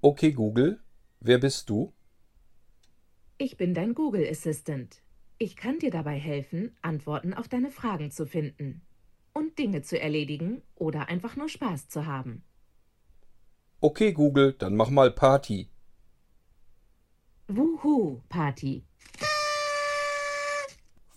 Okay 0.00 0.30
Google, 0.30 0.78
wer 1.18 1.38
bist 1.38 1.68
du? 1.68 1.92
Ich 3.36 3.56
bin 3.56 3.74
dein 3.74 3.94
Google 3.94 4.28
Assistant. 4.30 5.02
Ich 5.38 5.56
kann 5.56 5.80
dir 5.80 5.90
dabei 5.90 6.16
helfen, 6.16 6.76
Antworten 6.82 7.34
auf 7.34 7.48
deine 7.48 7.70
Fragen 7.70 8.12
zu 8.12 8.24
finden 8.24 8.82
und 9.32 9.58
Dinge 9.58 9.82
zu 9.82 10.00
erledigen 10.00 10.62
oder 10.76 11.08
einfach 11.08 11.34
nur 11.34 11.48
Spaß 11.48 11.88
zu 11.88 12.06
haben. 12.06 12.44
Okay 13.80 14.12
Google, 14.12 14.52
dann 14.52 14.76
mach 14.76 14.90
mal 14.90 15.10
Party. 15.10 15.68
Wuhu, 17.48 18.20
Party. 18.28 18.84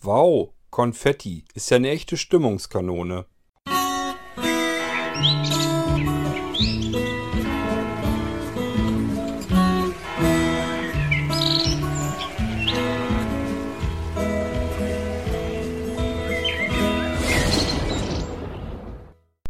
Wow, 0.02 0.54
Konfetti, 0.72 1.46
ist 1.54 1.70
ja 1.70 1.78
eine 1.78 1.92
echte 1.92 2.18
Stimmungskanone. 2.18 3.28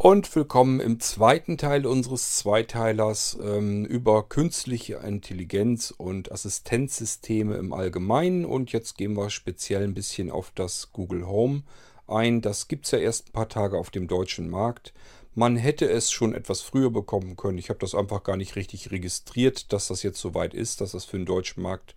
Und 0.03 0.35
willkommen 0.35 0.79
im 0.79 0.99
zweiten 0.99 1.59
Teil 1.59 1.85
unseres 1.85 2.37
Zweiteilers 2.37 3.37
ähm, 3.39 3.85
über 3.85 4.27
künstliche 4.27 4.95
Intelligenz 4.95 5.93
und 5.95 6.31
Assistenzsysteme 6.31 7.55
im 7.57 7.71
Allgemeinen. 7.71 8.43
Und 8.43 8.71
jetzt 8.71 8.97
gehen 8.97 9.15
wir 9.15 9.29
speziell 9.29 9.83
ein 9.83 9.93
bisschen 9.93 10.31
auf 10.31 10.51
das 10.55 10.91
Google 10.91 11.27
Home 11.27 11.61
ein. 12.07 12.41
Das 12.41 12.67
gibt 12.67 12.85
es 12.85 12.91
ja 12.93 12.97
erst 12.97 13.29
ein 13.29 13.33
paar 13.33 13.47
Tage 13.47 13.77
auf 13.77 13.91
dem 13.91 14.07
deutschen 14.07 14.49
Markt. 14.49 14.91
Man 15.35 15.55
hätte 15.55 15.87
es 15.87 16.09
schon 16.09 16.33
etwas 16.33 16.61
früher 16.61 16.89
bekommen 16.89 17.37
können. 17.37 17.59
Ich 17.59 17.69
habe 17.69 17.77
das 17.77 17.93
einfach 17.93 18.23
gar 18.23 18.37
nicht 18.37 18.55
richtig 18.55 18.89
registriert, 18.89 19.71
dass 19.71 19.87
das 19.87 20.01
jetzt 20.01 20.19
soweit 20.19 20.55
ist, 20.55 20.81
dass 20.81 20.93
das 20.93 21.05
für 21.05 21.17
den 21.17 21.27
deutschen 21.27 21.61
Markt 21.61 21.93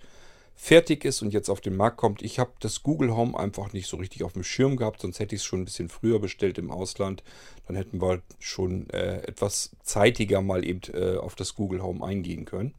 fertig 0.57 1.05
ist 1.05 1.23
und 1.23 1.33
jetzt 1.33 1.49
auf 1.49 1.61
den 1.61 1.77
Markt 1.77 1.97
kommt. 1.97 2.23
Ich 2.23 2.39
habe 2.39 2.53
das 2.61 2.83
Google 2.83 3.15
Home 3.15 3.39
einfach 3.39 3.73
nicht 3.73 3.89
so 3.89 3.97
richtig 3.97 4.23
auf 4.23 4.33
dem 4.33 4.45
Schirm 4.45 4.77
gehabt, 4.77 5.01
sonst 5.01 5.19
hätte 5.19 5.35
ich 5.35 5.43
es 5.43 5.45
schon 5.45 5.63
ein 5.63 5.65
bisschen 5.65 5.89
früher 5.89 6.19
bestellt 6.19 6.59
im 6.59 6.71
Ausland. 6.71 7.23
Dann 7.67 7.77
hätten 7.77 8.01
wir 8.01 8.23
schon 8.39 8.89
äh, 8.91 9.23
etwas 9.23 9.71
zeitiger 9.83 10.41
mal 10.41 10.65
eben 10.65 10.81
äh, 10.93 11.17
auf 11.17 11.35
das 11.35 11.55
Google 11.55 11.83
Home 11.83 12.05
eingehen 12.05 12.45
können. 12.45 12.75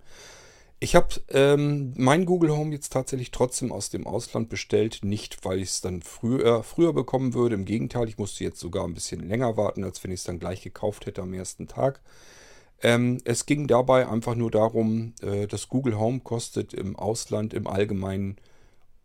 Ich 0.80 0.96
habe 0.96 1.16
ähm, 1.30 1.94
mein 1.96 2.26
Google 2.26 2.52
Home 2.52 2.74
jetzt 2.74 2.92
tatsächlich 2.92 3.32
trotzdem 3.32 3.72
aus 3.72 3.90
dem 3.90 4.06
Ausland 4.06 4.50
bestellt. 4.50 5.00
Nicht, 5.04 5.46
weil 5.46 5.60
ich 5.60 5.70
es 5.70 5.82
dann 5.82 6.02
früher, 6.02 6.64
früher 6.64 6.94
bekommen 6.94 7.34
würde. 7.34 7.56
Im 7.56 7.66
Gegenteil, 7.66 8.10
ich 8.10 8.18
musste 8.18 8.44
jetzt 8.44 8.60
sogar 8.60 8.86
ein 8.86 8.94
bisschen 8.94 9.28
länger 9.28 9.58
warten, 9.58 9.84
als 9.84 10.04
wenn 10.04 10.12
ich 10.12 10.20
es 10.20 10.26
dann 10.26 10.40
gleich 10.40 10.62
gekauft 10.62 11.06
hätte 11.06 11.22
am 11.22 11.34
ersten 11.34 11.68
Tag. 11.68 12.02
Ähm, 12.86 13.18
es 13.26 13.48
ging 13.48 13.66
dabei 13.66 14.08
einfach 14.08 14.36
nur 14.36 14.52
darum, 14.52 15.14
äh, 15.24 15.48
das 15.48 15.70
Google 15.70 15.98
Home 15.98 16.20
kostet 16.20 16.72
im 16.72 16.96
Ausland 16.96 17.52
im 17.56 17.66
Allgemeinen 17.66 18.36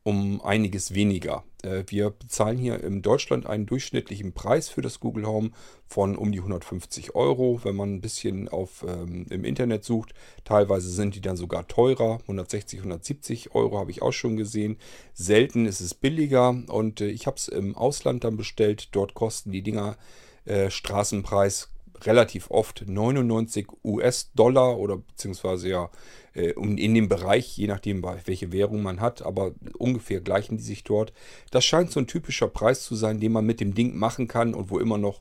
um 0.02 0.42
einiges 0.42 0.92
weniger. 0.92 1.44
Äh, 1.62 1.84
wir 1.86 2.10
bezahlen 2.10 2.58
hier 2.58 2.84
in 2.84 3.00
Deutschland 3.00 3.46
einen 3.46 3.64
durchschnittlichen 3.64 4.34
Preis 4.34 4.68
für 4.68 4.82
das 4.82 5.00
Google 5.00 5.26
Home 5.26 5.52
von 5.86 6.18
um 6.18 6.30
die 6.30 6.40
150 6.40 7.14
Euro. 7.14 7.60
Wenn 7.64 7.74
man 7.74 7.94
ein 7.94 8.00
bisschen 8.02 8.50
auf, 8.50 8.84
ähm, 8.86 9.24
im 9.30 9.46
Internet 9.46 9.82
sucht, 9.82 10.12
teilweise 10.44 10.90
sind 10.90 11.14
die 11.14 11.22
dann 11.22 11.38
sogar 11.38 11.66
teurer. 11.66 12.18
160, 12.24 12.80
170 12.80 13.54
Euro 13.54 13.78
habe 13.78 13.90
ich 13.90 14.02
auch 14.02 14.12
schon 14.12 14.36
gesehen. 14.36 14.76
Selten 15.14 15.64
ist 15.64 15.80
es 15.80 15.94
billiger 15.94 16.50
und 16.68 17.00
äh, 17.00 17.08
ich 17.08 17.26
habe 17.26 17.38
es 17.38 17.48
im 17.48 17.74
Ausland 17.76 18.24
dann 18.24 18.36
bestellt. 18.36 18.90
Dort 18.92 19.14
kosten 19.14 19.52
die 19.52 19.62
Dinger 19.62 19.96
äh, 20.44 20.68
Straßenpreis 20.68 21.69
relativ 22.06 22.50
oft 22.50 22.84
99 22.86 23.66
US-Dollar 23.84 24.78
oder 24.78 24.98
beziehungsweise 24.98 25.68
ja 25.68 25.90
äh, 26.34 26.50
in 26.52 26.94
dem 26.94 27.08
Bereich, 27.08 27.56
je 27.56 27.66
nachdem, 27.66 28.02
welche 28.02 28.52
Währung 28.52 28.82
man 28.82 29.00
hat, 29.00 29.22
aber 29.22 29.52
ungefähr 29.78 30.20
gleichen 30.20 30.56
die 30.56 30.62
sich 30.62 30.84
dort. 30.84 31.12
Das 31.50 31.64
scheint 31.64 31.90
so 31.90 32.00
ein 32.00 32.06
typischer 32.06 32.48
Preis 32.48 32.82
zu 32.82 32.94
sein, 32.94 33.20
den 33.20 33.32
man 33.32 33.46
mit 33.46 33.60
dem 33.60 33.74
Ding 33.74 33.96
machen 33.96 34.28
kann 34.28 34.54
und 34.54 34.70
wo 34.70 34.78
immer 34.78 34.98
noch 34.98 35.20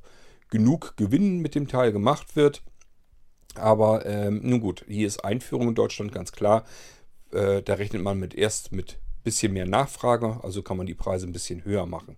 genug 0.49 0.95
Gewinn 0.97 1.39
mit 1.39 1.55
dem 1.55 1.67
Teil 1.67 1.91
gemacht 1.91 2.35
wird. 2.35 2.63
Aber 3.55 4.05
ähm, 4.05 4.41
nun 4.43 4.61
gut, 4.61 4.85
hier 4.87 5.07
ist 5.07 5.23
Einführung 5.23 5.69
in 5.69 5.75
Deutschland 5.75 6.11
ganz 6.11 6.31
klar. 6.31 6.65
Äh, 7.31 7.61
da 7.61 7.73
rechnet 7.75 8.01
man 8.01 8.19
mit 8.19 8.33
erst 8.33 8.71
mit 8.71 8.99
bisschen 9.23 9.53
mehr 9.53 9.67
Nachfrage, 9.67 10.39
also 10.43 10.61
kann 10.61 10.77
man 10.77 10.87
die 10.87 10.95
Preise 10.95 11.27
ein 11.27 11.33
bisschen 11.33 11.63
höher 11.65 11.85
machen. 11.85 12.15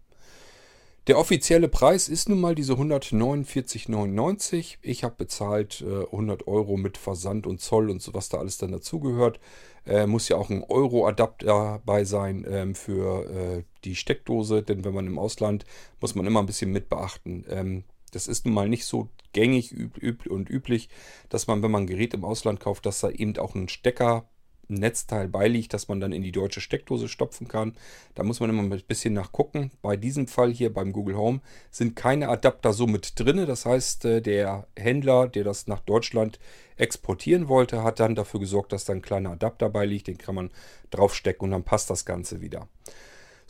Der 1.08 1.18
offizielle 1.18 1.68
Preis 1.68 2.08
ist 2.08 2.30
nun 2.30 2.40
mal 2.40 2.54
diese 2.54 2.74
149,99. 2.74 4.78
Ich 4.84 5.04
habe 5.04 5.16
bezahlt 5.18 5.82
äh, 5.82 6.06
100 6.06 6.48
Euro 6.48 6.78
mit 6.78 7.00
Versand 7.00 7.48
und 7.48 7.60
Zoll 7.60 7.90
und 7.90 8.04
so, 8.04 8.14
was 8.14 8.30
da 8.30 8.38
alles 8.38 8.60
dann 8.60 8.72
dazugehört. 8.72 9.40
Äh, 9.88 10.06
muss 10.06 10.30
ja 10.30 10.38
auch 10.38 10.52
ein 10.52 10.64
Euro-Adapter 10.64 11.48
dabei 11.48 12.04
sein 12.04 12.46
ähm, 12.48 12.76
für 12.76 13.26
äh, 13.32 13.64
die 13.84 13.96
Steckdose, 13.96 14.62
denn 14.62 14.86
wenn 14.86 14.94
man 14.94 15.08
im 15.08 15.18
Ausland, 15.18 15.66
muss 16.00 16.14
man 16.14 16.28
immer 16.28 16.40
ein 16.40 16.46
bisschen 16.46 16.72
mit 16.72 16.88
beachten. 16.88 17.46
Ähm, 17.50 17.84
das 18.12 18.28
ist 18.28 18.46
nun 18.46 18.54
mal 18.54 18.70
nicht 18.70 18.86
so 18.86 19.10
gängig 19.34 19.72
üb, 19.72 19.98
üb 19.98 20.28
und 20.28 20.52
üblich, 20.52 20.88
dass 21.30 21.48
man, 21.48 21.64
wenn 21.64 21.72
man 21.72 21.84
ein 21.84 21.88
Gerät 21.88 22.14
im 22.14 22.26
Ausland 22.26 22.60
kauft, 22.60 22.86
dass 22.86 23.00
da 23.00 23.10
eben 23.10 23.36
auch 23.38 23.56
ein 23.56 23.70
Stecker 23.70 24.30
Netzteil 24.76 25.28
beiliegt, 25.28 25.74
das 25.74 25.88
man 25.88 26.00
dann 26.00 26.12
in 26.12 26.22
die 26.22 26.32
deutsche 26.32 26.62
Steckdose 26.62 27.08
stopfen 27.08 27.48
kann. 27.48 27.74
Da 28.16 28.24
muss 28.24 28.40
man 28.40 28.50
immer 28.50 28.64
ein 28.64 28.84
bisschen 28.88 29.14
nachgucken. 29.14 29.72
Bei 29.82 29.98
diesem 29.98 30.28
Fall 30.28 30.52
hier 30.52 30.74
beim 30.74 30.92
Google 30.92 31.18
Home 31.18 31.42
sind 31.70 31.96
keine 31.96 32.30
Adapter 32.30 32.74
so 32.74 32.88
mit 32.88 33.20
drin. 33.20 33.46
Das 33.46 33.66
heißt, 33.66 34.06
äh, 34.06 34.22
der 34.22 34.68
Händler, 34.78 35.28
der 35.28 35.44
das 35.44 35.68
nach 35.68 35.80
Deutschland 35.80 36.40
exportieren 36.78 37.48
wollte, 37.48 37.84
hat 37.84 38.00
dann 38.00 38.16
dafür 38.16 38.40
gesorgt, 38.40 38.74
dass 38.74 38.86
da 38.86 38.94
ein 38.94 39.02
kleiner 39.02 39.32
Adapter 39.32 39.70
beiliegt. 39.70 40.08
Den 40.08 40.18
kann 40.18 40.36
man 40.36 40.52
draufstecken 40.90 41.46
und 41.46 41.52
dann 41.52 41.64
passt 41.64 41.90
das 41.90 42.06
Ganze 42.06 42.42
wieder. 42.42 42.68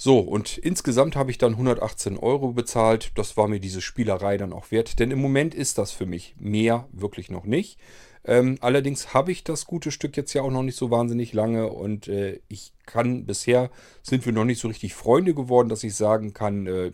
So, 0.04 0.18
und 0.18 0.58
insgesamt 0.58 1.16
habe 1.16 1.30
ich 1.30 1.38
dann 1.38 1.52
118 1.52 2.18
Euro 2.18 2.54
bezahlt. 2.54 3.12
Das 3.20 3.38
war 3.38 3.48
mir 3.48 3.60
diese 3.60 3.82
Spielerei 3.82 4.36
dann 4.36 4.52
auch 4.52 4.72
wert, 4.72 4.98
denn 4.98 5.12
im 5.12 5.22
Moment 5.22 5.54
ist 5.54 5.78
das 5.78 5.92
für 5.92 6.08
mich 6.08 6.34
mehr 6.40 6.88
wirklich 6.92 7.30
noch 7.30 7.46
nicht. 7.46 7.78
Ähm, 8.24 8.58
allerdings 8.62 9.14
habe 9.14 9.32
ich 9.32 9.44
das 9.44 9.66
gute 9.66 9.92
Stück 9.92 10.16
jetzt 10.16 10.34
ja 10.34 10.44
auch 10.44 10.52
noch 10.52 10.64
nicht 10.64 10.78
so 10.78 10.92
wahnsinnig 10.92 11.34
lange 11.34 11.68
und 11.68 12.08
äh, 12.08 12.40
ich 12.50 12.74
kann 12.86 13.26
bisher 13.26 13.72
sind 14.04 14.26
wir 14.26 14.34
noch 14.34 14.46
nicht 14.46 14.60
so 14.60 14.68
richtig 14.68 14.94
Freunde 14.94 15.34
geworden, 15.34 15.70
dass 15.70 15.84
ich 15.84 15.96
sagen 15.96 16.34
kann, 16.34 16.68
äh, 16.68 16.92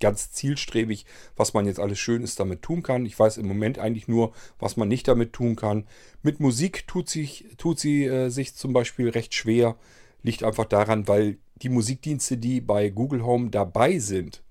ganz 0.00 0.32
zielstrebig, 0.32 1.06
was 1.36 1.54
man 1.54 1.66
jetzt 1.66 1.80
alles 1.80 1.98
Schönes 1.98 2.34
damit 2.34 2.62
tun 2.62 2.82
kann. 2.82 3.06
Ich 3.06 3.18
weiß 3.18 3.36
im 3.38 3.46
Moment 3.46 3.78
eigentlich 3.78 4.08
nur, 4.08 4.32
was 4.58 4.76
man 4.76 4.88
nicht 4.88 5.08
damit 5.08 5.32
tun 5.32 5.56
kann. 5.56 5.86
Mit 6.22 6.40
Musik 6.40 6.86
tut, 6.86 7.08
sich, 7.08 7.46
tut 7.56 7.78
sie 7.78 8.04
äh, 8.04 8.28
sich 8.28 8.54
zum 8.54 8.72
Beispiel 8.72 9.08
recht 9.08 9.34
schwer. 9.34 9.76
Liegt 10.22 10.42
einfach 10.42 10.64
daran, 10.64 11.06
weil 11.06 11.38
die 11.62 11.68
Musikdienste, 11.68 12.36
die 12.36 12.60
bei 12.60 12.90
Google 12.90 13.24
Home 13.24 13.50
dabei 13.50 13.98
sind, 13.98 14.42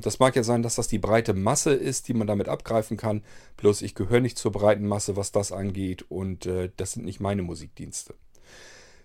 das 0.00 0.18
mag 0.18 0.36
ja 0.36 0.42
sein, 0.42 0.62
dass 0.62 0.76
das 0.76 0.88
die 0.88 0.98
breite 0.98 1.34
Masse 1.34 1.72
ist, 1.72 2.08
die 2.08 2.14
man 2.14 2.26
damit 2.26 2.48
abgreifen 2.48 2.96
kann. 2.96 3.22
Bloß 3.56 3.82
ich 3.82 3.94
gehöre 3.94 4.20
nicht 4.20 4.38
zur 4.38 4.52
breiten 4.52 4.86
Masse, 4.86 5.16
was 5.16 5.32
das 5.32 5.52
angeht. 5.52 6.04
Und 6.08 6.46
äh, 6.46 6.70
das 6.76 6.92
sind 6.92 7.04
nicht 7.04 7.20
meine 7.20 7.42
Musikdienste. 7.42 8.14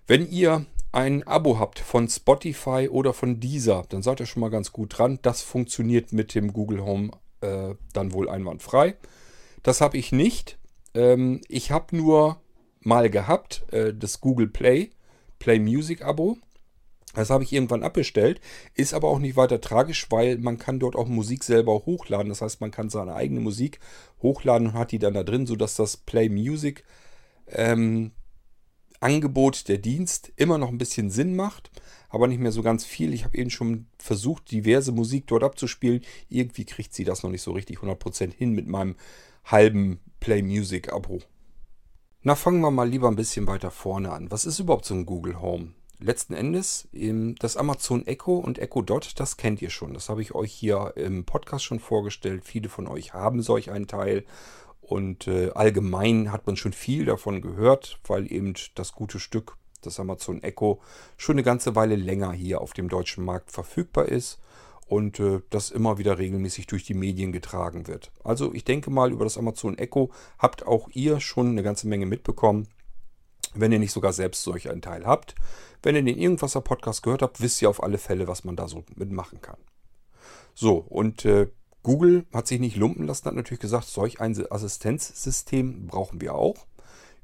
Wenn 0.08 0.30
ihr 0.30 0.66
ein 0.92 1.24
Abo 1.24 1.58
habt 1.60 1.80
von 1.80 2.10
Spotify 2.10 2.90
oder 2.92 3.14
von 3.14 3.40
Deezer, 3.40 3.84
dann 3.90 4.04
seid 4.04 4.20
ihr 4.20 4.26
schon 4.26 4.42
mal 4.42 4.50
ganz 4.50 4.72
gut 4.72 4.98
dran. 4.98 5.20
Das 5.22 5.42
funktioniert 5.42 6.12
mit 6.12 6.36
dem 6.36 6.54
Google 6.54 6.84
Home 6.84 7.12
äh, 7.42 7.76
dann 7.94 8.14
wohl 8.14 8.30
einwandfrei. 8.30 8.96
Das 9.64 9.82
habe 9.82 9.98
ich 9.98 10.12
nicht. 10.12 10.58
Ähm, 10.94 11.42
ich 11.48 11.72
habe 11.72 11.96
nur 11.96 12.42
mal 12.82 13.10
gehabt 13.10 13.66
äh, 13.72 13.94
das 13.94 14.22
Google 14.22 14.48
Play, 14.48 14.92
Play 15.40 15.60
Music 15.60 16.04
Abo. 16.04 16.38
Das 17.14 17.30
habe 17.30 17.44
ich 17.44 17.52
irgendwann 17.52 17.84
abbestellt, 17.84 18.40
ist 18.74 18.94
aber 18.94 19.10
auch 19.10 19.20
nicht 19.20 19.36
weiter 19.36 19.60
tragisch, 19.60 20.08
weil 20.10 20.38
man 20.38 20.58
kann 20.58 20.80
dort 20.80 20.96
auch 20.96 21.08
Musik 21.08 21.44
selber 21.44 21.86
hochladen. 21.86 22.30
Das 22.30 22.42
heißt, 22.42 22.62
man 22.62 22.72
kann 22.72 22.90
seine 22.90 23.16
eigene 23.16 23.42
Musik 23.42 23.80
hochladen 24.22 24.68
und 24.68 24.74
hat 24.74 24.92
die 24.92 25.00
dann 25.00 25.14
da 25.14 25.24
drin, 25.24 25.46
sodass 25.46 25.76
das 25.76 25.98
Play 25.98 26.30
Music 26.30 26.84
ähm, 27.48 28.12
Angebot 29.02 29.68
der 29.68 29.80
Dienst 29.80 30.32
immer 30.36 30.58
noch 30.58 30.70
ein 30.70 30.78
bisschen 30.78 31.10
Sinn 31.10 31.36
macht, 31.36 31.72
aber 32.10 32.28
nicht 32.28 32.40
mehr 32.40 32.52
so 32.52 32.62
ganz 32.62 32.86
viel. 32.86 33.14
Ich 33.14 33.26
habe 33.26 33.38
eben 33.38 33.50
schon 33.50 33.88
versucht, 33.98 34.52
diverse 34.52 34.92
Musik 34.92 35.28
dort 35.28 35.44
abzuspielen. 35.44 36.02
Irgendwie 36.30 36.66
kriegt 36.66 36.94
sie 36.94 37.04
das 37.04 37.24
noch 37.24 37.32
nicht 37.32 37.42
so 37.42 37.52
richtig 37.52 37.80
100% 37.80 38.32
hin 38.32 38.52
mit 38.52 38.68
meinem 38.68 38.96
halben 39.44 40.00
Play 40.20 40.44
Music 40.44 40.94
Abo. 40.94 41.20
Na, 42.22 42.36
fangen 42.36 42.62
wir 42.62 42.70
mal 42.70 42.88
lieber 42.88 43.08
ein 43.08 43.16
bisschen 43.16 43.48
weiter 43.48 43.72
vorne 43.72 44.12
an. 44.12 44.30
Was 44.30 44.46
ist 44.46 44.60
überhaupt 44.60 44.86
so 44.86 44.94
ein 44.94 45.08
Google 45.08 45.42
Home? 45.42 45.74
Letzten 46.02 46.34
Endes 46.34 46.88
das 47.40 47.58
Amazon 47.58 48.06
Echo 48.06 48.38
und 48.38 48.60
Echo 48.60 48.82
Dot, 48.82 49.14
das 49.18 49.38
kennt 49.38 49.62
ihr 49.62 49.70
schon. 49.70 49.94
Das 49.94 50.10
habe 50.10 50.22
ich 50.22 50.36
euch 50.36 50.52
hier 50.52 50.94
im 50.96 51.26
Podcast 51.26 51.64
schon 51.64 51.80
vorgestellt. 51.80 52.44
Viele 52.44 52.70
von 52.70 52.88
euch 52.88 53.14
haben 53.14 53.42
solch 53.42 53.72
einen 53.72 53.88
Teil. 53.88 54.26
Und 54.82 55.28
äh, 55.28 55.52
allgemein 55.52 56.32
hat 56.32 56.48
man 56.48 56.58
schon 56.58 56.74
viel 56.74 57.06
davon 57.06 57.42
gehört, 57.42 58.00
weil 58.06 58.32
eben 58.32 58.54
das 58.76 58.92
gute 58.92 59.20
Stück, 59.20 59.56
das 59.82 60.00
Amazon 60.00 60.44
Echo, 60.44 60.82
schon 61.18 61.36
eine 61.36 61.44
ganze 61.44 61.76
Weile 61.76 61.96
länger 61.96 62.34
hier 62.34 62.60
auf 62.62 62.74
dem 62.74 62.90
deutschen 62.90 63.24
Markt 63.24 63.52
verfügbar 63.52 64.08
ist. 64.10 64.40
und 64.92 65.22
äh, 65.22 65.40
das 65.50 65.72
immer 65.72 65.98
wieder 66.00 66.18
regelmäßig 66.20 66.68
durch 66.68 66.84
die 66.84 66.94
Medien 66.94 67.32
getragen 67.32 67.88
wird. 67.88 68.12
Also 68.26 68.54
ich 68.54 68.66
denke 68.66 68.92
mal, 68.92 69.14
über 69.14 69.24
das 69.24 69.38
Amazon 69.38 69.78
Echo 69.78 70.12
habt 70.38 70.68
auch 70.68 70.90
ihr 70.92 71.22
schon 71.22 71.48
eine 71.48 71.64
ganze 71.64 71.88
Menge 71.88 72.06
mitbekommen, 72.06 72.68
wenn 73.54 73.72
ihr 73.72 73.80
nicht 73.80 73.92
sogar 73.92 74.14
selbst 74.14 74.44
solch 74.44 74.70
einen 74.70 74.82
Teil 74.82 75.06
habt. 75.06 75.36
Wenn 75.84 75.96
ihr 75.96 76.04
den 76.04 76.18
Irgendwasser 76.18 76.62
Podcast 76.62 77.04
gehört 77.04 77.22
habt, 77.22 77.42
wisst 77.42 77.62
ihr 77.62 77.70
auf 77.70 77.84
alle 77.84 77.98
Fälle, 77.98 78.28
was 78.28 78.44
man 78.44 78.56
da 78.56 78.68
so 78.68 78.84
mitmachen 78.96 79.42
kann. 79.42 79.58
So, 80.54 80.78
und 80.78 81.26
äh, 81.26 81.48
Google 81.84 82.26
hat 82.34 82.48
sich 82.48 82.60
nicht 82.60 82.76
lumpen 82.76 83.08
lassen, 83.08 83.26
hat 83.26 83.36
natürlich 83.36 83.60
gesagt, 83.60 83.88
solch 83.88 84.22
ein 84.22 84.36
Assistenzsystem 84.52 85.88
brauchen 85.88 86.22
wir 86.22 86.36
auch. 86.36 86.68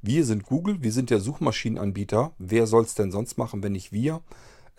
Wir 0.02 0.26
sind 0.26 0.44
Google, 0.44 0.82
wir 0.82 0.92
sind 0.92 1.10
der 1.10 1.20
Suchmaschinenanbieter. 1.20 2.34
Wer 2.38 2.68
soll 2.68 2.84
es 2.84 2.96
denn 2.96 3.12
sonst 3.12 3.38
machen, 3.38 3.62
wenn 3.64 3.74
nicht 3.74 3.92
wir? 3.92 4.22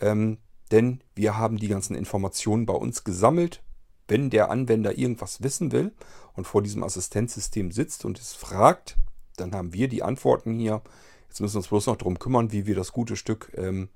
Ähm, 0.01 0.39
denn 0.71 1.03
wir 1.15 1.37
haben 1.37 1.57
die 1.57 1.69
ganzen 1.69 1.95
Informationen 1.95 2.67
bei 2.67 2.75
uns 2.75 3.05
gesammelt. 3.05 3.63
Wenn 4.07 4.31
der 4.31 4.51
Anwender 4.51 4.97
irgendwas 4.97 5.43
wissen 5.43 5.71
will 5.71 5.93
und 6.35 6.47
vor 6.47 6.63
diesem 6.63 6.83
Assistenzsystem 6.83 7.71
sitzt 7.73 8.05
und 8.05 8.19
es 8.19 8.33
fragt, 8.33 8.97
dann 9.37 9.53
haben 9.55 9.75
wir 9.75 9.89
die 9.89 10.03
Antworten 10.03 10.59
hier. 10.59 10.83
Jetzt 11.29 11.41
müssen 11.41 11.55
wir 11.55 11.59
uns 11.59 11.69
bloß 11.69 11.87
noch 11.87 11.97
darum 11.97 12.19
kümmern, 12.19 12.53
wie 12.53 12.67
wir 12.67 12.75
das 12.75 12.93
gute 12.93 13.17
Stück 13.17 13.53
ähm, 13.57 13.89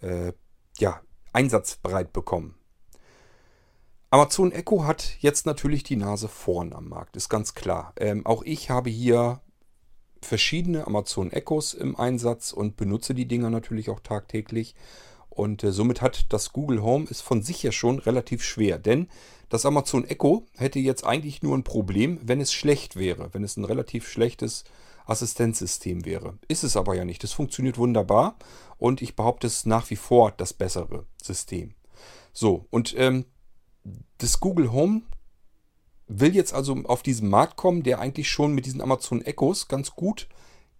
äh, 0.00 0.32
ja, 0.78 1.00
einsatzbereit 1.32 2.12
bekommen. 2.12 2.54
Amazon 4.10 4.50
Echo 4.50 4.84
hat 4.84 5.16
jetzt 5.20 5.46
natürlich 5.46 5.84
die 5.84 5.96
Nase 5.96 6.26
vorn 6.26 6.72
am 6.72 6.88
Markt, 6.88 7.16
ist 7.16 7.28
ganz 7.28 7.54
klar. 7.54 7.92
Ähm, 7.96 8.26
auch 8.26 8.42
ich 8.42 8.68
habe 8.68 8.90
hier 8.90 9.40
verschiedene 10.20 10.86
Amazon 10.86 11.30
Echos 11.30 11.74
im 11.74 11.96
Einsatz 11.96 12.52
und 12.52 12.76
benutze 12.76 13.14
die 13.14 13.26
Dinger 13.26 13.50
natürlich 13.50 13.88
auch 13.88 14.00
tagtäglich. 14.00 14.74
Und 15.28 15.62
äh, 15.62 15.70
somit 15.70 16.02
hat 16.02 16.26
das 16.32 16.52
Google 16.52 16.82
Home 16.82 17.06
ist 17.08 17.20
von 17.20 17.42
sich 17.42 17.62
ja 17.62 17.72
schon 17.72 18.00
relativ 18.00 18.42
schwer, 18.42 18.78
denn 18.78 19.08
das 19.48 19.64
Amazon 19.64 20.04
Echo 20.04 20.46
hätte 20.56 20.78
jetzt 20.78 21.04
eigentlich 21.04 21.42
nur 21.42 21.56
ein 21.56 21.64
Problem, 21.64 22.18
wenn 22.22 22.40
es 22.40 22.52
schlecht 22.52 22.96
wäre, 22.96 23.32
wenn 23.32 23.44
es 23.44 23.56
ein 23.56 23.64
relativ 23.64 24.08
schlechtes 24.08 24.64
Assistenzsystem 25.06 26.04
wäre. 26.04 26.38
Ist 26.48 26.64
es 26.64 26.76
aber 26.76 26.94
ja 26.94 27.04
nicht. 27.04 27.22
Das 27.22 27.32
funktioniert 27.32 27.78
wunderbar 27.78 28.36
und 28.78 29.02
ich 29.02 29.16
behaupte 29.16 29.46
es 29.46 29.66
nach 29.66 29.90
wie 29.90 29.96
vor 29.96 30.32
das 30.32 30.52
bessere 30.52 31.06
System. 31.22 31.74
So, 32.32 32.66
und 32.70 32.94
ähm, 32.96 33.24
das 34.18 34.40
Google 34.40 34.72
Home 34.72 35.02
will 36.06 36.34
jetzt 36.34 36.52
also 36.52 36.76
auf 36.84 37.02
diesen 37.02 37.28
Markt 37.28 37.56
kommen, 37.56 37.82
der 37.82 38.00
eigentlich 38.00 38.28
schon 38.28 38.52
mit 38.52 38.66
diesen 38.66 38.80
Amazon 38.80 39.22
Echos 39.22 39.68
ganz 39.68 39.92
gut, 39.92 40.28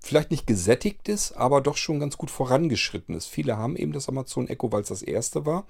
vielleicht 0.01 0.31
nicht 0.31 0.47
gesättigt 0.47 1.09
ist, 1.09 1.33
aber 1.33 1.61
doch 1.61 1.77
schon 1.77 2.01
ganz 2.01 2.17
gut 2.17 2.31
vorangeschritten 2.31 3.15
ist. 3.15 3.27
Viele 3.27 3.57
haben 3.57 3.77
eben 3.77 3.93
das 3.93 4.09
Amazon 4.09 4.49
Echo, 4.49 4.73
weil 4.73 4.83
es 4.83 4.89
das 4.89 5.03
erste 5.03 5.47
war. 5.47 5.67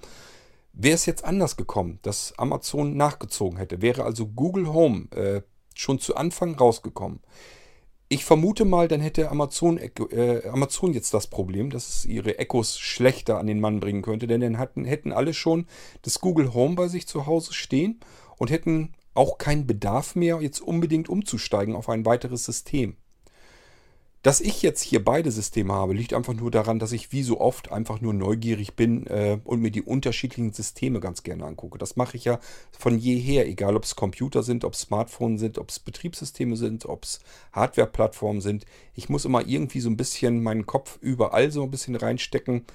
Wäre 0.73 0.95
es 0.95 1.05
jetzt 1.05 1.25
anders 1.25 1.57
gekommen, 1.57 1.99
dass 2.01 2.33
Amazon 2.37 2.95
nachgezogen 2.95 3.57
hätte, 3.57 3.81
wäre 3.81 4.03
also 4.05 4.27
Google 4.27 4.67
Home 4.67 5.11
äh, 5.11 5.41
schon 5.75 5.99
zu 5.99 6.15
Anfang 6.15 6.55
rausgekommen. 6.55 7.19
Ich 8.13 8.25
vermute 8.25 8.65
mal, 8.65 8.89
dann 8.89 8.99
hätte 8.99 9.31
Amazon, 9.31 9.77
äh, 9.77 10.45
Amazon 10.49 10.91
jetzt 10.91 11.13
das 11.13 11.27
Problem, 11.27 11.69
dass 11.69 11.87
es 11.87 12.05
ihre 12.05 12.39
Echos 12.39 12.77
schlechter 12.77 13.39
an 13.39 13.47
den 13.47 13.61
Mann 13.61 13.79
bringen 13.79 14.01
könnte, 14.01 14.27
denn 14.27 14.41
dann 14.41 14.57
hatten, 14.57 14.83
hätten 14.83 15.13
alle 15.13 15.33
schon 15.33 15.65
das 16.01 16.19
Google 16.19 16.53
Home 16.53 16.75
bei 16.75 16.89
sich 16.89 17.07
zu 17.07 17.25
Hause 17.25 17.53
stehen 17.53 18.01
und 18.35 18.51
hätten 18.51 18.91
auch 19.13 19.37
keinen 19.37 19.65
Bedarf 19.65 20.15
mehr, 20.15 20.41
jetzt 20.41 20.59
unbedingt 20.59 21.07
umzusteigen 21.07 21.73
auf 21.73 21.87
ein 21.87 22.05
weiteres 22.05 22.43
System. 22.43 22.97
Dass 24.21 24.39
ich 24.39 24.61
jetzt 24.61 24.83
hier 24.83 25.03
beide 25.03 25.31
Systeme 25.31 25.73
habe, 25.73 25.93
liegt 25.93 26.13
einfach 26.13 26.35
nur 26.35 26.51
daran, 26.51 26.77
dass 26.77 26.91
ich 26.91 27.11
wie 27.11 27.23
so 27.23 27.41
oft 27.41 27.71
einfach 27.71 28.01
nur 28.01 28.13
neugierig 28.13 28.75
bin 28.75 29.07
äh, 29.07 29.39
und 29.43 29.61
mir 29.61 29.71
die 29.71 29.81
unterschiedlichen 29.81 30.53
Systeme 30.53 30.99
ganz 30.99 31.23
gerne 31.23 31.43
angucke. 31.43 31.79
Das 31.79 31.95
mache 31.95 32.17
ich 32.17 32.25
ja 32.25 32.39
von 32.71 32.99
jeher, 32.99 33.47
egal 33.47 33.75
ob 33.75 33.83
es 33.83 33.95
Computer 33.95 34.43
sind, 34.43 34.63
ob 34.63 34.73
es 34.73 34.81
Smartphones 34.81 35.39
sind, 35.39 35.57
ob 35.57 35.69
es 35.69 35.79
Betriebssysteme 35.79 36.55
sind, 36.55 36.85
ob 36.85 37.05
es 37.05 37.19
Hardware-Plattformen 37.53 38.41
sind. 38.41 38.65
Ich 38.93 39.09
muss 39.09 39.25
immer 39.25 39.47
irgendwie 39.47 39.79
so 39.79 39.89
ein 39.89 39.97
bisschen 39.97 40.43
meinen 40.43 40.67
Kopf 40.67 40.99
überall 41.01 41.51
so 41.51 41.63
ein 41.63 41.71
bisschen 41.71 41.95
reinstecken 41.95 42.65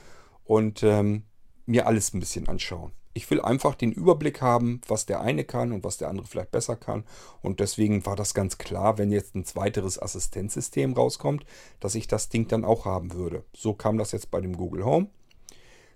und 0.44 0.82
ähm, 0.82 1.22
mir 1.64 1.87
alles 1.87 2.12
ein 2.12 2.19
bisschen 2.19 2.49
anschauen. 2.49 2.90
Ich 3.16 3.30
will 3.30 3.40
einfach 3.40 3.74
den 3.74 3.92
Überblick 3.92 4.42
haben, 4.42 4.82
was 4.88 5.06
der 5.06 5.22
eine 5.22 5.44
kann 5.44 5.72
und 5.72 5.84
was 5.84 5.96
der 5.96 6.10
andere 6.10 6.26
vielleicht 6.26 6.50
besser 6.50 6.76
kann. 6.76 7.04
Und 7.40 7.60
deswegen 7.60 8.04
war 8.04 8.14
das 8.14 8.34
ganz 8.34 8.58
klar, 8.58 8.98
wenn 8.98 9.10
jetzt 9.10 9.34
ein 9.34 9.46
weiteres 9.54 10.00
Assistenzsystem 10.00 10.92
rauskommt, 10.92 11.46
dass 11.80 11.94
ich 11.94 12.08
das 12.08 12.28
Ding 12.28 12.46
dann 12.46 12.66
auch 12.66 12.84
haben 12.84 13.14
würde. 13.14 13.42
So 13.56 13.72
kam 13.72 13.96
das 13.96 14.12
jetzt 14.12 14.30
bei 14.30 14.42
dem 14.42 14.54
Google 14.54 14.84
Home. 14.84 15.06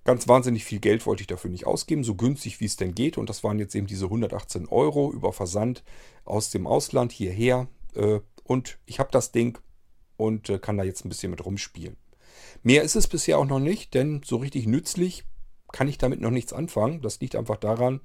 Ganz 0.05 0.28
wahnsinnig 0.28 0.64
viel 0.64 0.81
Geld 0.81 1.05
wollte 1.05 1.20
ich 1.20 1.26
dafür 1.26 1.50
nicht 1.50 1.67
ausgeben, 1.67 2.05
so 2.05 2.14
günstig 2.14 2.58
wie 2.61 2.64
es 2.64 2.76
denn 2.76 2.94
geht. 2.94 3.19
Und 3.19 3.28
das 3.28 3.44
waren 3.44 3.58
jetzt 3.58 3.75
eben 3.75 3.87
diese 3.87 4.06
118 4.06 4.67
Euro 4.69 5.12
über 5.12 5.34
Versand 5.34 5.84
aus 6.25 6.49
dem 6.49 6.67
Ausland 6.67 7.12
hierher. 7.12 7.69
Äh, 7.94 8.20
und 8.44 8.78
ich 8.87 8.99
habe 8.99 9.11
das 9.12 9.31
Ding 9.31 9.58
und 10.17 10.49
äh, 10.49 10.58
kann 10.58 10.78
da 10.78 10.84
jetzt 10.84 11.05
ein 11.05 11.11
bisschen 11.11 11.31
mit 11.31 11.44
rumspielen. 11.44 11.99
Mehr 12.62 12.82
ist 12.82 12.96
es 12.96 13.08
bisher 13.08 13.38
auch 13.38 13.44
noch 13.44 13.61
nicht, 13.61 13.93
denn 13.93 14.22
so 14.25 14.37
richtig 14.37 14.67
nützlich 14.67 15.25
kann 15.72 15.88
ich 15.88 15.99
damit 15.99 16.20
noch 16.20 16.31
nichts 16.31 16.52
anfangen. 16.52 17.02
Das 17.02 17.20
liegt 17.20 17.37
einfach 17.37 17.56
daran, 17.56 18.00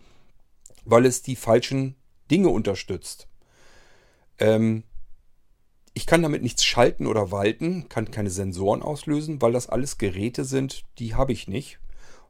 weil 0.83 1.06
es 1.06 1.21
die 1.21 1.35
falschen 1.35 1.95
Dinge 2.29 2.50
unterstützt. 2.50 3.27
Ähm, 4.39 4.83
ich 5.94 6.06
kann 6.06 6.21
damit 6.21 6.44
nichts 6.44 6.65
schalten 6.65 7.07
oder 7.07 7.31
walten, 7.31 7.88
kann 7.88 8.12
keine 8.12 8.29
Sensoren 8.29 8.81
auslösen, 8.81 9.41
weil 9.41 9.53
das 9.53 9.69
alles 9.69 9.97
Geräte 9.97 10.44
sind, 10.44 10.83
die 11.00 11.15
habe 11.15 11.31
ich 11.31 11.47
nicht. 11.47 11.79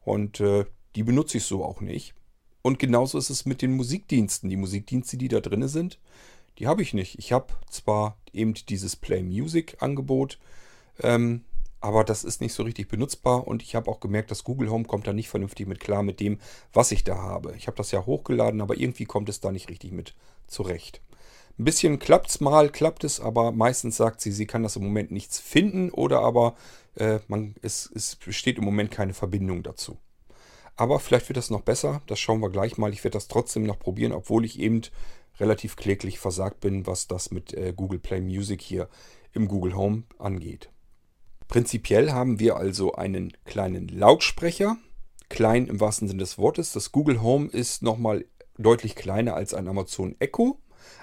Und 0.04 0.40
äh, 0.40 0.66
die 0.96 1.04
benutze 1.04 1.40
ich 1.40 1.46
so 1.46 1.66
auch 1.66 1.82
nicht. 1.82 2.14
Und 2.62 2.80
genauso 2.80 3.18
ist 3.18 3.30
es 3.30 3.46
mit 3.46 3.62
den 3.62 3.76
Musikdiensten. 3.76 4.50
Die 4.50 4.56
Musikdienste, 4.56 5.18
die 5.18 5.28
da 5.28 5.40
drin 5.40 5.68
sind, 5.68 6.00
die 6.60 6.68
habe 6.68 6.82
ich 6.82 6.94
nicht. 6.94 7.18
Ich 7.20 7.32
habe 7.32 7.54
zwar 7.70 8.18
eben 8.34 8.54
dieses 8.54 8.96
Play 8.96 9.24
Music 9.24 9.78
Angebot, 9.82 10.40
ähm, 11.02 11.44
aber 11.82 12.04
das 12.04 12.24
ist 12.24 12.42
nicht 12.42 12.54
so 12.54 12.64
richtig 12.64 12.88
benutzbar 12.88 13.48
und 13.48 13.62
ich 13.62 13.76
habe 13.76 13.90
auch 13.92 14.00
gemerkt, 14.00 14.32
dass 14.32 14.44
Google 14.44 14.70
Home 14.70 14.86
kommt 14.86 15.08
da 15.08 15.14
nicht 15.14 15.30
vernünftig 15.30 15.68
mit 15.68 15.80
klar 15.80 16.04
mit 16.04 16.20
dem, 16.20 16.40
was 16.74 16.92
ich 16.92 17.04
da 17.04 17.18
habe. 17.18 17.54
Ich 17.58 17.68
habe 17.68 17.78
das 17.78 17.92
ja 17.92 18.06
hochgeladen, 18.06 18.62
aber 18.62 18.78
irgendwie 18.78 19.06
kommt 19.06 19.30
es 19.30 19.40
da 19.40 19.52
nicht 19.52 19.70
richtig 19.70 19.92
mit 19.92 20.16
zurecht. 20.48 21.02
Ein 21.58 21.64
bisschen 21.64 22.00
klappt 22.00 22.30
es 22.30 22.42
mal, 22.42 22.70
klappt 22.70 23.04
es, 23.04 23.20
aber 23.20 23.52
meistens 23.52 23.96
sagt 23.96 24.20
sie, 24.20 24.32
sie 24.32 24.46
kann 24.46 24.64
das 24.64 24.76
im 24.76 24.84
Moment 24.84 25.12
nichts 25.12 25.40
finden 25.40 25.90
oder 25.90 26.20
aber 26.22 26.56
äh, 26.96 27.20
man, 27.28 27.56
es, 27.62 27.90
es 27.94 28.16
besteht 28.18 28.58
im 28.58 28.66
Moment 28.66 28.92
keine 28.92 29.14
Verbindung 29.14 29.64
dazu. 29.64 29.98
Aber 30.76 31.00
vielleicht 31.00 31.30
wird 31.30 31.38
das 31.38 31.50
noch 31.50 31.62
besser, 31.62 32.02
das 32.08 32.20
schauen 32.20 32.42
wir 32.42 32.50
gleich 32.50 32.78
mal. 32.78 32.92
Ich 32.92 33.04
werde 33.04 33.16
das 33.16 33.30
trotzdem 33.30 33.64
noch 33.64 33.80
probieren, 33.80 34.12
obwohl 34.12 34.44
ich 34.44 34.60
eben 34.60 34.82
relativ 35.40 35.76
kläglich 35.78 36.20
versagt 36.20 36.60
bin, 36.60 36.88
was 36.88 37.08
das 37.08 37.32
mit 37.32 37.54
äh, 37.54 37.74
Google 37.76 38.00
Play 38.00 38.20
Music 38.22 38.62
hier 38.62 38.90
im 39.34 39.48
Google 39.48 39.76
Home 39.76 40.04
angeht. 40.18 40.70
Prinzipiell 41.48 42.12
haben 42.12 42.40
wir 42.40 42.58
also 42.58 42.94
einen 42.94 43.34
kleinen 43.46 43.88
Lautsprecher, 43.88 44.78
klein 45.30 45.68
im 45.68 45.80
wahrsten 45.80 46.08
Sinne 46.08 46.22
des 46.22 46.38
Wortes. 46.38 46.72
Das 46.72 46.92
Google 46.92 47.22
Home 47.22 47.50
ist 47.50 47.84
nochmal 47.84 48.26
deutlich 48.58 48.96
kleiner 48.96 49.36
als 49.36 49.54
ein 49.54 49.68
Amazon 49.68 50.16
Echo, 50.20 50.60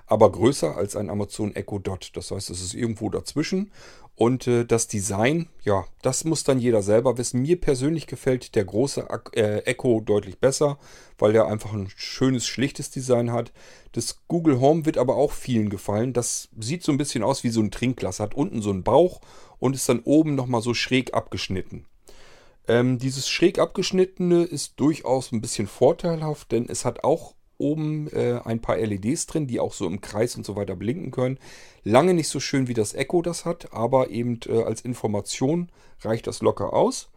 aber 0.06 0.30
größer 0.30 0.76
als 0.76 0.96
ein 0.96 1.10
Amazon 1.10 1.54
Echo 1.54 1.78
Dot. 1.78 2.10
Das 2.14 2.30
heißt, 2.30 2.50
es 2.50 2.62
ist 2.62 2.74
irgendwo 2.74 3.08
dazwischen. 3.08 3.70
Und 4.14 4.46
äh, 4.46 4.64
das 4.64 4.88
Design, 4.88 5.48
ja, 5.64 5.86
das 6.02 6.24
muss 6.24 6.44
dann 6.44 6.58
jeder 6.58 6.82
selber 6.82 7.16
wissen. 7.16 7.42
Mir 7.42 7.60
persönlich 7.60 8.06
gefällt 8.06 8.54
der 8.54 8.64
große 8.64 9.08
äh, 9.34 9.58
Echo 9.60 10.00
deutlich 10.00 10.38
besser, 10.38 10.78
weil 11.18 11.32
der 11.32 11.46
einfach 11.46 11.72
ein 11.72 11.88
schönes, 11.96 12.46
schlichtes 12.46 12.90
Design 12.90 13.32
hat. 13.32 13.52
Das 13.92 14.18
Google 14.28 14.60
Home 14.60 14.84
wird 14.84 14.98
aber 14.98 15.16
auch 15.16 15.32
vielen 15.32 15.70
gefallen. 15.70 16.12
Das 16.12 16.48
sieht 16.58 16.82
so 16.82 16.92
ein 16.92 16.98
bisschen 16.98 17.22
aus 17.22 17.42
wie 17.42 17.50
so 17.50 17.60
ein 17.60 17.70
Trinkglas. 17.70 18.20
Hat 18.20 18.34
unten 18.34 18.60
so 18.60 18.70
einen 18.70 18.84
Bauch 18.84 19.20
und 19.58 19.74
ist 19.74 19.88
dann 19.88 20.00
oben 20.00 20.34
nochmal 20.34 20.60
so 20.60 20.74
schräg 20.74 21.14
abgeschnitten. 21.14 21.86
Ähm, 22.68 22.98
dieses 22.98 23.28
schräg 23.28 23.58
abgeschnittene 23.58 24.44
ist 24.44 24.78
durchaus 24.78 25.32
ein 25.32 25.40
bisschen 25.40 25.66
vorteilhaft, 25.66 26.52
denn 26.52 26.68
es 26.68 26.84
hat 26.84 27.02
auch 27.02 27.34
oben 27.62 28.08
äh, 28.08 28.40
ein 28.44 28.60
paar 28.60 28.76
LEDs 28.76 29.26
drin, 29.26 29.46
die 29.46 29.60
auch 29.60 29.72
so 29.72 29.86
im 29.86 30.00
Kreis 30.00 30.36
und 30.36 30.44
so 30.44 30.56
weiter 30.56 30.76
blinken 30.76 31.10
können. 31.10 31.38
Lange 31.84 32.12
nicht 32.12 32.28
so 32.28 32.40
schön 32.40 32.68
wie 32.68 32.74
das 32.74 32.94
Echo 32.94 33.22
das 33.22 33.44
hat, 33.44 33.72
aber 33.72 34.10
eben 34.10 34.40
äh, 34.46 34.62
als 34.62 34.82
Information 34.82 35.70
reicht 36.00 36.26
das 36.26 36.42
locker 36.42 36.72
aus. 36.72 37.10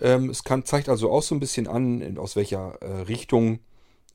Ähm, 0.00 0.30
es 0.30 0.42
kann, 0.42 0.64
zeigt 0.64 0.88
also 0.88 1.10
auch 1.10 1.22
so 1.22 1.34
ein 1.34 1.40
bisschen 1.40 1.68
an, 1.68 2.18
aus 2.18 2.34
welcher 2.34 2.78
äh, 2.80 3.02
Richtung 3.02 3.60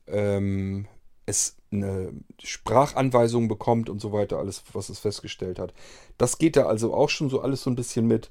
ähm, 0.06 0.86
es 1.26 1.56
eine 1.72 2.12
Sprachanweisung 2.42 3.48
bekommt 3.48 3.88
und 3.88 4.00
so 4.00 4.12
weiter, 4.12 4.38
alles, 4.38 4.64
was 4.72 4.88
es 4.88 4.98
festgestellt 4.98 5.58
hat. 5.58 5.72
Das 6.18 6.38
geht 6.38 6.56
da 6.56 6.66
also 6.66 6.92
auch 6.92 7.08
schon 7.08 7.30
so 7.30 7.40
alles 7.40 7.62
so 7.62 7.70
ein 7.70 7.76
bisschen 7.76 8.06
mit. 8.06 8.30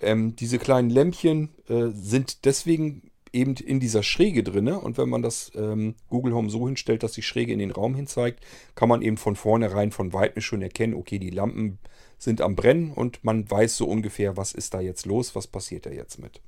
Ähm, 0.00 0.34
diese 0.34 0.58
kleinen 0.58 0.90
Lämpchen 0.90 1.50
äh, 1.68 1.88
sind 1.92 2.44
deswegen 2.44 3.09
eben 3.32 3.54
in 3.54 3.80
dieser 3.80 4.02
Schräge 4.02 4.42
drin. 4.42 4.68
Und 4.68 4.98
wenn 4.98 5.08
man 5.08 5.22
das 5.22 5.52
ähm, 5.54 5.94
Google 6.08 6.34
Home 6.34 6.50
so 6.50 6.66
hinstellt, 6.66 7.02
dass 7.02 7.12
die 7.12 7.22
Schräge 7.22 7.52
in 7.52 7.58
den 7.58 7.70
Raum 7.70 7.94
hin 7.94 8.06
zeigt, 8.06 8.44
kann 8.74 8.88
man 8.88 9.02
eben 9.02 9.16
von 9.16 9.36
vornherein 9.36 9.92
von 9.92 10.12
weitem 10.12 10.42
schon 10.42 10.62
erkennen, 10.62 10.94
okay, 10.94 11.18
die 11.18 11.30
Lampen 11.30 11.78
sind 12.18 12.40
am 12.40 12.56
Brennen 12.56 12.92
und 12.92 13.24
man 13.24 13.50
weiß 13.50 13.76
so 13.76 13.86
ungefähr, 13.86 14.36
was 14.36 14.52
ist 14.52 14.74
da 14.74 14.80
jetzt 14.80 15.06
los, 15.06 15.34
was 15.34 15.46
passiert 15.46 15.86
da 15.86 15.90
jetzt 15.90 16.18
mit. 16.18 16.40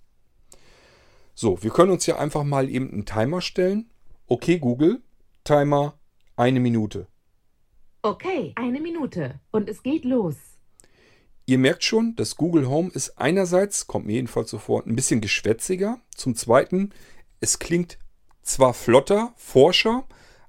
So, 1.34 1.62
wir 1.62 1.70
können 1.70 1.92
uns 1.92 2.04
ja 2.06 2.18
einfach 2.18 2.44
mal 2.44 2.68
eben 2.68 2.90
einen 2.90 3.06
Timer 3.06 3.40
stellen 3.40 3.88
Okay, 4.32 4.58
Google, 4.58 5.02
Timer 5.44 5.98
eine 6.36 6.58
Minute. 6.58 7.06
Okay, 8.00 8.54
eine 8.56 8.80
Minute. 8.80 9.40
Und 9.50 9.68
es 9.68 9.82
geht 9.82 10.06
los. 10.06 10.36
Ihr 11.44 11.58
merkt 11.58 11.84
schon, 11.84 12.14
das 12.16 12.36
Google 12.36 12.68
Home 12.68 12.90
ist 12.92 13.18
einerseits, 13.18 13.86
kommt 13.86 14.06
mir 14.06 14.14
jedenfalls 14.14 14.50
so 14.50 14.58
vor, 14.58 14.86
ein 14.86 14.94
bisschen 14.94 15.20
geschwätziger. 15.20 16.00
Zum 16.14 16.36
Zweiten, 16.36 16.90
es 17.40 17.58
klingt 17.58 17.98
zwar 18.42 18.74
flotter, 18.74 19.32
forscher, 19.36 20.04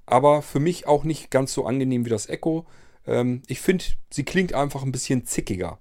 aber 0.06 0.42
für 0.42 0.60
mich 0.60 0.88
auch 0.88 1.04
nicht 1.04 1.32
ganz 1.32 1.54
so 1.54 1.66
angenehm 1.66 2.06
wie 2.06 2.10
das 2.10 2.30
Echo. 2.30 2.66
Ähm, 3.08 3.42
ich 3.48 3.60
finde, 3.62 3.86
sie 4.12 4.24
klingt 4.24 4.54
einfach 4.54 4.84
ein 4.84 4.92
bisschen 4.92 5.26
zickiger. 5.26 5.80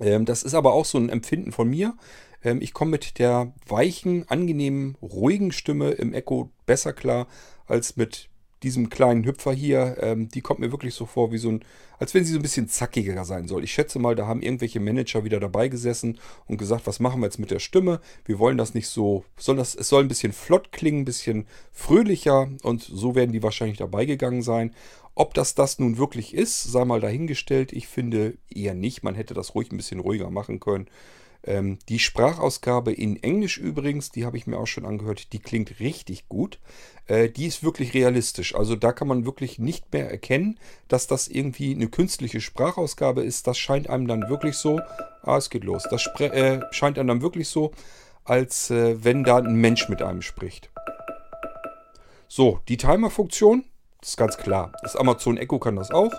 Ähm, 0.00 0.26
das 0.26 0.42
ist 0.42 0.54
aber 0.54 0.74
auch 0.74 0.84
so 0.84 0.98
ein 0.98 1.08
Empfinden 1.08 1.52
von 1.52 1.68
mir. 1.68 1.96
Ähm, 2.42 2.60
ich 2.60 2.74
komme 2.74 2.92
mit 2.92 3.18
der 3.18 3.54
weichen, 3.66 4.28
angenehmen, 4.28 4.96
ruhigen 5.00 5.52
Stimme 5.52 5.92
im 5.92 6.12
Echo 6.12 6.50
besser 6.66 6.92
klar 6.92 7.26
als 7.66 7.96
mit 7.96 8.28
diesem 8.66 8.90
kleinen 8.90 9.24
Hüpfer 9.24 9.52
hier. 9.52 9.96
Ähm, 10.00 10.28
die 10.28 10.40
kommt 10.40 10.58
mir 10.58 10.72
wirklich 10.72 10.94
so 10.94 11.06
vor, 11.06 11.30
wie 11.30 11.38
so 11.38 11.50
ein, 11.50 11.64
als 11.98 12.12
wenn 12.12 12.24
sie 12.24 12.32
so 12.32 12.38
ein 12.40 12.42
bisschen 12.42 12.68
zackiger 12.68 13.24
sein 13.24 13.46
soll. 13.46 13.62
Ich 13.62 13.72
schätze 13.72 14.00
mal, 14.00 14.16
da 14.16 14.26
haben 14.26 14.42
irgendwelche 14.42 14.80
Manager 14.80 15.24
wieder 15.24 15.38
dabei 15.38 15.68
gesessen 15.68 16.18
und 16.46 16.58
gesagt, 16.58 16.86
was 16.86 16.98
machen 16.98 17.20
wir 17.20 17.26
jetzt 17.26 17.38
mit 17.38 17.52
der 17.52 17.60
Stimme? 17.60 18.00
Wir 18.24 18.40
wollen 18.40 18.58
das 18.58 18.74
nicht 18.74 18.88
so, 18.88 19.24
soll 19.38 19.56
das, 19.56 19.76
es 19.76 19.88
soll 19.88 20.02
ein 20.02 20.08
bisschen 20.08 20.32
flott 20.32 20.72
klingen, 20.72 21.02
ein 21.02 21.04
bisschen 21.04 21.46
fröhlicher 21.72 22.48
und 22.62 22.82
so 22.82 23.14
werden 23.14 23.32
die 23.32 23.42
wahrscheinlich 23.42 23.78
dabei 23.78 24.04
gegangen 24.04 24.42
sein. 24.42 24.74
Ob 25.14 25.32
das 25.32 25.54
das 25.54 25.78
nun 25.78 25.96
wirklich 25.96 26.34
ist, 26.34 26.64
sei 26.64 26.84
mal 26.84 27.00
dahingestellt. 27.00 27.72
Ich 27.72 27.86
finde 27.86 28.36
eher 28.50 28.74
nicht. 28.74 29.02
Man 29.02 29.14
hätte 29.14 29.32
das 29.32 29.54
ruhig 29.54 29.72
ein 29.72 29.78
bisschen 29.78 30.00
ruhiger 30.00 30.28
machen 30.28 30.60
können. 30.60 30.88
Ähm, 31.46 31.78
die 31.88 32.00
Sprachausgabe 32.00 32.92
in 32.92 33.22
Englisch 33.22 33.56
übrigens, 33.58 34.10
die 34.10 34.26
habe 34.26 34.36
ich 34.36 34.46
mir 34.46 34.58
auch 34.58 34.66
schon 34.66 34.84
angehört, 34.84 35.32
die 35.32 35.38
klingt 35.38 35.78
richtig 35.78 36.28
gut. 36.28 36.58
Äh, 37.06 37.28
die 37.28 37.46
ist 37.46 37.62
wirklich 37.62 37.94
realistisch. 37.94 38.54
Also 38.54 38.74
da 38.74 38.92
kann 38.92 39.08
man 39.08 39.24
wirklich 39.24 39.58
nicht 39.58 39.92
mehr 39.92 40.10
erkennen, 40.10 40.58
dass 40.88 41.06
das 41.06 41.28
irgendwie 41.28 41.74
eine 41.74 41.88
künstliche 41.88 42.40
Sprachausgabe 42.40 43.22
ist. 43.22 43.46
Das 43.46 43.58
scheint 43.58 43.88
einem 43.88 44.08
dann 44.08 44.28
wirklich 44.28 44.56
so, 44.56 44.80
ah, 45.22 45.36
es 45.36 45.48
geht 45.48 45.64
los. 45.64 45.86
Das 45.90 46.06
äh, 46.18 46.60
scheint 46.72 46.98
einem 46.98 47.08
dann 47.08 47.22
wirklich 47.22 47.48
so, 47.48 47.72
als 48.24 48.70
äh, 48.70 49.02
wenn 49.04 49.22
da 49.22 49.38
ein 49.38 49.54
Mensch 49.54 49.88
mit 49.88 50.02
einem 50.02 50.22
spricht. 50.22 50.70
So, 52.26 52.58
die 52.68 52.76
Timer-Funktion, 52.76 53.64
das 54.00 54.10
ist 54.10 54.16
ganz 54.16 54.36
klar. 54.36 54.72
Das 54.82 54.96
Amazon 54.96 55.36
Echo 55.36 55.60
kann 55.60 55.76
das 55.76 55.92
auch. 55.92 56.12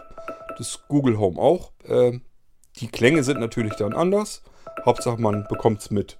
Das 0.57 0.79
Google 0.87 1.19
Home 1.19 1.37
auch. 1.37 1.73
Äh, 1.83 2.19
die 2.77 2.87
Klänge 2.87 3.23
sind 3.23 3.41
natürlich 3.41 3.73
dann 3.73 3.93
anders. 3.93 4.41
Hauptsache 4.85 5.21
man 5.21 5.45
bekommt 5.47 5.81
es 5.81 5.91
mit. 5.91 6.17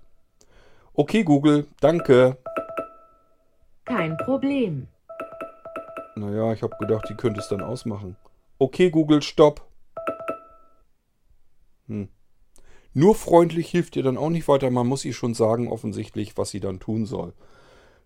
Okay, 0.94 1.24
Google, 1.24 1.68
danke. 1.80 2.38
Kein 3.86 4.18
Problem. 4.18 4.88
Naja, 6.16 6.52
ich 6.54 6.64
habe 6.64 6.76
gedacht, 6.80 7.08
die 7.10 7.16
könnte 7.16 7.40
es 7.40 7.48
dann 7.48 7.62
ausmachen. 7.62 8.18
Okay, 8.58 8.90
Google, 8.90 9.22
stopp. 9.22 9.66
Hm. 11.88 12.10
Nur 12.94 13.14
freundlich 13.14 13.70
hilft 13.70 13.96
ihr 13.96 14.04
dann 14.04 14.18
auch 14.18 14.32
nicht 14.32 14.48
weiter. 14.48 14.72
Man 14.72 14.88
muss 14.88 15.06
ihr 15.06 15.14
schon 15.14 15.36
sagen, 15.36 15.72
offensichtlich, 15.72 16.36
was 16.38 16.50
sie 16.50 16.60
dann 16.60 16.80
tun 16.80 17.06
soll. 17.06 17.34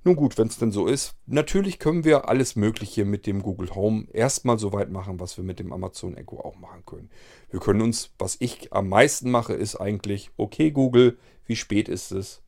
Nun 0.03 0.15
gut, 0.15 0.37
wenn 0.39 0.47
es 0.47 0.57
denn 0.57 0.71
so 0.71 0.87
ist. 0.87 1.15
Natürlich 1.27 1.77
können 1.77 2.03
wir 2.03 2.27
alles 2.27 2.55
Mögliche 2.55 3.05
mit 3.05 3.27
dem 3.27 3.43
Google 3.43 3.75
Home 3.75 4.07
erstmal 4.11 4.57
so 4.57 4.73
weit 4.73 4.89
machen, 4.89 5.19
was 5.19 5.37
wir 5.37 5.43
mit 5.43 5.59
dem 5.59 5.71
Amazon 5.71 6.17
Echo 6.17 6.39
auch 6.39 6.55
machen 6.55 6.83
können. 6.85 7.11
Wir 7.51 7.59
können 7.59 7.81
uns, 7.81 8.11
was 8.17 8.37
ich 8.39 8.73
am 8.73 8.89
meisten 8.89 9.29
mache, 9.29 9.53
ist 9.53 9.75
eigentlich, 9.75 10.31
okay 10.37 10.71
Google, 10.71 11.19
wie 11.45 11.55
spät 11.55 11.87
ist 11.87 12.11
es? 12.11 12.41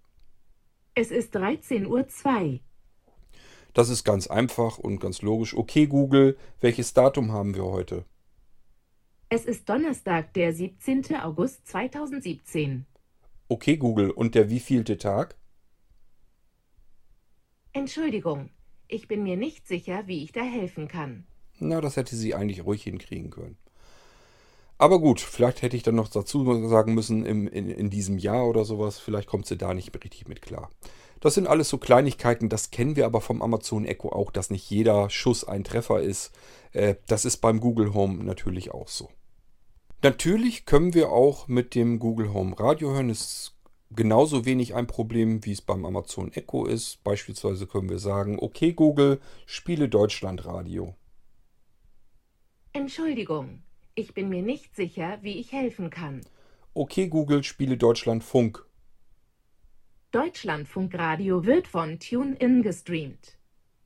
Es 0.95 1.11
ist 1.11 1.35
13.02 1.35 1.85
Uhr. 1.87 2.59
Das 3.73 3.89
ist 3.89 4.03
ganz 4.03 4.27
einfach 4.27 4.79
und 4.79 4.99
ganz 4.99 5.21
logisch. 5.21 5.55
Okay 5.55 5.85
Google, 5.85 6.37
welches 6.59 6.93
Datum 6.93 7.31
haben 7.31 7.53
wir 7.53 7.65
heute? 7.65 8.05
Es 9.29 9.45
ist 9.45 9.69
Donnerstag, 9.69 10.33
der 10.33 10.53
17. 10.53 11.15
August 11.17 11.67
2017. 11.67 12.85
Okay 13.47 13.77
Google, 13.77 14.09
und 14.11 14.33
der 14.33 14.49
wievielte 14.49 14.97
Tag? 14.97 15.35
Entschuldigung, 17.73 18.49
ich 18.87 19.07
bin 19.07 19.23
mir 19.23 19.35
nicht 19.35 19.67
sicher, 19.67 20.03
wie 20.05 20.23
ich 20.23 20.31
da 20.31 20.41
helfen 20.41 20.87
kann. 20.87 21.25
Na, 21.59 21.81
das 21.81 21.97
hätte 21.97 22.15
sie 22.15 22.35
eigentlich 22.35 22.63
ruhig 22.65 22.83
hinkriegen 22.83 23.31
können. 23.31 23.57
Aber 24.77 24.99
gut, 24.99 25.21
vielleicht 25.21 25.61
hätte 25.61 25.75
ich 25.75 25.83
dann 25.83 25.95
noch 25.95 26.07
dazu 26.07 26.67
sagen 26.67 26.93
müssen, 26.93 27.25
im, 27.25 27.47
in, 27.47 27.69
in 27.69 27.89
diesem 27.89 28.17
Jahr 28.17 28.47
oder 28.47 28.65
sowas, 28.65 28.99
vielleicht 28.99 29.27
kommt 29.27 29.47
sie 29.47 29.57
da 29.57 29.73
nicht 29.73 29.93
richtig 29.95 30.27
mit 30.27 30.41
klar. 30.41 30.69
Das 31.19 31.35
sind 31.35 31.47
alles 31.47 31.69
so 31.69 31.77
Kleinigkeiten, 31.77 32.49
das 32.49 32.69
kennen 32.69 32.95
wir 32.95 33.05
aber 33.05 33.21
vom 33.21 33.41
Amazon 33.41 33.85
Echo 33.85 34.09
auch, 34.09 34.29
dass 34.29 34.49
nicht 34.49 34.69
jeder 34.69 35.09
Schuss 35.09 35.43
ein 35.43 35.63
Treffer 35.63 36.01
ist. 36.01 36.31
Äh, 36.73 36.95
das 37.07 37.25
ist 37.25 37.37
beim 37.37 37.59
Google 37.59 37.93
Home 37.93 38.23
natürlich 38.23 38.71
auch 38.71 38.89
so. 38.89 39.09
Natürlich 40.01 40.65
können 40.65 40.93
wir 40.93 41.11
auch 41.11 41.47
mit 41.47 41.75
dem 41.75 41.97
Google 41.97 42.33
Home 42.33 42.59
Radio 42.59 42.91
hören. 42.91 43.09
Es 43.09 43.55
genauso 43.95 44.45
wenig 44.45 44.75
ein 44.75 44.87
Problem, 44.87 45.45
wie 45.45 45.51
es 45.51 45.61
beim 45.61 45.85
Amazon 45.85 46.31
Echo 46.31 46.65
ist. 46.65 47.03
Beispielsweise 47.03 47.67
können 47.67 47.89
wir 47.89 47.99
sagen, 47.99 48.37
okay 48.39 48.73
Google, 48.73 49.19
spiele 49.45 49.89
Deutschlandradio. 49.89 50.95
Entschuldigung, 52.73 53.61
ich 53.95 54.13
bin 54.13 54.29
mir 54.29 54.41
nicht 54.41 54.75
sicher, 54.75 55.19
wie 55.21 55.39
ich 55.39 55.51
helfen 55.51 55.89
kann. 55.89 56.21
Okay 56.73 57.07
Google, 57.07 57.43
spiele 57.43 57.77
Deutschlandfunk. 57.77 58.65
Deutschlandfunkradio 60.11 61.45
wird 61.45 61.67
von 61.67 61.99
TuneIn 61.99 62.61
gestreamt. 62.61 63.37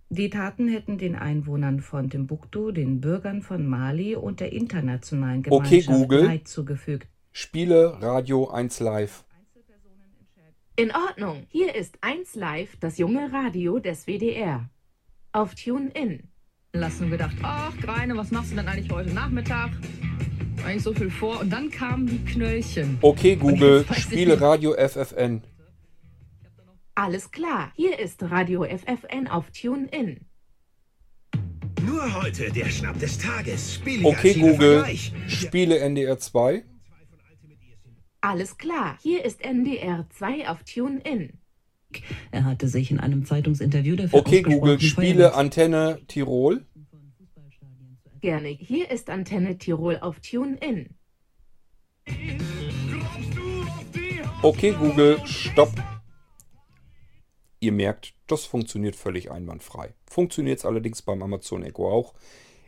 Die 0.09 0.29
Taten 0.29 0.69
hätten 0.69 0.97
den 0.97 1.15
Einwohnern 1.15 1.81
von 1.81 2.09
Timbuktu, 2.09 2.71
den 2.71 3.01
Bürgern 3.01 3.41
von 3.41 3.67
Mali 3.67 4.15
und 4.15 4.39
der 4.39 4.53
internationalen 4.53 5.43
Gemeinschaft 5.43 5.89
okay, 5.89 5.99
Google, 5.99 6.25
Leid 6.25 6.47
zugefügt. 6.47 7.07
Spiele 7.33 8.01
Radio 8.01 8.49
1 8.49 8.79
Live. 8.79 9.25
In 10.79 10.91
Ordnung. 10.91 11.47
Hier 11.49 11.73
ist 11.73 11.97
1 12.01 12.35
Live, 12.35 12.77
das 12.79 12.99
junge 12.99 13.33
Radio 13.33 13.79
des 13.79 14.05
WDR. 14.05 14.69
Auf 15.31 15.55
TuneIn. 15.55 16.29
Lassen 16.71 17.09
gedacht, 17.09 17.35
ach 17.41 17.75
Greine, 17.81 18.15
was 18.15 18.29
machst 18.29 18.51
du 18.51 18.57
denn 18.57 18.67
eigentlich 18.67 18.91
heute 18.91 19.09
Nachmittag? 19.09 19.71
Eigentlich 20.63 20.83
so 20.83 20.93
viel 20.93 21.09
vor. 21.09 21.39
Und 21.39 21.49
dann 21.49 21.71
kamen 21.71 22.05
die 22.05 22.23
Knöllchen. 22.23 22.99
Okay, 23.01 23.35
Google, 23.35 23.87
spiele 23.93 24.39
Radio 24.39 24.75
FFN. 24.75 25.41
Alles 26.93 27.31
klar. 27.31 27.71
Hier 27.75 27.97
ist 27.97 28.21
Radio 28.21 28.63
FFN 28.63 29.27
auf 29.27 29.49
TuneIn. 29.49 30.27
Nur 31.87 32.21
heute 32.21 32.51
der 32.51 32.69
Schnapp 32.69 32.99
des 32.99 33.17
Tages. 33.17 33.73
Spiele 33.73 34.05
okay, 34.07 34.35
Google, 34.35 34.85
spiele 35.27 35.79
NDR 35.79 36.19
2. 36.19 36.63
Alles 38.29 38.57
klar, 38.57 38.97
hier 39.01 39.23
ist 39.23 39.41
NDR 39.41 40.05
2 40.09 40.49
auf 40.49 40.61
TuneIn. 40.63 41.39
Er 42.31 42.43
hatte 42.43 42.67
sich 42.67 42.91
in 42.91 42.99
einem 42.99 43.25
Zeitungsinterview 43.25 43.95
dafür 43.95 44.19
Okay, 44.19 44.41
Google, 44.41 44.81
spiele 44.81 45.33
Antenne 45.33 46.01
Tirol. 46.09 46.65
Gerne, 48.19 48.49
hier 48.49 48.91
ist 48.91 49.09
Antenne 49.09 49.57
Tirol 49.57 49.99
auf 49.99 50.19
TuneIn. 50.19 50.89
Okay, 54.41 54.75
Google, 54.77 55.21
stopp. 55.25 55.71
Ihr 57.61 57.71
merkt, 57.71 58.13
das 58.27 58.43
funktioniert 58.43 58.97
völlig 58.97 59.31
einwandfrei. 59.31 59.93
Funktioniert 60.05 60.59
es 60.59 60.65
allerdings 60.65 61.01
beim 61.01 61.21
Amazon 61.21 61.63
Echo 61.63 61.89
auch. 61.89 62.13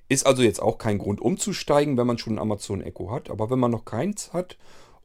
Ist 0.08 0.26
also 0.26 0.42
jetzt 0.42 0.62
auch 0.62 0.78
kein 0.78 1.00
Grund 1.00 1.20
umzusteigen, 1.20 1.98
wenn 1.98 2.08
man 2.08 2.18
schon 2.18 2.36
ein 2.36 2.40
Amazon 2.40 2.80
Echo 2.80 3.12
hat. 3.12 3.30
Aber 3.30 3.50
wenn 3.50 3.60
man 3.60 3.72
noch 3.72 3.84
keins 3.84 4.32
hat 4.32 4.58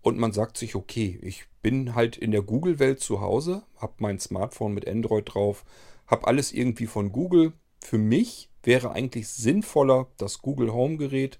und 0.05 0.19
man 0.19 0.33
sagt 0.33 0.59
sich, 0.59 0.75
okay, 0.75 1.19
ich 1.23 1.47
bin 1.63 1.95
halt 1.95 2.19
in 2.19 2.31
der 2.31 2.43
Google-Welt 2.43 3.01
zu 3.01 3.23
Hause, 3.23 3.63
habe 3.79 3.95
mein 4.01 4.21
Smartphone 4.21 4.75
mit 4.75 4.87
Android 4.87 5.33
drauf, 5.33 5.65
habe 6.07 6.27
alles 6.27 6.53
irgendwie 6.53 6.87
von 6.87 7.11
Google. 7.11 7.55
Für 7.81 7.97
mich 7.97 8.51
wäre 8.63 8.93
eigentlich 8.93 9.29
sinnvoller 9.29 10.09
das 10.19 10.41
Google 10.41 10.75
Home-Gerät. 10.75 11.39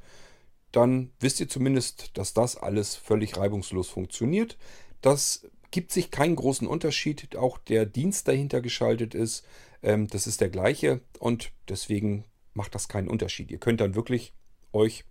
Dann 0.73 1.11
wisst 1.21 1.41
ihr 1.41 1.49
zumindest, 1.51 2.17
dass 2.17 2.33
das 2.33 2.57
alles 2.57 2.95
völlig 2.97 3.37
reibungslos 3.37 3.91
funktioniert. 3.91 4.57
Das 5.03 5.47
gibt 5.71 5.93
sich 5.93 6.11
keinen 6.11 6.35
großen 6.35 6.67
Unterschied. 6.67 7.37
Auch 7.37 7.59
der 7.59 7.85
Dienst 7.85 8.29
dahinter 8.29 8.63
geschaltet 8.63 9.15
ist. 9.15 9.45
Ähm, 9.83 10.09
das 10.09 10.27
ist 10.27 10.41
der 10.41 10.49
gleiche 10.49 11.03
und 11.19 11.53
deswegen 11.69 12.25
macht 12.55 12.75
das 12.75 12.89
keinen 12.89 13.09
Unterschied. 13.09 13.51
Ihr 13.51 13.59
könnt 13.59 13.83
dann 13.83 13.95
wirklich 13.95 14.33
euch 14.73 15.05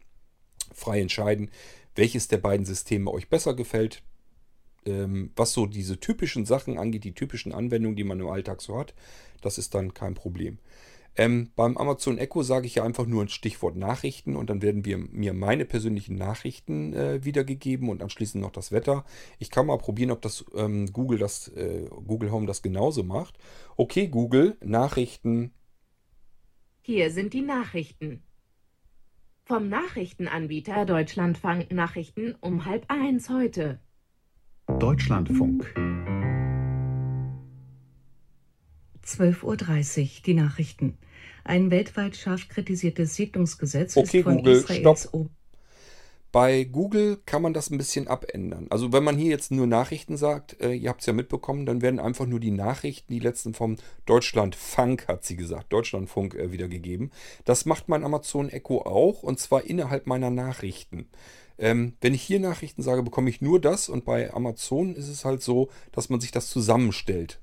frei 0.74 1.02
entscheiden, 1.02 1.52
welches 1.96 2.28
der 2.28 2.38
beiden 2.38 2.66
Systeme 2.66 3.12
euch 3.12 3.30
besser 3.30 3.54
gefällt. 3.54 4.04
Ähm, 4.86 5.32
was 5.36 5.54
so 5.54 5.66
diese 5.66 6.00
typischen 6.00 6.46
Sachen 6.46 6.78
angeht, 6.78 7.06
die 7.06 7.14
typischen 7.14 7.54
Anwendungen, 7.54 7.96
die 7.96 8.04
man 8.04 8.20
im 8.20 8.28
Alltag 8.28 8.62
so 8.62 8.78
hat, 8.78 8.94
das 9.42 9.58
ist 9.58 9.74
dann 9.74 9.94
kein 9.94 10.14
Problem. 10.14 10.60
Ähm, 11.16 11.52
beim 11.56 11.78
Amazon 11.78 12.18
Echo 12.18 12.42
sage 12.42 12.66
ich 12.66 12.76
ja 12.76 12.84
einfach 12.84 13.06
nur 13.06 13.22
ein 13.22 13.30
Stichwort 13.30 13.76
Nachrichten 13.76 14.36
und 14.36 14.50
dann 14.50 14.64
werden 14.64 14.84
wir, 14.84 14.98
mir 14.98 15.34
meine 15.34 15.66
persönlichen 15.66 16.16
Nachrichten 16.16 16.94
äh, 16.94 17.24
wiedergegeben 17.24 17.90
und 17.90 18.02
anschließend 18.02 18.42
noch 18.42 18.52
das 18.52 18.72
Wetter. 18.72 19.06
Ich 19.38 19.52
kann 19.52 19.68
mal 19.68 19.78
probieren, 19.78 20.10
ob 20.12 20.22
das 20.22 20.44
ähm, 20.56 20.92
Google 20.92 21.20
das 21.20 21.50
äh, 21.50 21.88
Google 22.08 22.32
Home 22.32 22.48
das 22.48 22.64
genauso 22.64 23.04
macht. 23.04 23.38
Okay, 23.78 24.08
Google, 24.08 24.58
Nachrichten 24.64 25.54
Hier 26.82 27.12
sind 27.12 27.34
die 27.34 27.42
Nachrichten. 27.42 28.24
Vom 29.46 29.68
Nachrichtenanbieter 29.68 30.86
Deutschlandfunk 30.86 31.70
Nachrichten 31.74 32.34
um 32.40 32.64
halb 32.64 32.86
eins 32.88 33.28
heute. 33.30 33.82
Deutschlandfunk. 34.80 35.66
12.30 39.04 39.44
Uhr, 39.44 40.08
die 40.26 40.34
Nachrichten. 40.34 40.98
Ein 41.44 41.72
weltweit 41.72 42.16
scharf 42.16 42.48
kritisiertes 42.48 43.16
Siedlungsgesetz 43.16 43.98
Okay, 43.98 44.20
ist 44.20 44.24
von 44.24 44.38
Google, 44.38 44.54
Israels 44.54 45.02
stopp. 45.04 45.30
Bei 46.34 46.64
Google 46.64 47.22
kann 47.28 47.44
man 47.44 47.54
das 47.54 47.70
ein 47.70 47.78
bisschen 47.78 48.08
abändern. 48.08 48.66
Also 48.72 48.92
wenn 48.92 49.04
man 49.04 49.18
hier 49.20 49.30
jetzt 49.30 49.52
nur 49.52 49.68
Nachrichten 49.68 50.18
sagt, 50.18 50.60
äh, 50.60 50.74
ihr 50.74 50.90
habt 50.90 51.02
es 51.02 51.06
ja 51.06 51.14
mitbekommen, 51.14 51.68
dann 51.68 51.84
werden 51.84 52.00
einfach 52.00 52.26
nur 52.26 52.40
die 52.40 52.50
Nachrichten, 52.50 53.14
die 53.14 53.20
letzten 53.20 53.54
vom 53.54 53.78
Deutschlandfunk, 54.08 55.08
hat 55.08 55.24
sie 55.24 55.36
gesagt, 55.36 55.72
Deutschlandfunk 55.72 56.34
äh, 56.34 56.52
wiedergegeben. 56.52 57.12
Das 57.46 57.66
macht 57.68 57.88
mein 57.88 58.04
Amazon 58.04 58.50
Echo 58.50 58.82
auch 58.82 59.22
und 59.22 59.40
zwar 59.40 59.66
innerhalb 59.66 60.08
meiner 60.08 60.32
Nachrichten. 60.32 61.08
Ähm, 61.60 61.94
wenn 62.02 62.16
ich 62.16 62.24
hier 62.24 62.40
Nachrichten 62.40 62.82
sage, 62.82 63.04
bekomme 63.04 63.30
ich 63.30 63.40
nur 63.40 63.62
das 63.62 63.88
und 63.88 64.04
bei 64.04 64.34
Amazon 64.34 64.96
ist 64.96 65.10
es 65.10 65.26
halt 65.26 65.44
so, 65.44 65.70
dass 65.92 66.10
man 66.10 66.20
sich 66.20 66.32
das 66.32 66.50
zusammenstellt. 66.50 67.42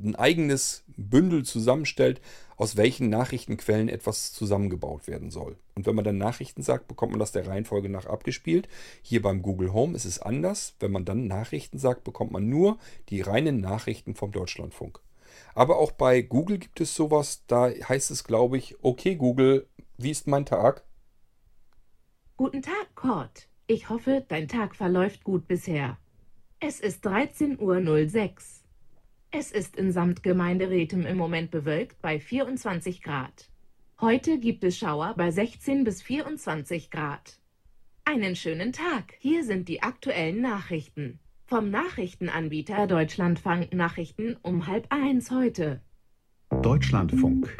Ein 0.00 0.14
eigenes 0.14 0.84
Bündel 0.96 1.44
zusammenstellt, 1.44 2.20
aus 2.60 2.76
welchen 2.76 3.08
Nachrichtenquellen 3.08 3.88
etwas 3.88 4.34
zusammengebaut 4.34 5.06
werden 5.06 5.30
soll. 5.30 5.56
Und 5.74 5.86
wenn 5.86 5.94
man 5.94 6.04
dann 6.04 6.18
Nachrichten 6.18 6.62
sagt, 6.62 6.88
bekommt 6.88 7.12
man 7.12 7.18
das 7.18 7.32
der 7.32 7.46
Reihenfolge 7.46 7.88
nach 7.88 8.04
abgespielt. 8.04 8.68
Hier 9.00 9.22
beim 9.22 9.40
Google 9.40 9.72
Home 9.72 9.96
ist 9.96 10.04
es 10.04 10.18
anders. 10.18 10.76
Wenn 10.78 10.92
man 10.92 11.06
dann 11.06 11.26
Nachrichten 11.26 11.78
sagt, 11.78 12.04
bekommt 12.04 12.32
man 12.32 12.50
nur 12.50 12.76
die 13.08 13.22
reinen 13.22 13.62
Nachrichten 13.62 14.14
vom 14.14 14.30
Deutschlandfunk. 14.30 15.00
Aber 15.54 15.78
auch 15.78 15.92
bei 15.92 16.20
Google 16.20 16.58
gibt 16.58 16.82
es 16.82 16.94
sowas, 16.94 17.44
da 17.46 17.70
heißt 17.70 18.10
es, 18.10 18.24
glaube 18.24 18.58
ich, 18.58 18.76
okay 18.84 19.16
Google, 19.16 19.66
wie 19.96 20.10
ist 20.10 20.26
mein 20.26 20.44
Tag? 20.44 20.84
Guten 22.36 22.60
Tag, 22.60 22.94
Cord. 22.94 23.48
Ich 23.68 23.88
hoffe, 23.88 24.26
dein 24.28 24.48
Tag 24.48 24.76
verläuft 24.76 25.24
gut 25.24 25.48
bisher. 25.48 25.96
Es 26.58 26.78
ist 26.78 27.06
13.06 27.06 27.58
Uhr. 27.58 28.59
Es 29.32 29.52
ist 29.52 29.76
in 29.76 29.92
Samtgemeinde 29.92 30.70
Rethem 30.70 31.06
im 31.06 31.16
Moment 31.16 31.52
bewölkt 31.52 32.02
bei 32.02 32.18
24 32.18 33.00
Grad. 33.00 33.48
Heute 34.00 34.40
gibt 34.40 34.64
es 34.64 34.76
Schauer 34.76 35.14
bei 35.16 35.30
16 35.30 35.84
bis 35.84 36.02
24 36.02 36.90
Grad. 36.90 37.38
Einen 38.04 38.34
schönen 38.34 38.72
Tag. 38.72 39.14
Hier 39.20 39.44
sind 39.44 39.68
die 39.68 39.84
aktuellen 39.84 40.40
Nachrichten. 40.40 41.20
Vom 41.46 41.70
Nachrichtenanbieter 41.70 42.88
Deutschlandfunk 42.88 43.72
Nachrichten 43.72 44.36
um 44.42 44.66
halb 44.66 44.86
eins 44.88 45.30
heute. 45.30 45.80
Deutschlandfunk. 46.62 47.56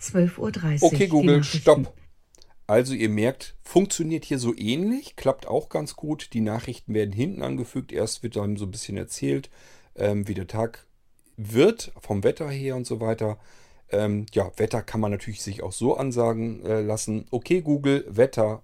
12.30 0.00 0.82
Uhr. 0.82 0.92
Okay, 0.92 1.06
Google, 1.06 1.44
stopp. 1.44 1.94
Also 2.72 2.94
ihr 2.94 3.10
merkt, 3.10 3.54
funktioniert 3.62 4.24
hier 4.24 4.38
so 4.38 4.56
ähnlich, 4.56 5.14
klappt 5.14 5.46
auch 5.46 5.68
ganz 5.68 5.94
gut. 5.94 6.32
Die 6.32 6.40
Nachrichten 6.40 6.94
werden 6.94 7.12
hinten 7.12 7.42
angefügt. 7.42 7.92
Erst 7.92 8.22
wird 8.22 8.36
dann 8.36 8.56
so 8.56 8.64
ein 8.64 8.70
bisschen 8.70 8.96
erzählt, 8.96 9.50
ähm, 9.94 10.26
wie 10.26 10.32
der 10.32 10.46
Tag 10.46 10.86
wird, 11.36 11.92
vom 12.00 12.24
Wetter 12.24 12.48
her 12.48 12.74
und 12.74 12.86
so 12.86 12.98
weiter. 12.98 13.38
Ähm, 13.90 14.24
ja, 14.32 14.50
Wetter 14.56 14.80
kann 14.80 15.02
man 15.02 15.10
natürlich 15.10 15.42
sich 15.42 15.62
auch 15.62 15.72
so 15.72 15.98
ansagen 15.98 16.64
äh, 16.64 16.80
lassen. 16.80 17.26
Okay, 17.30 17.60
Google, 17.60 18.06
Wetter. 18.08 18.62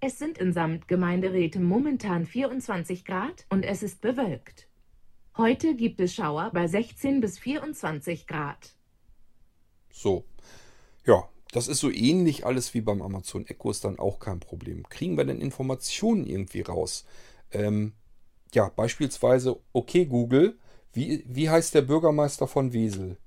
Es 0.00 0.18
sind 0.18 0.36
in 0.38 0.52
Samtgemeinde 0.52 1.32
Rethem 1.32 1.62
momentan 1.62 2.26
24 2.26 3.04
Grad 3.04 3.46
und 3.50 3.62
es 3.62 3.84
ist 3.84 4.00
bewölkt. 4.00 4.66
Heute 5.36 5.76
gibt 5.76 6.00
es 6.00 6.12
Schauer 6.12 6.50
bei 6.52 6.66
16 6.66 7.20
bis 7.20 7.38
24 7.38 8.26
Grad. 8.26 8.74
So. 9.92 10.24
Ja, 11.06 11.28
das 11.52 11.68
ist 11.68 11.80
so 11.80 11.90
ähnlich 11.90 12.44
alles 12.46 12.74
wie 12.74 12.80
beim 12.80 13.02
Amazon 13.02 13.46
Echo, 13.46 13.70
ist 13.70 13.84
dann 13.84 13.98
auch 13.98 14.18
kein 14.18 14.40
Problem. 14.40 14.88
Kriegen 14.88 15.16
wir 15.16 15.24
denn 15.24 15.40
Informationen 15.40 16.26
irgendwie 16.26 16.62
raus? 16.62 17.04
Ähm, 17.52 17.92
ja, 18.54 18.70
beispielsweise, 18.70 19.60
okay, 19.72 20.06
Google, 20.06 20.58
wie, 20.94 21.24
wie 21.28 21.50
heißt 21.50 21.74
der 21.74 21.82
Bürgermeister 21.82 22.46
von 22.46 22.72
Wesel? 22.72 23.18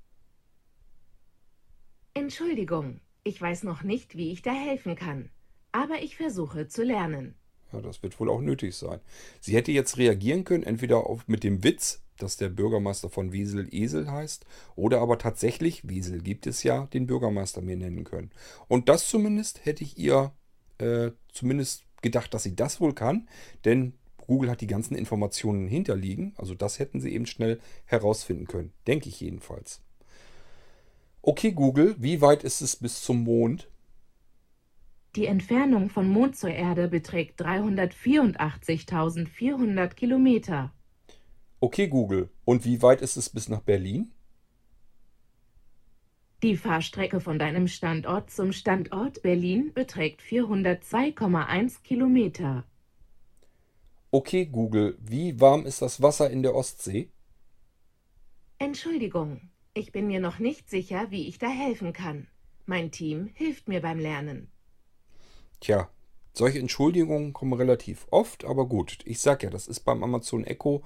Entschuldigung, 2.14 3.00
ich 3.22 3.40
weiß 3.40 3.62
noch 3.62 3.82
nicht, 3.82 4.16
wie 4.16 4.32
ich 4.32 4.42
da 4.42 4.52
helfen 4.52 4.96
kann, 4.96 5.30
aber 5.70 6.02
ich 6.02 6.16
versuche 6.16 6.66
zu 6.66 6.82
lernen. 6.82 7.36
Ja, 7.72 7.80
das 7.80 8.02
wird 8.02 8.18
wohl 8.18 8.30
auch 8.30 8.40
nötig 8.40 8.74
sein. 8.74 9.00
Sie 9.40 9.54
hätte 9.54 9.70
jetzt 9.70 9.98
reagieren 9.98 10.44
können, 10.44 10.64
entweder 10.64 11.06
auf, 11.06 11.28
mit 11.28 11.44
dem 11.44 11.62
Witz, 11.62 12.02
dass 12.16 12.36
der 12.36 12.48
Bürgermeister 12.48 13.10
von 13.10 13.32
Wesel 13.32 13.72
Esel 13.72 14.10
heißt, 14.10 14.46
oder 14.74 15.00
aber 15.00 15.18
tatsächlich, 15.18 15.88
Wesel 15.88 16.20
gibt 16.20 16.46
es 16.46 16.62
ja, 16.62 16.86
den 16.86 17.06
Bürgermeister 17.06 17.60
mir 17.60 17.76
nennen 17.76 18.04
können. 18.04 18.30
Und 18.68 18.88
das 18.88 19.08
zumindest 19.08 19.64
hätte 19.64 19.84
ich 19.84 19.98
ihr 19.98 20.32
äh, 20.78 21.10
zumindest 21.32 21.84
gedacht, 22.02 22.34
dass 22.34 22.42
sie 22.42 22.56
das 22.56 22.80
wohl 22.80 22.94
kann, 22.94 23.28
denn 23.64 23.94
Google 24.26 24.50
hat 24.50 24.60
die 24.60 24.66
ganzen 24.66 24.96
Informationen 24.96 25.68
hinterliegen, 25.68 26.34
also 26.36 26.54
das 26.54 26.78
hätten 26.78 27.00
sie 27.00 27.12
eben 27.12 27.26
schnell 27.26 27.60
herausfinden 27.84 28.46
können, 28.46 28.72
denke 28.86 29.08
ich 29.08 29.20
jedenfalls. 29.20 29.82
Okay, 31.22 31.52
Google, 31.52 31.96
wie 31.98 32.20
weit 32.20 32.44
ist 32.44 32.60
es 32.60 32.76
bis 32.76 33.02
zum 33.02 33.24
Mond? 33.24 33.68
Die 35.16 35.26
Entfernung 35.26 35.88
von 35.88 36.08
Mond 36.08 36.36
zur 36.36 36.50
Erde 36.50 36.86
beträgt 36.88 37.40
384.400 37.40 39.94
Kilometer. 39.94 40.72
Okay, 41.66 41.88
Google, 41.88 42.30
und 42.44 42.64
wie 42.64 42.80
weit 42.80 43.02
ist 43.02 43.16
es 43.16 43.28
bis 43.28 43.48
nach 43.48 43.60
Berlin? 43.60 44.12
Die 46.44 46.56
Fahrstrecke 46.56 47.18
von 47.18 47.40
deinem 47.40 47.66
Standort 47.66 48.30
zum 48.30 48.52
Standort 48.52 49.20
Berlin 49.22 49.72
beträgt 49.74 50.22
402,1 50.22 51.82
Kilometer. 51.82 52.62
Okay, 54.12 54.46
Google, 54.46 54.96
wie 55.00 55.40
warm 55.40 55.66
ist 55.66 55.82
das 55.82 56.00
Wasser 56.00 56.30
in 56.30 56.44
der 56.44 56.54
Ostsee? 56.54 57.10
Entschuldigung, 58.58 59.50
ich 59.74 59.90
bin 59.90 60.06
mir 60.06 60.20
noch 60.20 60.38
nicht 60.38 60.70
sicher, 60.70 61.10
wie 61.10 61.26
ich 61.26 61.38
da 61.40 61.48
helfen 61.48 61.92
kann. 61.92 62.28
Mein 62.66 62.92
Team 62.92 63.28
hilft 63.34 63.66
mir 63.66 63.82
beim 63.82 63.98
Lernen. 63.98 64.52
Tja, 65.58 65.90
solche 66.32 66.60
Entschuldigungen 66.60 67.32
kommen 67.32 67.54
relativ 67.54 68.06
oft, 68.12 68.44
aber 68.44 68.66
gut, 68.68 68.98
ich 69.04 69.18
sag 69.18 69.42
ja, 69.42 69.50
das 69.50 69.66
ist 69.66 69.80
beim 69.80 70.04
Amazon 70.04 70.44
Echo. 70.44 70.84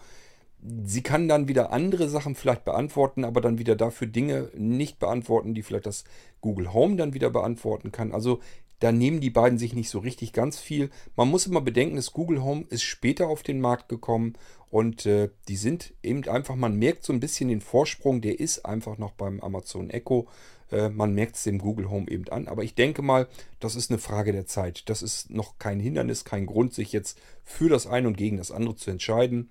Sie 0.63 1.03
kann 1.03 1.29
dann 1.29 1.49
wieder 1.49 1.73
andere 1.73 2.09
Sachen 2.09 2.35
vielleicht 2.35 2.65
beantworten, 2.65 3.25
aber 3.25 3.41
dann 3.41 3.59
wieder 3.59 3.77
dafür 3.77 4.07
Dinge 4.07 4.51
nicht 4.55 4.99
beantworten, 4.99 5.55
die 5.55 5.63
vielleicht 5.63 5.87
das 5.87 6.05
Google 6.41 6.73
Home 6.73 6.97
dann 6.97 7.15
wieder 7.15 7.31
beantworten 7.31 7.93
kann. 7.93 8.13
Also 8.13 8.41
da 8.81 8.93
nehmen 8.93 9.21
die 9.21 9.31
beiden 9.31 9.59
sich 9.59 9.75
nicht 9.75 9.91
so 9.91 9.99
richtig 9.99 10.33
ganz 10.33 10.59
viel. 10.59 10.91
Man 11.15 11.29
muss 11.29 11.47
immer 11.47 11.61
bedenken, 11.61 11.97
das 11.97 12.13
Google 12.13 12.43
Home 12.43 12.65
ist 12.69 12.83
später 12.83 13.29
auf 13.29 13.43
den 13.43 13.61
Markt 13.61 13.89
gekommen 13.89 14.35
und 14.71 15.05
äh, 15.07 15.31
die 15.49 15.57
sind 15.57 15.93
eben 16.03 16.27
einfach, 16.29 16.57
man 16.57 16.77
merkt 16.77 17.05
so 17.05 17.13
ein 17.13 17.21
bisschen 17.21 17.49
den 17.49 17.61
Vorsprung, 17.61 18.21
der 18.21 18.41
ist 18.41 18.65
einfach 18.65 18.99
noch 18.99 19.13
beim 19.13 19.41
Amazon 19.41 19.91
Echo. 19.91 20.29
Äh, 20.71 20.89
man 20.89 21.15
merkt 21.15 21.37
es 21.37 21.43
dem 21.43 21.59
Google 21.59 21.91
Home 21.91 22.09
eben 22.09 22.29
an. 22.29 22.49
Aber 22.49 22.63
ich 22.63 22.75
denke 22.75 23.03
mal, 23.03 23.29
das 23.59 23.77
ist 23.77 23.91
eine 23.91 23.99
Frage 23.99 24.33
der 24.33 24.47
Zeit. 24.47 24.89
Das 24.89 25.03
ist 25.03 25.31
noch 25.31 25.59
kein 25.59 25.81
Hindernis, 25.81 26.25
kein 26.25 26.47
Grund, 26.47 26.73
sich 26.73 26.93
jetzt 26.93 27.19
für 27.45 27.69
das 27.69 27.87
eine 27.87 28.09
und 28.09 28.17
gegen 28.17 28.37
das 28.37 28.51
andere 28.51 28.77
zu 28.77 28.91
entscheiden. 28.91 29.51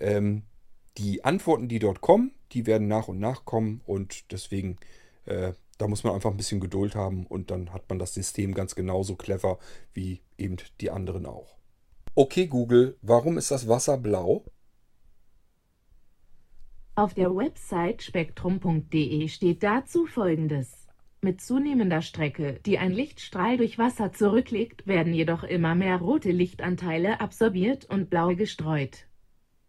Ähm, 0.00 0.42
die 0.98 1.24
Antworten, 1.24 1.68
die 1.68 1.78
dort 1.78 2.00
kommen, 2.00 2.32
die 2.52 2.66
werden 2.66 2.88
nach 2.88 3.08
und 3.08 3.20
nach 3.20 3.44
kommen 3.44 3.80
und 3.86 4.32
deswegen, 4.32 4.78
äh, 5.24 5.52
da 5.78 5.86
muss 5.86 6.04
man 6.04 6.14
einfach 6.14 6.30
ein 6.30 6.36
bisschen 6.36 6.60
Geduld 6.60 6.94
haben 6.94 7.26
und 7.26 7.50
dann 7.50 7.72
hat 7.72 7.88
man 7.88 7.98
das 7.98 8.14
System 8.14 8.54
ganz 8.54 8.74
genauso 8.74 9.16
clever 9.16 9.58
wie 9.94 10.20
eben 10.36 10.56
die 10.80 10.90
anderen 10.90 11.26
auch. 11.26 11.56
Okay, 12.14 12.48
Google, 12.48 12.98
warum 13.02 13.38
ist 13.38 13.50
das 13.50 13.68
Wasser 13.68 13.96
blau? 13.96 14.44
Auf 16.96 17.14
der 17.14 17.34
Website 17.34 18.02
spektrum.de 18.02 19.28
steht 19.28 19.62
dazu 19.62 20.06
folgendes. 20.06 20.88
Mit 21.22 21.40
zunehmender 21.40 22.02
Strecke, 22.02 22.60
die 22.66 22.78
ein 22.78 22.92
Lichtstrahl 22.92 23.56
durch 23.58 23.78
Wasser 23.78 24.12
zurücklegt, 24.12 24.86
werden 24.86 25.14
jedoch 25.14 25.44
immer 25.44 25.74
mehr 25.74 25.98
rote 25.98 26.30
Lichtanteile 26.30 27.20
absorbiert 27.20 27.84
und 27.84 28.10
blau 28.10 28.34
gestreut. 28.34 29.06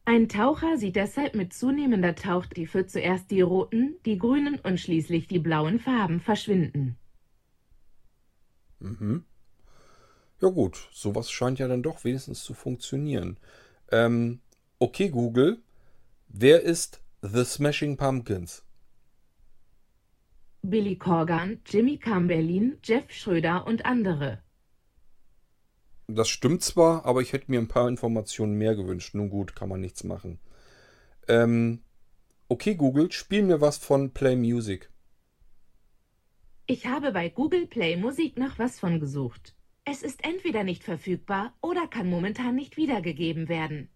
Ein 0.05 0.29
Taucher 0.29 0.77
sieht 0.77 0.95
deshalb 0.95 1.35
mit 1.35 1.53
zunehmender 1.53 2.15
Tauchtiefe 2.15 2.85
zuerst 2.87 3.29
die 3.31 3.41
roten, 3.41 3.95
die 4.05 4.17
grünen 4.17 4.59
und 4.59 4.79
schließlich 4.79 5.27
die 5.27 5.39
blauen 5.39 5.79
Farben 5.79 6.19
verschwinden. 6.19 6.97
Mhm. 8.79 9.25
Ja 10.41 10.49
gut, 10.49 10.89
sowas 10.91 11.29
scheint 11.31 11.59
ja 11.59 11.67
dann 11.67 11.83
doch 11.83 12.03
wenigstens 12.03 12.43
zu 12.43 12.55
funktionieren. 12.55 13.37
Ähm, 13.91 14.39
okay, 14.79 15.09
Google, 15.09 15.61
wer 16.29 16.61
ist 16.61 17.01
The 17.21 17.45
Smashing 17.45 17.95
Pumpkins? 17.95 18.63
Billy 20.63 20.95
Corgan, 20.95 21.61
Jimmy 21.65 21.97
Camberlin, 21.97 22.77
Jeff 22.83 23.11
Schröder 23.11 23.67
und 23.67 23.85
andere. 23.85 24.41
Das 26.15 26.29
stimmt 26.29 26.63
zwar, 26.63 27.05
aber 27.05 27.21
ich 27.21 27.33
hätte 27.33 27.51
mir 27.51 27.59
ein 27.59 27.67
paar 27.67 27.87
Informationen 27.87 28.57
mehr 28.57 28.75
gewünscht. 28.75 29.13
Nun 29.15 29.29
gut, 29.29 29.55
kann 29.55 29.69
man 29.69 29.81
nichts 29.81 30.03
machen. 30.03 30.39
Ähm, 31.27 31.81
Okay 32.51 32.75
Google, 32.75 33.09
spiel 33.13 33.43
mir 33.43 33.61
was 33.61 33.77
von 33.77 34.11
Play 34.11 34.35
Music. 34.35 34.89
Ich 36.65 36.85
habe 36.85 37.13
bei 37.13 37.29
Google 37.29 37.65
Play 37.65 37.95
Musik 37.95 38.37
nach 38.37 38.59
was 38.59 38.77
von 38.77 38.99
gesucht. 38.99 39.55
Es 39.85 40.03
ist 40.03 40.25
entweder 40.25 40.65
nicht 40.65 40.83
verfügbar 40.83 41.53
oder 41.61 41.87
kann 41.87 42.09
momentan 42.09 42.55
nicht 42.55 42.75
wiedergegeben 42.75 43.47
werden. 43.47 43.89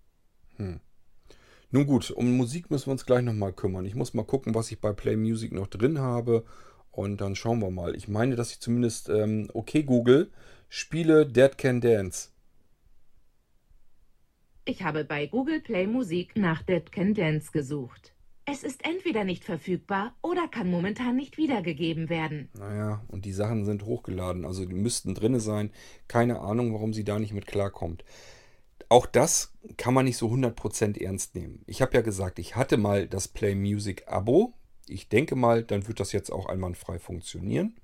Nun 1.69 1.85
gut, 1.85 2.11
um 2.11 2.37
Musik 2.37 2.71
müssen 2.71 2.87
wir 2.87 2.93
uns 2.93 3.05
gleich 3.05 3.23
nochmal 3.23 3.51
kümmern. 3.51 3.85
Ich 3.85 3.95
muss 3.95 4.13
mal 4.13 4.23
gucken, 4.23 4.55
was 4.55 4.71
ich 4.71 4.79
bei 4.79 4.93
Play 4.93 5.17
Music 5.17 5.51
noch 5.51 5.67
drin 5.67 5.99
habe. 5.99 6.45
Und 6.91 7.19
dann 7.19 7.35
schauen 7.35 7.59
wir 7.59 7.71
mal. 7.71 7.93
Ich 7.93 8.07
meine, 8.07 8.37
dass 8.37 8.51
ich 8.51 8.61
zumindest, 8.61 9.09
ähm, 9.09 9.49
okay 9.53 9.83
Google, 9.83 10.31
spiele 10.69 11.25
Dead 11.25 11.57
Can 11.57 11.81
Dance. 11.81 12.29
Ich 14.65 14.83
habe 14.83 15.03
bei 15.03 15.27
Google 15.27 15.61
Play 15.61 15.85
Musik 15.85 16.35
nach 16.35 16.63
Dead 16.63 16.91
Can 16.91 17.13
Dance 17.13 17.51
gesucht. 17.51 18.15
Es 18.47 18.63
ist 18.63 18.85
entweder 18.85 19.23
nicht 19.23 19.43
verfügbar 19.43 20.15
oder 20.21 20.47
kann 20.47 20.69
momentan 20.69 21.15
nicht 21.15 21.37
wiedergegeben 21.37 22.09
werden. 22.09 22.49
Naja, 22.53 23.03
und 23.07 23.25
die 23.25 23.31
Sachen 23.31 23.65
sind 23.65 23.85
hochgeladen, 23.85 24.45
also 24.45 24.65
die 24.65 24.75
müssten 24.75 25.15
drinne 25.15 25.39
sein. 25.39 25.71
Keine 26.07 26.39
Ahnung, 26.41 26.73
warum 26.73 26.93
sie 26.93 27.03
da 27.03 27.17
nicht 27.17 27.33
mit 27.33 27.47
klarkommt. 27.47 28.05
Auch 28.87 29.07
das 29.07 29.53
kann 29.77 29.95
man 29.95 30.05
nicht 30.05 30.17
so 30.17 30.29
100% 30.29 31.01
ernst 31.01 31.33
nehmen. 31.33 31.63
Ich 31.65 31.81
habe 31.81 31.93
ja 31.95 32.01
gesagt, 32.01 32.37
ich 32.37 32.55
hatte 32.55 32.77
mal 32.77 33.07
das 33.07 33.27
Play 33.27 33.55
Music 33.55 34.03
Abo. 34.07 34.53
Ich 34.87 35.09
denke 35.09 35.35
mal, 35.35 35.63
dann 35.63 35.87
wird 35.87 35.99
das 35.99 36.11
jetzt 36.11 36.31
auch 36.31 36.45
einwandfrei 36.45 36.99
funktionieren. 36.99 37.75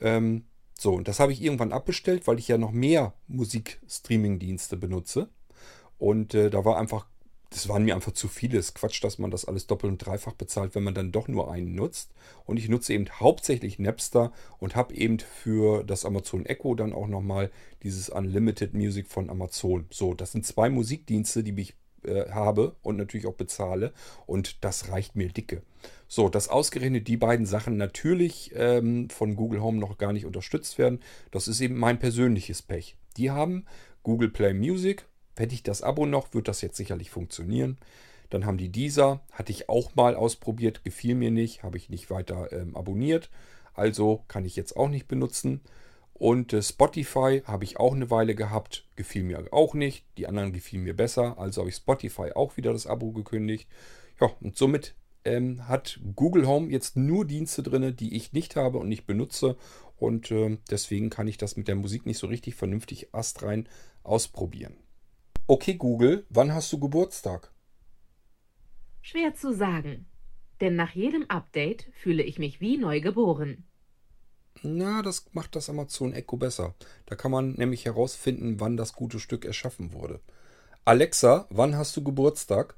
Ähm, 0.00 0.46
so, 0.78 0.94
und 0.94 1.08
das 1.08 1.20
habe 1.20 1.32
ich 1.32 1.42
irgendwann 1.42 1.72
abbestellt, 1.72 2.26
weil 2.26 2.38
ich 2.38 2.48
ja 2.48 2.58
noch 2.58 2.72
mehr 2.72 3.14
Musikstreaming-Dienste 3.28 4.76
benutze. 4.76 5.28
Und 5.98 6.34
äh, 6.34 6.50
da 6.50 6.64
war 6.64 6.78
einfach, 6.78 7.06
das 7.50 7.68
waren 7.68 7.84
mir 7.84 7.94
einfach 7.94 8.12
zu 8.12 8.26
viele. 8.26 8.58
Es 8.58 8.70
ist 8.70 8.74
Quatsch, 8.74 9.04
dass 9.04 9.18
man 9.18 9.30
das 9.30 9.44
alles 9.44 9.66
doppelt 9.68 9.92
und 9.92 9.98
dreifach 9.98 10.32
bezahlt, 10.32 10.74
wenn 10.74 10.82
man 10.82 10.94
dann 10.94 11.12
doch 11.12 11.28
nur 11.28 11.52
einen 11.52 11.74
nutzt. 11.74 12.10
Und 12.44 12.56
ich 12.56 12.68
nutze 12.68 12.94
eben 12.94 13.08
hauptsächlich 13.20 13.78
Napster 13.78 14.32
und 14.58 14.74
habe 14.74 14.94
eben 14.94 15.20
für 15.20 15.84
das 15.84 16.04
Amazon 16.04 16.46
Echo 16.46 16.74
dann 16.74 16.92
auch 16.92 17.06
nochmal 17.06 17.50
dieses 17.84 18.08
Unlimited 18.08 18.74
Music 18.74 19.06
von 19.06 19.30
Amazon. 19.30 19.86
So, 19.90 20.14
das 20.14 20.32
sind 20.32 20.44
zwei 20.46 20.68
Musikdienste, 20.70 21.44
die 21.44 21.60
ich 21.60 21.74
äh, 22.04 22.30
habe 22.30 22.76
und 22.82 22.96
natürlich 22.96 23.26
auch 23.26 23.34
bezahle. 23.34 23.92
Und 24.26 24.64
das 24.64 24.88
reicht 24.88 25.16
mir 25.16 25.28
dicke. 25.28 25.62
So, 26.08 26.28
dass 26.28 26.48
ausgerechnet 26.48 27.08
die 27.08 27.16
beiden 27.16 27.46
Sachen 27.46 27.76
natürlich 27.76 28.52
ähm, 28.54 29.08
von 29.10 29.34
Google 29.36 29.62
Home 29.62 29.78
noch 29.78 29.98
gar 29.98 30.12
nicht 30.12 30.26
unterstützt 30.26 30.78
werden, 30.78 31.00
das 31.30 31.48
ist 31.48 31.60
eben 31.60 31.78
mein 31.78 31.98
persönliches 31.98 32.62
Pech. 32.62 32.96
Die 33.16 33.30
haben 33.30 33.64
Google 34.02 34.28
Play 34.28 34.52
Music. 34.54 35.06
Hätte 35.36 35.54
ich 35.54 35.62
das 35.62 35.82
Abo 35.82 36.04
noch, 36.04 36.34
wird 36.34 36.48
das 36.48 36.60
jetzt 36.60 36.76
sicherlich 36.76 37.10
funktionieren. 37.10 37.78
Dann 38.28 38.46
haben 38.46 38.58
die 38.58 38.68
dieser, 38.68 39.20
hatte 39.32 39.52
ich 39.52 39.68
auch 39.68 39.94
mal 39.94 40.14
ausprobiert, 40.14 40.84
gefiel 40.84 41.14
mir 41.14 41.30
nicht, 41.30 41.62
habe 41.62 41.76
ich 41.76 41.88
nicht 41.88 42.10
weiter 42.10 42.52
ähm, 42.52 42.76
abonniert. 42.76 43.30
Also 43.74 44.24
kann 44.28 44.44
ich 44.44 44.56
jetzt 44.56 44.76
auch 44.76 44.88
nicht 44.88 45.08
benutzen. 45.08 45.60
Und 46.22 46.52
äh, 46.52 46.62
Spotify 46.62 47.42
habe 47.46 47.64
ich 47.64 47.80
auch 47.80 47.96
eine 47.96 48.08
Weile 48.08 48.36
gehabt, 48.36 48.86
gefiel 48.94 49.24
mir 49.24 49.52
auch 49.52 49.74
nicht. 49.74 50.04
Die 50.18 50.28
anderen 50.28 50.52
gefielen 50.52 50.84
mir 50.84 50.94
besser, 50.94 51.36
also 51.36 51.62
habe 51.62 51.70
ich 51.70 51.74
Spotify 51.74 52.30
auch 52.36 52.56
wieder 52.56 52.72
das 52.72 52.86
Abo 52.86 53.10
gekündigt. 53.10 53.68
Ja, 54.20 54.30
und 54.40 54.56
somit 54.56 54.94
ähm, 55.24 55.66
hat 55.66 55.98
Google 56.14 56.46
Home 56.46 56.70
jetzt 56.70 56.96
nur 56.96 57.24
Dienste 57.24 57.64
drin, 57.64 57.96
die 57.96 58.14
ich 58.14 58.32
nicht 58.32 58.54
habe 58.54 58.78
und 58.78 58.88
nicht 58.88 59.04
benutze. 59.04 59.56
Und 59.96 60.30
äh, 60.30 60.58
deswegen 60.70 61.10
kann 61.10 61.26
ich 61.26 61.38
das 61.38 61.56
mit 61.56 61.66
der 61.66 61.74
Musik 61.74 62.06
nicht 62.06 62.18
so 62.18 62.28
richtig 62.28 62.54
vernünftig 62.54 63.12
astrein 63.12 63.68
ausprobieren. 64.04 64.76
Okay, 65.48 65.74
Google, 65.74 66.24
wann 66.30 66.54
hast 66.54 66.72
du 66.72 66.78
Geburtstag? 66.78 67.52
Schwer 69.00 69.34
zu 69.34 69.52
sagen. 69.52 70.06
Denn 70.60 70.76
nach 70.76 70.92
jedem 70.92 71.24
Update 71.28 71.88
fühle 71.94 72.22
ich 72.22 72.38
mich 72.38 72.60
wie 72.60 72.78
neu 72.78 73.00
geboren. 73.00 73.64
Na, 74.62 75.02
das 75.02 75.26
macht 75.32 75.56
das 75.56 75.68
Amazon 75.68 76.12
Echo 76.12 76.36
besser. 76.36 76.74
Da 77.06 77.16
kann 77.16 77.32
man 77.32 77.52
nämlich 77.54 77.84
herausfinden, 77.84 78.60
wann 78.60 78.76
das 78.76 78.92
gute 78.92 79.18
Stück 79.18 79.44
erschaffen 79.44 79.92
wurde. 79.92 80.20
Alexa, 80.84 81.46
wann 81.50 81.76
hast 81.76 81.96
du 81.96 82.04
Geburtstag? 82.04 82.76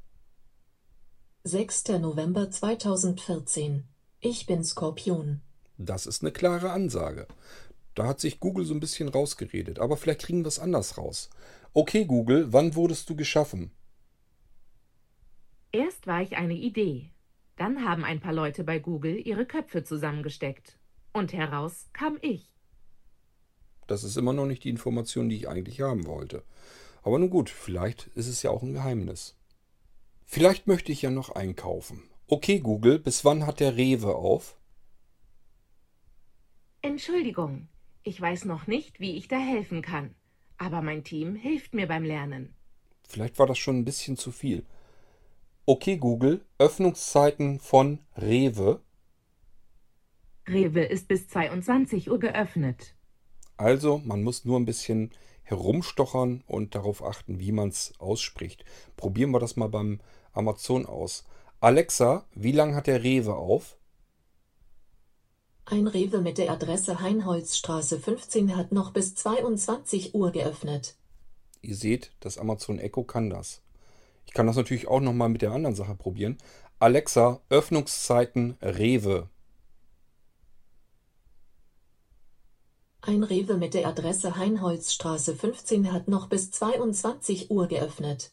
6. 1.45 1.89
November 2.01 2.51
2014. 2.51 3.85
Ich 4.21 4.47
bin 4.47 4.65
Skorpion. 4.65 5.43
Das 5.77 6.07
ist 6.07 6.23
eine 6.23 6.33
klare 6.33 6.71
Ansage. 6.71 7.27
Da 7.95 8.07
hat 8.07 8.19
sich 8.19 8.41
Google 8.41 8.65
so 8.65 8.73
ein 8.73 8.81
bisschen 8.81 9.09
rausgeredet, 9.11 9.79
aber 9.79 9.99
vielleicht 9.99 10.23
kriegen 10.23 10.43
wir 10.43 10.49
es 10.49 10.59
anders 10.59 10.97
raus. 10.97 11.29
Okay, 11.75 12.07
Google, 12.07 12.53
wann 12.53 12.75
wurdest 12.75 13.11
du 13.11 13.17
geschaffen? 13.17 13.71
Erst 15.71 16.07
war 16.07 16.23
ich 16.23 16.37
eine 16.37 16.55
Idee. 16.55 17.11
Dann 17.57 17.85
haben 17.85 18.05
ein 18.05 18.21
paar 18.21 18.33
Leute 18.33 18.65
bei 18.65 18.79
Google 18.79 19.17
ihre 19.17 19.45
Köpfe 19.45 19.85
zusammengesteckt. 19.85 20.79
Und 21.15 21.33
heraus 21.33 21.89
kam 21.95 22.19
ich. 22.21 22.51
Das 23.87 24.05
ist 24.05 24.17
immer 24.17 24.33
noch 24.33 24.47
nicht 24.47 24.65
die 24.65 24.71
Information, 24.71 25.29
die 25.29 25.37
ich 25.37 25.49
eigentlich 25.49 25.81
haben 25.81 26.07
wollte. 26.07 26.43
Aber 27.03 27.19
nun 27.19 27.31
gut, 27.31 27.49
vielleicht 27.49 28.09
ist 28.09 28.29
es 28.29 28.43
ja 28.43 28.51
auch 28.51 28.63
ein 28.63 28.75
Geheimnis. 28.75 29.37
Vielleicht 30.25 30.67
möchte 30.67 30.91
ich 30.91 31.03
ja 31.03 31.11
noch 31.11 31.31
einkaufen. 31.31 32.03
Okay, 32.27 32.59
Google, 32.59 32.99
bis 32.99 33.25
wann 33.25 33.47
hat 33.47 33.61
der 33.61 33.77
Rewe 33.77 34.17
auf? 34.17 34.57
Entschuldigung, 36.83 37.69
ich 38.03 38.21
weiß 38.21 38.45
noch 38.47 38.67
nicht, 38.67 39.01
wie 39.01 39.17
ich 39.17 39.29
da 39.29 39.39
helfen 39.39 39.83
kann. 39.83 40.15
Aber 40.59 40.83
mein 40.83 41.05
Team 41.05 41.37
hilft 41.37 41.75
mir 41.75 41.87
beim 41.87 42.05
Lernen. 42.05 42.55
Vielleicht 43.07 43.39
war 43.39 43.47
das 43.47 43.59
schon 43.59 43.79
ein 43.79 43.85
bisschen 43.85 44.17
zu 44.17 44.33
viel. 44.33 44.65
Okay, 45.67 45.97
Google, 45.97 46.45
Öffnungszeiten 46.59 47.61
von 47.61 48.01
Rewe. 48.17 48.81
Rewe 50.47 50.85
ist 50.85 51.09
bis 51.09 51.29
22 51.29 52.11
Uhr 52.11 52.19
geöffnet. 52.19 52.95
Also, 53.57 53.99
man 54.05 54.23
muss 54.23 54.45
nur 54.45 54.59
ein 54.59 54.67
bisschen 54.67 55.11
herumstochern 55.43 56.43
und 56.47 56.75
darauf 56.75 57.05
achten, 57.05 57.39
wie 57.39 57.53
man 57.53 57.69
es 57.69 57.93
ausspricht. 57.99 58.65
Probieren 58.97 59.31
wir 59.31 59.41
das 59.41 59.57
mal 59.57 59.69
beim 59.69 60.01
Amazon 60.33 60.87
aus. 60.87 61.25
Alexa, 61.61 62.27
wie 62.35 62.53
lange 62.53 62.75
hat 62.75 62.87
der 62.87 63.03
Rewe 63.03 63.37
auf? 63.37 63.79
Ein 65.67 65.87
Rewe 65.87 66.21
mit 66.21 66.37
der 66.37 66.51
Adresse 66.51 67.01
Heinholzstraße 67.01 67.99
15 67.99 68.55
hat 68.55 68.73
noch 68.73 68.93
bis 68.93 69.15
22 69.15 70.15
Uhr 70.15 70.31
geöffnet. 70.31 70.97
Ihr 71.63 71.75
seht, 71.75 72.13
das 72.21 72.37
Amazon 72.37 72.79
Echo 72.79 73.05
kann 73.05 73.31
das. 73.31 73.63
Ich 74.27 74.35
kann 74.35 74.47
das 74.47 74.57
natürlich 74.57 74.89
auch 74.89 75.01
nochmal 75.01 75.31
mit 75.31 75.41
der 75.41 75.53
anderen 75.53 75.75
Sache 75.75 75.95
probieren. 75.95 76.37
Alexa, 76.79 77.41
Öffnungszeiten 77.49 78.59
Rewe. 78.61 79.31
Ein 83.07 83.23
Rewe 83.23 83.59
mit 83.59 83.75
der 83.75 83.87
Adresse 83.87 84.37
Heinholzstraße 84.37 85.37
15 85.37 85.93
hat 85.93 86.09
noch 86.09 86.27
bis 86.27 86.51
22 86.51 87.51
Uhr 87.51 87.69
geöffnet. 87.69 88.31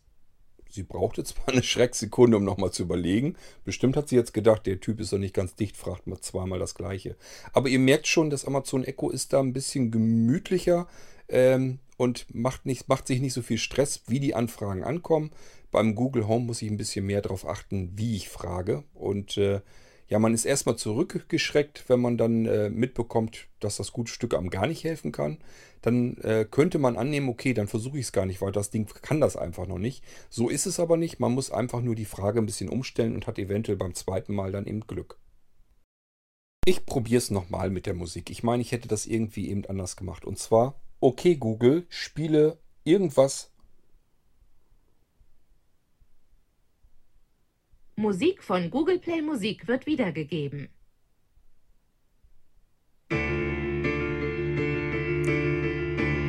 Sie 0.70 0.84
brauchte 0.84 1.26
zwar 1.26 1.50
eine 1.50 1.62
Schrecksekunde, 1.62 2.38
um 2.38 2.46
nochmal 2.46 2.72
zu 2.72 2.84
überlegen. 2.84 3.36
Bestimmt 3.66 3.98
hat 3.98 4.08
sie 4.08 4.16
jetzt 4.16 4.34
gedacht, 4.34 4.66
der 4.66 4.80
Typ 4.80 5.02
ist 5.02 5.12
doch 5.12 5.18
nicht 5.18 5.34
ganz 5.34 5.56
dicht, 5.56 5.76
fragt 5.76 6.08
mal 6.08 6.22
zweimal 6.22 6.58
das 6.58 6.74
Gleiche. 6.74 7.18
Aber 7.52 7.68
ihr 7.68 7.80
merkt 7.80 8.08
schon, 8.08 8.30
das 8.30 8.46
Amazon 8.46 8.86
Echo 8.86 9.10
ist 9.10 9.34
da 9.34 9.42
ein 9.42 9.52
bisschen 9.52 9.92
gemütlicher 9.92 10.88
ähm, 11.28 11.80
und 11.98 12.34
macht, 12.34 12.66
nicht, 12.66 12.88
macht 12.88 13.08
sich 13.08 13.20
nicht 13.20 13.34
so 13.34 13.42
viel 13.42 13.58
Stress, 13.58 14.04
wie 14.08 14.22
die 14.22 14.36
Anfragen 14.36 14.86
ankommen. 14.86 15.32
Beim 15.72 15.96
Google 15.96 16.30
Home 16.30 16.46
muss 16.46 16.62
ich 16.62 16.72
ein 16.72 16.78
bisschen 16.78 17.06
mehr 17.06 17.22
darauf 17.22 17.46
achten, 17.46 17.92
wie 17.98 18.16
ich 18.16 18.30
frage. 18.30 18.86
Und 18.94 19.36
äh, 19.36 19.60
ja, 20.12 20.19
man 20.19 20.34
ist 20.34 20.43
erstmal 20.43 20.76
zurückgeschreckt, 20.76 21.86
wenn 21.88 22.02
man 22.02 22.17
dann 22.17 22.45
äh, 22.45 22.69
mitbekommt, 22.69 23.47
dass 23.62 23.78
das 23.78 23.93
gute 23.93 24.12
Stück 24.12 24.34
einem 24.34 24.50
gar 24.50 24.67
nicht 24.67 24.84
helfen 24.84 25.13
kann. 25.13 25.38
Dann 25.82 26.17
äh, 26.17 26.45
könnte 26.52 26.80
man 26.80 26.97
annehmen, 26.97 27.30
okay, 27.30 27.54
dann 27.54 27.69
versuche 27.69 27.97
ich 27.97 28.08
es 28.08 28.12
gar 28.12 28.26
nicht, 28.26 28.41
weil 28.41 28.52
das 28.52 28.71
Ding 28.71 28.88
kann 29.02 29.21
das 29.21 29.38
einfach 29.38 29.67
noch 29.67 29.78
nicht. 29.78 30.04
So 30.30 30.50
ist 30.50 30.65
es 30.65 30.82
aber 30.82 30.97
nicht. 30.97 31.21
Man 31.21 31.32
muss 31.32 31.50
einfach 31.50 31.80
nur 31.80 31.95
die 31.95 32.04
Frage 32.04 32.39
ein 32.39 32.45
bisschen 32.45 32.67
umstellen 32.67 33.15
und 33.15 33.26
hat 33.26 33.39
eventuell 33.39 33.78
beim 33.78 33.93
zweiten 33.93 34.36
Mal 34.36 34.52
dann 34.52 34.67
eben 34.67 34.82
Glück. 34.82 35.17
Ich 36.65 36.86
probiere 36.86 37.19
es 37.19 37.32
nochmal 37.32 37.69
mit 37.69 37.86
der 37.86 37.93
Musik. 37.93 38.30
Ich 38.30 38.43
meine, 38.43 38.62
ich 38.62 38.74
hätte 38.74 38.89
das 38.89 39.06
irgendwie 39.06 39.50
eben 39.50 39.65
anders 39.65 39.95
gemacht. 39.95 40.26
Und 40.26 40.38
zwar, 40.38 40.82
okay 41.00 41.38
Google, 41.38 41.86
spiele 41.88 42.60
irgendwas 42.84 43.51
Musik 48.02 48.42
von 48.42 48.72
Google 48.72 48.98
Play 48.98 49.22
Musik 49.22 49.68
wird 49.68 49.86
wiedergegeben. 49.86 50.70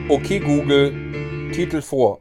Okay 0.08 0.38
Google, 0.38 1.50
Titel 1.52 1.80
vor. 1.80 2.20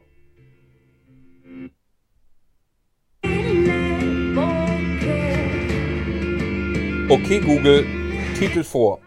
Okay 7.10 7.40
Google, 7.40 7.84
Titel 8.38 8.64
vor. 8.64 9.02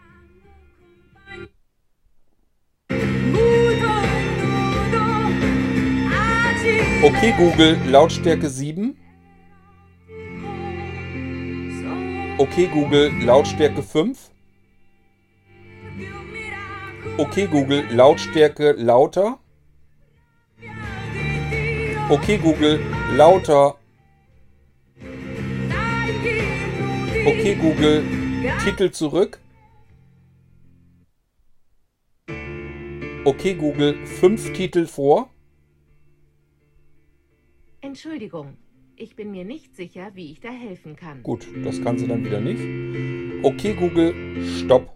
Okay 7.02 7.34
Google, 7.36 7.76
Lautstärke 7.90 8.48
7. 8.48 8.96
Okay 12.38 12.66
Google, 12.66 13.10
Lautstärke 13.24 13.82
5. 13.82 14.30
Okay 17.16 17.46
Google, 17.46 17.84
Lautstärke 17.90 18.72
lauter. 18.72 19.40
Okay 22.10 22.36
Google, 22.36 22.78
lauter. 23.16 23.78
Okay 27.26 27.54
Google, 27.54 28.04
Titel 28.62 28.90
zurück. 28.90 29.40
Okay 33.24 33.54
Google, 33.54 34.06
fünf 34.06 34.52
Titel 34.52 34.86
vor. 34.86 35.30
Entschuldigung, 37.80 38.58
ich 38.98 39.16
bin 39.16 39.30
mir 39.30 39.44
nicht 39.44 39.76
sicher, 39.76 40.10
wie 40.14 40.32
ich 40.32 40.40
da 40.40 40.50
helfen 40.50 40.96
kann. 40.96 41.22
Gut, 41.22 41.46
das 41.64 41.82
kann 41.82 41.98
sie 41.98 42.06
dann 42.06 42.24
wieder 42.24 42.40
nicht. 42.40 43.44
Okay 43.44 43.74
Google, 43.74 44.14
stopp. 44.64 44.94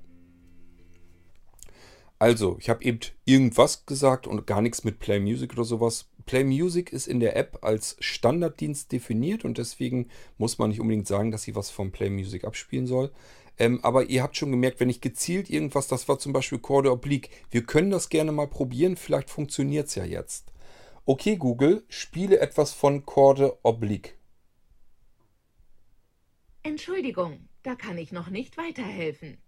Also, 2.18 2.56
ich 2.60 2.68
habe 2.68 2.84
eben 2.84 3.00
irgendwas 3.24 3.86
gesagt 3.86 4.26
und 4.26 4.46
gar 4.46 4.60
nichts 4.60 4.84
mit 4.84 4.98
Play 4.98 5.20
Music 5.20 5.54
oder 5.54 5.64
sowas. 5.64 6.10
Play 6.26 6.44
Music 6.44 6.92
ist 6.92 7.06
in 7.08 7.20
der 7.20 7.36
App 7.36 7.58
als 7.62 7.96
Standarddienst 8.00 8.92
definiert 8.92 9.44
und 9.44 9.56
deswegen 9.56 10.08
muss 10.36 10.58
man 10.58 10.70
nicht 10.70 10.80
unbedingt 10.80 11.06
sagen, 11.08 11.30
dass 11.30 11.42
sie 11.42 11.56
was 11.56 11.70
vom 11.70 11.92
Play 11.92 12.10
Music 12.10 12.44
abspielen 12.44 12.86
soll. 12.86 13.10
Ähm, 13.58 13.80
aber 13.82 14.08
ihr 14.08 14.22
habt 14.22 14.36
schon 14.36 14.50
gemerkt, 14.50 14.80
wenn 14.80 14.90
ich 14.90 15.00
gezielt 15.00 15.50
irgendwas, 15.50 15.88
das 15.88 16.08
war 16.08 16.18
zum 16.18 16.32
Beispiel 16.32 16.58
Chorde 16.58 16.92
Oblique, 16.92 17.30
wir 17.50 17.62
können 17.62 17.90
das 17.90 18.08
gerne 18.08 18.32
mal 18.32 18.48
probieren, 18.48 18.96
vielleicht 18.96 19.30
funktioniert 19.30 19.88
es 19.88 19.94
ja 19.94 20.04
jetzt. 20.04 20.52
Okay, 21.04 21.36
Google, 21.36 21.84
spiele 21.88 22.40
etwas 22.40 22.72
von 22.72 23.04
Chorde 23.04 23.58
Oblique. 23.62 24.16
Entschuldigung, 26.62 27.48
da 27.62 27.74
kann 27.74 27.98
ich 27.98 28.12
noch 28.12 28.28
nicht 28.28 28.56
weiterhelfen. 28.56 29.38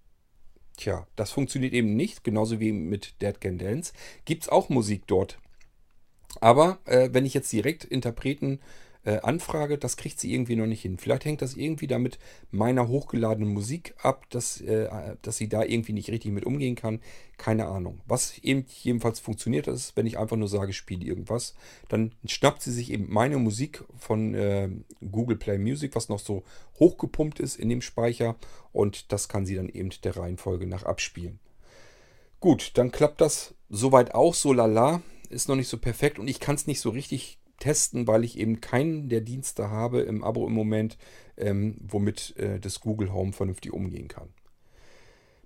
Tja, 0.76 1.06
das 1.16 1.30
funktioniert 1.30 1.74
eben 1.74 1.94
nicht, 1.94 2.24
genauso 2.24 2.58
wie 2.58 2.72
mit 2.72 3.20
Dead 3.20 3.38
Can 3.40 3.58
Dance. 3.58 3.92
Gibt 4.24 4.44
es 4.44 4.48
auch 4.48 4.70
Musik 4.70 5.06
dort. 5.06 5.38
Aber 6.40 6.78
äh, 6.86 7.10
wenn 7.12 7.26
ich 7.26 7.34
jetzt 7.34 7.52
direkt 7.52 7.84
Interpreten 7.84 8.60
äh, 9.04 9.18
anfrage, 9.20 9.78
das 9.78 9.96
kriegt 9.96 10.20
sie 10.20 10.32
irgendwie 10.32 10.56
noch 10.56 10.66
nicht 10.66 10.82
hin. 10.82 10.96
Vielleicht 10.96 11.24
hängt 11.24 11.42
das 11.42 11.54
irgendwie 11.54 11.86
damit 11.86 12.18
meiner 12.50 12.88
hochgeladenen 12.88 13.52
Musik 13.52 13.94
ab, 14.00 14.26
dass, 14.30 14.60
äh, 14.60 14.88
dass 15.22 15.36
sie 15.36 15.48
da 15.48 15.64
irgendwie 15.64 15.92
nicht 15.92 16.10
richtig 16.10 16.30
mit 16.32 16.46
umgehen 16.46 16.76
kann. 16.76 17.00
Keine 17.36 17.66
Ahnung. 17.66 18.00
Was 18.06 18.38
eben 18.38 18.64
jedenfalls 18.82 19.18
funktioniert, 19.18 19.66
ist, 19.66 19.96
wenn 19.96 20.06
ich 20.06 20.18
einfach 20.18 20.36
nur 20.36 20.48
sage, 20.48 20.72
spiele 20.72 21.04
irgendwas, 21.04 21.54
dann 21.88 22.12
schnappt 22.24 22.62
sie 22.62 22.72
sich 22.72 22.92
eben 22.92 23.12
meine 23.12 23.38
Musik 23.38 23.84
von 23.98 24.34
äh, 24.34 24.68
Google 25.10 25.36
Play 25.36 25.58
Music, 25.58 25.96
was 25.96 26.08
noch 26.08 26.20
so 26.20 26.44
hochgepumpt 26.78 27.40
ist 27.40 27.56
in 27.56 27.68
dem 27.68 27.82
Speicher 27.82 28.36
und 28.72 29.12
das 29.12 29.28
kann 29.28 29.46
sie 29.46 29.56
dann 29.56 29.68
eben 29.68 29.90
der 30.04 30.16
Reihenfolge 30.16 30.66
nach 30.66 30.84
abspielen. 30.84 31.40
Gut, 32.38 32.72
dann 32.74 32.92
klappt 32.92 33.20
das 33.20 33.54
soweit 33.68 34.14
auch 34.14 34.34
so 34.34 34.52
lala, 34.52 35.02
ist 35.28 35.48
noch 35.48 35.56
nicht 35.56 35.68
so 35.68 35.78
perfekt 35.78 36.18
und 36.18 36.28
ich 36.28 36.40
kann 36.40 36.54
es 36.54 36.66
nicht 36.66 36.80
so 36.80 36.90
richtig 36.90 37.38
testen, 37.62 38.08
weil 38.08 38.24
ich 38.24 38.38
eben 38.38 38.60
keinen 38.60 39.08
der 39.08 39.20
Dienste 39.20 39.70
habe 39.70 40.00
im 40.00 40.24
Abo 40.24 40.46
im 40.48 40.52
Moment, 40.52 40.98
ähm, 41.36 41.76
womit 41.80 42.36
äh, 42.36 42.58
das 42.58 42.80
Google 42.80 43.12
Home 43.12 43.32
vernünftig 43.32 43.72
umgehen 43.72 44.08
kann. 44.08 44.28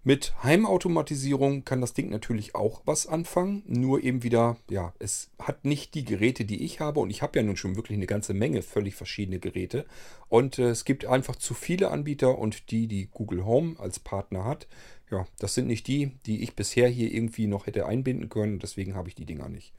Mit 0.02 0.33
Heimautomatisierung 0.42 1.64
kann 1.64 1.81
das 1.81 1.92
Ding 1.92 2.09
natürlich 2.11 2.55
auch 2.55 2.81
was 2.87 3.07
anfangen, 3.07 3.64
nur 3.66 4.02
eben 4.02 4.22
wieder, 4.22 4.57
ja, 4.70 4.94
es 4.98 5.31
hat 5.38 5.64
nicht 5.64 5.94
die 5.94 6.05
Geräte, 6.05 6.44
die 6.46 6.62
ich 6.62 6.81
habe 6.81 7.00
und 7.00 7.11
ich 7.11 7.20
habe 7.22 7.38
ja 7.38 7.42
nun 7.42 7.57
schon 7.57 7.76
wirklich 7.76 7.98
eine 7.98 8.07
ganze 8.07 8.33
Menge 8.33 8.62
völlig 8.62 8.94
verschiedene 8.94 9.40
Geräte 9.40 9.85
und 10.29 10.59
äh, 10.59 10.70
es 10.70 10.87
gibt 10.87 11.05
einfach 11.05 11.37
zu 11.37 11.52
viele 11.52 11.90
Anbieter 11.90 12.38
und 12.38 12.70
die, 12.70 12.87
die 12.87 13.09
Google 13.12 13.44
Home 13.44 13.74
als 13.79 13.98
Partner 13.98 14.44
hat, 14.44 14.68
ja, 15.11 15.26
das 15.38 15.55
sind 15.55 15.66
nicht 15.66 15.87
die, 15.87 16.12
die 16.24 16.42
ich 16.42 16.55
bisher 16.55 16.88
hier 16.88 17.12
irgendwie 17.12 17.46
noch 17.46 17.66
hätte 17.66 17.85
einbinden 17.85 18.31
können, 18.31 18.59
deswegen 18.59 18.94
habe 18.94 19.09
ich 19.09 19.16
die 19.16 19.26
Dinger 19.26 19.48
nicht. 19.50 19.74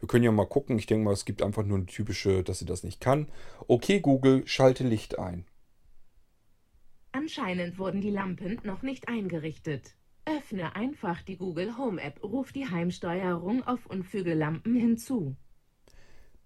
Wir 0.00 0.08
können 0.08 0.24
ja 0.24 0.32
mal 0.32 0.46
gucken. 0.46 0.78
Ich 0.78 0.86
denke 0.86 1.04
mal, 1.04 1.12
es 1.12 1.24
gibt 1.24 1.42
einfach 1.42 1.64
nur 1.64 1.76
eine 1.76 1.86
typische, 1.86 2.42
dass 2.42 2.58
sie 2.58 2.66
das 2.66 2.82
nicht 2.82 3.00
kann. 3.00 3.28
Okay, 3.68 4.00
Google, 4.00 4.42
schalte 4.46 4.82
Licht 4.84 5.18
ein. 5.18 5.44
Anscheinend 7.12 7.78
wurden 7.78 8.00
die 8.00 8.10
Lampen 8.10 8.58
noch 8.64 8.82
nicht 8.82 9.08
eingerichtet. 9.08 9.94
Öffne 10.24 10.76
einfach 10.76 11.22
die 11.22 11.36
Google 11.36 11.76
Home 11.76 12.00
App, 12.00 12.22
ruf 12.22 12.52
die 12.52 12.68
Heimsteuerung 12.68 13.62
auf 13.64 13.86
und 13.86 14.04
füge 14.04 14.34
Lampen 14.34 14.74
hinzu. 14.74 15.36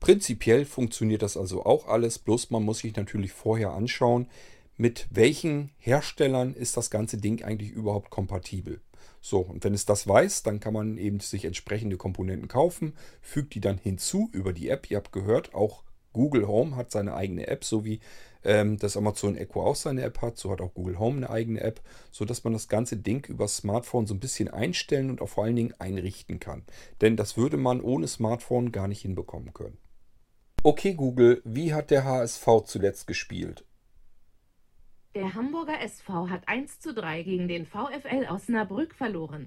Prinzipiell 0.01 0.64
funktioniert 0.64 1.23
das 1.23 1.37
also 1.37 1.64
auch 1.64 1.87
alles, 1.87 2.19
bloß 2.19 2.51
man 2.51 2.62
muss 2.62 2.81
sich 2.81 2.95
natürlich 2.97 3.33
vorher 3.33 3.73
anschauen, 3.73 4.29
mit 4.77 5.07
welchen 5.11 5.71
Herstellern 5.79 6.55
ist 6.55 6.77
das 6.77 6.90
ganze 6.90 7.19
Ding 7.19 7.43
eigentlich 7.43 7.71
überhaupt 7.71 8.11
kompatibel. 8.11 8.81
So, 9.25 9.41
und 9.41 9.65
wenn 9.65 9.73
es 9.73 9.87
das 9.87 10.07
weiß, 10.07 10.43
dann 10.43 10.61
kann 10.61 10.75
man 10.75 10.99
eben 10.99 11.19
sich 11.19 11.47
entsprechende 11.47 11.97
Komponenten 11.97 12.47
kaufen, 12.47 12.93
fügt 13.23 13.55
die 13.55 13.61
dann 13.61 13.79
hinzu 13.79 14.29
über 14.33 14.53
die 14.53 14.69
App. 14.69 14.91
Ihr 14.91 14.99
habt 14.99 15.13
gehört, 15.13 15.55
auch 15.55 15.83
Google 16.13 16.47
Home 16.47 16.77
hat 16.77 16.91
seine 16.91 17.15
eigene 17.15 17.47
App, 17.47 17.65
so 17.65 17.87
wie 17.87 18.01
ähm, 18.45 18.77
das 18.77 18.99
Amazon 18.99 19.35
Echo 19.35 19.65
auch 19.65 19.77
seine 19.77 20.03
App 20.03 20.21
hat. 20.21 20.37
So 20.37 20.51
hat 20.51 20.61
auch 20.61 20.75
Google 20.75 20.99
Home 20.99 21.17
eine 21.17 21.31
eigene 21.31 21.63
App, 21.63 21.81
sodass 22.11 22.45
man 22.45 22.53
das 22.53 22.69
ganze 22.69 22.99
Ding 22.99 23.25
über 23.25 23.49
Smartphone 23.49 24.07
so 24.07 24.13
ein 24.13 24.21
bisschen 24.21 24.49
einstellen 24.49 25.09
und 25.09 25.23
auch 25.23 25.31
vor 25.31 25.45
allen 25.45 25.57
Dingen 25.57 25.73
einrichten 25.79 26.39
kann. 26.39 26.63
Denn 27.01 27.17
das 27.17 27.39
würde 27.39 27.57
man 27.57 27.81
ohne 27.81 28.09
Smartphone 28.09 28.73
gar 28.73 28.89
nicht 28.89 29.01
hinbekommen 29.01 29.55
können. 29.55 29.79
Okay, 30.63 30.93
Google, 30.93 31.41
wie 31.47 31.73
hat 31.73 31.91
der 31.91 32.05
HSV 32.05 32.47
zuletzt 32.67 33.07
gespielt? 33.07 33.65
Der 35.14 35.35
Hamburger 35.35 35.81
SV 35.81 36.29
hat 36.29 36.48
1 36.48 36.81
zu 36.81 36.92
3 36.92 37.22
gegen 37.22 37.46
den 37.46 37.66
VfL 37.66 38.27
Osnabrück 38.29 38.96
verloren. 38.96 39.46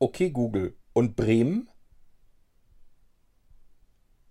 Okay, 0.00 0.30
Google. 0.30 0.76
Und 0.92 1.14
Bremen? 1.14 1.68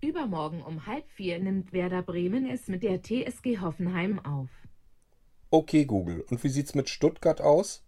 Übermorgen 0.01 0.61
um 0.61 0.85
halb 0.85 1.09
vier 1.11 1.39
nimmt 1.39 1.71
Werder 1.71 2.01
Bremen 2.01 2.45
es 2.49 2.67
mit 2.67 2.83
der 2.83 3.01
TSG 3.01 3.59
Hoffenheim 3.61 4.19
auf. 4.19 4.49
Okay, 5.51 5.85
Google. 5.85 6.25
Und 6.29 6.43
wie 6.43 6.49
sieht's 6.49 6.75
mit 6.75 6.89
Stuttgart 6.89 7.39
aus? 7.39 7.85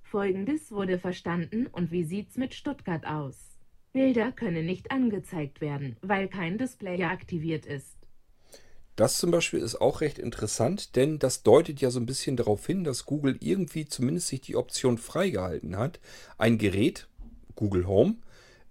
Folgendes 0.00 0.72
wurde 0.72 0.98
verstanden 0.98 1.66
und 1.66 1.90
wie 1.90 2.04
sieht's 2.04 2.38
mit 2.38 2.54
Stuttgart 2.54 3.04
aus? 3.04 3.58
Bilder 3.92 4.32
können 4.32 4.64
nicht 4.64 4.90
angezeigt 4.90 5.60
werden, 5.60 5.96
weil 6.00 6.28
kein 6.28 6.56
Display 6.56 7.04
aktiviert 7.04 7.66
ist. 7.66 7.97
Das 8.98 9.16
zum 9.16 9.30
Beispiel 9.30 9.60
ist 9.60 9.80
auch 9.80 10.00
recht 10.00 10.18
interessant, 10.18 10.96
denn 10.96 11.20
das 11.20 11.44
deutet 11.44 11.80
ja 11.80 11.88
so 11.88 12.00
ein 12.00 12.06
bisschen 12.06 12.36
darauf 12.36 12.66
hin, 12.66 12.82
dass 12.82 13.06
Google 13.06 13.36
irgendwie 13.38 13.86
zumindest 13.86 14.26
sich 14.26 14.40
die 14.40 14.56
Option 14.56 14.98
freigehalten 14.98 15.76
hat, 15.76 16.00
ein 16.36 16.58
Gerät, 16.58 17.06
Google 17.54 17.86
Home, 17.86 18.16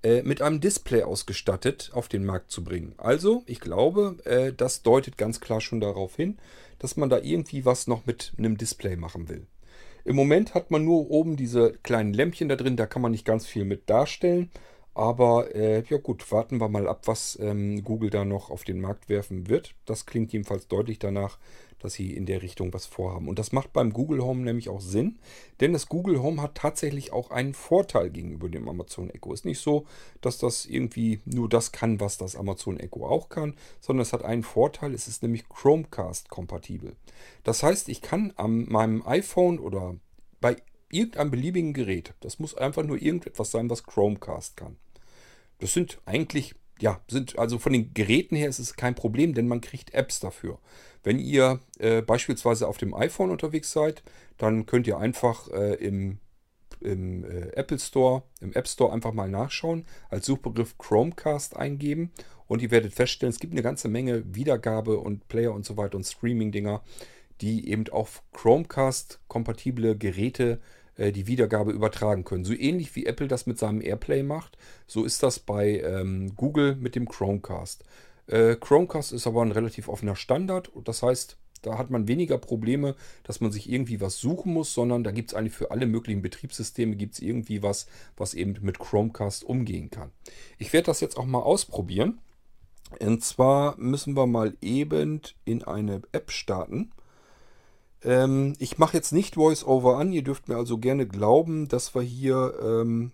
äh, 0.04 0.24
mit 0.24 0.42
einem 0.42 0.60
Display 0.60 1.04
ausgestattet 1.04 1.92
auf 1.94 2.10
den 2.10 2.26
Markt 2.26 2.52
zu 2.52 2.62
bringen. 2.62 2.94
Also, 2.98 3.44
ich 3.46 3.62
glaube, 3.62 4.18
äh, 4.26 4.52
das 4.52 4.82
deutet 4.82 5.18
ganz 5.18 5.40
klar 5.40 5.62
schon 5.62 5.80
darauf 5.80 6.18
hin, 6.18 6.38
dass 6.78 6.98
man 6.98 7.10
da 7.10 7.20
irgendwie 7.20 7.64
was 7.64 7.88
noch 7.88 8.06
mit 8.06 8.34
einem 8.38 8.58
Display 8.58 8.98
machen 8.98 9.30
will. 9.30 9.48
Im 10.04 10.18
Moment 10.18 10.56
hat 10.56 10.72
man 10.72 10.84
nur 10.84 11.10
oben 11.10 11.38
diese 11.38 11.72
kleinen 11.84 12.14
Lämpchen 12.14 12.50
da 12.50 12.58
drin, 12.58 12.76
da 12.76 12.86
kann 12.86 13.02
man 13.02 13.14
nicht 13.14 13.24
ganz 13.24 13.46
viel 13.46 13.64
mit 13.64 13.90
darstellen. 13.90 14.52
Aber 14.98 15.54
äh, 15.54 15.84
ja 15.88 15.98
gut, 15.98 16.32
warten 16.32 16.60
wir 16.60 16.70
mal 16.70 16.88
ab, 16.88 17.02
was 17.06 17.38
ähm, 17.40 17.84
Google 17.84 18.10
da 18.10 18.26
noch 18.26 18.50
auf 18.50 18.64
den 18.64 18.82
Markt 18.82 19.10
werfen 19.10 19.48
wird. 19.48 19.76
Das 19.86 20.08
klingt 20.08 20.34
jedenfalls 20.34 20.68
deutlich 20.68 20.98
danach, 20.98 21.38
dass 21.78 21.94
sie 21.94 22.16
in 22.16 22.26
der 22.26 22.42
Richtung 22.42 22.74
was 22.74 22.88
vorhaben. 22.88 23.28
Und 23.28 23.38
das 23.38 23.52
macht 23.52 23.74
beim 23.74 23.94
Google 23.94 24.24
Home 24.24 24.42
nämlich 24.42 24.70
auch 24.70 24.82
Sinn, 24.82 25.20
denn 25.60 25.72
das 25.72 25.88
Google 25.88 26.24
Home 26.24 26.42
hat 26.42 26.56
tatsächlich 26.56 27.14
auch 27.14 27.30
einen 27.30 27.54
Vorteil 27.54 28.10
gegenüber 28.10 28.50
dem 28.50 28.68
Amazon 28.68 29.12
Echo. 29.12 29.34
Ist 29.34 29.46
nicht 29.46 29.60
so, 29.60 29.86
dass 30.22 30.40
das 30.40 30.66
irgendwie 30.66 31.22
nur 31.26 31.48
das 31.48 31.72
kann, 31.72 32.00
was 32.00 32.18
das 32.18 32.36
Amazon 32.36 32.80
Echo 32.80 33.06
auch 33.06 33.30
kann, 33.30 33.54
sondern 33.80 34.02
es 34.02 34.14
hat 34.14 34.26
einen 34.26 34.42
Vorteil, 34.42 34.96
es 34.96 35.08
ist 35.08 35.22
nämlich 35.22 35.48
Chromecast 35.48 36.30
kompatibel. 36.30 36.96
Das 37.44 37.62
heißt, 37.62 37.88
ich 37.90 38.02
kann 38.02 38.34
an 38.36 38.68
meinem 38.68 39.06
iPhone 39.06 39.60
oder 39.60 39.96
bei 40.42 40.56
irgendeinem 40.90 41.30
beliebigen 41.30 41.74
Gerät, 41.74 42.16
das 42.22 42.40
muss 42.40 42.56
einfach 42.56 42.84
nur 42.84 43.00
irgendetwas 43.00 43.52
sein, 43.52 43.70
was 43.70 43.84
Chromecast 43.84 44.58
kann. 44.58 44.78
Das 45.60 45.74
sind 45.74 46.00
eigentlich, 46.06 46.56
ja, 46.80 47.02
sind 47.08 47.38
also 47.38 47.60
von 47.60 47.74
den 47.74 47.94
Geräten 47.94 48.36
her 48.36 48.50
ist 48.50 48.60
es 48.60 48.76
kein 48.76 48.96
Problem, 48.96 49.34
denn 49.34 49.48
man 49.48 49.62
kriegt 49.62 49.94
Apps 49.94 50.20
dafür. 50.20 50.60
Wenn 51.04 51.20
ihr 51.20 51.60
äh, 51.80 52.02
beispielsweise 52.02 52.68
auf 52.68 52.78
dem 52.78 52.94
iPhone 52.94 53.32
unterwegs 53.32 53.72
seid, 53.72 54.04
dann 54.38 54.66
könnt 54.66 54.88
ihr 54.88 54.98
einfach 54.98 55.50
äh, 55.52 55.76
im, 55.76 56.20
im 56.80 57.24
äh, 57.24 57.50
Apple 57.54 57.80
Store, 57.80 58.24
im 58.42 58.54
App 58.54 58.68
Store 58.68 58.94
einfach 58.94 59.14
mal 59.14 59.30
nachschauen, 59.30 59.86
als 60.10 60.26
Suchbegriff 60.26 60.78
Chromecast 60.78 61.56
eingeben 61.56 62.12
und 62.48 62.62
ihr 62.62 62.72
werdet 62.72 62.94
feststellen, 62.94 63.32
es 63.32 63.40
gibt 63.40 63.54
eine 63.54 63.64
ganze 63.64 63.88
Menge 63.88 64.24
Wiedergabe 64.36 64.98
und 65.00 65.28
Player 65.28 65.54
und 65.54 65.66
so 65.66 65.78
weiter 65.78 65.98
und 65.98 66.06
Streaming-Dinger, 66.06 66.84
die 67.42 67.70
eben 67.70 67.88
auf 67.90 68.24
Chromecast-kompatible 68.34 69.98
Geräte 69.98 70.54
äh, 70.54 70.77
die 70.98 71.28
Wiedergabe 71.28 71.72
übertragen 71.72 72.24
können. 72.24 72.46
So 72.46 72.54
ähnlich 72.54 72.96
wie 72.96 73.06
Apple 73.06 73.28
das 73.28 73.46
mit 73.46 73.60
seinem 73.60 73.82
AirPlay 73.82 74.24
macht, 74.24 74.58
so 74.88 75.04
ist 75.04 75.24
das 75.24 75.40
bei 75.40 75.82
ähm, 75.82 76.36
Google 76.36 76.76
mit 76.76 76.96
dem 76.96 77.08
Chromecast. 77.08 77.84
Äh, 78.28 78.56
Chromecast 78.56 79.14
ist 79.14 79.28
aber 79.28 79.42
ein 79.42 79.52
relativ 79.52 79.88
offener 79.88 80.16
Standard. 80.16 80.72
Das 80.84 81.04
heißt, 81.04 81.38
da 81.62 81.78
hat 81.78 81.90
man 81.90 82.08
weniger 82.08 82.38
Probleme, 82.38 82.96
dass 83.24 83.42
man 83.42 83.52
sich 83.52 83.72
irgendwie 83.72 84.02
was 84.02 84.18
suchen 84.18 84.54
muss, 84.54 84.74
sondern 84.74 85.04
da 85.04 85.12
gibt 85.12 85.30
es 85.30 85.36
eigentlich 85.36 85.54
für 85.54 85.72
alle 85.72 85.86
möglichen 85.86 86.22
Betriebssysteme 86.22 86.96
gibt 86.96 87.16
es 87.16 87.20
irgendwie 87.20 87.64
was, 87.64 87.88
was 88.16 88.34
eben 88.34 88.56
mit 88.62 88.80
Chromecast 88.80 89.44
umgehen 89.44 89.90
kann. 89.90 90.12
Ich 90.58 90.74
werde 90.74 90.86
das 90.86 91.02
jetzt 91.02 91.18
auch 91.18 91.26
mal 91.26 91.40
ausprobieren. 91.40 92.20
Und 93.00 93.24
zwar 93.24 93.78
müssen 93.78 94.16
wir 94.16 94.28
mal 94.28 94.56
eben 94.62 95.22
in 95.44 95.64
eine 95.64 96.02
App 96.14 96.32
starten. 96.32 96.92
Ähm, 98.04 98.56
ich 98.60 98.78
mache 98.78 98.96
jetzt 98.96 99.12
nicht 99.12 99.38
VoiceOver 99.38 99.98
an. 99.98 100.12
Ihr 100.12 100.24
dürft 100.24 100.48
mir 100.48 100.56
also 100.56 100.78
gerne 100.78 101.08
glauben, 101.08 101.68
dass 101.68 101.96
wir 101.96 102.02
hier, 102.02 102.54
ähm, 102.62 103.12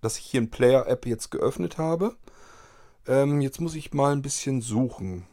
dass 0.00 0.18
ich 0.18 0.26
hier 0.26 0.40
ein 0.40 0.50
Player-App 0.50 1.06
jetzt 1.06 1.30
geöffnet 1.30 1.78
habe. 1.78 2.16
Ähm, 3.06 3.40
jetzt 3.40 3.60
muss 3.60 3.74
ich 3.74 3.92
mal 3.92 4.12
ein 4.12 4.22
bisschen 4.22 4.60
suchen. 4.60 5.26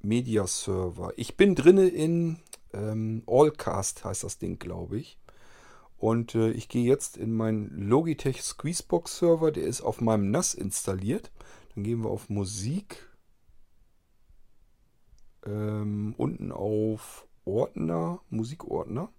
Media 0.00 0.46
Server. 0.46 1.12
Ich 1.16 1.36
bin 1.36 1.54
drinne 1.54 1.88
in 1.88 2.38
ähm, 2.72 3.22
Allcast 3.26 4.04
heißt 4.04 4.24
das 4.24 4.38
Ding, 4.38 4.58
glaube 4.58 4.98
ich. 4.98 5.18
Und 5.98 6.34
äh, 6.34 6.50
ich 6.50 6.68
gehe 6.68 6.84
jetzt 6.84 7.16
in 7.16 7.32
meinen 7.32 7.68
Logitech 7.88 8.42
Squeezebox 8.42 9.18
Server. 9.18 9.52
Der 9.52 9.64
ist 9.64 9.82
auf 9.82 10.00
meinem 10.00 10.30
NAS 10.30 10.54
installiert. 10.54 11.30
Dann 11.74 11.84
gehen 11.84 12.02
wir 12.02 12.10
auf 12.10 12.28
Musik. 12.28 13.08
Ähm, 15.44 16.14
unten 16.16 16.52
auf 16.52 17.26
Ordner, 17.44 18.20
Musikordner. 18.30 19.10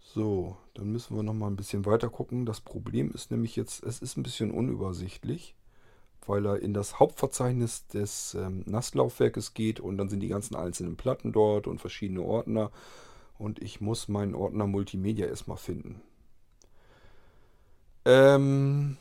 So, 0.00 0.56
dann 0.74 0.90
müssen 0.90 1.16
wir 1.16 1.22
noch 1.22 1.34
mal 1.34 1.46
ein 1.46 1.56
bisschen 1.56 1.86
weiter 1.86 2.08
gucken. 2.08 2.46
Das 2.46 2.60
Problem 2.60 3.10
ist 3.12 3.30
nämlich 3.30 3.56
jetzt, 3.56 3.84
es 3.84 4.00
ist 4.00 4.16
ein 4.16 4.22
bisschen 4.22 4.50
unübersichtlich 4.50 5.54
weil 6.26 6.46
er 6.46 6.60
in 6.60 6.74
das 6.74 6.98
Hauptverzeichnis 6.98 7.86
des 7.88 8.34
ähm, 8.34 8.62
NAS-Laufwerkes 8.66 9.54
geht 9.54 9.80
und 9.80 9.98
dann 9.98 10.08
sind 10.08 10.20
die 10.20 10.28
ganzen 10.28 10.54
einzelnen 10.54 10.96
Platten 10.96 11.32
dort 11.32 11.66
und 11.66 11.80
verschiedene 11.80 12.22
Ordner. 12.22 12.70
Und 13.38 13.60
ich 13.62 13.80
muss 13.80 14.08
meinen 14.08 14.34
Ordner 14.34 14.66
Multimedia 14.66 15.26
erstmal 15.26 15.56
finden. 15.56 16.02
Ähm, 18.04 18.96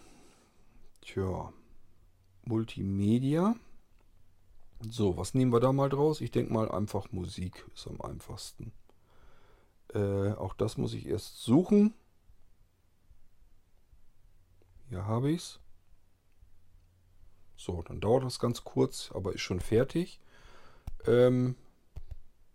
tja, 1.02 1.52
Multimedia. 2.46 3.56
So, 4.88 5.18
was 5.18 5.34
nehmen 5.34 5.52
wir 5.52 5.60
da 5.60 5.74
mal 5.74 5.90
draus? 5.90 6.22
Ich 6.22 6.32
denke 6.32 6.54
mal 6.54 6.72
einfach 6.72 7.12
Musik 7.12 7.66
ist 7.74 7.88
am 7.88 8.00
einfachsten. 8.02 8.72
Äh, 9.94 10.32
auch 10.34 10.54
das 10.54 10.78
muss 10.78 10.94
ich 10.94 11.06
erst 11.08 11.44
suchen. 11.44 11.94
Hier 14.90 15.06
habe 15.06 15.32
ich 15.32 15.42
es. 15.42 15.60
So, 17.58 17.82
dann 17.82 18.00
dauert 18.00 18.24
das 18.24 18.40
ganz 18.40 18.64
kurz, 18.64 19.12
aber 19.14 19.34
ist 19.34 19.42
schon 19.42 19.60
fertig. 19.60 20.22
Ähm, 21.06 21.56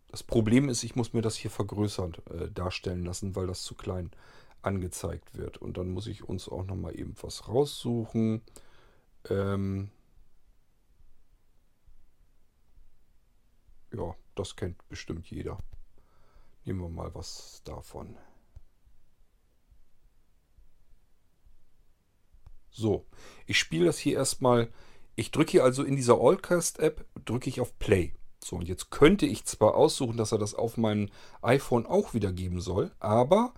das 0.08 0.22
Problem 0.22 0.70
ist, 0.70 0.82
ich 0.82 0.96
muss 0.96 1.12
mir 1.12 1.22
das 1.22 1.36
hier 1.36 1.50
vergrößert 1.50 2.22
äh, 2.30 2.50
darstellen 2.50 3.04
lassen, 3.04 3.36
weil 3.36 3.46
das 3.46 3.64
zu 3.64 3.74
klein 3.74 4.10
angezeigt 4.62 5.36
wird. 5.36 5.58
Und 5.58 5.76
dann 5.76 5.92
muss 5.92 6.06
ich 6.06 6.26
uns 6.26 6.48
auch 6.48 6.64
nochmal 6.64 6.98
eben 6.98 7.14
was 7.20 7.48
raussuchen. 7.48 8.40
Ähm, 9.28 9.90
ja, 13.96 14.14
das 14.34 14.56
kennt 14.56 14.88
bestimmt 14.88 15.30
jeder. 15.30 15.58
Nehmen 16.64 16.80
wir 16.80 16.88
mal 16.88 17.14
was 17.14 17.62
davon. 17.64 18.16
So, 22.70 23.06
ich 23.46 23.58
spiele 23.58 23.86
das 23.86 23.98
hier 23.98 24.16
erstmal 24.16 24.72
ich 25.16 25.30
drücke 25.30 25.52
hier 25.52 25.64
also 25.64 25.84
in 25.84 25.96
dieser 25.96 26.20
Allcast-App, 26.20 27.04
drücke 27.24 27.48
ich 27.48 27.60
auf 27.60 27.78
Play. 27.78 28.14
So, 28.42 28.56
und 28.56 28.68
jetzt 28.68 28.90
könnte 28.90 29.26
ich 29.26 29.44
zwar 29.44 29.74
aussuchen, 29.74 30.16
dass 30.16 30.32
er 30.32 30.38
das 30.38 30.54
auf 30.54 30.76
meinem 30.76 31.08
iPhone 31.40 31.86
auch 31.86 32.14
wiedergeben 32.14 32.60
soll, 32.60 32.90
aber 32.98 33.54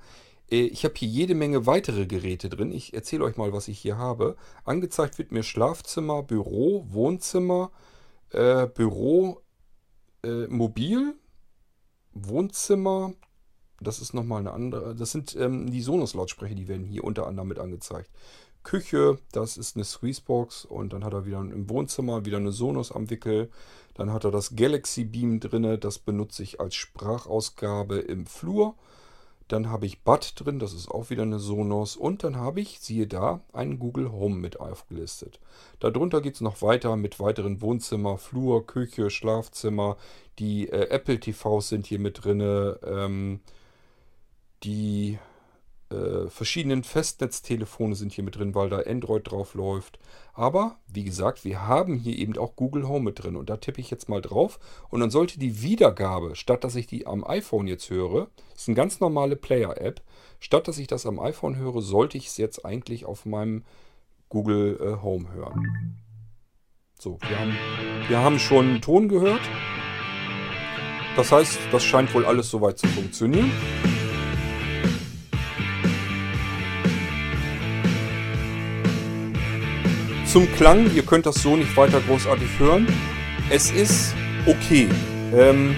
äh, 0.51 0.67
ich 0.67 0.85
habe 0.85 0.95
hier 0.97 1.09
jede 1.09 1.35
Menge 1.35 1.67
weitere 1.67 2.07
Geräte 2.07 2.51
drin. 2.51 2.71
Ich 2.71 2.95
erzähle 2.95 3.25
euch 3.25 3.37
mal, 3.37 3.53
was 3.53 3.69
ich 3.69 3.79
hier 3.79 3.97
habe. 3.97 4.37
Angezeigt 4.65 5.19
wird 5.19 5.33
mir 5.33 5.43
Schlafzimmer, 5.43 6.23
Büro, 6.23 6.85
Wohnzimmer, 6.89 7.73
äh, 8.31 8.67
Büro, 8.67 9.41
äh, 10.23 10.47
Mobil, 10.47 11.15
Wohnzimmer. 12.13 13.13
Das 13.81 14.01
ist 14.01 14.15
nochmal 14.15 14.41
eine 14.41 14.53
andere. 14.53 14.95
Das 14.95 15.13
sind 15.13 15.37
ähm, 15.37 15.71
die 15.71 15.83
Sonos-Lautsprecher, 15.83 16.55
die 16.55 16.69
werden 16.69 16.85
hier 16.85 17.05
unter 17.05 17.27
anderem 17.27 17.49
mit 17.49 17.59
angezeigt. 17.59 18.11
Küche, 18.63 19.19
das 19.31 19.57
ist 19.57 19.77
eine 19.77 19.85
Squeezebox 19.85 20.65
und 20.65 20.93
dann 20.93 21.05
hat 21.05 21.13
er 21.13 21.25
wieder 21.25 21.39
im 21.39 21.71
Wohnzimmer 21.71 22.25
wieder 22.25 22.39
eine 22.39 22.51
Sonos 22.51 22.91
am 22.91 23.11
Wickel. 23.11 23.49
Dann 23.95 24.13
hat 24.13 24.25
er 24.25 24.33
das 24.33 24.57
Galaxy 24.57 25.05
Beam 25.05 25.39
drin, 25.39 25.79
das 25.81 26.01
benutze 26.01 26.43
ich 26.43 26.61
als 26.61 26.75
Sprachausgabe 26.75 27.99
im 27.99 28.27
Flur. 28.27 28.75
Dann 29.49 29.71
habe 29.71 29.87
ich 29.87 30.03
Bud 30.03 30.33
drin, 30.37 30.59
das 30.59 30.73
ist 30.73 30.91
auch 30.91 31.11
wieder 31.11 31.23
eine 31.23 31.39
Sonos. 31.39 31.97
Und 31.97 32.25
dann 32.25 32.37
habe 32.37 32.61
ich, 32.61 32.81
siehe 32.81 33.07
da, 33.07 33.41
einen 33.53 33.79
Google 33.79 34.11
Home 34.11 34.37
mit 34.37 34.59
aufgelistet. 34.59 35.39
Darunter 35.79 36.21
geht 36.21 36.35
es 36.35 36.41
noch 36.41 36.63
weiter 36.63 36.97
mit 36.97 37.21
weiteren 37.21 37.61
Wohnzimmer, 37.61 38.19
Flur, 38.19 38.67
Küche, 38.67 39.11
Schlafzimmer. 39.11 39.97
Die 40.39 40.69
äh, 40.69 40.89
Apple 40.89 41.21
TVs 41.21 41.69
sind 41.69 41.87
hier 41.87 42.01
mit 42.01 42.25
drin. 42.25 42.41
Ähm, 42.85 43.41
die 44.65 45.19
äh, 45.91 46.29
verschiedenen 46.29 46.83
Festnetztelefone 46.83 47.95
sind 47.95 48.13
hier 48.13 48.25
mit 48.25 48.37
drin, 48.37 48.55
weil 48.55 48.69
da 48.69 48.79
Android 48.79 49.31
drauf 49.31 49.55
läuft. 49.55 49.99
Aber 50.35 50.79
wie 50.89 51.05
gesagt, 51.05 51.45
wir 51.45 51.67
haben 51.67 51.95
hier 51.95 52.19
eben 52.19 52.37
auch 52.37 52.57
Google 52.57 52.89
Home 52.89 53.05
mit 53.05 53.23
drin. 53.23 53.37
Und 53.37 53.49
da 53.49 53.57
tippe 53.57 53.81
ich 53.81 53.91
jetzt 53.91 54.09
mal 54.09 54.21
drauf. 54.21 54.59
Und 54.89 55.01
dann 55.01 55.11
sollte 55.11 55.39
die 55.39 55.63
Wiedergabe, 55.63 56.35
statt 56.35 56.65
dass 56.65 56.75
ich 56.75 56.87
die 56.87 57.07
am 57.07 57.25
iPhone 57.25 57.69
jetzt 57.69 57.89
höre, 57.89 58.29
ist 58.55 58.69
eine 58.69 58.75
ganz 58.75 59.01
normale 59.01 59.37
Player-App, 59.37 60.03
statt 60.41 60.67
dass 60.67 60.79
ich 60.79 60.89
das 60.89 61.07
am 61.07 61.21
iPhone 61.21 61.57
höre, 61.57 61.81
sollte 61.81 62.19
ich 62.19 62.27
es 62.27 62.37
jetzt 62.37 62.65
eigentlich 62.65 63.05
auf 63.05 63.25
meinem 63.25 63.65
Google 64.29 64.79
äh, 64.81 65.03
Home 65.03 65.33
hören. 65.33 66.03
So, 66.99 67.19
wir 67.29 67.39
haben, 67.39 67.55
wir 68.09 68.19
haben 68.19 68.39
schon 68.39 68.81
Ton 68.81 69.09
gehört. 69.09 69.43
Das 71.15 71.31
heißt, 71.31 71.59
das 71.71 71.85
scheint 71.85 72.13
wohl 72.13 72.27
alles 72.27 72.51
soweit 72.51 72.79
zu 72.79 72.87
funktionieren. 72.89 73.51
Zum 80.37 80.53
Klang, 80.53 80.95
ihr 80.95 81.03
könnt 81.03 81.25
das 81.25 81.37
so 81.37 81.57
nicht 81.57 81.75
weiter 81.79 81.99
großartig 81.99 82.59
hören. 82.59 82.87
Es 83.49 83.71
ist 83.71 84.15
okay. 84.45 84.87
Ähm, 85.35 85.75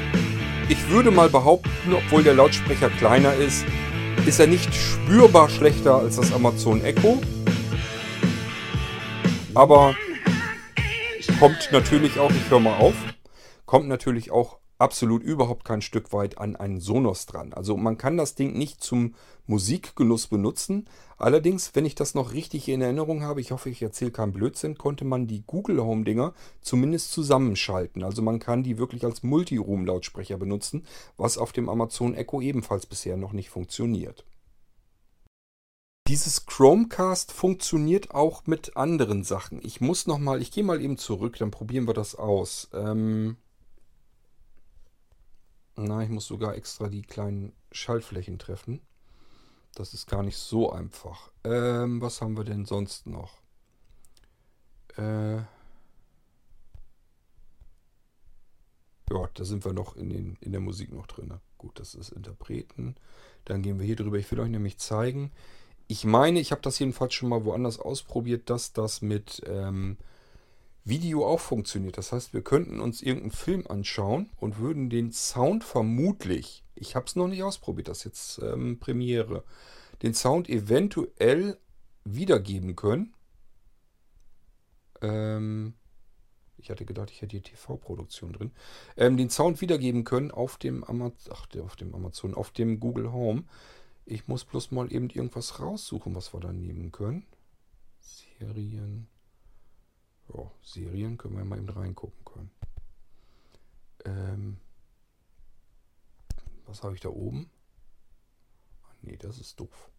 ich 0.69 0.89
würde 0.89 1.13
mal 1.13 1.29
behaupten, 1.29 1.95
obwohl 1.95 2.25
der 2.25 2.35
Lautsprecher 2.35 2.91
kleiner 2.91 3.35
ist, 3.35 3.65
ist 4.27 4.41
er 4.41 4.49
nicht 4.49 4.75
spürbar 4.75 5.49
schlechter 5.49 6.01
als 6.01 6.17
das 6.17 6.33
Amazon 6.33 6.85
Echo. 6.85 7.23
Aber 9.55 9.95
kommt 11.39 11.69
natürlich 11.71 12.19
auch, 12.19 12.33
ich 12.33 12.51
höre 12.51 12.59
mal 12.59 12.79
auf, 12.79 12.95
kommt 13.65 13.87
natürlich 13.87 14.33
auch 14.33 14.59
absolut 14.79 15.23
überhaupt 15.23 15.65
kein 15.65 15.83
Stück 15.83 16.13
weit 16.13 16.39
an 16.39 16.57
einen 16.57 16.81
Sonos 16.81 17.27
dran. 17.27 17.53
Also 17.53 17.77
man 17.77 17.99
kann 17.99 18.17
das 18.17 18.35
Ding 18.35 18.57
nicht 18.57 18.83
zum 18.83 19.15
Musikgenuss 19.47 20.29
benutzen. 20.29 20.89
Allerdings, 21.17 21.75
wenn 21.75 21.85
ich 21.85 21.95
das 21.95 22.15
noch 22.15 22.33
richtig 22.33 22.69
in 22.69 22.81
Erinnerung 22.81 23.23
habe, 23.23 23.41
ich 23.41 23.51
hoffe, 23.51 23.71
ich 23.71 23.83
erzähle 23.83 24.13
keinen 24.13 24.33
Blödsinn, 24.33 24.79
konnte 24.79 25.05
man 25.05 25.27
die 25.27 25.43
Google 25.47 25.81
Home 25.83 26.05
Dinger 26.05 26.33
zumindest 26.61 27.13
zusammenschalten. 27.13 28.05
Also 28.05 28.23
man 28.23 28.39
kann 28.39 28.63
die 28.63 28.79
wirklich 28.79 29.05
als 29.05 29.23
Multiroom-Lautsprecher 29.23 30.39
benutzen, 30.39 30.85
was 31.17 31.39
auf 31.39 31.53
dem 31.53 31.69
Amazon 31.69 32.15
Echo 32.15 32.41
ebenfalls 32.41 32.87
bisher 32.87 33.17
noch 33.17 33.33
nicht 33.33 33.51
funktioniert. 33.51 34.25
Dieses 36.07 36.47
Chromecast 36.47 37.33
funktioniert 37.33 38.13
auch 38.13 38.47
mit 38.47 38.79
anderen 38.79 39.25
Sachen. 39.25 39.61
Ich 39.63 39.83
muss 39.83 40.07
noch 40.07 40.19
mal, 40.19 40.41
ich 40.41 40.51
gehe 40.51 40.65
mal 40.65 40.81
eben 40.81 40.97
zurück, 40.97 41.37
dann 41.39 41.51
probieren 41.51 41.87
wir 41.87 41.93
das 41.93 42.15
aus. 42.15 42.71
Ähm, 42.73 43.37
na, 45.79 46.03
ich 46.03 46.09
muss 46.09 46.27
sogar 46.27 46.57
extra 46.57 46.89
die 46.89 47.03
kleinen 47.03 47.53
Schaltflächen 47.71 48.39
treffen. 48.39 48.81
Das 49.75 49.95
ist 49.95 50.09
gar 50.09 50.23
nicht 50.23 50.37
so 50.37 50.73
einfach. 50.73 51.31
Ähm, 51.45 52.01
was 52.01 52.21
haben 52.21 52.37
wir 52.37 52.45
denn 52.45 52.65
sonst 52.65 53.07
noch? 53.07 53.41
Äh, 54.97 55.37
ja, 55.37 55.47
da 59.35 59.45
sind 59.45 59.65
wir 59.65 59.73
noch 59.73 59.95
in, 59.95 60.11
den, 60.11 60.37
in 60.41 60.51
der 60.53 60.61
Musik 60.61 60.93
noch 60.93 61.07
drin. 61.07 61.33
Gut, 61.59 61.79
das 61.79 61.95
ist 61.95 62.11
Interpreten. 62.11 62.97
Dann 63.45 63.63
gehen 63.63 63.79
wir 63.79 63.87
hier 63.87 63.97
drüber. 63.97 64.19
Ich 64.19 64.31
will 64.33 64.41
euch 64.41 64.51
nämlich 64.51 64.79
zeigen. 64.79 65.31
Ich 65.87 66.05
meine, 66.05 66.41
ich 66.41 66.51
habe 66.51 66.61
das 66.61 66.79
jedenfalls 66.79 67.15
schon 67.15 67.29
mal 67.29 67.45
woanders 67.45 67.79
ausprobiert, 67.79 68.51
dass 68.51 68.73
das 68.73 69.01
mit 69.01 69.43
ähm, 69.47 69.97
Video 70.85 71.27
auch 71.27 71.41
funktioniert. 71.41 71.99
Das 71.99 72.13
heißt, 72.13 72.33
wir 72.33 72.43
könnten 72.43 72.81
uns 72.81 73.03
irgendeinen 73.03 73.33
Film 73.33 73.67
anschauen 73.67 74.31
und 74.37 74.59
würden 74.59 74.91
den 74.91 75.13
Sound 75.13 75.65
vermutlich, 75.65 76.65
ich 76.75 76.97
habe 76.97 77.07
es 77.07 77.17
noch 77.17 77.29
nicht 77.29 77.43
ausprobiert, 77.43 77.89
das 77.89 77.99
ist 77.99 78.05
jetzt 78.05 78.39
ähm, 78.43 78.79
Premiere, 78.81 79.45
den 80.03 80.15
Sound 80.15 80.49
eventuell 80.49 81.59
wiedergeben 82.05 82.77
können. 82.77 83.15
Ähm, 85.01 85.75
Ich 86.59 86.71
hatte 86.71 86.85
gedacht, 86.85 87.11
ich 87.11 87.23
hätte 87.23 87.33
hier 87.33 87.43
TV-Produktion 87.43 88.33
drin. 88.33 88.53
Ähm, 88.97 89.17
den 89.17 89.31
Sound 89.31 89.61
wiedergeben 89.61 90.05
können 90.05 90.31
auf 90.33 90.57
dem, 90.59 90.85
Ach, 90.85 91.47
auf 91.63 91.77
dem 91.77 91.95
Amazon, 91.95 92.35
auf 92.35 92.51
dem 92.51 92.81
Google 92.81 93.13
Home. 93.13 93.45
Ich 94.07 94.29
muss 94.29 94.45
bloß 94.45 94.71
mal 94.73 94.93
eben 94.93 95.11
irgendwas 95.11 95.61
raussuchen, 95.61 96.15
was 96.15 96.33
wir 96.35 96.41
da 96.41 96.53
nehmen 96.53 96.93
können. 96.93 97.27
Serien. 98.01 99.09
Ja, 100.33 100.51
Serien 100.63 101.17
können 101.17 101.37
wir 101.37 101.45
mal 101.45 101.59
eben 101.59 101.69
reingucken 101.69 102.25
können. 102.25 102.51
Ähm, 104.05 104.59
was 106.67 106.83
habe 106.83 106.95
ich 106.95 107.01
da 107.01 107.09
oben? 107.09 107.51
Ach 108.85 108.95
nee, 109.03 109.17
das 109.17 109.39
ist 109.39 109.59
doof. 109.59 109.91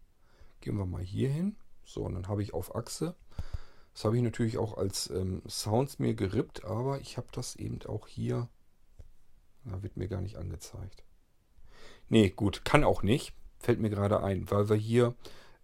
Gehen 0.60 0.76
wir 0.76 0.86
mal 0.86 1.02
hier 1.02 1.30
hin. 1.30 1.56
So, 1.84 2.04
und 2.04 2.14
dann 2.14 2.28
habe 2.28 2.42
ich 2.42 2.54
auf 2.54 2.74
Achse. 2.76 3.16
Das 3.92 4.04
habe 4.04 4.16
ich 4.16 4.22
natürlich 4.22 4.58
auch 4.58 4.76
als 4.76 5.10
ähm, 5.10 5.42
Sounds 5.48 5.98
mir 5.98 6.14
gerippt, 6.14 6.64
aber 6.64 7.00
ich 7.00 7.16
habe 7.16 7.26
das 7.32 7.56
eben 7.56 7.82
auch 7.86 8.06
hier. 8.06 8.48
Da 9.64 9.82
wird 9.82 9.96
mir 9.96 10.08
gar 10.08 10.20
nicht 10.20 10.36
angezeigt. 10.36 11.04
Nee, 12.08 12.30
gut, 12.30 12.64
kann 12.64 12.84
auch 12.84 13.02
nicht. 13.02 13.34
Fällt 13.58 13.80
mir 13.80 13.90
gerade 13.90 14.22
ein, 14.22 14.50
weil 14.50 14.68
wir 14.68 14.76
hier. 14.76 15.14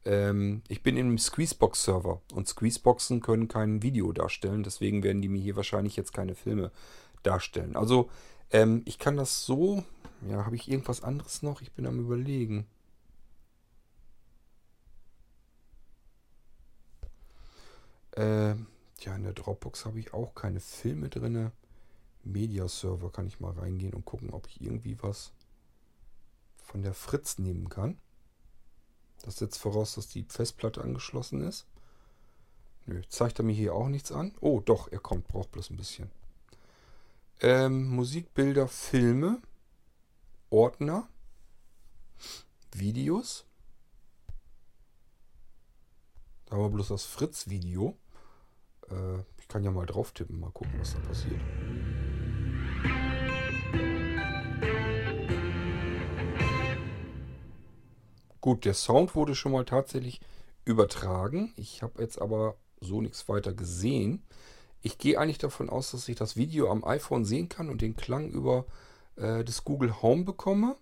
Ähm, 0.07 0.62
ich 0.68 0.84
bin 0.84 0.96
im 0.96 1.18
Squeezebox-Server 1.18 2.22
und 2.32 2.48
Squeezeboxen 2.48 3.20
können 3.20 3.48
kein 3.48 3.82
Video 3.82 4.12
darstellen, 4.12 4.62
deswegen 4.62 5.02
werden 5.02 5.20
die 5.20 5.28
mir 5.28 5.40
hier 5.42 5.57
wahrscheinlich 5.57 5.96
jetzt 5.96 6.12
keine 6.14 6.36
Filme 6.36 6.70
darstellen. 7.24 7.76
Also, 7.76 8.09
ähm, 8.52 8.82
ich 8.86 9.00
kann 9.00 9.16
das 9.16 9.44
so. 9.44 9.84
Ja, 10.30 10.46
habe 10.46 10.54
ich 10.57 10.70
irgendwas 10.70 11.02
anderes 11.02 11.42
noch? 11.42 11.61
Ich 11.61 11.72
bin 11.72 11.86
am 11.86 11.98
Überlegen. 11.98 12.66
Äh, 18.12 18.54
ja, 19.00 19.14
in 19.16 19.24
der 19.24 19.32
Dropbox 19.32 19.84
habe 19.86 19.98
ich 19.98 20.14
auch 20.14 20.34
keine 20.36 20.61
Filme 20.61 21.09
drin. 21.09 21.50
Media-Server 22.22 23.11
kann 23.11 23.26
ich 23.26 23.40
mal 23.40 23.52
reingehen 23.52 23.92
und 23.92 24.04
gucken, 24.04 24.30
ob 24.30 24.46
ich 24.46 24.61
irgendwie 24.61 24.96
was 25.02 25.32
von 26.62 26.82
der 26.82 26.94
Fritz 26.94 27.38
nehmen 27.38 27.68
kann. 27.68 27.98
Das 29.22 29.36
setzt 29.36 29.58
voraus, 29.58 29.94
dass 29.94 30.08
die 30.08 30.24
Festplatte 30.28 30.82
angeschlossen 30.82 31.42
ist. 31.42 31.66
Nö, 32.86 33.02
zeigt 33.08 33.40
er 33.40 33.44
mir 33.44 33.54
hier 33.54 33.74
auch 33.74 33.88
nichts 33.88 34.12
an. 34.12 34.32
Oh, 34.40 34.60
doch, 34.60 34.90
er 34.92 35.00
kommt, 35.00 35.26
braucht 35.26 35.50
bloß 35.52 35.70
ein 35.70 35.76
bisschen. 35.76 36.10
Ähm, 37.40 37.88
Musikbilder, 37.88 38.68
Filme, 38.68 39.42
Ordner, 40.50 41.08
Videos. 42.72 43.44
Da 46.46 46.54
haben 46.54 46.62
wir 46.62 46.70
bloß 46.70 46.88
das 46.88 47.04
Fritz-Video. 47.04 47.96
Äh, 48.88 49.18
ich 49.38 49.48
kann 49.48 49.64
ja 49.64 49.72
mal 49.72 49.86
drauf 49.86 50.12
tippen, 50.12 50.38
mal 50.38 50.52
gucken, 50.52 50.78
was 50.78 50.94
da 50.94 51.00
passiert. 51.00 51.40
Gut, 58.47 58.64
der 58.64 58.74
Sound 58.74 59.16
wurde 59.16 59.34
schon 59.34 59.51
mal 59.51 59.64
tatsächlich 59.64 60.20
übertragen. 60.64 61.53
Ich 61.57 61.82
habe 61.82 62.01
jetzt 62.01 62.22
aber 62.22 62.55
so 62.80 63.01
nichts 63.01 63.28
weiter 63.28 63.53
gesehen. 63.53 64.22
Ich 64.82 64.99
gehe 64.99 65.18
eigentlich 65.18 65.38
davon 65.38 65.68
aus, 65.68 65.90
dass 65.90 66.09
ich 66.09 66.14
das 66.14 66.36
Video 66.36 66.70
am 66.70 66.84
iPhone 66.84 67.24
sehen 67.24 67.49
kann 67.49 67.68
und 67.68 67.82
den 67.82 67.97
Klang 67.97 68.30
über 68.30 68.64
äh, 69.16 69.42
das 69.42 69.64
Google 69.64 70.01
Home 70.01 70.22
bekomme. 70.22 70.76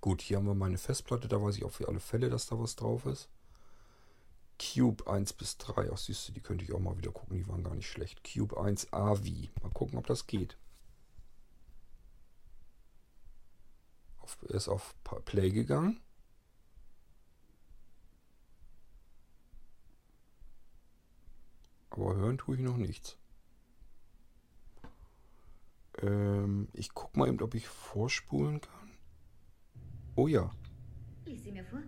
Gut, 0.00 0.22
hier 0.22 0.38
haben 0.38 0.48
wir 0.48 0.56
meine 0.56 0.76
Festplatte, 0.76 1.28
da 1.28 1.40
weiß 1.40 1.56
ich 1.56 1.64
auch 1.64 1.70
für 1.70 1.86
alle 1.86 2.00
Fälle, 2.00 2.30
dass 2.30 2.48
da 2.48 2.58
was 2.58 2.74
drauf 2.74 3.06
ist. 3.06 3.28
Cube 4.58 5.06
1 5.06 5.34
bis 5.34 5.56
3. 5.58 5.88
Ach, 5.92 5.98
siehst 5.98 6.26
du, 6.26 6.32
die 6.32 6.40
könnte 6.40 6.64
ich 6.64 6.72
auch 6.72 6.80
mal 6.80 6.98
wieder 6.98 7.12
gucken. 7.12 7.36
Die 7.36 7.46
waren 7.46 7.62
gar 7.62 7.76
nicht 7.76 7.88
schlecht. 7.88 8.24
Cube 8.24 8.60
1 8.60 8.92
AV. 8.92 9.22
Mal 9.62 9.70
gucken, 9.72 10.00
ob 10.00 10.08
das 10.08 10.26
geht. 10.26 10.56
Auf, 14.18 14.36
er 14.48 14.56
ist 14.56 14.66
auf 14.66 14.96
Play 15.26 15.50
gegangen. 15.50 16.00
Aber 21.96 22.16
hören 22.16 22.38
tue 22.38 22.56
ich 22.56 22.60
noch 22.60 22.76
nichts. 22.76 23.16
Ähm, 26.02 26.66
ich 26.72 26.92
gucke 26.92 27.16
mal 27.16 27.28
eben, 27.28 27.40
ob 27.40 27.54
ich 27.54 27.68
vorspulen 27.68 28.60
kann. 28.60 28.90
Oh 30.16 30.26
ja. 30.26 30.50
Lies 31.24 31.44
sie 31.44 31.52
mir 31.52 31.64
vor. 31.64 31.78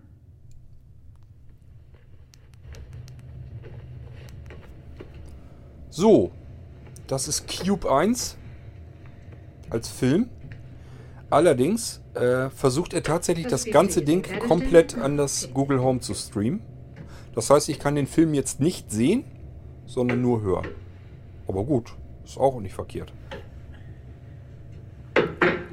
So, 5.90 6.30
das 7.09 7.26
ist 7.26 7.48
Cube 7.48 7.90
1 7.90 8.36
als 9.70 9.88
Film. 9.88 10.30
Allerdings 11.30 12.00
äh, 12.14 12.48
versucht 12.50 12.94
er 12.94 13.02
tatsächlich 13.02 13.48
das 13.48 13.64
ganze 13.64 14.02
Ding 14.02 14.22
komplett 14.38 14.96
an 14.96 15.16
das 15.16 15.52
Google 15.52 15.80
Home 15.80 15.98
zu 15.98 16.14
streamen. 16.14 16.62
Das 17.34 17.50
heißt, 17.50 17.68
ich 17.68 17.80
kann 17.80 17.96
den 17.96 18.07
Film 18.07 18.34
jetzt 18.34 18.61
nicht 18.61 18.92
sehen, 18.92 19.24
sondern 19.87 20.20
nur 20.20 20.43
hören. 20.43 20.68
Aber 21.49 21.64
gut, 21.64 21.97
ist 22.24 22.39
auch 22.39 22.61
nicht 22.61 22.74
verkehrt. 22.74 23.12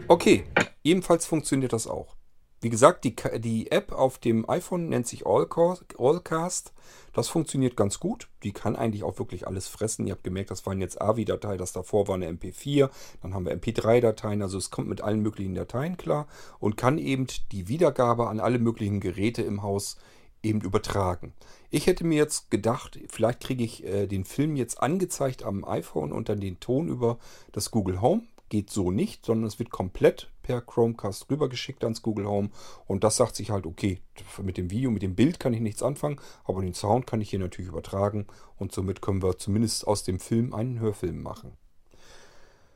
Okay, 0.08 0.46
ebenfalls 0.84 1.26
funktioniert 1.26 1.74
das 1.74 1.88
auch. 1.88 2.16
Wie 2.64 2.70
gesagt, 2.70 3.04
die, 3.04 3.14
die 3.40 3.72
App 3.72 3.92
auf 3.92 4.20
dem 4.20 4.50
iPhone 4.50 4.88
nennt 4.88 5.06
sich 5.06 5.26
Allcast. 5.26 6.74
Das 7.12 7.28
funktioniert 7.28 7.76
ganz 7.76 8.00
gut. 8.00 8.30
Die 8.44 8.54
kann 8.54 8.78
eigentlich 8.78 9.04
auch 9.04 9.20
wirklich 9.20 9.46
alles 9.46 9.68
fressen. 9.68 10.08
Ihr 10.08 10.14
habt 10.14 10.24
gemerkt, 10.24 10.50
das 10.50 10.66
waren 10.66 10.80
jetzt 10.80 11.02
AVI-Dateien, 11.02 11.58
das 11.58 11.74
davor 11.74 12.08
war 12.08 12.16
eine 12.16 12.30
MP4. 12.30 12.90
Dann 13.22 13.34
haben 13.34 13.46
wir 13.46 13.54
MP3-Dateien. 13.54 14.42
Also 14.42 14.58
es 14.58 14.72
kommt 14.72 14.88
mit 14.88 15.02
allen 15.02 15.22
möglichen 15.22 15.56
Dateien 15.56 15.98
klar 15.98 16.26
und 16.60 16.78
kann 16.78 17.00
eben 17.00 17.28
die 17.52 17.68
Wiedergabe 17.68 18.30
an 18.30 18.40
alle 18.40 18.60
möglichen 18.60 19.02
Geräte 19.02 19.42
im 19.42 19.62
Haus 19.62 19.98
eben 20.44 20.62
übertragen. 20.62 21.34
Ich 21.70 21.88
hätte 21.88 22.04
mir 22.04 22.18
jetzt 22.18 22.52
gedacht, 22.52 23.00
vielleicht 23.10 23.40
kriege 23.40 23.64
ich 23.64 23.84
äh, 23.84 24.06
den 24.08 24.26
Film 24.26 24.56
jetzt 24.56 24.82
angezeigt 24.82 25.44
am 25.44 25.66
iPhone 25.66 26.12
und 26.12 26.30
dann 26.30 26.40
den 26.40 26.60
Ton 26.60 26.88
über 26.88 27.18
das 27.52 27.72
Google 27.72 28.02
Home 28.02 28.24
geht 28.50 28.70
so 28.70 28.92
nicht, 28.92 29.26
sondern 29.26 29.48
es 29.48 29.58
wird 29.58 29.72
komplett 29.72 30.30
per 30.44 30.62
Chromecast 30.62 31.28
rübergeschickt 31.32 31.84
ans 31.84 32.04
Google 32.04 32.28
Home 32.28 32.50
und 32.86 33.04
das 33.04 33.18
sagt 33.18 33.36
sich 33.36 33.50
halt, 33.50 33.66
okay, 33.66 34.00
mit 34.44 34.58
dem 34.58 34.70
Video, 34.70 34.92
mit 34.92 35.02
dem 35.02 35.16
Bild 35.16 35.40
kann 35.40 35.54
ich 35.54 35.62
nichts 35.62 35.82
anfangen, 35.82 36.20
aber 36.44 36.62
den 36.62 36.76
Sound 36.76 37.08
kann 37.08 37.20
ich 37.20 37.32
hier 37.32 37.40
natürlich 37.40 37.70
übertragen 37.70 38.28
und 38.58 38.72
somit 38.72 39.02
können 39.02 39.24
wir 39.24 39.40
zumindest 39.40 39.88
aus 39.88 40.04
dem 40.04 40.20
Film 40.20 40.54
einen 40.54 40.80
Hörfilm 40.80 41.24
machen. 41.24 41.54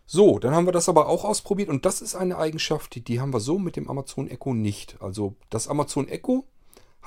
So, 0.07 0.39
dann 0.39 0.55
haben 0.55 0.65
wir 0.65 0.71
das 0.71 0.89
aber 0.89 1.07
auch 1.09 1.25
ausprobiert 1.25 1.69
und 1.69 1.85
das 1.85 2.01
ist 2.01 2.15
eine 2.15 2.37
Eigenschaft, 2.37 2.95
die, 2.95 3.03
die 3.03 3.19
haben 3.19 3.33
wir 3.33 3.41
so 3.41 3.59
mit 3.59 3.75
dem 3.75 3.89
Amazon 3.89 4.29
Echo 4.29 4.53
nicht. 4.53 4.99
Also 5.01 5.35
das 5.49 5.67
Amazon 5.67 6.07
Echo 6.07 6.45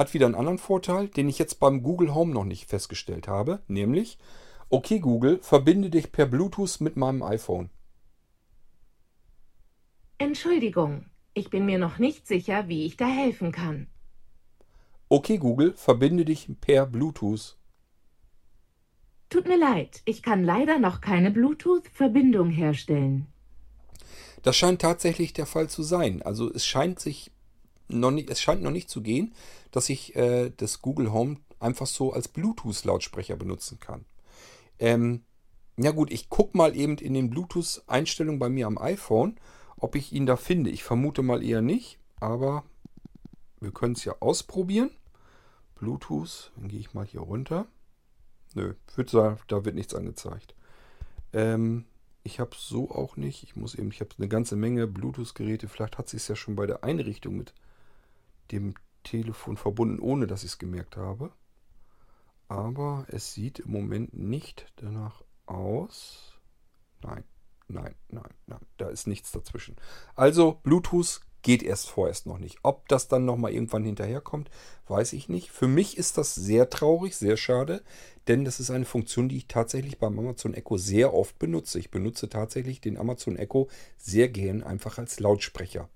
hat 0.01 0.15
wieder 0.15 0.25
einen 0.25 0.35
anderen 0.35 0.59
Vorteil, 0.59 1.09
den 1.09 1.29
ich 1.29 1.39
jetzt 1.39 1.61
beim 1.61 1.83
Google 1.83 2.15
Home 2.15 2.33
noch 2.33 2.45
nicht 2.45 2.71
festgestellt 2.71 3.29
habe, 3.29 3.61
nämlich, 3.69 4.17
okay 4.71 4.99
Google, 4.99 5.39
verbinde 5.43 5.91
dich 5.91 6.11
per 6.11 6.25
Bluetooth 6.25 6.81
mit 6.81 6.97
meinem 6.97 7.23
iPhone. 7.23 7.69
Entschuldigung, 10.17 11.05
ich 11.35 11.51
bin 11.51 11.67
mir 11.67 11.79
noch 11.79 11.99
nicht 11.99 12.27
sicher, 12.27 12.67
wie 12.67 12.87
ich 12.87 12.97
da 12.97 13.07
helfen 13.07 13.53
kann. 13.53 13.89
Okay 15.11 15.37
Google, 15.37 15.75
verbinde 15.75 16.25
dich 16.25 16.49
per 16.63 16.87
Bluetooth. 16.87 17.59
Tut 19.29 19.47
mir 19.47 19.59
leid, 19.59 20.01
ich 20.07 20.23
kann 20.23 20.43
leider 20.43 20.79
noch 20.79 21.03
keine 21.03 21.31
Bluetooth-Verbindung 21.31 22.49
herstellen. 22.49 23.27
Das 24.43 24.57
scheint 24.57 24.81
tatsächlich 24.81 25.35
der 25.35 25.45
Fall 25.45 25.69
zu 25.69 25.83
sein. 25.83 26.23
Also 26.23 26.51
es 26.51 26.65
scheint 26.65 27.01
sich 27.01 27.33
noch 27.93 28.11
nicht, 28.11 28.31
es 28.31 28.41
scheint 28.41 28.63
noch 28.63 28.71
nicht 28.71 28.91
zu 28.91 29.03
gehen, 29.03 29.35
dass 29.71 29.89
ich 29.89 30.17
äh, 30.17 30.51
das 30.57 30.83
Google 30.83 31.13
Home 31.13 31.37
einfach 31.59 31.87
so 31.87 32.13
als 32.13 32.29
Bluetooth-Lautsprecher 32.29 33.37
benutzen 33.37 33.79
kann. 33.81 34.05
Ähm, 34.79 35.23
ja 35.77 35.91
gut, 35.91 36.13
ich 36.13 36.29
gucke 36.29 36.57
mal 36.57 36.77
eben 36.77 36.97
in 36.99 37.15
den 37.15 37.31
Bluetooth-Einstellungen 37.31 38.39
bei 38.39 38.49
mir 38.49 38.67
am 38.67 38.79
iPhone 38.79 39.37
ob 39.81 39.97
ich 39.97 40.13
ihn 40.13 40.27
da 40.27 40.37
finde, 40.37 40.71
ich 40.71 40.85
vermute 40.85 41.23
mal 41.23 41.43
eher 41.43 41.63
nicht, 41.63 41.99
aber 42.21 42.65
wir 43.61 43.73
können 43.73 43.95
es 43.95 44.05
ja 44.05 44.15
ausprobieren. 44.21 44.91
Bluetooth, 45.77 46.53
dann 46.57 46.69
gehe 46.69 46.79
ich 46.79 46.93
mal 46.93 47.07
hier 47.07 47.21
runter. 47.21 47.67
Nö, 48.55 48.75
wird, 48.95 49.15
da 49.15 49.39
wird 49.49 49.75
nichts 49.75 49.95
angezeigt. 49.95 50.55
Ähm, 51.33 51.87
ich 52.23 52.41
habe 52.41 52.51
so 52.59 52.91
auch 52.91 53.17
nicht. 53.17 53.43
Ich 53.43 53.57
muss 53.57 53.75
eben, 53.75 53.91
ich 53.91 54.01
habe 54.01 54.11
eine 54.19 54.29
ganze 54.29 54.57
Menge 54.57 54.87
Bluetooth-Geräte. 54.87 55.69
Vielleicht 55.69 55.97
hat 55.97 56.09
sich 56.09 56.23
es 56.23 56.29
ja 56.29 56.37
schon 56.37 56.57
bei 56.57 56.67
der 56.67 56.85
Einrichtung 56.85 57.37
mit 57.37 57.55
dem 58.53 58.75
Telefon 59.05 59.57
verbunden, 59.57 60.01
ohne 60.01 60.27
dass 60.27 60.45
ich 60.45 60.53
es 60.53 60.59
gemerkt 60.59 60.97
habe. 60.97 61.33
Aber 62.49 63.07
es 63.09 63.33
sieht 63.33 63.61
im 63.61 63.71
Moment 63.71 64.13
nicht 64.15 64.73
danach 64.77 65.23
aus. 65.47 66.39
Nein, 67.03 67.25
nein, 67.69 67.95
nein, 68.09 68.35
nein. 68.47 68.67
Da 68.77 68.89
ist 68.89 69.07
nichts 69.07 69.31
dazwischen. 69.31 69.77
Also 70.15 70.59
Bluetooth 70.63 71.21
geht 71.43 71.63
erst 71.63 71.89
vorerst 71.89 72.27
noch 72.27 72.39
nicht. 72.39 72.59
Ob 72.63 72.89
das 72.89 73.09
dann 73.09 73.25
nochmal 73.25 73.53
irgendwann 73.53 73.85
hinterherkommt, 73.85 74.51
weiß 74.89 75.13
ich 75.15 75.29
nicht. 75.29 75.51
Für 75.51 75.69
mich 75.69 75.97
ist 75.97 76.19
das 76.19 76.35
sehr 76.35 76.69
traurig, 76.71 77.17
sehr 77.17 77.37
schade, 77.37 77.83
denn 78.29 78.45
das 78.45 78.61
ist 78.61 78.71
eine 78.71 78.85
Funktion, 78.85 79.29
die 79.29 79.39
ich 79.39 79.49
tatsächlich 79.49 79.99
beim 79.99 80.19
Amazon 80.19 80.55
Echo 80.55 80.77
sehr 80.77 81.15
oft 81.15 81.39
benutze. 81.39 81.79
Ich 81.79 81.91
benutze 81.91 82.29
tatsächlich 82.29 82.81
den 82.81 82.99
Amazon 82.99 83.37
Echo 83.37 83.69
sehr 83.97 84.29
gern 84.29 84.63
einfach 84.63 84.99
als 84.99 85.21
Lautsprecher. 85.21 85.89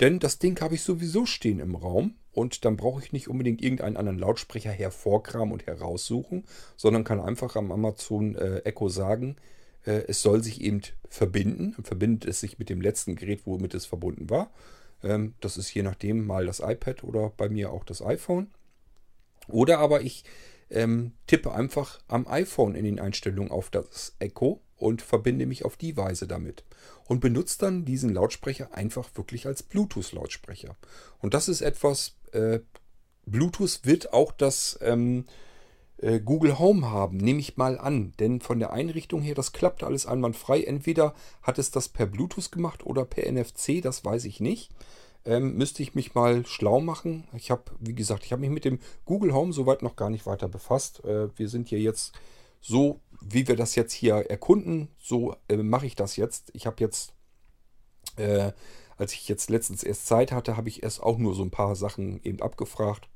Denn 0.00 0.18
das 0.18 0.38
Ding 0.38 0.60
habe 0.60 0.74
ich 0.74 0.82
sowieso 0.82 1.26
stehen 1.26 1.60
im 1.60 1.76
Raum 1.76 2.14
und 2.32 2.64
dann 2.64 2.76
brauche 2.76 3.02
ich 3.02 3.12
nicht 3.12 3.28
unbedingt 3.28 3.62
irgendeinen 3.62 3.96
anderen 3.96 4.18
Lautsprecher 4.18 4.70
hervorkramen 4.72 5.52
und 5.52 5.66
heraussuchen, 5.66 6.44
sondern 6.76 7.04
kann 7.04 7.20
einfach 7.20 7.54
am 7.56 7.70
Amazon 7.70 8.34
äh, 8.34 8.58
Echo 8.58 8.88
sagen, 8.88 9.36
äh, 9.86 10.02
es 10.08 10.22
soll 10.22 10.42
sich 10.42 10.60
eben 10.60 10.80
verbinden. 11.08 11.76
Verbindet 11.82 12.28
es 12.28 12.40
sich 12.40 12.58
mit 12.58 12.70
dem 12.70 12.80
letzten 12.80 13.14
Gerät, 13.14 13.42
womit 13.44 13.74
es 13.74 13.86
verbunden 13.86 14.30
war. 14.30 14.50
Ähm, 15.02 15.34
das 15.40 15.56
ist 15.56 15.72
je 15.72 15.82
nachdem 15.82 16.26
mal 16.26 16.46
das 16.46 16.60
iPad 16.60 17.04
oder 17.04 17.30
bei 17.36 17.48
mir 17.48 17.70
auch 17.70 17.84
das 17.84 18.02
iPhone. 18.02 18.50
Oder 19.46 19.78
aber 19.78 20.00
ich 20.00 20.24
ähm, 20.70 21.12
tippe 21.26 21.52
einfach 21.52 22.00
am 22.08 22.26
iPhone 22.26 22.74
in 22.74 22.84
den 22.84 22.98
Einstellungen 22.98 23.52
auf 23.52 23.70
das 23.70 24.16
Echo 24.18 24.60
und 24.76 25.02
verbinde 25.02 25.46
mich 25.46 25.64
auf 25.64 25.76
die 25.76 25.96
Weise 25.96 26.26
damit. 26.26 26.64
Und 27.06 27.20
benutze 27.20 27.58
dann 27.58 27.84
diesen 27.84 28.12
Lautsprecher 28.12 28.74
einfach 28.74 29.08
wirklich 29.14 29.46
als 29.46 29.62
Bluetooth-Lautsprecher. 29.62 30.76
Und 31.20 31.34
das 31.34 31.48
ist 31.48 31.60
etwas, 31.60 32.16
äh, 32.32 32.60
Bluetooth 33.26 33.80
wird 33.84 34.12
auch 34.12 34.32
das 34.32 34.78
ähm, 34.82 35.24
äh, 35.98 36.20
Google 36.20 36.58
Home 36.58 36.90
haben, 36.90 37.16
nehme 37.16 37.40
ich 37.40 37.56
mal 37.56 37.78
an. 37.78 38.12
Denn 38.18 38.40
von 38.40 38.58
der 38.58 38.72
Einrichtung 38.72 39.22
her, 39.22 39.34
das 39.34 39.52
klappt 39.52 39.82
alles 39.82 40.06
einwandfrei. 40.06 40.62
Entweder 40.62 41.14
hat 41.42 41.58
es 41.58 41.70
das 41.70 41.88
per 41.88 42.06
Bluetooth 42.06 42.52
gemacht 42.52 42.84
oder 42.84 43.04
per 43.04 43.30
NFC, 43.30 43.80
das 43.82 44.04
weiß 44.04 44.24
ich 44.24 44.40
nicht. 44.40 44.70
Ähm, 45.26 45.56
müsste 45.56 45.82
ich 45.82 45.94
mich 45.94 46.14
mal 46.14 46.44
schlau 46.44 46.80
machen. 46.80 47.26
Ich 47.34 47.50
habe, 47.50 47.62
wie 47.80 47.94
gesagt, 47.94 48.24
ich 48.24 48.32
habe 48.32 48.40
mich 48.40 48.50
mit 48.50 48.66
dem 48.66 48.78
Google 49.06 49.32
Home 49.32 49.52
soweit 49.52 49.82
noch 49.82 49.96
gar 49.96 50.10
nicht 50.10 50.26
weiter 50.26 50.48
befasst. 50.48 51.02
Äh, 51.04 51.28
wir 51.38 51.48
sind 51.48 51.68
hier 51.68 51.80
jetzt 51.80 52.12
so, 52.60 53.00
wie 53.26 53.48
wir 53.48 53.56
das 53.56 53.74
jetzt 53.74 53.92
hier 53.92 54.16
erkunden, 54.30 54.88
so 54.98 55.36
äh, 55.48 55.56
mache 55.56 55.86
ich 55.86 55.94
das 55.94 56.16
jetzt. 56.16 56.50
Ich 56.52 56.66
habe 56.66 56.76
jetzt, 56.80 57.14
äh, 58.16 58.52
als 58.96 59.12
ich 59.12 59.28
jetzt 59.28 59.50
letztens 59.50 59.82
erst 59.82 60.06
Zeit 60.06 60.32
hatte, 60.32 60.56
habe 60.56 60.68
ich 60.68 60.82
erst 60.82 61.02
auch 61.02 61.18
nur 61.18 61.34
so 61.34 61.42
ein 61.42 61.50
paar 61.50 61.74
Sachen 61.74 62.20
eben 62.22 62.40
abgefragt. 62.42 63.08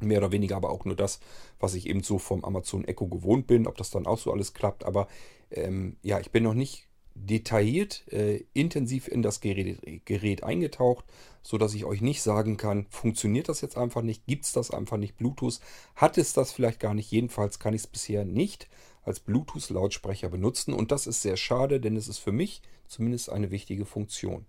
Mehr 0.00 0.18
oder 0.18 0.32
weniger 0.32 0.56
aber 0.56 0.70
auch 0.70 0.84
nur 0.84 0.96
das, 0.96 1.20
was 1.60 1.74
ich 1.74 1.88
eben 1.88 2.02
so 2.02 2.18
vom 2.18 2.44
Amazon 2.44 2.84
Echo 2.84 3.06
gewohnt 3.06 3.46
bin, 3.46 3.68
ob 3.68 3.76
das 3.76 3.90
dann 3.90 4.06
auch 4.06 4.18
so 4.18 4.32
alles 4.32 4.52
klappt. 4.52 4.84
Aber 4.84 5.06
ähm, 5.50 5.96
ja, 6.02 6.18
ich 6.18 6.32
bin 6.32 6.42
noch 6.42 6.54
nicht 6.54 6.88
detailliert, 7.14 8.04
äh, 8.10 8.44
intensiv 8.54 9.06
in 9.06 9.22
das 9.22 9.40
Gerät, 9.40 10.04
Gerät 10.06 10.42
eingetaucht, 10.42 11.04
sodass 11.42 11.74
ich 11.74 11.84
euch 11.84 12.00
nicht 12.00 12.22
sagen 12.22 12.56
kann, 12.56 12.86
funktioniert 12.88 13.48
das 13.48 13.60
jetzt 13.60 13.76
einfach 13.76 14.02
nicht, 14.02 14.26
gibt 14.26 14.44
es 14.44 14.52
das 14.52 14.70
einfach 14.70 14.96
nicht, 14.96 15.16
Bluetooth, 15.16 15.60
hat 15.94 16.16
es 16.18 16.32
das 16.32 16.52
vielleicht 16.52 16.80
gar 16.80 16.94
nicht, 16.94 17.10
jedenfalls 17.10 17.58
kann 17.58 17.74
ich 17.74 17.82
es 17.82 17.86
bisher 17.86 18.24
nicht 18.24 18.68
als 19.02 19.20
Bluetooth-Lautsprecher 19.20 20.28
benutzen 20.28 20.72
und 20.72 20.92
das 20.92 21.06
ist 21.06 21.22
sehr 21.22 21.36
schade, 21.36 21.80
denn 21.80 21.96
es 21.96 22.08
ist 22.08 22.18
für 22.18 22.32
mich 22.32 22.62
zumindest 22.86 23.30
eine 23.30 23.50
wichtige 23.50 23.84
Funktion. 23.84 24.46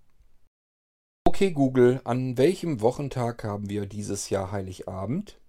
Okay 1.25 1.51
Google, 1.51 2.01
an 2.03 2.37
welchem 2.37 2.81
Wochentag 2.81 3.43
haben 3.43 3.69
wir 3.69 3.85
dieses 3.85 4.29
Jahr 4.29 4.51
Heiligabend? 4.51 5.39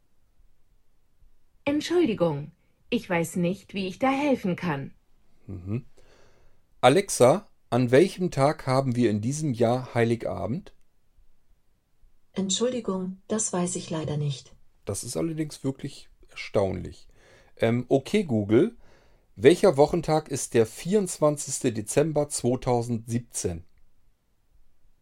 Entschuldigung, 1.67 2.53
ich 2.91 3.09
weiß 3.09 3.37
nicht, 3.37 3.75
wie 3.75 3.87
ich 3.87 3.99
da 3.99 4.11
helfen 4.11 4.57
kann. 4.57 4.95
Mhm. 5.47 5.85
Alexa, 6.81 7.47
an 7.71 7.91
welchem 7.91 8.31
Tag 8.31 8.67
haben 8.67 8.97
wir 8.97 9.11
in 9.11 9.21
diesem 9.21 9.53
Jahr 9.53 9.95
Heiligabend? 9.95 10.73
Entschuldigung, 12.33 13.21
das 13.29 13.53
weiß 13.53 13.77
ich 13.77 13.91
leider 13.91 14.17
nicht. 14.17 14.55
Das 14.85 15.05
ist 15.05 15.17
allerdings 15.17 15.65
wirklich 15.65 16.09
erstaunlich. 16.31 17.09
Ähm, 17.57 17.87
okay, 17.89 18.25
Google, 18.25 18.77
welcher 19.37 19.76
Wochentag 19.76 20.28
ist 20.28 20.55
der 20.55 20.64
24. 20.64 21.74
Dezember 21.74 22.28
2017? 22.28 23.64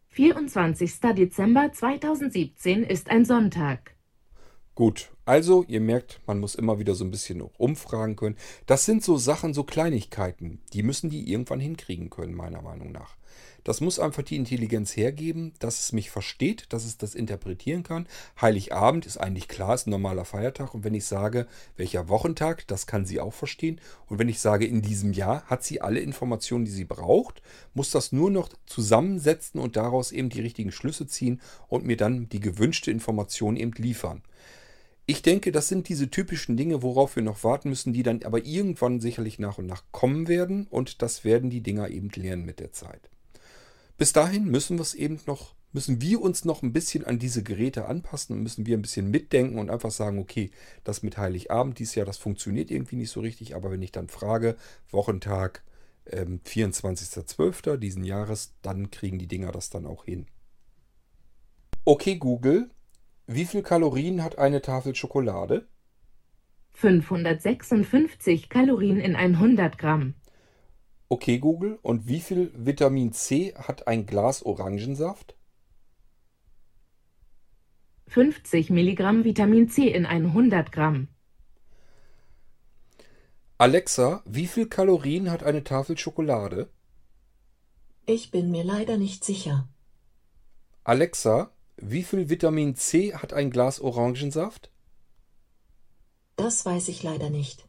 24. 0.07 0.99
Dezember 1.15 1.71
2017 1.71 2.83
ist 2.83 3.09
ein 3.09 3.25
Sonntag. 3.25 3.95
Gut, 4.75 5.12
also 5.25 5.63
ihr 5.67 5.81
merkt, 5.81 6.19
man 6.25 6.39
muss 6.39 6.55
immer 6.55 6.79
wieder 6.79 6.95
so 6.95 7.05
ein 7.05 7.11
bisschen 7.11 7.41
umfragen 7.41 8.15
können. 8.15 8.37
Das 8.65 8.85
sind 8.85 9.03
so 9.03 9.17
Sachen, 9.17 9.53
so 9.53 9.63
Kleinigkeiten, 9.63 10.59
die 10.73 10.83
müssen 10.83 11.09
die 11.09 11.31
irgendwann 11.31 11.59
hinkriegen 11.59 12.09
können, 12.09 12.33
meiner 12.33 12.61
Meinung 12.61 12.91
nach. 12.91 13.15
Das 13.63 13.79
muss 13.79 13.99
einfach 13.99 14.23
die 14.23 14.35
Intelligenz 14.35 14.97
hergeben, 14.97 15.53
dass 15.59 15.79
es 15.79 15.93
mich 15.93 16.11
versteht, 16.11 16.65
dass 16.69 16.83
es 16.83 16.97
das 16.97 17.15
interpretieren 17.15 17.83
kann. 17.83 18.07
Heiligabend 18.41 19.05
ist 19.05 19.17
eigentlich 19.17 19.47
klar, 19.47 19.75
ist 19.75 19.87
ein 19.87 19.91
normaler 19.91 20.25
Feiertag. 20.25 20.73
Und 20.73 20.83
wenn 20.83 20.93
ich 20.93 21.05
sage, 21.05 21.47
welcher 21.77 22.09
Wochentag, 22.09 22.67
das 22.67 22.87
kann 22.87 23.05
sie 23.05 23.21
auch 23.21 23.33
verstehen. 23.33 23.79
Und 24.07 24.19
wenn 24.19 24.27
ich 24.27 24.41
sage, 24.41 24.65
in 24.65 24.81
diesem 24.81 25.13
Jahr 25.13 25.43
hat 25.45 25.63
sie 25.63 25.79
alle 25.79 26.01
Informationen, 26.01 26.65
die 26.65 26.71
sie 26.71 26.83
braucht, 26.83 27.41
muss 27.73 27.91
das 27.91 28.11
nur 28.11 28.29
noch 28.29 28.49
zusammensetzen 28.65 29.61
und 29.61 29.77
daraus 29.77 30.11
eben 30.11 30.29
die 30.29 30.41
richtigen 30.41 30.73
Schlüsse 30.73 31.07
ziehen 31.07 31.39
und 31.69 31.85
mir 31.85 31.97
dann 31.97 32.27
die 32.27 32.41
gewünschte 32.41 32.91
Information 32.91 33.55
eben 33.55 33.71
liefern. 33.77 34.23
Ich 35.05 35.21
denke, 35.21 35.51
das 35.51 35.67
sind 35.67 35.89
diese 35.89 36.09
typischen 36.09 36.55
Dinge, 36.55 36.81
worauf 36.81 37.17
wir 37.17 37.23
noch 37.23 37.43
warten 37.43 37.69
müssen, 37.69 37.91
die 37.91 38.03
dann 38.03 38.23
aber 38.23 38.45
irgendwann 38.45 39.01
sicherlich 39.01 39.37
nach 39.37 39.57
und 39.57 39.65
nach 39.65 39.83
kommen 39.91 40.29
werden 40.29 40.65
und 40.67 41.01
das 41.01 41.25
werden 41.25 41.49
die 41.49 41.61
Dinger 41.61 41.89
eben 41.89 42.09
lernen 42.15 42.45
mit 42.45 42.59
der 42.61 42.71
Zeit. 42.71 43.09
Bis 43.97 44.13
dahin 44.13 44.45
müssen 44.45 44.77
wir 44.77 44.81
es 44.81 44.93
eben 44.93 45.19
noch, 45.25 45.55
müssen 45.73 46.01
wir 46.01 46.21
uns 46.21 46.45
noch 46.45 46.63
ein 46.63 46.71
bisschen 46.71 47.03
an 47.03 47.19
diese 47.19 47.43
Geräte 47.43 47.85
anpassen 47.85 48.35
und 48.35 48.43
müssen 48.43 48.65
wir 48.65 48.77
ein 48.77 48.81
bisschen 48.81 49.11
mitdenken 49.11 49.59
und 49.59 49.69
einfach 49.69 49.91
sagen, 49.91 50.19
okay, 50.19 50.51
das 50.85 51.03
mit 51.03 51.17
Heiligabend 51.17 51.79
dieses 51.79 51.95
Jahr, 51.95 52.05
das 52.05 52.17
funktioniert 52.17 52.71
irgendwie 52.71 52.95
nicht 52.95 53.11
so 53.11 53.19
richtig, 53.19 53.55
aber 53.55 53.71
wenn 53.71 53.81
ich 53.81 53.91
dann 53.91 54.07
frage, 54.07 54.55
Wochentag 54.89 55.63
ähm, 56.05 56.39
24.12. 56.45 57.75
diesen 57.75 58.05
Jahres, 58.05 58.53
dann 58.61 58.89
kriegen 58.89 59.19
die 59.19 59.27
Dinger 59.27 59.51
das 59.51 59.69
dann 59.69 59.85
auch 59.85 60.05
hin. 60.05 60.27
Okay, 61.85 62.15
Google, 62.15 62.69
wie 63.27 63.45
viel 63.45 63.63
Kalorien 63.63 64.23
hat 64.23 64.37
eine 64.37 64.61
Tafel 64.61 64.95
Schokolade? 64.95 65.67
556 66.73 68.49
Kalorien 68.49 68.99
in 68.99 69.15
100 69.15 69.77
Gramm. 69.77 70.15
Okay, 71.09 71.37
Google. 71.37 71.79
Und 71.81 72.07
wie 72.07 72.19
viel 72.19 72.51
Vitamin 72.55 73.13
C 73.13 73.53
hat 73.55 73.87
ein 73.87 74.05
Glas 74.05 74.43
Orangensaft? 74.43 75.35
50 78.07 78.69
Milligramm 78.69 79.23
Vitamin 79.23 79.69
C 79.69 79.87
in 79.87 80.05
100 80.05 80.71
Gramm. 80.71 81.07
Alexa, 83.57 84.21
wie 84.25 84.47
viel 84.47 84.67
Kalorien 84.67 85.31
hat 85.31 85.43
eine 85.43 85.63
Tafel 85.63 85.97
Schokolade? 85.97 86.69
Ich 88.05 88.31
bin 88.31 88.51
mir 88.51 88.63
leider 88.63 88.97
nicht 88.97 89.23
sicher. 89.23 89.69
Alexa, 90.83 91.51
wie 91.85 92.03
viel 92.03 92.29
Vitamin 92.29 92.75
C 92.75 93.13
hat 93.13 93.33
ein 93.33 93.49
Glas 93.49 93.79
Orangensaft? 93.79 94.71
Das 96.35 96.65
weiß 96.65 96.87
ich 96.87 97.03
leider 97.03 97.29
nicht. 97.29 97.65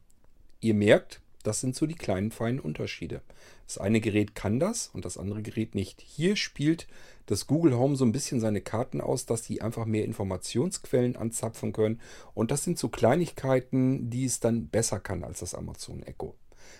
Ihr 0.60 0.74
merkt, 0.74 1.20
das 1.42 1.60
sind 1.60 1.76
so 1.76 1.86
die 1.86 1.94
kleinen 1.94 2.30
feinen 2.30 2.60
Unterschiede. 2.60 3.20
Das 3.66 3.78
eine 3.78 4.00
Gerät 4.00 4.34
kann 4.34 4.60
das 4.60 4.88
und 4.88 5.04
das 5.04 5.18
andere 5.18 5.42
Gerät 5.42 5.74
nicht. 5.74 6.00
Hier 6.00 6.36
spielt 6.36 6.86
das 7.26 7.46
Google 7.46 7.76
Home 7.76 7.96
so 7.96 8.04
ein 8.04 8.12
bisschen 8.12 8.40
seine 8.40 8.60
Karten 8.60 9.00
aus, 9.00 9.26
dass 9.26 9.42
die 9.42 9.62
einfach 9.62 9.84
mehr 9.84 10.04
Informationsquellen 10.04 11.16
anzapfen 11.16 11.72
können. 11.72 12.00
Und 12.34 12.50
das 12.50 12.64
sind 12.64 12.78
so 12.78 12.88
Kleinigkeiten, 12.88 14.10
die 14.10 14.24
es 14.24 14.40
dann 14.40 14.68
besser 14.68 15.00
kann 15.00 15.24
als 15.24 15.40
das 15.40 15.54
Amazon 15.54 16.02
Echo. 16.02 16.34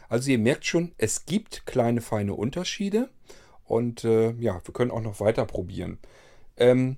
Also 0.09 0.31
ihr 0.31 0.39
merkt 0.39 0.67
schon, 0.67 0.93
es 0.99 1.27
gibt 1.27 1.67
kleine 1.67 2.01
feine 2.01 2.35
Unterschiede. 2.35 3.11
Und 3.65 4.05
äh, 4.05 4.33
ja, 4.33 4.61
wir 4.65 4.75
können 4.75 4.91
auch 4.91 5.03
noch 5.03 5.21
weiter 5.21 5.47
probieren. 5.47 5.99
Ähm, 6.57 6.97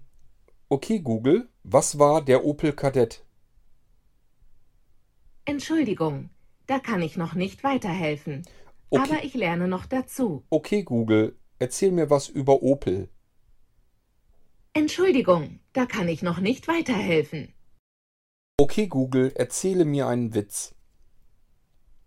Okay 0.69 0.99
Google, 0.99 1.49
was 1.63 1.97
war 1.97 2.25
der 2.25 2.45
Opel 2.45 2.73
Kadett? 2.73 3.25
Entschuldigung, 5.45 6.31
da 6.67 6.81
kann 6.81 7.03
ich 7.03 7.17
noch 7.17 7.35
nicht 7.35 7.63
weiterhelfen. 7.63 8.43
Okay. 8.91 9.03
Aber 9.03 9.25
ich 9.25 9.35
lerne 9.35 9.69
noch 9.69 9.87
dazu. 9.87 10.43
Okay 10.51 10.83
Google, 10.83 11.37
erzähl 11.61 11.93
mir 11.93 12.11
was 12.11 12.29
über 12.29 12.63
Opel. 12.63 13.09
Entschuldigung, 14.73 15.61
da 15.73 15.87
kann 15.87 16.09
ich 16.09 16.23
noch 16.23 16.41
nicht 16.41 16.67
weiterhelfen. 16.67 17.53
Okay 18.59 18.89
Google, 18.89 19.33
erzähle 19.37 19.85
mir 19.85 20.09
einen 20.09 20.35
Witz. 20.35 20.75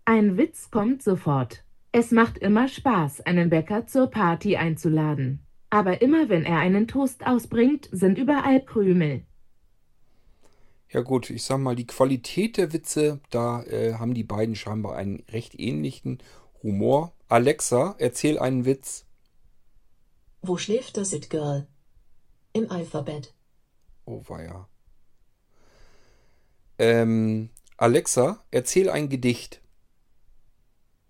Ein 0.04 0.36
Witz 0.36 0.70
kommt 0.70 1.02
sofort. 1.02 1.64
Es 1.92 2.10
macht 2.10 2.36
immer 2.36 2.68
Spaß, 2.68 3.22
einen 3.22 3.48
Bäcker 3.48 3.86
zur 3.86 4.08
Party 4.08 4.56
einzuladen. 4.56 5.46
Aber 5.70 6.02
immer 6.02 6.28
wenn 6.28 6.44
er 6.44 6.58
einen 6.58 6.88
Toast 6.88 7.24
ausbringt, 7.24 7.88
sind 7.92 8.18
überall 8.18 8.64
Krümel. 8.64 9.24
Ja 10.88 11.02
gut, 11.02 11.30
ich 11.30 11.44
sag 11.44 11.58
mal, 11.58 11.76
die 11.76 11.86
Qualität 11.86 12.56
der 12.56 12.72
Witze, 12.72 13.20
da 13.30 13.62
äh, 13.62 13.94
haben 13.94 14.12
die 14.12 14.24
beiden 14.24 14.56
scheinbar 14.56 14.96
einen 14.96 15.22
recht 15.30 15.58
ähnlichen 15.58 16.18
Humor. 16.64 17.12
Alexa, 17.28 17.94
erzähl 17.98 18.40
einen 18.40 18.64
Witz. 18.64 19.06
Wo 20.42 20.56
schläft 20.56 20.96
das 20.96 21.12
It 21.12 21.30
Girl? 21.30 21.68
Im 22.52 22.68
Alphabet. 22.72 23.32
Oh 24.04 24.24
weia. 24.26 24.68
Ähm, 26.78 27.50
Alexa, 27.76 28.42
erzähl 28.50 28.90
ein 28.90 29.08
Gedicht. 29.08 29.60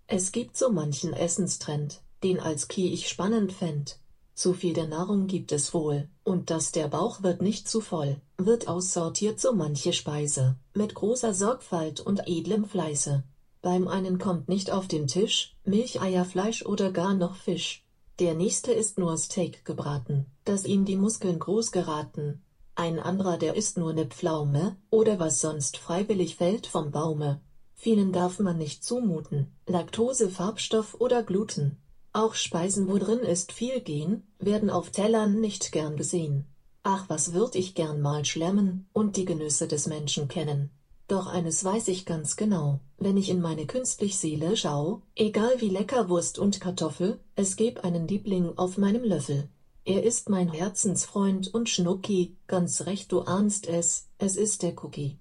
Es 0.05 0.31
gibt 0.31 0.57
so 0.57 0.71
manchen 0.71 1.13
Essenstrend, 1.13 2.03
den 2.21 2.39
als 2.39 2.67
Key 2.67 2.93
ich 2.93 3.07
spannend 3.09 3.53
fänd. 3.53 4.00
Zu 4.41 4.53
viel 4.53 4.73
der 4.73 4.87
Nahrung 4.87 5.27
gibt 5.27 5.51
es 5.51 5.71
wohl, 5.71 6.09
und 6.23 6.49
dass 6.49 6.71
der 6.71 6.87
Bauch 6.87 7.21
wird 7.21 7.43
nicht 7.43 7.69
zu 7.69 7.79
voll, 7.79 8.19
wird 8.39 8.67
aussortiert 8.67 9.39
so 9.39 9.53
manche 9.53 9.93
Speise, 9.93 10.55
mit 10.73 10.95
großer 10.95 11.35
Sorgfalt 11.35 11.99
und 11.99 12.27
edlem 12.27 12.65
Fleiße. 12.65 13.23
Beim 13.61 13.87
einen 13.87 14.17
kommt 14.17 14.49
nicht 14.49 14.71
auf 14.71 14.87
den 14.87 15.05
Tisch, 15.05 15.55
Milch, 15.63 16.01
Eier, 16.01 16.25
Fleisch 16.25 16.65
oder 16.65 16.91
gar 16.91 17.13
noch 17.13 17.35
Fisch. 17.35 17.85
Der 18.17 18.33
nächste 18.33 18.71
isst 18.71 18.97
nur 18.97 19.15
Steak 19.15 19.63
gebraten, 19.63 20.25
dass 20.43 20.65
ihm 20.65 20.85
die 20.85 20.97
Muskeln 20.97 21.37
groß 21.37 21.71
geraten. 21.71 22.41
Ein 22.73 22.97
anderer 22.97 23.37
der 23.37 23.55
isst 23.55 23.77
nur 23.77 23.93
ne 23.93 24.07
Pflaume, 24.07 24.75
oder 24.89 25.19
was 25.19 25.39
sonst 25.39 25.77
freiwillig 25.77 26.37
fällt 26.37 26.65
vom 26.65 26.89
Baume. 26.89 27.41
Vielen 27.75 28.11
darf 28.11 28.39
man 28.39 28.57
nicht 28.57 28.83
zumuten, 28.83 29.53
Laktose, 29.67 30.31
Farbstoff 30.31 30.95
oder 30.99 31.21
Gluten. 31.21 31.77
Auch 32.13 32.35
Speisen, 32.35 32.89
wo 32.89 32.97
drin 32.97 33.19
ist 33.19 33.53
viel 33.53 33.79
Gen, 33.79 34.23
werden 34.37 34.69
auf 34.69 34.89
Tellern 34.89 35.39
nicht 35.39 35.71
gern 35.71 35.95
gesehen. 35.95 36.45
Ach, 36.83 37.05
was 37.09 37.33
würd 37.33 37.55
ich 37.55 37.73
gern 37.73 38.01
mal 38.01 38.25
schlemmen 38.25 38.89
und 38.91 39.15
die 39.15 39.25
Genüsse 39.25 39.67
des 39.67 39.87
Menschen 39.87 40.27
kennen. 40.27 40.71
Doch 41.07 41.27
eines 41.27 41.63
weiß 41.63 41.87
ich 41.89 42.05
ganz 42.05 42.35
genau, 42.35 42.79
wenn 42.97 43.17
ich 43.17 43.29
in 43.29 43.39
meine 43.39 43.65
künstlich 43.65 44.17
Seele 44.17 44.57
schau, 44.57 45.01
egal 45.15 45.59
wie 45.59 45.69
lecker 45.69 46.09
Wurst 46.09 46.39
und 46.39 46.59
Kartoffel, 46.59 47.19
es 47.35 47.55
gäb 47.55 47.83
einen 47.83 48.07
Liebling 48.07 48.57
auf 48.57 48.77
meinem 48.77 49.03
Löffel. 49.03 49.49
Er 49.83 50.03
ist 50.03 50.29
mein 50.29 50.49
Herzensfreund 50.49 51.53
und 51.53 51.69
Schnucki, 51.69 52.35
ganz 52.47 52.85
recht, 52.85 53.11
du 53.11 53.21
ahnst 53.21 53.67
es, 53.67 54.07
es 54.17 54.35
ist 54.35 54.63
der 54.63 54.73
Cookie. 54.83 55.17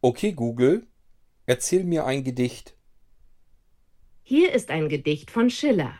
Okay, 0.00 0.32
Google, 0.32 0.86
erzähl 1.46 1.84
mir 1.84 2.04
ein 2.06 2.22
Gedicht. 2.22 2.75
Hier 4.28 4.52
ist 4.52 4.72
ein 4.72 4.88
Gedicht 4.88 5.30
von 5.30 5.50
Schiller. 5.50 5.94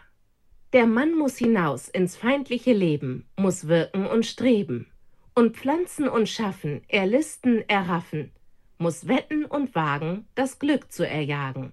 Der 0.72 0.85
Mann 0.85 1.16
muss 1.16 1.37
hinaus 1.37 1.89
ins 1.89 2.16
feindliche 2.16 2.72
Leben, 2.72 3.24
muss 3.37 3.68
wirken 3.68 4.05
und 4.05 4.27
streben, 4.27 4.91
und 5.37 5.57
pflanzen 5.57 6.09
und 6.09 6.29
schaffen, 6.29 6.83
erlisten, 6.89 7.62
erraffen, 7.68 8.33
muss 8.79 9.07
wetten 9.07 9.45
und 9.45 9.77
wagen, 9.77 10.27
das 10.35 10.59
Glück 10.59 10.91
zu 10.91 11.07
erjagen. 11.07 11.72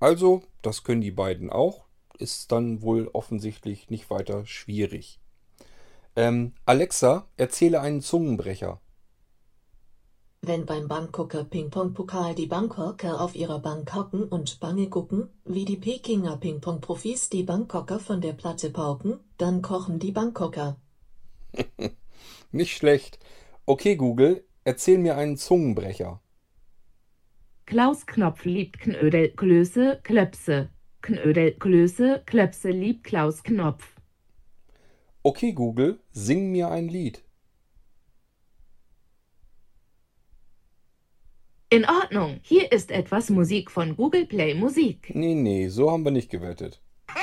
Also, 0.00 0.42
das 0.62 0.84
können 0.84 1.02
die 1.02 1.10
beiden 1.10 1.50
auch, 1.50 1.84
ist 2.16 2.50
dann 2.50 2.80
wohl 2.80 3.10
offensichtlich 3.12 3.90
nicht 3.90 4.08
weiter 4.08 4.46
schwierig. 4.46 5.20
Ähm, 6.16 6.54
Alexa, 6.64 7.28
erzähle 7.36 7.82
einen 7.82 8.00
Zungenbrecher. 8.00 8.80
Wenn 10.42 10.66
beim 10.66 10.86
Bangkoker 10.86 11.44
Ping-Pong-Pokal 11.44 12.34
die 12.34 12.46
Bangkoker 12.46 13.20
auf 13.20 13.34
ihrer 13.34 13.58
Bank 13.58 13.94
hocken 13.94 14.24
und 14.24 14.60
Bange 14.60 14.88
gucken, 14.88 15.28
wie 15.44 15.64
die 15.64 15.76
Pekinger 15.76 16.36
Ping-Pong-Profis 16.36 17.30
die 17.30 17.42
Bangkoker 17.42 17.98
von 17.98 18.20
der 18.20 18.32
Platte 18.32 18.70
pauken, 18.70 19.18
dann 19.38 19.62
kochen 19.62 19.98
die 19.98 20.12
Bangkoker. 20.12 20.76
Nicht 22.52 22.76
schlecht. 22.76 23.18
Okay, 23.64 23.96
Google, 23.96 24.44
erzähl 24.64 24.98
mir 24.98 25.16
einen 25.16 25.36
Zungenbrecher. 25.36 26.20
Klaus 27.64 28.06
Knopf 28.06 28.44
liebt 28.44 28.78
Knödel 28.78 29.30
Klöße 29.30 29.98
Klöpse. 30.04 30.68
Knödel 31.02 31.52
Klöße 31.54 32.22
Klöpse 32.24 32.70
liebt 32.70 33.02
Klaus 33.02 33.42
Knopf. 33.42 33.96
Okay, 35.24 35.52
Google, 35.52 35.98
sing 36.12 36.52
mir 36.52 36.70
ein 36.70 36.86
Lied. 36.86 37.25
In 41.68 41.84
Ordnung, 41.84 42.38
hier 42.42 42.70
ist 42.70 42.92
etwas 42.92 43.28
Musik 43.28 43.72
von 43.72 43.96
Google 43.96 44.24
Play 44.24 44.54
Musik. 44.54 45.10
Nee, 45.12 45.34
nee, 45.34 45.66
so 45.66 45.90
haben 45.90 46.04
wir 46.04 46.12
nicht 46.12 46.30
gewettet. 46.30 46.80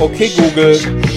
Okay, 0.00 0.30
Google. 0.34 1.09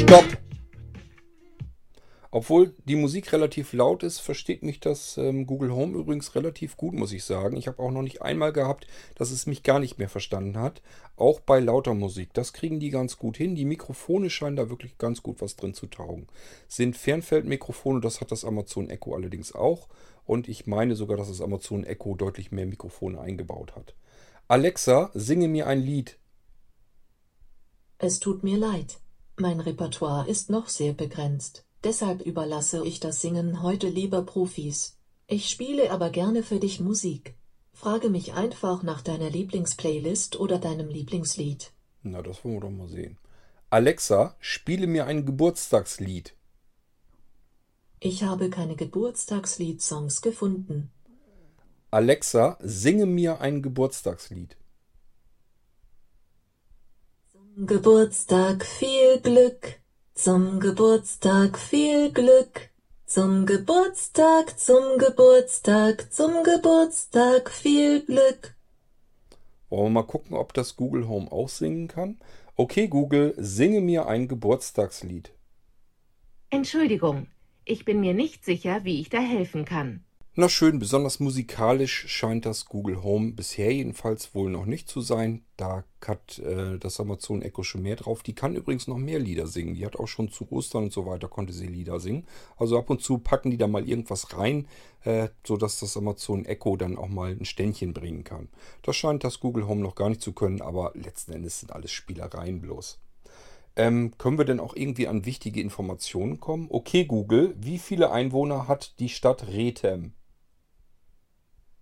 Obwohl 2.35 2.73
die 2.85 2.95
Musik 2.95 3.31
relativ 3.31 3.73
laut 3.73 4.01
ist, 4.01 4.17
versteht 4.17 4.63
mich 4.63 4.79
das 4.79 5.19
ähm, 5.19 5.45
Google 5.45 5.71
Home 5.71 5.95
übrigens 5.95 6.33
relativ 6.33 6.77
gut, 6.77 6.95
muss 6.95 7.13
ich 7.13 7.25
sagen. 7.25 7.57
Ich 7.57 7.67
habe 7.67 7.77
auch 7.77 7.91
noch 7.91 8.01
nicht 8.01 8.23
einmal 8.23 8.51
gehabt, 8.51 8.87
dass 9.13 9.29
es 9.29 9.45
mich 9.45 9.61
gar 9.61 9.77
nicht 9.77 9.99
mehr 9.99 10.09
verstanden 10.09 10.57
hat. 10.57 10.81
Auch 11.15 11.41
bei 11.41 11.59
lauter 11.59 11.93
Musik. 11.93 12.33
Das 12.33 12.51
kriegen 12.51 12.79
die 12.79 12.89
ganz 12.89 13.19
gut 13.19 13.37
hin. 13.37 13.53
Die 13.53 13.65
Mikrofone 13.65 14.31
scheinen 14.31 14.55
da 14.55 14.71
wirklich 14.71 14.97
ganz 14.97 15.21
gut 15.21 15.41
was 15.41 15.57
drin 15.57 15.75
zu 15.75 15.85
taugen. 15.85 16.25
Sind 16.67 16.97
Fernfeldmikrofone, 16.97 18.01
das 18.01 18.19
hat 18.19 18.31
das 18.31 18.45
Amazon 18.45 18.89
Echo 18.89 19.13
allerdings 19.13 19.53
auch. 19.53 19.87
Und 20.25 20.49
ich 20.49 20.65
meine 20.65 20.95
sogar, 20.95 21.17
dass 21.17 21.27
das 21.27 21.39
Amazon 21.39 21.83
Echo 21.83 22.15
deutlich 22.15 22.51
mehr 22.51 22.65
Mikrofone 22.65 23.21
eingebaut 23.21 23.75
hat. 23.75 23.93
Alexa, 24.47 25.11
singe 25.13 25.47
mir 25.49 25.67
ein 25.67 25.81
Lied. 25.81 26.17
Es 27.99 28.19
tut 28.19 28.41
mir 28.41 28.57
leid. 28.57 28.97
Mein 29.37 29.59
Repertoire 29.59 30.27
ist 30.27 30.49
noch 30.49 30.67
sehr 30.67 30.93
begrenzt. 30.93 31.63
Deshalb 31.83 32.21
überlasse 32.21 32.85
ich 32.85 32.99
das 32.99 33.21
Singen 33.21 33.61
heute 33.61 33.89
lieber 33.89 34.21
Profis. 34.21 34.97
Ich 35.27 35.49
spiele 35.49 35.91
aber 35.91 36.09
gerne 36.09 36.43
für 36.43 36.59
dich 36.59 36.79
Musik. 36.79 37.35
Frage 37.73 38.09
mich 38.09 38.33
einfach 38.33 38.83
nach 38.83 39.01
deiner 39.01 39.29
Lieblingsplaylist 39.29 40.39
oder 40.39 40.59
deinem 40.59 40.87
Lieblingslied. 40.89 41.71
Na, 42.03 42.21
das 42.21 42.43
wollen 42.43 42.55
wir 42.55 42.61
doch 42.61 42.69
mal 42.69 42.87
sehen. 42.87 43.17
Alexa, 43.69 44.35
spiele 44.39 44.87
mir 44.87 45.07
ein 45.07 45.25
Geburtstagslied. 45.25 46.35
Ich 47.99 48.23
habe 48.23 48.49
keine 48.49 48.75
Geburtstagslied-Songs 48.75 50.21
gefunden. 50.21 50.91
Alexa, 51.89 52.57
singe 52.61 53.05
mir 53.05 53.41
ein 53.41 53.61
Geburtstagslied. 53.61 54.57
Zum 57.31 57.65
Geburtstag 57.65 58.65
viel 58.65 59.19
Glück, 59.21 59.79
zum 60.13 60.59
Geburtstag 60.59 61.57
viel 61.57 62.11
Glück, 62.11 62.69
zum 63.07 63.47
Geburtstag, 63.47 64.59
zum 64.59 64.99
Geburtstag, 64.99 66.13
zum 66.13 66.43
Geburtstag 66.43 67.49
viel 67.49 68.05
Glück. 68.05 68.55
Wollen 69.69 69.85
wir 69.85 70.01
mal 70.01 70.03
gucken, 70.03 70.37
ob 70.37 70.53
das 70.53 70.75
Google 70.75 71.07
Home 71.07 71.31
auch 71.31 71.49
singen 71.49 71.87
kann? 71.87 72.19
Okay, 72.55 72.87
Google, 72.87 73.33
singe 73.37 73.81
mir 73.81 74.05
ein 74.05 74.27
Geburtstagslied. 74.27 75.33
Entschuldigung, 76.51 77.25
ich 77.65 77.83
bin 77.83 77.99
mir 77.99 78.13
nicht 78.13 78.45
sicher, 78.45 78.83
wie 78.83 79.01
ich 79.01 79.09
da 79.09 79.17
helfen 79.17 79.65
kann. 79.65 80.05
Na 80.35 80.49
schön, 80.49 80.79
besonders 80.79 81.19
musikalisch 81.19 82.07
scheint 82.07 82.47
das 82.47 82.65
Google 82.65 83.03
Home 83.03 83.33
bisher 83.33 83.71
jedenfalls 83.71 84.33
wohl 84.33 84.49
noch 84.49 84.65
nicht 84.65 84.89
zu 84.89 84.99
sein. 84.99 85.45
Da 85.57 85.83
hat 86.03 86.39
äh, 86.39 86.79
das 86.79 86.99
Amazon 86.99 87.43
Echo 87.43 87.61
schon 87.61 87.83
mehr 87.83 87.97
drauf. 87.97 88.23
Die 88.23 88.33
kann 88.33 88.55
übrigens 88.55 88.87
noch 88.87 88.97
mehr 88.97 89.19
Lieder 89.19 89.45
singen. 89.45 89.75
Die 89.75 89.85
hat 89.85 89.95
auch 89.95 90.07
schon 90.07 90.31
zu 90.31 90.51
Ostern 90.51 90.85
und 90.85 90.91
so 90.91 91.05
weiter 91.05 91.27
konnte 91.27 91.53
sie 91.53 91.67
Lieder 91.67 91.99
singen. 91.99 92.25
Also 92.57 92.79
ab 92.79 92.89
und 92.89 93.03
zu 93.03 93.19
packen 93.19 93.51
die 93.51 93.59
da 93.59 93.67
mal 93.67 93.87
irgendwas 93.87 94.35
rein, 94.35 94.67
äh, 95.03 95.27
sodass 95.45 95.79
das 95.79 95.95
Amazon 95.97 96.45
Echo 96.45 96.77
dann 96.77 96.97
auch 96.97 97.09
mal 97.09 97.29
ein 97.29 97.45
Ständchen 97.45 97.93
bringen 97.93 98.23
kann. 98.23 98.49
Das 98.81 98.95
scheint 98.95 99.23
das 99.23 99.39
Google 99.39 99.67
Home 99.67 99.81
noch 99.81 99.93
gar 99.93 100.09
nicht 100.09 100.21
zu 100.23 100.33
können, 100.33 100.63
aber 100.63 100.93
letzten 100.95 101.33
Endes 101.33 101.59
sind 101.59 101.71
alles 101.71 101.91
Spielereien 101.91 102.59
bloß. 102.59 102.99
Ähm, 103.75 104.17
können 104.17 104.39
wir 104.39 104.45
denn 104.45 104.59
auch 104.59 104.75
irgendwie 104.75 105.07
an 105.07 105.27
wichtige 105.27 105.61
Informationen 105.61 106.39
kommen? 106.39 106.69
Okay, 106.71 107.05
Google, 107.05 107.53
wie 107.55 107.77
viele 107.77 108.11
Einwohner 108.11 108.67
hat 108.67 108.99
die 108.99 109.09
Stadt 109.09 109.45
Rethem? 109.49 110.13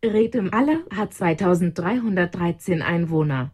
Rethem 0.04 0.52
Aller 0.52 0.80
hat 0.90 1.14
2313 1.14 2.82
Einwohner. 2.82 3.52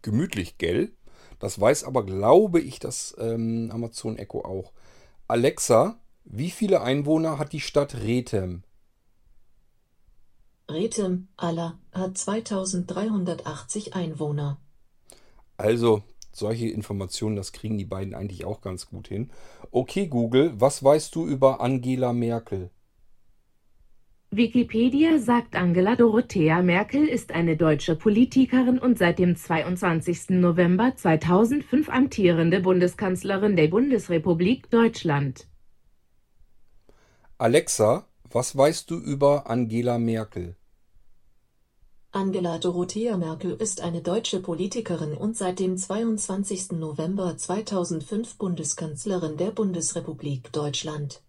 Gemütlich, 0.00 0.56
gell? 0.56 0.92
Das 1.38 1.60
weiß 1.60 1.84
aber, 1.84 2.06
glaube 2.06 2.60
ich, 2.60 2.78
das 2.78 3.14
ähm, 3.18 3.70
Amazon 3.70 4.16
Echo 4.16 4.40
auch. 4.40 4.72
Alexa, 5.28 6.00
wie 6.24 6.50
viele 6.50 6.80
Einwohner 6.80 7.38
hat 7.38 7.52
die 7.52 7.60
Stadt 7.60 7.94
Rethem? 7.96 8.62
Rethem 10.66 11.28
Aller 11.36 11.78
hat 11.92 12.16
2380 12.16 13.94
Einwohner. 13.94 14.58
Also, 15.58 16.02
solche 16.32 16.68
Informationen, 16.68 17.36
das 17.36 17.52
kriegen 17.52 17.76
die 17.76 17.84
beiden 17.84 18.14
eigentlich 18.14 18.46
auch 18.46 18.62
ganz 18.62 18.86
gut 18.86 19.08
hin. 19.08 19.30
Okay, 19.70 20.06
Google, 20.06 20.58
was 20.58 20.82
weißt 20.82 21.14
du 21.14 21.26
über 21.26 21.60
Angela 21.60 22.14
Merkel? 22.14 22.70
Wikipedia 24.32 25.18
sagt 25.18 25.56
Angela 25.56 25.96
Dorothea 25.96 26.62
Merkel 26.62 27.08
ist 27.08 27.32
eine 27.32 27.56
deutsche 27.56 27.96
Politikerin 27.96 28.78
und 28.78 28.96
seit 28.96 29.18
dem 29.18 29.34
22. 29.34 30.30
November 30.30 30.94
2005 30.94 31.88
amtierende 31.88 32.60
Bundeskanzlerin 32.60 33.56
der 33.56 33.66
Bundesrepublik 33.66 34.70
Deutschland. 34.70 35.48
Alexa, 37.38 38.06
was 38.30 38.56
weißt 38.56 38.88
du 38.92 38.98
über 38.98 39.50
Angela 39.50 39.98
Merkel? 39.98 40.54
Angela 42.12 42.58
Dorothea 42.58 43.16
Merkel 43.16 43.50
ist 43.54 43.80
eine 43.80 44.00
deutsche 44.00 44.38
Politikerin 44.38 45.14
und 45.14 45.36
seit 45.36 45.58
dem 45.58 45.76
22. 45.76 46.78
November 46.78 47.36
2005 47.36 48.38
Bundeskanzlerin 48.38 49.38
der 49.38 49.50
Bundesrepublik 49.50 50.52
Deutschland. 50.52 51.20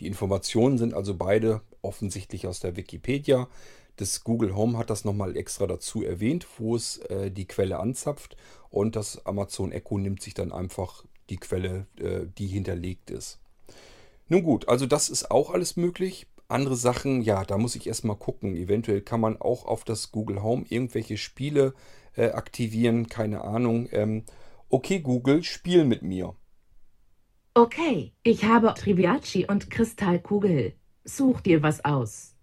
Die 0.00 0.06
Informationen 0.06 0.76
sind 0.76 0.92
also 0.94 1.14
beide 1.14 1.62
offensichtlich 1.82 2.46
aus 2.46 2.60
der 2.60 2.76
Wikipedia. 2.76 3.48
Das 3.96 4.22
Google 4.22 4.54
Home 4.54 4.78
hat 4.78 4.90
das 4.90 5.04
nochmal 5.04 5.36
extra 5.36 5.66
dazu 5.66 6.04
erwähnt, 6.04 6.46
wo 6.58 6.76
es 6.76 6.98
äh, 6.98 7.30
die 7.30 7.46
Quelle 7.46 7.80
anzapft. 7.80 8.36
Und 8.70 8.94
das 8.94 9.26
Amazon 9.26 9.72
Echo 9.72 9.98
nimmt 9.98 10.22
sich 10.22 10.34
dann 10.34 10.52
einfach 10.52 11.04
die 11.30 11.38
Quelle, 11.38 11.86
äh, 11.98 12.26
die 12.38 12.46
hinterlegt 12.46 13.10
ist. 13.10 13.40
Nun 14.28 14.42
gut, 14.42 14.68
also 14.68 14.86
das 14.86 15.08
ist 15.08 15.30
auch 15.30 15.50
alles 15.50 15.76
möglich. 15.76 16.26
Andere 16.48 16.76
Sachen, 16.76 17.22
ja, 17.22 17.44
da 17.44 17.58
muss 17.58 17.74
ich 17.74 17.86
erstmal 17.86 18.16
gucken. 18.16 18.56
Eventuell 18.56 19.00
kann 19.00 19.20
man 19.20 19.36
auch 19.36 19.64
auf 19.64 19.84
das 19.84 20.12
Google 20.12 20.42
Home 20.42 20.64
irgendwelche 20.68 21.16
Spiele 21.16 21.74
äh, 22.16 22.30
aktivieren, 22.30 23.08
keine 23.08 23.42
Ahnung. 23.42 23.88
Ähm, 23.92 24.24
okay, 24.68 25.00
Google, 25.00 25.42
spiel 25.42 25.84
mit 25.84 26.02
mir. 26.02 26.34
Okay, 27.54 28.12
ich 28.22 28.44
habe 28.44 28.72
Triviaci 28.74 29.46
und 29.46 29.70
Kristallkugel. 29.70 30.77
Such 31.08 31.40
dir 31.40 31.62
was 31.62 31.82
aus. 31.86 32.36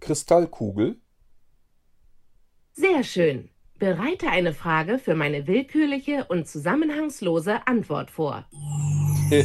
Kristallkugel. 0.00 1.00
Sehr 2.72 3.04
schön. 3.04 3.50
Bereite 3.78 4.28
eine 4.28 4.52
Frage 4.52 4.98
für 4.98 5.14
meine 5.14 5.46
willkürliche 5.46 6.24
und 6.24 6.48
zusammenhangslose 6.48 7.68
Antwort 7.68 8.10
vor. 8.10 8.46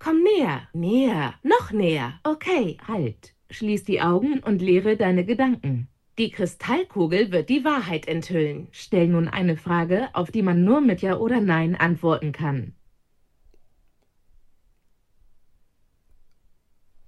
Komm 0.00 0.24
näher, 0.24 0.66
näher, 0.72 1.34
noch 1.44 1.70
näher. 1.70 2.18
Okay, 2.24 2.76
halt. 2.88 3.36
Schließ 3.50 3.84
die 3.84 4.00
Augen 4.00 4.40
und 4.40 4.60
leere 4.60 4.96
deine 4.96 5.24
Gedanken. 5.24 5.86
Die 6.18 6.30
Kristallkugel 6.30 7.30
wird 7.30 7.48
die 7.50 7.64
Wahrheit 7.64 8.08
enthüllen. 8.08 8.66
Stell 8.72 9.06
nun 9.06 9.28
eine 9.28 9.56
Frage, 9.56 10.08
auf 10.12 10.32
die 10.32 10.42
man 10.42 10.64
nur 10.64 10.80
mit 10.80 11.02
Ja 11.02 11.18
oder 11.18 11.40
Nein 11.40 11.76
antworten 11.76 12.32
kann. 12.32 12.74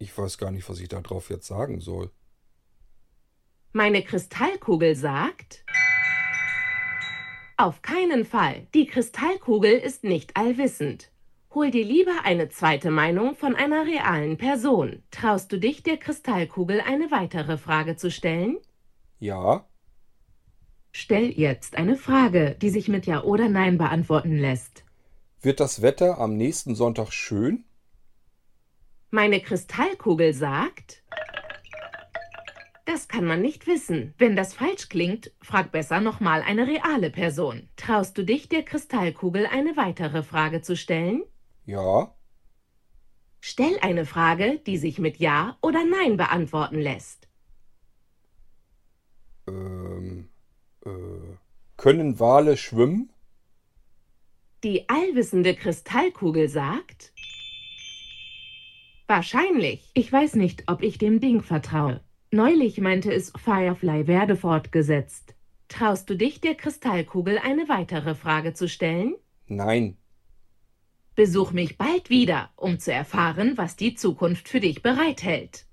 Ich 0.00 0.16
weiß 0.16 0.38
gar 0.38 0.50
nicht, 0.50 0.66
was 0.68 0.80
ich 0.80 0.88
darauf 0.88 1.28
jetzt 1.28 1.46
sagen 1.46 1.80
soll. 1.80 2.10
Meine 3.72 4.02
Kristallkugel 4.02 4.96
sagt... 4.96 5.64
Auf 7.58 7.82
keinen 7.82 8.24
Fall. 8.24 8.66
Die 8.72 8.86
Kristallkugel 8.86 9.72
ist 9.72 10.02
nicht 10.02 10.38
allwissend. 10.38 11.12
Hol 11.54 11.70
dir 11.70 11.84
lieber 11.84 12.24
eine 12.24 12.48
zweite 12.48 12.90
Meinung 12.90 13.36
von 13.36 13.54
einer 13.54 13.84
realen 13.84 14.38
Person. 14.38 15.02
Traust 15.10 15.52
du 15.52 15.58
dich, 15.58 15.82
der 15.82 15.98
Kristallkugel 15.98 16.80
eine 16.80 17.10
weitere 17.10 17.58
Frage 17.58 17.96
zu 17.96 18.10
stellen? 18.10 18.56
Ja. 19.18 19.68
Stell 20.92 21.30
jetzt 21.30 21.76
eine 21.76 21.96
Frage, 21.96 22.56
die 22.62 22.70
sich 22.70 22.88
mit 22.88 23.04
Ja 23.04 23.22
oder 23.22 23.50
Nein 23.50 23.76
beantworten 23.76 24.38
lässt. 24.38 24.84
Wird 25.42 25.60
das 25.60 25.82
Wetter 25.82 26.16
am 26.18 26.38
nächsten 26.38 26.74
Sonntag 26.74 27.12
schön? 27.12 27.64
Meine 29.10 29.40
Kristallkugel 29.40 30.32
sagt... 30.32 31.02
Das 32.86 33.06
kann 33.06 33.24
man 33.24 33.40
nicht 33.40 33.66
wissen. 33.66 34.14
Wenn 34.18 34.34
das 34.34 34.54
falsch 34.54 34.88
klingt, 34.88 35.32
frag 35.42 35.70
besser 35.70 36.00
nochmal 36.00 36.42
eine 36.42 36.66
reale 36.66 37.10
Person. 37.10 37.68
Traust 37.76 38.18
du 38.18 38.24
dich, 38.24 38.48
der 38.48 38.64
Kristallkugel 38.64 39.46
eine 39.46 39.76
weitere 39.76 40.22
Frage 40.22 40.60
zu 40.60 40.76
stellen? 40.76 41.22
Ja. 41.66 42.14
Stell 43.40 43.78
eine 43.80 44.06
Frage, 44.06 44.60
die 44.66 44.76
sich 44.76 44.98
mit 44.98 45.18
Ja 45.18 45.56
oder 45.60 45.84
Nein 45.84 46.16
beantworten 46.16 46.80
lässt. 46.80 47.28
Ähm, 49.48 50.28
äh, 50.84 50.90
können 51.76 52.18
Wale 52.18 52.56
schwimmen? 52.56 53.12
Die 54.62 54.88
allwissende 54.88 55.54
Kristallkugel 55.54 56.48
sagt... 56.48 57.09
Wahrscheinlich. 59.10 59.90
Ich 59.94 60.12
weiß 60.12 60.36
nicht, 60.36 60.62
ob 60.68 60.84
ich 60.84 60.96
dem 60.96 61.18
Ding 61.18 61.42
vertraue. 61.42 62.00
Neulich 62.30 62.80
meinte 62.80 63.12
es, 63.12 63.32
Firefly 63.36 64.06
werde 64.06 64.36
fortgesetzt. 64.36 65.34
Traust 65.66 66.08
du 66.08 66.16
dich, 66.16 66.40
der 66.40 66.54
Kristallkugel 66.54 67.36
eine 67.36 67.68
weitere 67.68 68.14
Frage 68.14 68.54
zu 68.54 68.68
stellen? 68.68 69.16
Nein. 69.48 69.96
Besuch 71.16 71.50
mich 71.50 71.76
bald 71.76 72.08
wieder, 72.08 72.50
um 72.54 72.78
zu 72.78 72.92
erfahren, 72.92 73.58
was 73.58 73.74
die 73.74 73.96
Zukunft 73.96 74.48
für 74.48 74.60
dich 74.60 74.80
bereithält. 74.80 75.66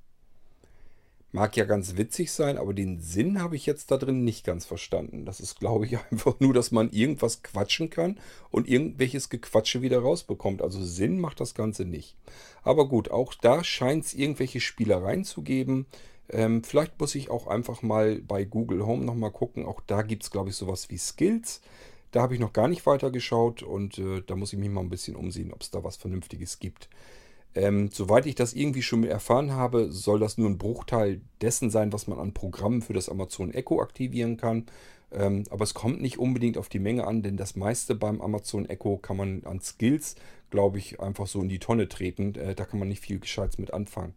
Mag 1.38 1.56
ja 1.56 1.66
ganz 1.66 1.98
witzig 1.98 2.32
sein, 2.32 2.58
aber 2.58 2.74
den 2.74 3.00
Sinn 3.00 3.40
habe 3.40 3.56
ich 3.56 3.68
jetzt 3.68 3.92
da 3.92 3.98
drin 3.98 4.24
nicht 4.24 4.44
ganz 4.44 4.66
verstanden. 4.66 5.24
Das 5.24 5.40
ist, 5.40 5.60
glaube 5.60 5.86
ich, 5.86 5.96
einfach 6.12 6.40
nur, 6.40 6.52
dass 6.52 6.72
man 6.72 6.90
irgendwas 6.90 7.44
quatschen 7.44 7.92
kann 7.92 8.20
und 8.50 8.68
irgendwelches 8.68 9.30
Gequatsche 9.30 9.84
wieder 9.84 10.00
rausbekommt. 10.00 10.64
Also 10.64 10.84
Sinn 10.84 11.20
macht 11.20 11.40
das 11.40 11.54
Ganze 11.54 11.86
nicht. 11.86 12.16
Aber 12.64 12.88
gut, 12.88 13.12
auch 13.12 13.36
da 13.36 13.64
scheint 13.64 14.06
es 14.06 14.16
irgendwelche 14.16 14.60
Spielereien 14.60 15.26
zu 15.26 15.44
geben. 15.44 15.86
Ähm, 16.28 16.64
vielleicht 16.64 17.00
muss 17.00 17.14
ich 17.14 17.30
auch 17.30 17.46
einfach 17.46 17.84
mal 17.84 18.20
bei 18.20 18.44
Google 18.44 18.88
Home 18.88 19.06
nochmal 19.06 19.32
gucken. 19.32 19.64
Auch 19.68 19.82
da 19.86 20.02
gibt 20.02 20.24
es, 20.24 20.32
glaube 20.32 20.50
ich, 20.50 20.56
sowas 20.56 20.90
wie 20.90 20.98
Skills. 20.98 21.62
Da 22.10 22.24
habe 22.24 22.34
ich 22.34 22.40
noch 22.40 22.54
gar 22.54 22.68
nicht 22.68 22.84
weiter 22.88 23.12
geschaut 23.12 23.62
und 23.62 24.00
äh, 24.00 24.24
da 24.26 24.36
muss 24.36 24.54
ich 24.54 24.60
mich 24.60 24.70
mal 24.70 24.82
ein 24.82 24.90
bisschen 24.90 25.16
umsehen, 25.16 25.54
ob 25.54 25.62
es 25.62 25.70
da 25.70 25.84
was 25.84 25.98
Vernünftiges 25.98 26.58
gibt. 26.58 26.90
Ähm, 27.58 27.90
soweit 27.92 28.28
ich 28.28 28.36
das 28.36 28.54
irgendwie 28.54 28.84
schon 28.84 29.04
erfahren 29.04 29.52
habe, 29.52 29.92
soll 29.92 30.20
das 30.20 30.38
nur 30.38 30.48
ein 30.48 30.60
Bruchteil 30.60 31.22
dessen 31.42 31.72
sein, 31.72 31.92
was 31.92 32.06
man 32.06 32.20
an 32.20 32.36
Programmen 32.36 32.84
für 32.84 32.94
das 32.94 33.10
Amazon 33.10 33.52
Echo 33.52 33.82
aktivieren 33.82 34.38
kann. 34.38 34.68
Ähm, 35.12 35.44
aber 35.50 35.64
es 35.64 35.74
kommt 35.74 36.00
nicht 36.00 36.20
unbedingt 36.20 36.60
auf 36.60 36.70
die 36.70 36.78
Menge 36.78 37.08
an, 37.08 37.24
denn 37.24 37.36
das 37.36 37.56
meiste 37.56 37.96
beim 37.96 38.22
Amazon 38.22 38.70
Echo 38.70 38.98
kann 38.98 39.18
man 39.18 39.44
an 39.46 39.60
Skills, 39.60 40.16
glaube 40.52 40.78
ich, 40.78 41.00
einfach 41.00 41.26
so 41.26 41.42
in 41.42 41.50
die 41.50 41.58
Tonne 41.58 41.90
treten. 41.90 42.36
Äh, 42.36 42.54
da 42.54 42.64
kann 42.64 42.78
man 42.78 42.90
nicht 42.90 43.02
viel 43.02 43.18
Gescheites 43.18 43.58
mit 43.58 43.74
anfangen. 43.74 44.14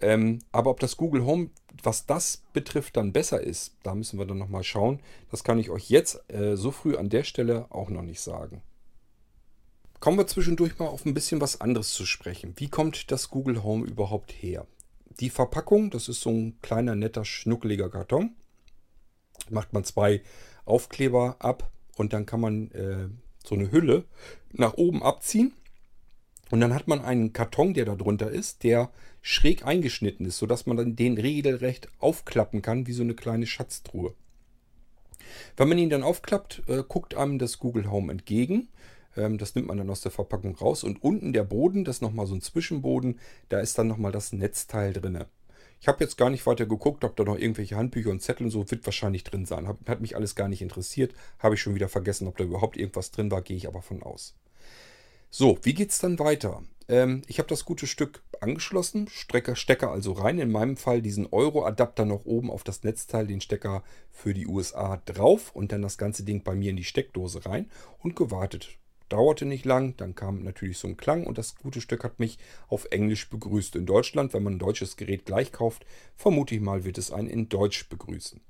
Ähm, 0.00 0.40
aber 0.50 0.70
ob 0.70 0.80
das 0.80 0.96
Google 0.96 1.24
Home, 1.24 1.50
was 1.80 2.06
das 2.06 2.42
betrifft, 2.52 2.96
dann 2.96 3.12
besser 3.12 3.40
ist, 3.40 3.76
da 3.84 3.94
müssen 3.94 4.18
wir 4.18 4.26
dann 4.26 4.38
nochmal 4.38 4.64
schauen. 4.64 4.98
Das 5.30 5.44
kann 5.44 5.60
ich 5.60 5.70
euch 5.70 5.90
jetzt 5.90 6.28
äh, 6.28 6.56
so 6.56 6.72
früh 6.72 6.96
an 6.96 7.08
der 7.08 7.22
Stelle 7.22 7.66
auch 7.70 7.88
noch 7.88 8.02
nicht 8.02 8.20
sagen. 8.20 8.62
Kommen 10.04 10.18
wir 10.18 10.26
zwischendurch 10.26 10.78
mal 10.78 10.88
auf 10.88 11.06
ein 11.06 11.14
bisschen 11.14 11.40
was 11.40 11.62
anderes 11.62 11.94
zu 11.94 12.04
sprechen. 12.04 12.52
Wie 12.56 12.68
kommt 12.68 13.10
das 13.10 13.30
Google 13.30 13.62
Home 13.62 13.86
überhaupt 13.86 14.32
her? 14.32 14.66
Die 15.18 15.30
Verpackung, 15.30 15.88
das 15.88 16.10
ist 16.10 16.20
so 16.20 16.28
ein 16.28 16.58
kleiner, 16.60 16.94
netter, 16.94 17.24
schnuckeliger 17.24 17.88
Karton. 17.88 18.36
Macht 19.48 19.72
man 19.72 19.82
zwei 19.82 20.20
Aufkleber 20.66 21.36
ab 21.38 21.70
und 21.96 22.12
dann 22.12 22.26
kann 22.26 22.42
man 22.42 22.70
äh, 22.72 23.08
so 23.46 23.54
eine 23.54 23.72
Hülle 23.72 24.04
nach 24.52 24.74
oben 24.74 25.02
abziehen. 25.02 25.54
Und 26.50 26.60
dann 26.60 26.74
hat 26.74 26.86
man 26.86 27.00
einen 27.02 27.32
Karton, 27.32 27.72
der 27.72 27.86
da 27.86 27.94
drunter 27.94 28.30
ist, 28.30 28.62
der 28.62 28.90
schräg 29.22 29.64
eingeschnitten 29.64 30.26
ist, 30.26 30.36
sodass 30.36 30.66
man 30.66 30.76
dann 30.76 30.96
den 30.96 31.16
regelrecht 31.16 31.88
aufklappen 31.98 32.60
kann, 32.60 32.86
wie 32.86 32.92
so 32.92 33.02
eine 33.02 33.14
kleine 33.14 33.46
Schatztruhe. 33.46 34.12
Wenn 35.56 35.70
man 35.70 35.78
ihn 35.78 35.88
dann 35.88 36.02
aufklappt, 36.02 36.62
äh, 36.66 36.82
guckt 36.86 37.14
einem 37.14 37.38
das 37.38 37.58
Google 37.58 37.90
Home 37.90 38.12
entgegen. 38.12 38.68
Ähm, 39.16 39.38
das 39.38 39.54
nimmt 39.54 39.68
man 39.68 39.78
dann 39.78 39.90
aus 39.90 40.00
der 40.00 40.12
Verpackung 40.12 40.54
raus. 40.56 40.84
Und 40.84 41.02
unten 41.02 41.32
der 41.32 41.44
Boden, 41.44 41.84
das 41.84 41.96
ist 41.96 42.02
nochmal 42.02 42.26
so 42.26 42.34
ein 42.34 42.40
Zwischenboden, 42.40 43.18
da 43.48 43.60
ist 43.60 43.78
dann 43.78 43.88
nochmal 43.88 44.12
das 44.12 44.32
Netzteil 44.32 44.92
drin. 44.92 45.24
Ich 45.80 45.88
habe 45.88 46.02
jetzt 46.02 46.16
gar 46.16 46.30
nicht 46.30 46.46
weiter 46.46 46.66
geguckt, 46.66 47.04
ob 47.04 47.14
da 47.16 47.24
noch 47.24 47.36
irgendwelche 47.36 47.76
Handbücher 47.76 48.10
und 48.10 48.22
Zettel 48.22 48.46
und 48.46 48.50
so 48.50 48.70
wird 48.70 48.86
wahrscheinlich 48.86 49.24
drin 49.24 49.44
sein. 49.44 49.68
Hat, 49.68 49.76
hat 49.86 50.00
mich 50.00 50.16
alles 50.16 50.34
gar 50.34 50.48
nicht 50.48 50.62
interessiert. 50.62 51.12
Habe 51.38 51.56
ich 51.56 51.60
schon 51.60 51.74
wieder 51.74 51.88
vergessen, 51.88 52.26
ob 52.26 52.38
da 52.38 52.44
überhaupt 52.44 52.76
irgendwas 52.76 53.10
drin 53.10 53.30
war, 53.30 53.42
gehe 53.42 53.56
ich 53.56 53.68
aber 53.68 53.82
von 53.82 54.02
aus. 54.02 54.34
So, 55.30 55.58
wie 55.62 55.74
geht 55.74 55.90
es 55.90 55.98
dann 55.98 56.18
weiter? 56.18 56.62
Ähm, 56.88 57.22
ich 57.26 57.38
habe 57.38 57.48
das 57.48 57.64
gute 57.64 57.86
Stück 57.86 58.22
angeschlossen, 58.40 59.08
Stecker, 59.08 59.56
Stecker 59.56 59.90
also 59.90 60.12
rein. 60.12 60.38
In 60.38 60.52
meinem 60.52 60.76
Fall 60.76 61.02
diesen 61.02 61.26
Euro-Adapter 61.26 62.04
noch 62.04 62.24
oben 62.24 62.50
auf 62.50 62.64
das 62.64 62.82
Netzteil, 62.82 63.26
den 63.26 63.40
Stecker 63.40 63.82
für 64.10 64.32
die 64.32 64.46
USA 64.46 65.02
drauf 65.04 65.54
und 65.54 65.72
dann 65.72 65.82
das 65.82 65.98
ganze 65.98 66.22
Ding 66.22 66.42
bei 66.44 66.54
mir 66.54 66.70
in 66.70 66.76
die 66.76 66.84
Steckdose 66.84 67.44
rein 67.46 67.70
und 67.98 68.16
gewartet. 68.16 68.78
Dauerte 69.14 69.44
nicht 69.44 69.64
lang, 69.64 69.96
dann 69.96 70.16
kam 70.16 70.42
natürlich 70.42 70.76
so 70.76 70.88
ein 70.88 70.96
Klang 70.96 71.24
und 71.24 71.38
das 71.38 71.54
gute 71.54 71.80
Stück 71.80 72.02
hat 72.02 72.18
mich 72.18 72.36
auf 72.66 72.86
Englisch 72.90 73.30
begrüßt. 73.30 73.76
In 73.76 73.86
Deutschland, 73.86 74.34
wenn 74.34 74.42
man 74.42 74.54
ein 74.54 74.58
deutsches 74.58 74.96
Gerät 74.96 75.24
gleich 75.24 75.52
kauft, 75.52 75.86
vermute 76.16 76.56
ich 76.56 76.60
mal, 76.60 76.84
wird 76.84 76.98
es 76.98 77.12
einen 77.12 77.28
in 77.28 77.48
Deutsch 77.48 77.88
begrüßen. 77.88 78.40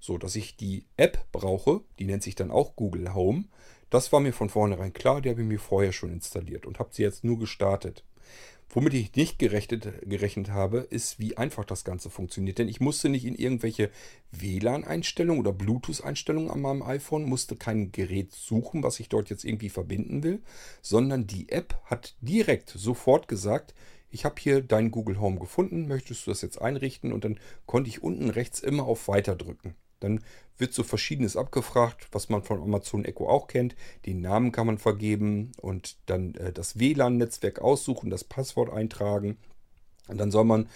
So, 0.00 0.16
dass 0.16 0.34
ich 0.34 0.56
die 0.56 0.86
App 0.96 1.26
brauche, 1.30 1.82
die 1.98 2.06
nennt 2.06 2.22
sich 2.22 2.34
dann 2.34 2.50
auch 2.50 2.74
Google 2.74 3.12
Home. 3.12 3.44
Das 3.90 4.10
war 4.10 4.20
mir 4.20 4.32
von 4.32 4.48
vornherein 4.48 4.94
klar, 4.94 5.20
die 5.20 5.28
habe 5.28 5.42
ich 5.42 5.46
mir 5.46 5.58
vorher 5.58 5.92
schon 5.92 6.10
installiert 6.10 6.64
und 6.64 6.78
habe 6.78 6.88
sie 6.92 7.02
jetzt 7.02 7.22
nur 7.22 7.38
gestartet. 7.38 8.02
Womit 8.70 8.92
ich 8.94 9.14
nicht 9.16 9.38
gerechnet, 9.38 9.88
gerechnet 10.02 10.50
habe, 10.50 10.78
ist, 10.78 11.18
wie 11.18 11.38
einfach 11.38 11.64
das 11.64 11.84
Ganze 11.84 12.10
funktioniert. 12.10 12.58
Denn 12.58 12.68
ich 12.68 12.80
musste 12.80 13.08
nicht 13.08 13.24
in 13.24 13.34
irgendwelche 13.34 13.90
WLAN-Einstellungen 14.32 15.40
oder 15.40 15.52
Bluetooth-Einstellungen 15.52 16.50
an 16.50 16.60
meinem 16.60 16.82
iPhone, 16.82 17.24
musste 17.24 17.56
kein 17.56 17.92
Gerät 17.92 18.32
suchen, 18.32 18.82
was 18.82 19.00
ich 19.00 19.08
dort 19.08 19.30
jetzt 19.30 19.44
irgendwie 19.44 19.70
verbinden 19.70 20.22
will, 20.22 20.42
sondern 20.82 21.26
die 21.26 21.48
App 21.48 21.80
hat 21.84 22.14
direkt 22.20 22.68
sofort 22.70 23.26
gesagt, 23.26 23.74
ich 24.10 24.24
habe 24.24 24.36
hier 24.38 24.62
dein 24.62 24.90
Google 24.90 25.20
Home 25.20 25.38
gefunden, 25.38 25.86
möchtest 25.86 26.26
du 26.26 26.30
das 26.30 26.42
jetzt 26.42 26.60
einrichten? 26.60 27.12
Und 27.12 27.24
dann 27.24 27.38
konnte 27.66 27.88
ich 27.88 28.02
unten 28.02 28.30
rechts 28.30 28.60
immer 28.60 28.84
auf 28.84 29.08
Weiter 29.08 29.34
drücken. 29.34 29.74
Dann 30.00 30.20
wird 30.56 30.74
so 30.74 30.82
verschiedenes 30.82 31.36
abgefragt, 31.36 32.08
was 32.12 32.28
man 32.28 32.42
von 32.42 32.60
Amazon 32.60 33.04
Echo 33.04 33.28
auch 33.28 33.46
kennt. 33.46 33.76
Den 34.06 34.20
Namen 34.20 34.52
kann 34.52 34.66
man 34.66 34.78
vergeben 34.78 35.52
und 35.60 35.96
dann 36.06 36.34
äh, 36.34 36.52
das 36.52 36.78
WLAN-Netzwerk 36.78 37.60
aussuchen, 37.60 38.10
das 38.10 38.24
Passwort 38.24 38.72
eintragen. 38.72 39.38
Und 40.08 40.18
dann 40.18 40.30
soll 40.30 40.44
man 40.44 40.68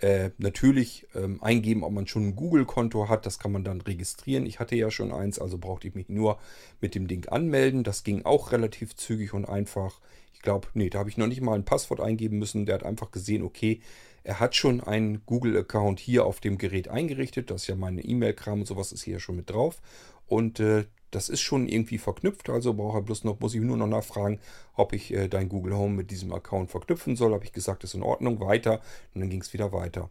äh, 0.00 0.30
natürlich 0.38 1.06
ähm, 1.14 1.42
eingeben, 1.42 1.84
ob 1.84 1.92
man 1.92 2.06
schon 2.06 2.28
ein 2.28 2.36
Google-Konto 2.36 3.08
hat. 3.08 3.26
Das 3.26 3.38
kann 3.38 3.52
man 3.52 3.64
dann 3.64 3.80
registrieren. 3.80 4.46
Ich 4.46 4.58
hatte 4.58 4.76
ja 4.76 4.90
schon 4.90 5.12
eins, 5.12 5.38
also 5.38 5.58
brauchte 5.58 5.88
ich 5.88 5.94
mich 5.94 6.08
nur 6.08 6.38
mit 6.80 6.94
dem 6.94 7.06
Ding 7.06 7.28
anmelden. 7.28 7.84
Das 7.84 8.02
ging 8.02 8.24
auch 8.24 8.52
relativ 8.52 8.96
zügig 8.96 9.34
und 9.34 9.46
einfach. 9.46 10.00
Ich 10.32 10.40
glaube, 10.40 10.68
nee, 10.72 10.88
da 10.88 11.00
habe 11.00 11.10
ich 11.10 11.18
noch 11.18 11.26
nicht 11.26 11.42
mal 11.42 11.54
ein 11.54 11.66
Passwort 11.66 12.00
eingeben 12.00 12.38
müssen. 12.38 12.64
Der 12.64 12.76
hat 12.76 12.82
einfach 12.82 13.10
gesehen, 13.10 13.42
okay, 13.42 13.80
er 14.22 14.40
hat 14.40 14.54
schon 14.54 14.80
einen 14.80 15.24
Google-Account 15.26 16.00
hier 16.00 16.26
auf 16.26 16.40
dem 16.40 16.58
Gerät 16.58 16.88
eingerichtet. 16.88 17.50
Das 17.50 17.62
ist 17.62 17.68
ja 17.68 17.76
meine 17.76 18.02
E-Mail-Kram 18.02 18.60
und 18.60 18.66
sowas 18.66 18.92
ist 18.92 19.02
hier 19.02 19.20
schon 19.20 19.36
mit 19.36 19.50
drauf. 19.50 19.80
Und 20.26 20.60
äh, 20.60 20.84
das 21.10 21.28
ist 21.28 21.40
schon 21.40 21.66
irgendwie 21.66 21.98
verknüpft, 21.98 22.50
also 22.50 22.74
brauche 22.74 23.02
bloß 23.02 23.24
noch, 23.24 23.40
muss 23.40 23.54
ich 23.54 23.60
nur 23.60 23.76
noch 23.76 23.86
nachfragen, 23.86 24.38
ob 24.74 24.92
ich 24.92 25.12
äh, 25.12 25.28
dein 25.28 25.48
Google 25.48 25.74
Home 25.76 25.94
mit 25.94 26.10
diesem 26.10 26.32
Account 26.32 26.70
verknüpfen 26.70 27.16
soll. 27.16 27.32
Habe 27.32 27.44
ich 27.44 27.52
gesagt, 27.52 27.82
ist 27.84 27.94
in 27.94 28.02
Ordnung, 28.02 28.40
weiter 28.40 28.80
und 29.14 29.22
dann 29.22 29.30
ging 29.30 29.40
es 29.40 29.52
wieder 29.52 29.72
weiter. 29.72 30.08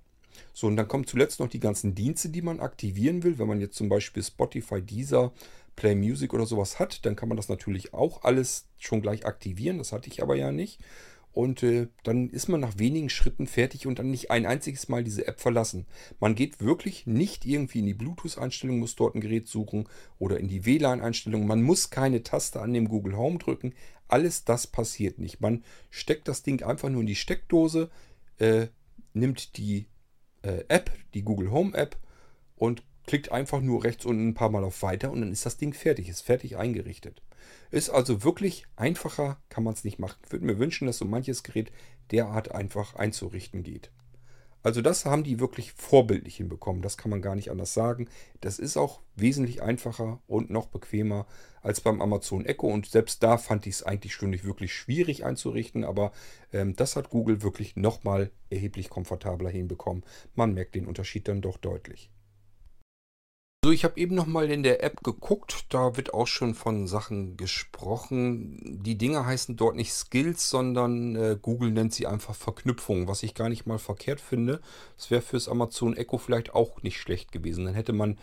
So, 0.53 0.68
und 0.68 0.76
dann 0.76 0.88
kommen 0.88 1.07
zuletzt 1.07 1.39
noch 1.39 1.47
die 1.47 1.60
ganzen 1.60 1.95
Dienste, 1.95 2.30
die 2.30 2.41
man 2.41 2.60
aktivieren 2.60 3.24
will. 3.24 3.39
Wenn 3.39 3.47
man 3.47 3.62
jetzt 3.62 3.78
zum 3.78 3.89
Beispiel 3.89 4.24
Spotify, 4.24 4.82
Deezer, 4.82 5.32
Play 5.76 5.95
Music 5.95 6.34
oder 6.34 6.45
sowas 6.45 6.80
hat, 6.80 7.05
dann 7.05 7.16
kann 7.16 7.30
man 7.30 7.38
das 7.38 7.49
natürlich 7.49 7.93
auch 7.93 8.24
alles 8.24 8.68
schon 8.78 9.01
gleich 9.01 9.26
aktivieren. 9.26 9.78
Das 9.78 9.93
hatte 9.93 10.10
ich 10.10 10.22
aber 10.22 10.36
ja 10.36 10.51
nicht. 10.51 10.80
Und 11.32 11.64
äh, 11.64 11.88
dann 12.04 12.30
ist 12.30 12.50
man 12.50 12.60
nach 12.60 12.80
wenigen 12.80 13.10
Schritten 13.10 13.48
fertig 13.48 13.86
und 13.88 14.00
dann 14.00 14.10
nicht 14.10 14.32
ein 14.32 14.46
einziges 14.46 14.90
Mal 14.90 15.04
diese 15.04 15.28
App 15.28 15.40
verlassen. 15.40 15.86
Man 16.20 16.36
geht 16.36 16.60
wirklich 16.60 17.06
nicht 17.06 17.46
irgendwie 17.46 17.80
in 17.80 17.86
die 17.86 17.94
Bluetooth-Einstellung, 17.94 18.80
muss 18.80 18.96
dort 18.96 19.16
ein 19.16 19.22
Gerät 19.22 19.48
suchen 19.48 19.88
oder 20.18 20.40
in 20.40 20.48
die 20.48 20.66
WLAN-Einstellung. 20.66 21.46
Man 21.46 21.62
muss 21.62 21.92
keine 21.92 22.24
Taste 22.24 22.62
an 22.62 22.74
dem 22.74 22.90
Google 22.90 23.16
Home 23.16 23.38
drücken. 23.38 23.74
Alles 24.08 24.44
das 24.44 24.66
passiert 24.66 25.20
nicht. 25.20 25.40
Man 25.40 25.64
steckt 25.92 26.28
das 26.28 26.42
Ding 26.42 26.64
einfach 26.64 26.90
nur 26.90 27.02
in 27.02 27.08
die 27.08 27.16
Steckdose, 27.16 27.92
äh, 28.40 28.68
nimmt 29.14 29.58
die 29.58 29.86
äh, 30.42 30.64
App, 30.68 30.92
die 31.14 31.22
Google 31.22 31.52
Home 31.52 31.78
App 31.78 31.96
und 32.56 32.84
klickt 33.10 33.32
einfach 33.32 33.60
nur 33.60 33.84
rechts 33.84 34.05
unten 34.05 34.28
ein 34.28 34.34
paar 34.36 34.51
Mal 34.51 34.64
auf 34.64 34.84
Weiter 34.84 35.12
und 35.12 35.22
dann 35.22 35.32
ist 35.32 35.43
das 35.43 35.57
Ding 35.57 35.74
fertig, 35.74 36.10
ist 36.10 36.22
fertig 36.22 36.57
eingerichtet. 36.57 37.24
Ist 37.72 37.89
also 37.89 38.24
wirklich 38.24 38.68
einfacher, 38.76 39.41
kann 39.49 39.64
man 39.64 39.74
es 39.74 39.84
nicht 39.84 39.97
machen. 39.97 40.20
Ich 40.24 40.32
würde 40.32 40.45
mir 40.45 40.60
wünschen, 40.60 40.86
dass 40.86 40.99
so 40.99 41.05
manches 41.05 41.41
Gerät 41.41 41.72
derart 42.12 42.51
einfach 42.51 42.95
einzurichten 42.97 43.64
geht. 43.64 43.89
Also 44.62 44.84
das 44.84 45.05
haben 45.05 45.24
die 45.24 45.39
wirklich 45.39 45.72
vorbildlich 45.72 46.36
hinbekommen. 46.36 46.84
Das 46.84 46.97
kann 46.97 47.10
man 47.10 47.24
gar 47.24 47.34
nicht 47.34 47.49
anders 47.49 47.74
sagen. 47.74 48.07
Das 48.41 48.60
ist 48.60 48.78
auch 48.78 49.01
wesentlich 49.16 49.64
einfacher 49.64 50.22
und 50.28 50.51
noch 50.51 50.68
bequemer 50.68 51.26
als 51.64 51.82
beim 51.82 52.03
Amazon 52.03 52.45
Echo. 52.45 52.68
Und 52.68 52.86
selbst 52.86 53.24
da 53.24 53.39
fand 53.39 53.66
ich 53.66 53.74
es 53.74 53.84
eigentlich 53.84 54.22
nicht 54.22 54.43
wirklich 54.43 54.72
schwierig 54.72 55.26
einzurichten. 55.26 55.84
Aber 55.84 56.12
ähm, 56.53 56.76
das 56.76 56.95
hat 56.95 57.10
Google 57.10 57.41
wirklich 57.41 57.76
nochmal 57.76 58.30
erheblich 58.51 58.91
komfortabler 58.91 59.49
hinbekommen. 59.49 60.03
Man 60.36 60.53
merkt 60.53 60.76
den 60.76 60.86
Unterschied 60.86 61.28
dann 61.28 61.41
doch 61.41 61.57
deutlich. 61.57 62.12
So, 63.62 63.72
ich 63.74 63.84
habe 63.84 63.99
eben 63.99 64.16
noch 64.16 64.26
mal 64.26 64.49
in 64.49 64.64
der 64.64 64.84
App 64.86 65.03
geguckt, 65.03 65.66
da 65.68 65.97
wird 65.97 66.14
auch 66.14 66.28
schon 66.28 66.55
von 66.55 66.88
Sachen 66.88 67.36
gesprochen. 67.36 68.57
Die 68.82 68.97
Dinge 68.97 69.26
heißen 69.26 69.57
dort 69.57 69.76
nicht 69.76 69.91
Skills, 69.91 70.49
sondern 70.49 71.18
äh, 71.18 71.38
Google 71.41 71.72
nennt 71.72 71.93
sie 71.93 72.07
einfach 72.07 72.36
Verknüpfungen, 72.36 73.10
was 73.10 73.22
ich 73.22 73.36
gar 73.36 73.49
nicht 73.49 73.66
mal 73.66 73.78
verkehrt 73.78 74.22
finde. 74.22 74.62
Das 74.95 75.12
wäre 75.12 75.22
fürs 75.22 75.49
Amazon 75.49 75.97
Echo 75.97 76.18
vielleicht 76.18 76.55
auch 76.55 76.82
nicht 76.84 77.01
schlecht 77.01 77.34
gewesen. 77.34 77.66
Dann 77.66 77.74
hätte 77.74 77.91
man 77.91 78.18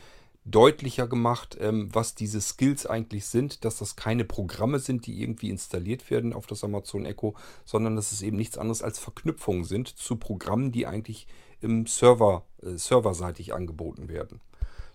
deutlicher 0.46 1.06
gemacht, 1.06 1.58
ähm, 1.60 1.90
was 1.92 2.14
diese 2.14 2.40
Skills 2.40 2.86
eigentlich 2.86 3.26
sind, 3.26 3.66
dass 3.66 3.76
das 3.76 3.94
keine 3.94 4.24
Programme 4.24 4.78
sind, 4.78 5.04
die 5.04 5.20
irgendwie 5.20 5.50
installiert 5.50 6.10
werden 6.10 6.32
auf 6.32 6.46
das 6.46 6.64
Amazon 6.64 7.04
Echo, 7.04 7.34
sondern 7.66 7.94
dass 7.94 8.12
es 8.12 8.22
eben 8.22 8.38
nichts 8.38 8.56
anderes 8.56 8.80
als 8.80 8.98
Verknüpfungen 8.98 9.64
sind 9.64 9.88
zu 9.88 10.16
Programmen, 10.16 10.72
die 10.72 10.86
eigentlich 10.86 11.26
im 11.60 11.86
Server, 11.86 12.46
äh, 12.62 12.78
serverseitig 12.78 13.52
angeboten 13.52 14.08
werden. 14.08 14.40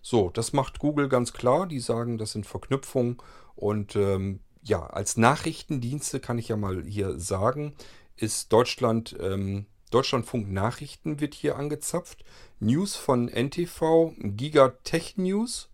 So, 0.02 0.30
das 0.30 0.54
macht 0.54 0.80
Google 0.80 1.10
ganz 1.10 1.34
klar. 1.34 1.68
Die 1.68 1.80
sagen, 1.80 2.18
das 2.18 2.32
sind 2.32 2.46
Verknüpfungen. 2.46 3.18
Und 3.56 3.96
ähm, 3.96 4.40
ja, 4.64 4.86
als 4.86 5.18
Nachrichtendienste 5.18 6.20
kann 6.20 6.38
ich 6.38 6.48
ja 6.48 6.58
mal 6.58 6.84
hier 6.84 7.20
sagen, 7.20 7.76
ist 8.16 8.52
Deutschland, 8.52 9.16
ähm, 9.20 9.66
Deutschlandfunk 9.92 10.52
Nachrichten 10.52 11.20
wird 11.20 11.34
hier 11.34 11.58
angezapft. 11.58 12.24
News 12.60 12.96
von 12.96 13.28
NTV, 13.28 14.14
Giga 14.18 14.70
Tech 14.84 15.18
News, 15.18 15.70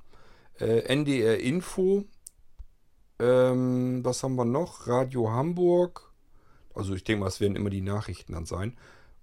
äh, 0.59 0.79
NDR 0.79 1.39
Info, 1.39 2.05
ähm, 3.19 4.03
was 4.03 4.23
haben 4.23 4.35
wir 4.35 4.45
noch? 4.45 4.87
Radio 4.87 5.31
Hamburg. 5.31 6.11
Also 6.73 6.93
ich 6.93 7.03
denke 7.03 7.21
mal, 7.21 7.27
es 7.27 7.39
werden 7.39 7.55
immer 7.55 7.69
die 7.69 7.81
Nachrichten 7.81 8.33
dann 8.33 8.45
sein. 8.45 8.77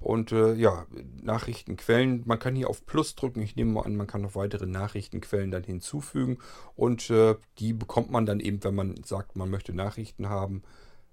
Und 0.05 0.33
äh, 0.33 0.53
ja, 0.53 0.87
Nachrichtenquellen, 1.23 2.25
man 2.27 2.39
kann 2.39 2.55
hier 2.55 2.69
auf 2.69 2.85
Plus 2.85 3.15
drücken. 3.15 3.41
Ich 3.41 3.57
nehme 3.57 3.73
mal 3.73 3.87
an, 3.87 3.97
man 3.97 4.07
kann 4.07 4.21
noch 4.21 4.35
weitere 4.35 4.67
Nachrichtenquellen 4.67 5.51
dann 5.51 5.65
hinzufügen. 5.65 6.39
Und 6.77 7.09
äh, 7.09 7.37
die 7.59 7.73
bekommt 7.73 8.11
man 8.11 8.27
dann 8.27 8.39
eben, 8.39 8.63
wenn 8.65 8.75
man 8.75 9.03
sagt, 9.03 9.35
man 9.35 9.49
möchte 9.49 9.73
Nachrichten 9.73 10.29
haben, 10.29 10.63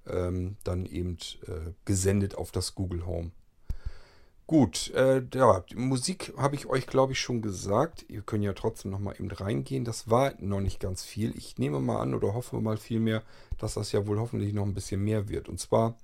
ähm, 0.05 0.57
dann 0.65 0.85
eben 0.85 1.17
äh, 1.47 1.71
gesendet 1.85 2.35
auf 2.35 2.51
das 2.51 2.75
Google 2.75 3.05
Home. 3.05 3.31
Gut, 4.45 4.91
äh, 4.93 5.23
ja, 5.33 5.63
Musik 5.75 6.33
habe 6.35 6.55
ich 6.55 6.65
euch, 6.65 6.85
glaube 6.85 7.13
ich, 7.13 7.21
schon 7.21 7.41
gesagt. 7.41 8.03
Ihr 8.09 8.21
könnt 8.23 8.43
ja 8.43 8.51
trotzdem 8.51 8.91
noch 8.91 8.99
mal 8.99 9.15
eben 9.17 9.31
reingehen. 9.31 9.85
Das 9.85 10.09
war 10.09 10.33
noch 10.39 10.59
nicht 10.59 10.81
ganz 10.81 11.05
viel. 11.05 11.33
Ich 11.37 11.57
nehme 11.57 11.79
mal 11.79 12.01
an 12.01 12.13
oder 12.13 12.33
hoffe 12.33 12.59
mal 12.59 12.75
vielmehr, 12.75 13.23
dass 13.57 13.75
das 13.75 13.93
ja 13.93 14.05
wohl 14.05 14.19
hoffentlich 14.19 14.51
noch 14.51 14.65
ein 14.65 14.73
bisschen 14.73 15.01
mehr 15.01 15.29
wird. 15.29 15.47
Und 15.47 15.61
zwar 15.61 15.95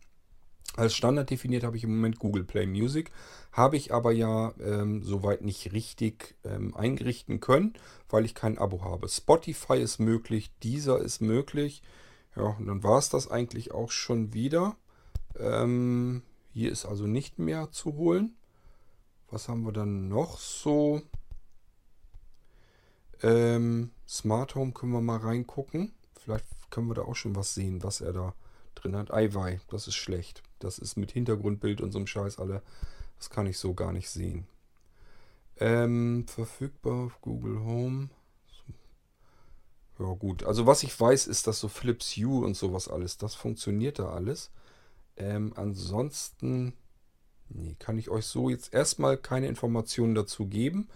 als 0.77 0.95
Standard 0.95 1.29
definiert 1.29 1.63
habe 1.63 1.75
ich 1.75 1.83
im 1.83 1.95
Moment 1.95 2.19
Google 2.19 2.43
Play 2.43 2.67
Music, 2.67 3.11
habe 3.51 3.77
ich 3.77 3.93
aber 3.93 4.11
ja 4.11 4.53
ähm, 4.59 5.03
soweit 5.03 5.41
nicht 5.41 5.73
richtig 5.73 6.35
ähm, 6.43 6.75
eingerichten 6.75 7.39
können, 7.39 7.73
weil 8.09 8.25
ich 8.25 8.35
kein 8.35 8.57
Abo 8.57 8.83
habe. 8.83 9.09
Spotify 9.09 9.79
ist 9.81 9.99
möglich, 9.99 10.51
dieser 10.61 10.99
ist 10.99 11.19
möglich. 11.19 11.81
Ja, 12.35 12.55
und 12.59 12.67
dann 12.67 12.83
war 12.83 12.99
es 12.99 13.09
das 13.09 13.29
eigentlich 13.29 13.71
auch 13.71 13.89
schon 13.89 14.33
wieder. 14.33 14.77
Ähm, 15.39 16.21
hier 16.51 16.71
ist 16.71 16.85
also 16.85 17.07
nicht 17.07 17.39
mehr 17.39 17.71
zu 17.71 17.95
holen. 17.95 18.35
Was 19.29 19.49
haben 19.49 19.63
wir 19.63 19.73
dann 19.73 20.07
noch 20.07 20.37
so? 20.37 21.01
Ähm, 23.23 23.89
Smart 24.07 24.53
Home 24.53 24.73
können 24.73 24.91
wir 24.91 25.01
mal 25.01 25.17
reingucken. 25.17 25.93
Vielleicht 26.23 26.45
können 26.69 26.87
wir 26.87 26.93
da 26.93 27.01
auch 27.01 27.15
schon 27.15 27.35
was 27.35 27.55
sehen, 27.55 27.81
was 27.81 28.01
er 28.01 28.13
da 28.13 28.35
drin 28.75 28.95
hat. 28.95 29.11
Eiwei, 29.11 29.59
das 29.69 29.87
ist 29.87 29.95
schlecht. 29.95 30.43
Das 30.59 30.79
ist 30.79 30.97
mit 30.97 31.11
Hintergrundbild 31.11 31.81
und 31.81 31.91
so 31.91 31.99
einem 31.99 32.07
Scheiß 32.07 32.39
alle. 32.39 32.61
Das 33.17 33.29
kann 33.29 33.47
ich 33.47 33.57
so 33.57 33.73
gar 33.73 33.91
nicht 33.91 34.09
sehen. 34.09 34.47
Ähm, 35.59 36.25
verfügbar 36.27 37.07
auf 37.07 37.21
Google 37.21 37.59
Home. 37.59 38.09
Ja 39.99 40.13
gut, 40.13 40.43
also 40.43 40.67
was 40.67 40.83
ich 40.83 40.99
weiß 40.99 41.25
ist, 41.25 41.47
dass 41.47 41.59
so 41.59 41.67
Philips 41.67 42.15
Hue 42.15 42.45
und 42.45 42.55
sowas 42.55 42.87
alles, 42.87 43.17
das 43.17 43.33
funktioniert 43.33 43.97
da 43.97 44.09
alles. 44.09 44.51
Ähm, 45.15 45.53
ansonsten, 45.55 46.73
nee, 47.49 47.75
kann 47.79 47.97
ich 47.97 48.09
euch 48.09 48.25
so 48.25 48.49
jetzt 48.49 48.73
erstmal 48.73 49.17
keine 49.17 49.47
Informationen 49.47 50.13
dazu 50.13 50.45
geben. 50.45 50.87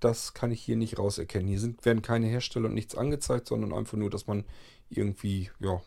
Das 0.00 0.34
kann 0.34 0.50
ich 0.50 0.60
hier 0.60 0.76
nicht 0.76 0.98
rauserkennen. 0.98 1.48
Hier 1.48 1.60
sind, 1.60 1.84
werden 1.84 2.02
keine 2.02 2.26
Hersteller 2.26 2.66
und 2.66 2.74
nichts 2.74 2.96
angezeigt, 2.96 3.46
sondern 3.46 3.72
einfach 3.72 3.96
nur, 3.96 4.10
dass 4.10 4.26
man 4.26 4.44
irgendwie, 4.90 5.50
ja, 5.60 5.80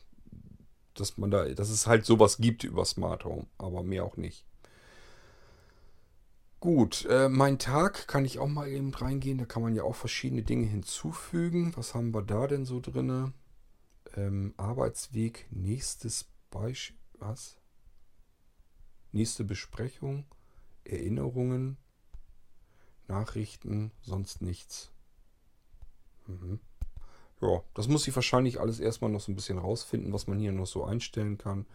dass 0.96 1.18
man 1.18 1.32
da, 1.32 1.48
dass 1.50 1.70
es 1.70 1.88
halt 1.88 2.06
sowas 2.06 2.38
gibt 2.38 2.64
über 2.64 2.86
Smart 2.86 3.26
Home, 3.26 3.48
aber 3.58 3.84
mehr 3.84 4.04
auch 4.04 4.18
nicht. 4.18 4.46
Gut, 6.60 7.06
äh, 7.10 7.28
mein 7.28 7.58
Tag 7.58 8.08
kann 8.08 8.24
ich 8.24 8.38
auch 8.38 8.48
mal 8.48 8.68
eben 8.68 8.94
reingehen. 8.94 9.40
Da 9.40 9.46
kann 9.46 9.64
man 9.64 9.74
ja 9.74 9.82
auch 9.82 9.96
verschiedene 9.96 10.44
Dinge 10.44 10.68
hinzufügen. 10.68 11.76
Was 11.76 11.96
haben 11.96 12.14
wir 12.14 12.22
da 12.22 12.46
denn 12.46 12.66
so 12.66 12.80
drin? 12.80 13.34
Ähm, 14.16 14.54
Arbeitsweg, 14.58 15.48
nächstes 15.50 16.28
Beispiel. 16.52 16.98
Was? 17.14 17.58
Nächste 19.12 19.44
Besprechung, 19.44 20.26
Erinnerungen, 20.84 21.78
Nachrichten, 23.08 23.92
sonst 24.02 24.42
nichts. 24.42 24.92
Mhm. 26.28 26.60
Ja, 27.42 27.64
das 27.74 27.88
muss 27.88 28.08
ich 28.08 28.16
wahrscheinlich 28.16 28.60
alles 28.60 28.80
erstmal 28.80 29.12
noch 29.12 29.22
so 29.22 29.32
ein 29.32 29.36
bisschen 29.36 29.58
rausfinden, 29.58 30.14
was 30.14 30.28
man 30.28 30.40
hier 30.40 30.52
noch 30.52 30.68
so 30.68 30.84
einstellen 30.84 31.38
kann. 31.38 31.66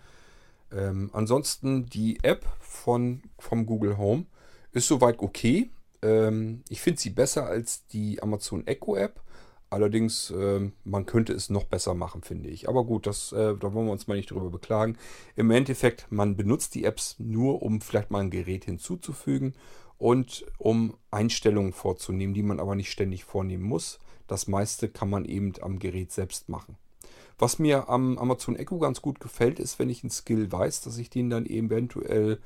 Ähm, 0.73 1.11
ansonsten 1.12 1.87
die 1.87 2.19
App 2.23 2.45
von, 2.61 3.23
vom 3.39 3.67
Google 3.67 3.99
Home 3.99 4.27
ist 4.73 4.89
soweit 4.89 5.19
okay. 5.19 5.71
Ähm, 6.03 6.62
ich 6.69 6.81
finde 6.81 7.01
sie 7.01 7.11
besser 7.11 7.47
als 7.47 7.87
die 7.87 8.23
Amazon 8.23 8.67
Echo 8.67 8.97
App, 8.97 9.21
Allerdings, 9.69 10.31
äh, 10.31 10.71
man 10.85 11.07
könnte 11.07 11.33
es 11.33 11.51
noch 11.51 11.64
besser 11.64 11.95
machen, 11.95 12.23
finde 12.23 12.49
ich. 12.49 12.69
Aber 12.69 12.85
gut, 12.85 13.07
das, 13.07 13.33
äh, 13.33 13.57
da 13.57 13.75
wollen 13.75 13.87
wir 13.87 13.93
uns 13.93 14.07
mal 14.07 14.17
nicht 14.17 14.31
drüber 14.31 14.49
beklagen. 14.49 14.97
Im 15.35 15.51
Endeffekt, 15.51 16.07
man 16.11 16.37
benutzt 16.37 16.75
die 16.77 16.85
Apps 16.85 17.17
nur, 17.19 17.62
um 17.62 17.81
vielleicht 17.81 18.11
mal 18.11 18.21
ein 18.21 18.31
Gerät 18.31 18.64
hinzuzufügen 18.64 19.55
und 19.99 20.47
um 20.59 20.95
Einstellungen 21.11 21.73
vorzunehmen, 21.73 22.33
die 22.33 22.45
man 22.45 22.61
aber 22.61 22.77
nicht 22.77 22.93
ständig 22.93 23.25
vornehmen 23.25 23.64
muss. 23.64 23.99
Das 24.27 24.47
meiste 24.47 24.89
kann 24.89 25.11
man 25.11 25.24
eben 25.24 25.53
am 25.61 25.79
Gerät 25.79 26.12
selbst 26.12 26.49
machen. 26.49 26.77
Was 27.39 27.59
mir 27.59 27.89
am 27.89 28.18
Amazon 28.18 28.57
Echo 28.57 28.79
ganz 28.79 29.03
gut 29.03 29.20
gefällt, 29.20 29.61
ist, 29.61 29.79
wenn 29.79 29.91
ich 29.91 30.03
einen 30.03 30.11
Skill 30.11 30.51
weiß, 30.51 30.81
dass 30.83 30.97
ich 30.99 31.11
den 31.11 31.29
dann 31.29 31.45
eventuell 31.47 32.41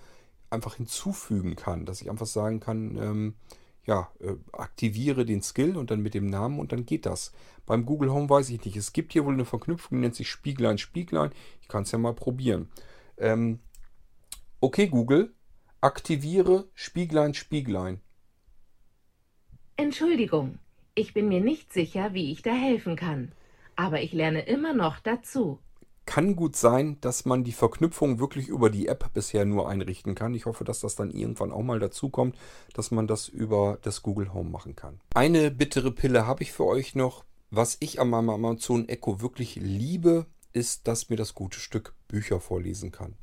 einfach 0.51 0.75
hinzufügen 0.75 1.55
kann. 1.55 1.87
Dass 1.87 2.03
ich 2.03 2.11
einfach 2.11 2.27
sagen 2.27 2.59
kann, 2.59 2.97
ähm, 2.97 3.35
ja, 3.87 4.11
äh, 4.21 4.35
aktiviere 4.53 5.25
den 5.25 5.43
Skill 5.43 5.77
und 5.77 5.91
dann 5.91 6.01
mit 6.01 6.15
dem 6.15 6.27
Namen 6.27 6.59
und 6.59 6.73
dann 6.73 6.87
geht 6.87 7.07
das. 7.07 7.33
Beim 7.67 7.87
Google 7.87 8.11
Home 8.11 8.29
weiß 8.29 8.51
ich 8.51 8.65
nicht. 8.65 8.77
Es 8.77 8.93
gibt 8.93 9.13
hier 9.13 9.25
wohl 9.25 9.35
eine 9.35 9.45
Verknüpfung, 9.45 9.99
die 9.99 10.03
nennt 10.03 10.17
sich 10.17 10.29
Spieglein, 10.29 10.79
Spieglein. 10.79 11.31
Ich 11.63 11.69
kann 11.69 11.85
es 11.85 11.93
ja 11.93 11.99
mal 11.99 12.15
probieren. 12.15 12.69
Ähm, 13.17 13.61
okay, 14.61 14.89
Google, 14.89 15.35
aktiviere 15.81 16.69
Spieglein, 16.75 17.35
Spieglein. 17.35 18.01
Entschuldigung, 19.77 20.59
ich 20.95 21.15
bin 21.15 21.29
mir 21.29 21.41
nicht 21.41 21.73
sicher, 21.73 22.15
wie 22.15 22.33
ich 22.33 22.43
da 22.43 22.53
helfen 22.53 22.97
kann. 22.97 23.33
Aber 23.77 24.03
ich 24.03 24.13
lerne 24.13 24.43
immer 24.43 24.75
noch 24.75 25.01
dazu. 25.01 25.59
Kann 26.07 26.35
gut 26.35 26.57
sein, 26.57 26.99
dass 27.01 27.25
man 27.25 27.45
die 27.45 27.53
Verknüpfung 27.53 28.19
wirklich 28.19 28.49
über 28.49 28.69
die 28.69 28.89
App 28.89 29.13
bisher 29.15 29.45
nur 29.45 29.69
einrichten 29.69 30.15
kann. 30.15 30.35
Ich 30.35 30.47
hoffe, 30.47 30.65
dass 30.65 30.81
das 30.81 30.97
dann 30.97 31.11
irgendwann 31.11 31.53
auch 31.53 31.63
mal 31.63 31.79
dazu 31.79 32.09
kommt, 32.09 32.37
dass 32.75 32.91
man 32.91 33.07
das 33.07 33.29
über 33.29 33.79
das 33.83 34.03
Google 34.03 34.35
Home 34.35 34.51
machen 34.51 34.75
kann. 34.75 35.01
Eine 35.15 35.51
bittere 35.51 35.93
Pille 35.93 36.27
habe 36.27 36.43
ich 36.43 36.53
für 36.53 36.67
euch 36.67 36.95
noch. 36.95 37.25
Was 37.51 37.77
ich 37.81 38.01
am 38.01 38.13
Amazon 38.13 38.89
Echo 38.89 39.21
wirklich 39.21 39.57
liebe, 39.57 40.27
ist, 40.53 40.89
dass 40.89 41.11
mir 41.11 41.17
das 41.17 41.35
gute 41.35 41.61
Stück 41.61 41.95
Bücher 42.09 42.41
vorlesen 42.41 42.91
kann. 42.91 43.15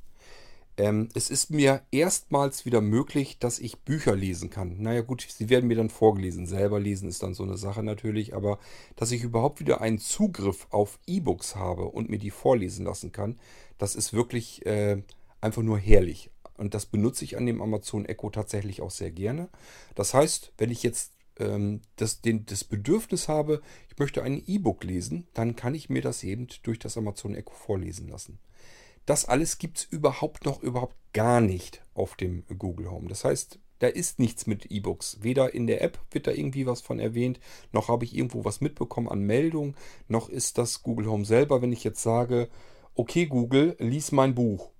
Ähm, 0.77 1.09
es 1.15 1.31
ist 1.31 1.49
mir 1.49 1.81
erstmals 1.89 2.65
wieder 2.65 2.81
möglich, 2.81 3.39
dass 3.39 3.57
ich 3.57 3.79
Bücher 3.79 4.15
lesen 4.15 4.51
kann. 4.51 4.79
Naja 4.79 5.01
gut, 5.01 5.27
sie 5.27 5.49
werden 5.49 5.67
mir 5.67 5.75
dann 5.75 5.89
vorgelesen. 5.89 6.45
Selber 6.45 6.79
lesen 6.79 7.09
ist 7.09 7.23
dann 7.23 7.33
so 7.33 7.43
eine 7.43 7.57
Sache 7.57 7.81
natürlich, 7.81 8.35
aber 8.35 8.59
dass 8.95 9.11
ich 9.11 9.23
überhaupt 9.23 9.59
wieder 9.59 9.81
einen 9.81 9.97
Zugriff 9.97 10.67
auf 10.69 10.99
E-Books 11.07 11.55
habe 11.55 11.85
und 11.85 12.09
mir 12.09 12.19
die 12.19 12.29
vorlesen 12.29 12.85
lassen 12.85 13.11
kann, 13.11 13.39
das 13.79 13.95
ist 13.95 14.13
wirklich 14.13 14.65
äh, 14.67 15.01
einfach 15.41 15.63
nur 15.63 15.79
herrlich. 15.79 16.29
Und 16.57 16.75
das 16.75 16.85
benutze 16.85 17.23
ich 17.23 17.37
an 17.37 17.45
dem 17.45 17.61
Amazon 17.61 18.05
Echo 18.05 18.29
tatsächlich 18.29 18.81
auch 18.81 18.91
sehr 18.91 19.11
gerne. 19.11 19.49
Das 19.95 20.13
heißt, 20.13 20.53
wenn 20.57 20.69
ich 20.71 20.83
jetzt 20.83 21.13
ähm, 21.39 21.81
das, 21.95 22.21
den, 22.21 22.45
das 22.45 22.63
Bedürfnis 22.63 23.27
habe, 23.27 23.61
ich 23.89 23.97
möchte 23.97 24.21
ein 24.21 24.43
E-Book 24.45 24.83
lesen, 24.83 25.27
dann 25.33 25.55
kann 25.55 25.75
ich 25.75 25.89
mir 25.89 26.01
das 26.01 26.23
eben 26.23 26.47
durch 26.63 26.77
das 26.79 26.97
Amazon 26.97 27.35
Echo 27.35 27.53
vorlesen 27.53 28.07
lassen. 28.09 28.39
Das 29.07 29.23
alles 29.23 29.57
gibt 29.57 29.77
es 29.77 29.83
überhaupt 29.85 30.45
noch 30.45 30.61
überhaupt 30.61 30.97
gar 31.13 31.39
nicht 31.39 31.81
auf 31.93 32.15
dem 32.15 32.43
Google 32.57 32.91
Home. 32.91 33.07
Das 33.07 33.23
heißt, 33.23 33.57
da 33.79 33.87
ist 33.87 34.19
nichts 34.19 34.47
mit 34.47 34.69
E-Books. 34.69 35.19
Weder 35.21 35.53
in 35.53 35.65
der 35.65 35.81
App 35.81 35.97
wird 36.11 36.27
da 36.27 36.31
irgendwie 36.31 36.65
was 36.65 36.81
von 36.81 36.99
erwähnt, 36.99 37.39
noch 37.71 37.87
habe 37.87 38.03
ich 38.03 38.13
irgendwo 38.13 38.43
was 38.43 38.59
mitbekommen 38.59 39.07
an 39.07 39.21
Meldungen, 39.21 39.75
noch 40.09 40.27
ist 40.27 40.57
das 40.57 40.83
Google 40.83 41.07
Home 41.07 41.23
selber, 41.23 41.61
wenn 41.61 41.71
ich 41.71 41.85
jetzt 41.85 42.03
sage, 42.03 42.49
okay 42.95 43.27
Google, 43.27 43.77
lies 43.79 44.11
mein 44.11 44.35
Buch. 44.35 44.71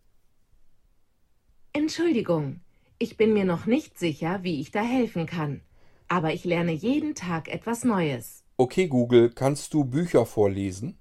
Entschuldigung, 1.72 2.60
ich 3.00 3.16
bin 3.16 3.32
mir 3.34 3.46
noch 3.46 3.66
nicht 3.66 3.98
sicher, 3.98 4.44
wie 4.44 4.60
ich 4.60 4.72
da 4.72 4.82
helfen 4.82 5.26
kann. 5.26 5.62
Aber 6.10 6.34
ich 6.34 6.44
lerne 6.44 6.74
jeden 6.74 7.16
Tag 7.16 7.48
etwas 7.48 7.86
Neues. 7.86 8.44
Okay 8.58 8.88
Google, 8.88 9.30
kannst 9.30 9.74
du 9.74 9.86
Bücher 9.86 10.26
vorlesen? 10.26 10.98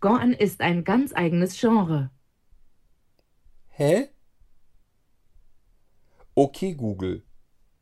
Gorn 0.00 0.32
ist 0.32 0.60
ein 0.60 0.84
ganz 0.84 1.12
eigenes 1.14 1.58
Genre. 1.58 2.10
Hä? 3.68 4.08
Okay, 6.34 6.74
Google. 6.74 7.22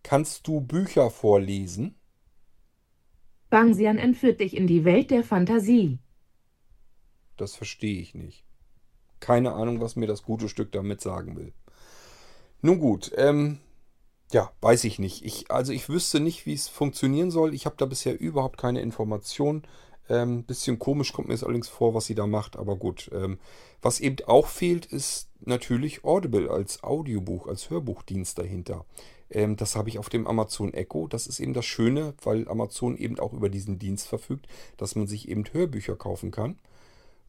Kannst 0.03 0.47
du 0.47 0.61
Bücher 0.61 1.11
vorlesen? 1.11 1.95
Bangsian 3.51 3.99
entführt 3.99 4.41
dich 4.41 4.57
in 4.57 4.67
die 4.67 4.85
Welt 4.85 5.11
der 5.11 5.25
Fantasie. 5.25 5.99
Das 7.37 7.55
verstehe 7.55 8.01
ich 8.01 8.15
nicht. 8.15 8.45
Keine 9.21 9.53
Ahnung, 9.53 9.81
was 9.81 9.97
mir 9.97 10.07
das 10.07 10.23
gute 10.23 10.49
Stück 10.49 10.73
damit 10.73 11.01
sagen 11.01 11.37
will. 11.37 11.53
Nun 12.63 12.79
gut, 12.79 13.13
ähm, 13.17 13.59
ja, 14.33 14.51
weiß 14.61 14.85
ich 14.85 14.99
nicht. 14.99 15.25
Ich, 15.25 15.51
also 15.51 15.73
ich 15.73 15.89
wüsste 15.89 16.21
nicht, 16.21 16.47
wie 16.47 16.55
es 16.55 16.69
funktionieren 16.69 17.31
soll. 17.31 17.55
Ich 17.55 17.67
habe 17.67 17.77
da 17.79 17.87
bisher 17.87 18.19
überhaupt 18.19 18.59
keine 18.59 18.81
Informationen. 18.81 19.63
Ähm, 20.09 20.45
bisschen 20.45 20.79
komisch 20.79 21.13
kommt 21.13 21.29
mir 21.29 21.35
es 21.35 21.45
allerdings 21.45 21.69
vor, 21.69 21.95
was 21.95 22.07
sie 22.07 22.15
da 22.15 22.27
macht, 22.27 22.57
aber 22.57 22.77
gut. 22.77 23.11
Ähm, 23.13 23.39
was 23.83 24.01
eben 24.01 24.17
auch 24.27 24.47
fehlt, 24.47 24.87
ist 24.87 25.29
natürlich 25.41 26.05
Audible 26.05 26.51
als 26.51 26.83
Audiobuch, 26.83 27.47
als 27.47 27.71
Hörbuchdienst 27.71 28.39
dahinter. 28.39 28.85
Ähm, 29.31 29.57
das 29.57 29.77
habe 29.77 29.89
ich 29.89 29.99
auf 29.99 30.09
dem 30.09 30.27
Amazon 30.27 30.73
Echo. 30.73 31.09
Das 31.09 31.27
ist 31.27 31.41
eben 31.41 31.55
das 31.55 31.67
Schöne, 31.67 32.15
weil 32.23 32.49
Amazon 32.49 32.97
eben 32.97 33.19
auch 33.19 33.33
über 33.33 33.49
diesen 33.49 33.79
Dienst 33.79 34.07
verfügt, 34.07 34.47
dass 34.77 34.95
man 34.95 35.07
sich 35.07 35.29
eben 35.29 35.45
Hörbücher 35.53 35.97
kaufen 35.97 36.31
kann 36.31 36.59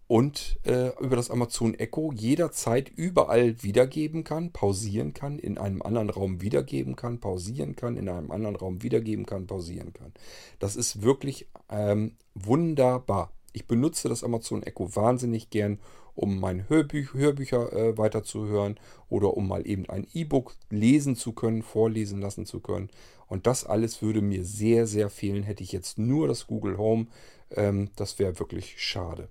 und 0.07 0.57
äh, 0.63 0.89
über 1.01 1.17
das 1.17 1.30
Amazon 1.30 1.73
Echo 1.73 2.13
jederzeit 2.13 2.89
überall 2.89 3.61
wiedergeben 3.61 4.23
kann, 4.23 4.53
pausieren 4.53 5.13
kann, 5.13 5.38
in 5.38 5.57
einem 5.57 5.82
anderen 5.82 6.09
Raum 6.09 6.41
wiedergeben 6.41 6.95
kann, 6.95 7.19
pausieren 7.19 7.75
kann, 7.75 7.97
in 7.97 8.07
einem 8.07 8.32
anderen 8.32 8.55
Raum 8.55 8.84
wiedergeben 8.84 9.25
kann, 9.25 9.47
pausieren 9.47 9.91
kann. 9.91 10.13
Das 10.59 10.78
ist 10.78 11.01
wirklich 11.01 11.47
ähm, 11.70 12.15
wunderbar. 12.34 13.32
Ich 13.53 13.68
benutze 13.68 14.09
das 14.09 14.24
Amazon 14.24 14.63
Echo 14.63 14.95
wahnsinnig 14.95 15.49
gern, 15.49 15.80
um 16.15 16.39
meine 16.39 16.68
Hörbü 16.68 17.07
Hörbücher 17.13 17.72
äh, 17.74 17.97
weiterzuhören 17.97 18.80
oder 19.09 19.38
um 19.38 19.47
mal 19.47 19.68
eben 19.68 19.88
ein 19.89 20.07
E-Book 20.13 20.55
lesen 20.70 21.15
zu 21.15 21.32
können, 21.34 21.61
vorlesen 21.61 22.20
lassen 22.22 22.45
zu 22.45 22.59
können. 22.59 22.89
Und 23.28 23.45
das 23.45 23.65
alles 23.65 24.01
würde 24.01 24.22
mir 24.22 24.43
sehr, 24.43 24.88
sehr 24.88 25.09
fehlen, 25.09 25.43
hätte 25.43 25.63
ich 25.63 25.72
jetzt 25.72 25.97
nur 25.97 26.28
das 26.28 26.47
Google 26.47 26.78
Home. 26.78 27.07
Ähm, 27.51 27.89
das 27.95 28.20
wäre 28.20 28.39
wirklich 28.39 28.76
schade. 28.78 29.30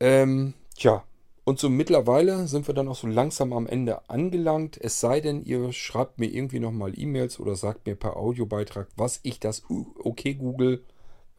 Ähm, 0.00 0.54
tja, 0.76 1.04
und 1.48 1.58
so 1.58 1.70
mittlerweile 1.70 2.46
sind 2.46 2.66
wir 2.66 2.74
dann 2.74 2.88
auch 2.88 2.94
so 2.94 3.06
langsam 3.06 3.54
am 3.54 3.66
Ende 3.66 4.10
angelangt. 4.10 4.76
Es 4.78 5.00
sei 5.00 5.22
denn, 5.22 5.42
ihr 5.42 5.72
schreibt 5.72 6.18
mir 6.18 6.26
irgendwie 6.26 6.60
nochmal 6.60 6.92
E-Mails 6.94 7.40
oder 7.40 7.56
sagt 7.56 7.86
mir 7.86 7.94
per 7.96 8.18
Audiobeitrag, 8.18 8.86
was 8.96 9.20
ich 9.22 9.40
das 9.40 9.62
okay 9.70 10.34
Google. 10.34 10.84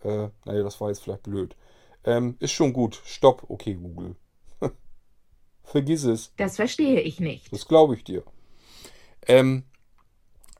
Äh, 0.04 0.30
naja, 0.46 0.64
das 0.64 0.82
war 0.82 0.88
jetzt 0.90 1.04
vielleicht 1.04 1.22
blöd. 1.22 1.56
Ähm, 2.04 2.38
ist 2.40 2.54
schon 2.54 2.74
gut. 2.74 3.00
Stopp, 3.06 3.46
okay 3.50 3.76
Google. 3.76 4.16
Vergiss 5.62 6.06
es. 6.06 6.34
Das 6.38 6.56
verstehe 6.56 7.02
ich 7.02 7.20
nicht. 7.20 7.54
Das 7.54 7.68
glaube 7.68 7.94
ich 7.94 8.04
dir. 8.04 8.24
Ähm, 9.28 9.62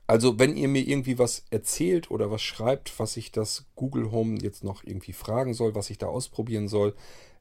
also, 0.06 0.38
wenn 0.38 0.56
ihr 0.56 0.68
mir 0.68 0.86
irgendwie 0.86 1.18
was 1.18 1.44
erzählt 1.50 2.12
oder 2.12 2.30
was 2.30 2.42
schreibt, 2.42 2.96
was 3.00 3.16
ich 3.16 3.32
das 3.32 3.66
Google 3.74 4.12
Home 4.12 4.38
jetzt 4.40 4.62
noch 4.62 4.84
irgendwie 4.84 5.12
fragen 5.12 5.54
soll, 5.54 5.74
was 5.74 5.90
ich 5.90 5.98
da 5.98 6.06
ausprobieren 6.06 6.68
soll, 6.68 6.94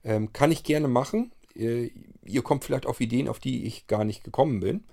ähm, 0.04 0.34
kann 0.34 0.52
ich 0.52 0.64
gerne 0.64 0.88
machen. 0.88 1.32
Äh, 1.56 1.92
ihr 2.26 2.42
kommt 2.42 2.64
vielleicht 2.64 2.86
auf 2.86 3.02
Ideen, 3.02 3.28
auf 3.28 3.40
die 3.40 3.66
ich 3.66 3.88
gar 3.88 4.04
nicht 4.04 4.24
gekommen 4.24 4.60
bin. 4.60 4.84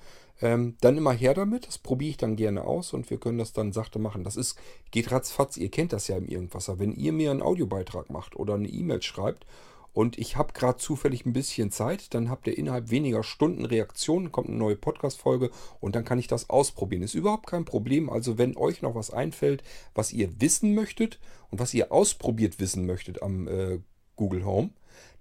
Ähm, 0.43 0.77
dann 0.81 0.99
immer 0.99 1.13
her 1.13 1.35
damit. 1.35 1.67
Das 1.67 1.79
probiere 1.79 2.11
ich 2.11 2.17
dann 2.17 2.37
gerne 2.37 2.65
aus 2.65 2.93
und 2.93 3.09
wir 3.09 3.19
können 3.19 3.39
das 3.39 3.53
dann 3.53 3.73
sachte 3.73 3.99
machen. 3.99 4.25
Das 4.25 4.37
ist, 4.37 4.59
geht 4.91 5.11
ratzfatz. 5.11 5.57
Ihr 5.57 5.71
kennt 5.71 5.93
das 5.93 6.09
ja 6.09 6.17
im 6.17 6.29
Irgendwasser. 6.29 6.79
Wenn 6.79 6.93
ihr 6.93 7.13
mir 7.13 7.31
einen 7.31 7.43
Audiobeitrag 7.43 8.11
macht 8.11 8.37
oder 8.37 8.55
eine 8.55 8.69
E-Mail 8.69 9.03
schreibt 9.03 9.47
und 9.95 10.19
ich 10.19 10.37
habe 10.37 10.53
gerade 10.53 10.77
zufällig 10.77 11.25
ein 11.25 11.33
bisschen 11.33 11.71
Zeit, 11.71 12.13
dann 12.13 12.29
habt 12.29 12.47
ihr 12.47 12.59
innerhalb 12.59 12.91
weniger 12.91 13.23
Stunden 13.23 13.65
Reaktionen, 13.65 14.31
kommt 14.31 14.49
eine 14.49 14.59
neue 14.59 14.77
Podcast-Folge 14.77 15.51
und 15.81 15.97
dann 15.97 16.05
kann 16.05 16.19
ich 16.19 16.27
das 16.27 16.51
ausprobieren. 16.51 17.03
Ist 17.03 17.15
überhaupt 17.15 17.47
kein 17.47 17.65
Problem. 17.65 18.11
Also, 18.11 18.37
wenn 18.37 18.59
euch 18.59 18.83
noch 18.83 18.95
was 18.95 19.11
einfällt, 19.11 19.63
was 19.95 20.13
ihr 20.13 20.39
wissen 20.39 20.75
möchtet 20.75 21.19
und 21.51 21.61
was 21.61 21.73
ihr 21.73 21.93
ausprobiert 21.93 22.61
wissen 22.61 22.85
möchtet 22.85 23.23
am 23.23 23.49
äh, 23.49 23.79
Google 24.17 24.45
Home, 24.45 24.71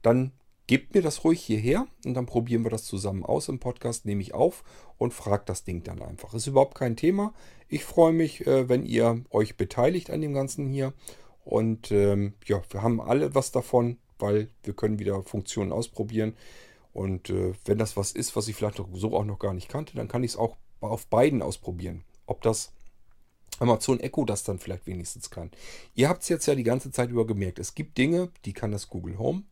dann 0.01 0.33
gebt 0.67 0.93
mir 0.95 1.01
das 1.01 1.23
ruhig 1.23 1.41
hierher 1.41 1.87
und 2.05 2.13
dann 2.15 2.25
probieren 2.25 2.63
wir 2.63 2.71
das 2.71 2.85
zusammen 2.85 3.23
aus 3.23 3.49
im 3.49 3.59
Podcast, 3.59 4.05
nehme 4.05 4.21
ich 4.21 4.33
auf 4.33 4.63
und 4.97 5.13
frage 5.13 5.43
das 5.45 5.63
Ding 5.63 5.83
dann 5.83 6.01
einfach. 6.01 6.33
Ist 6.33 6.47
überhaupt 6.47 6.75
kein 6.75 6.95
Thema. 6.95 7.33
Ich 7.67 7.83
freue 7.83 8.13
mich, 8.13 8.45
äh, 8.47 8.69
wenn 8.69 8.85
ihr 8.85 9.23
euch 9.29 9.57
beteiligt 9.57 10.09
an 10.09 10.21
dem 10.21 10.33
Ganzen 10.33 10.67
hier. 10.67 10.93
Und 11.43 11.91
ähm, 11.91 12.33
ja, 12.45 12.61
wir 12.69 12.81
haben 12.81 12.99
alle 12.99 13.35
was 13.35 13.51
davon, 13.51 13.97
weil 14.17 14.49
wir 14.63 14.73
können 14.73 14.99
wieder 14.99 15.21
Funktionen 15.23 15.71
ausprobieren. 15.71 16.35
Und 16.93 17.29
äh, 17.29 17.53
wenn 17.65 17.77
das 17.77 17.97
was 17.97 18.11
ist, 18.11 18.35
was 18.35 18.47
ich 18.47 18.55
vielleicht 18.55 18.81
so 18.93 19.15
auch 19.15 19.25
noch 19.25 19.39
gar 19.39 19.53
nicht 19.53 19.69
kannte, 19.69 19.95
dann 19.95 20.07
kann 20.07 20.23
ich 20.23 20.31
es 20.31 20.37
auch 20.37 20.57
auf 20.79 21.07
beiden 21.07 21.41
ausprobieren. 21.41 22.03
Ob 22.25 22.41
das 22.41 22.71
Amazon 23.59 23.99
Echo 23.99 24.25
das 24.25 24.43
dann 24.43 24.59
vielleicht 24.59 24.87
wenigstens 24.87 25.29
kann. 25.29 25.51
Ihr 25.93 26.09
habt 26.09 26.23
es 26.23 26.29
jetzt 26.29 26.45
ja 26.45 26.55
die 26.55 26.63
ganze 26.63 26.91
Zeit 26.91 27.09
über 27.09 27.27
gemerkt. 27.27 27.59
Es 27.59 27.75
gibt 27.75 27.97
Dinge, 27.97 28.29
die 28.45 28.53
kann 28.53 28.71
das 28.71 28.89
Google 28.89 29.17
Home. 29.17 29.43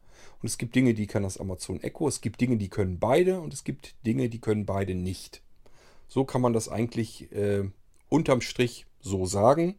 Und 0.41 0.47
es 0.47 0.57
gibt 0.57 0.75
Dinge, 0.75 0.93
die 0.93 1.07
kann 1.07 1.23
das 1.23 1.37
Amazon 1.37 1.81
Echo. 1.81 2.07
Es 2.07 2.21
gibt 2.21 2.41
Dinge, 2.41 2.57
die 2.57 2.69
können 2.69 2.99
beide. 2.99 3.41
Und 3.41 3.53
es 3.53 3.63
gibt 3.63 3.95
Dinge, 4.05 4.29
die 4.29 4.39
können 4.39 4.65
beide 4.65 4.95
nicht. 4.95 5.41
So 6.07 6.25
kann 6.25 6.41
man 6.41 6.53
das 6.53 6.69
eigentlich 6.69 7.31
äh, 7.31 7.63
unterm 8.09 8.41
Strich 8.41 8.85
so 8.99 9.25
sagen. 9.25 9.75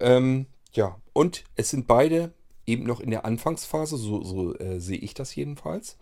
Ähm, 0.00 0.46
Ja, 0.74 0.96
und 1.12 1.44
es 1.54 1.68
sind 1.68 1.86
beide 1.86 2.32
eben 2.66 2.84
noch 2.84 3.00
in 3.00 3.10
der 3.10 3.24
Anfangsphase, 3.26 3.98
so, 3.98 4.22
so 4.24 4.56
äh, 4.56 4.80
sehe 4.80 4.96
ich 4.98 5.12
das 5.12 5.34
jedenfalls. 5.34 5.98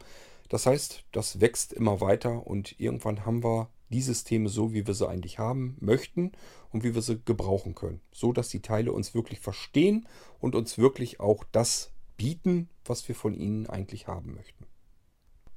Das 0.49 0.67
heißt, 0.67 1.05
das 1.11 1.41
wächst 1.41 1.73
immer 1.73 2.01
weiter 2.01 2.47
und 2.47 2.79
irgendwann 2.79 3.25
haben 3.27 3.43
wir 3.43 3.69
die 3.89 4.03
Systeme 4.03 4.49
so, 4.49 4.73
wie 4.73 4.87
wir 4.87 4.95
sie 4.95 5.09
eigentlich 5.09 5.39
haben 5.41 5.77
möchten 5.81 6.31
und 6.73 6.85
wie 6.85 6.95
wir 6.95 7.03
sie 7.03 7.21
gebrauchen 7.25 7.75
können. 7.75 8.01
So, 8.13 8.33
dass 8.33 8.49
die 8.49 8.63
Teile 8.63 8.93
uns 8.93 9.13
wirklich 9.13 9.41
verstehen 9.41 10.07
und 10.39 10.55
uns 10.55 10.79
wirklich 10.79 11.19
auch 11.19 11.43
das 11.51 11.91
bieten, 12.21 12.69
was 12.85 13.09
wir 13.09 13.15
von 13.15 13.33
ihnen 13.33 13.67
eigentlich 13.67 14.07
haben 14.07 14.35
möchten. 14.35 14.67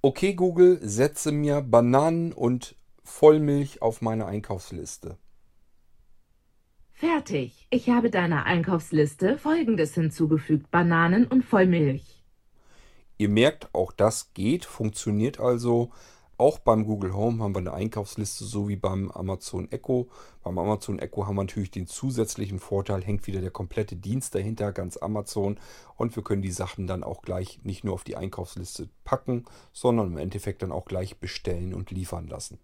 Okay, 0.01 0.33
Google, 0.33 0.79
setze 0.81 1.33
mir 1.33 1.59
Bananen 1.59 2.31
und 2.31 2.77
Vollmilch 3.03 3.81
auf 3.81 4.01
meine 4.01 4.27
Einkaufsliste. 4.27 5.17
Fertig. 6.93 7.67
Ich 7.69 7.89
habe 7.89 8.09
deiner 8.09 8.45
Einkaufsliste 8.45 9.37
Folgendes 9.37 9.93
hinzugefügt. 9.93 10.71
Bananen 10.71 11.27
und 11.27 11.43
Vollmilch. 11.43 12.23
Ihr 13.17 13.27
merkt, 13.27 13.75
auch 13.75 13.91
das 13.91 14.33
geht, 14.33 14.63
funktioniert 14.63 15.41
also. 15.41 15.91
Auch 16.37 16.57
beim 16.57 16.85
Google 16.85 17.13
Home 17.13 17.43
haben 17.43 17.53
wir 17.53 17.59
eine 17.59 17.73
Einkaufsliste, 17.73 18.45
so 18.45 18.67
wie 18.67 18.75
beim 18.75 19.11
Amazon 19.11 19.71
Echo. 19.71 20.09
Beim 20.43 20.57
Amazon 20.57 20.97
Echo 20.97 21.27
haben 21.27 21.35
wir 21.35 21.43
natürlich 21.43 21.69
den 21.69 21.85
zusätzlichen 21.85 22.59
Vorteil, 22.59 23.03
hängt 23.03 23.27
wieder 23.27 23.39
der 23.39 23.51
komplette 23.51 23.95
Dienst 23.95 24.33
dahinter, 24.33 24.71
ganz 24.71 24.97
Amazon. 24.97 25.59
Und 25.95 26.15
wir 26.15 26.23
können 26.23 26.41
die 26.41 26.51
Sachen 26.51 26.87
dann 26.87 27.03
auch 27.03 27.21
gleich 27.21 27.59
nicht 27.63 27.83
nur 27.83 27.93
auf 27.93 28.03
die 28.03 28.17
Einkaufsliste 28.17 28.89
packen, 29.03 29.45
sondern 29.73 30.07
im 30.07 30.17
Endeffekt 30.17 30.63
dann 30.63 30.71
auch 30.71 30.85
gleich 30.85 31.17
bestellen 31.17 31.73
und 31.73 31.91
liefern 31.91 32.27
lassen. 32.27 32.57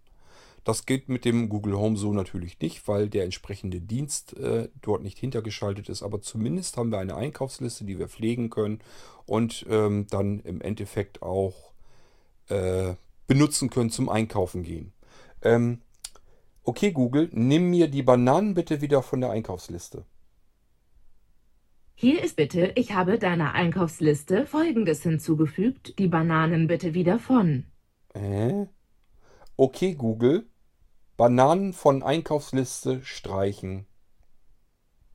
Das 0.64 0.86
geht 0.86 1.08
mit 1.08 1.24
dem 1.24 1.48
Google 1.48 1.78
Home 1.78 1.96
so 1.96 2.12
natürlich 2.12 2.60
nicht, 2.60 2.88
weil 2.88 3.08
der 3.08 3.24
entsprechende 3.24 3.80
Dienst 3.80 4.36
äh, 4.38 4.70
dort 4.82 5.04
nicht 5.04 5.18
hintergeschaltet 5.20 5.90
ist. 5.90 6.04
Aber 6.04 6.22
zumindest 6.22 6.76
haben 6.76 6.92
wir 6.92 7.00
eine 7.00 7.16
Einkaufsliste, 7.16 7.86
die 7.86 8.00
wir 8.00 8.10
pflegen 8.10 8.50
können 8.50 8.80
und 9.26 9.66
ähm, 9.70 10.08
dann 10.10 10.40
im 10.42 10.60
Endeffekt 10.60 11.22
auch 11.22 11.72
äh, 12.50 12.96
benutzen 13.30 13.70
können 13.70 13.92
zum 13.92 14.10
Einkaufen 14.10 14.64
gehen. 14.64 14.92
Ähm, 15.44 15.82
okay, 16.64 16.92
Google, 16.92 17.30
nimm 17.32 17.70
mir 17.70 17.88
die 17.88 18.02
Bananen 18.02 18.56
bitte 18.56 18.82
wieder 18.82 19.04
von 19.04 19.22
der 19.22 19.30
Einkaufsliste. 19.30 20.04
Hier 21.94 22.24
ist 22.24 22.38
bitte, 22.38 22.72
ich 22.76 22.94
habe 22.94 23.20
deiner 23.20 23.54
Einkaufsliste 23.54 24.48
Folgendes 24.48 25.04
hinzugefügt. 25.04 26.00
Die 26.00 26.08
Bananen 26.08 26.68
bitte 26.68 26.94
wieder 26.94 27.20
von. 27.20 27.66
Äh? 28.14 28.66
Okay, 29.58 29.94
Google, 29.94 30.48
Bananen 31.16 31.74
von 31.74 32.02
Einkaufsliste 32.02 33.04
streichen. 33.04 33.86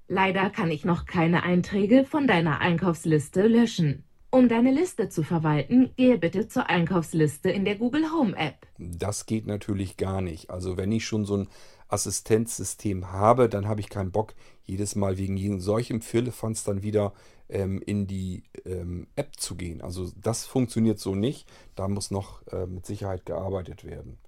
Leider 0.07 0.51
kann 0.51 0.71
ich 0.71 0.85
noch 0.85 1.07
keine 1.07 1.43
Einträge 1.43 2.05
von 2.05 2.29
deiner 2.29 2.61
Einkaufsliste 2.61 3.49
löschen. 3.49 4.05
Um 4.35 4.49
deine 4.49 4.73
Liste 4.73 5.09
zu 5.09 5.23
verwalten, 5.23 5.93
gehe 5.95 6.19
bitte 6.19 6.49
zur 6.49 6.69
Einkaufsliste 6.69 7.51
in 7.51 7.65
der 7.65 7.77
Google 7.77 8.11
Home 8.11 8.37
App. 8.37 8.67
Das 8.79 9.27
geht 9.27 9.47
natürlich 9.47 9.97
gar 9.97 10.21
nicht. 10.21 10.51
Also 10.51 10.77
wenn 10.77 10.91
ich 10.91 11.05
schon 11.05 11.25
so 11.25 11.37
ein 11.37 11.49
Assistenzsystem 11.87 13.13
habe, 13.13 13.49
dann 13.49 13.69
habe 13.69 13.79
ich 13.79 13.89
keinen 13.89 14.11
Bock, 14.11 14.35
jedes 14.65 14.97
Mal 14.97 15.19
wegen 15.19 15.61
solchem 15.61 16.01
Firlefanz 16.01 16.65
dann 16.65 16.83
wieder 16.83 17.13
ähm, 17.49 17.81
in 17.87 18.09
die 18.09 18.43
ähm, 18.65 19.07
App 19.15 19.37
zu 19.37 19.55
gehen. 19.55 19.81
Also 19.83 20.11
das 20.21 20.45
funktioniert 20.45 20.99
so 20.99 21.15
nicht. 21.15 21.49
Da 21.77 21.87
muss 21.87 22.11
noch 22.11 22.45
äh, 22.49 22.67
mit 22.67 22.87
Sicherheit 22.87 23.27
gearbeitet 23.27 23.85
werden. 23.85 24.19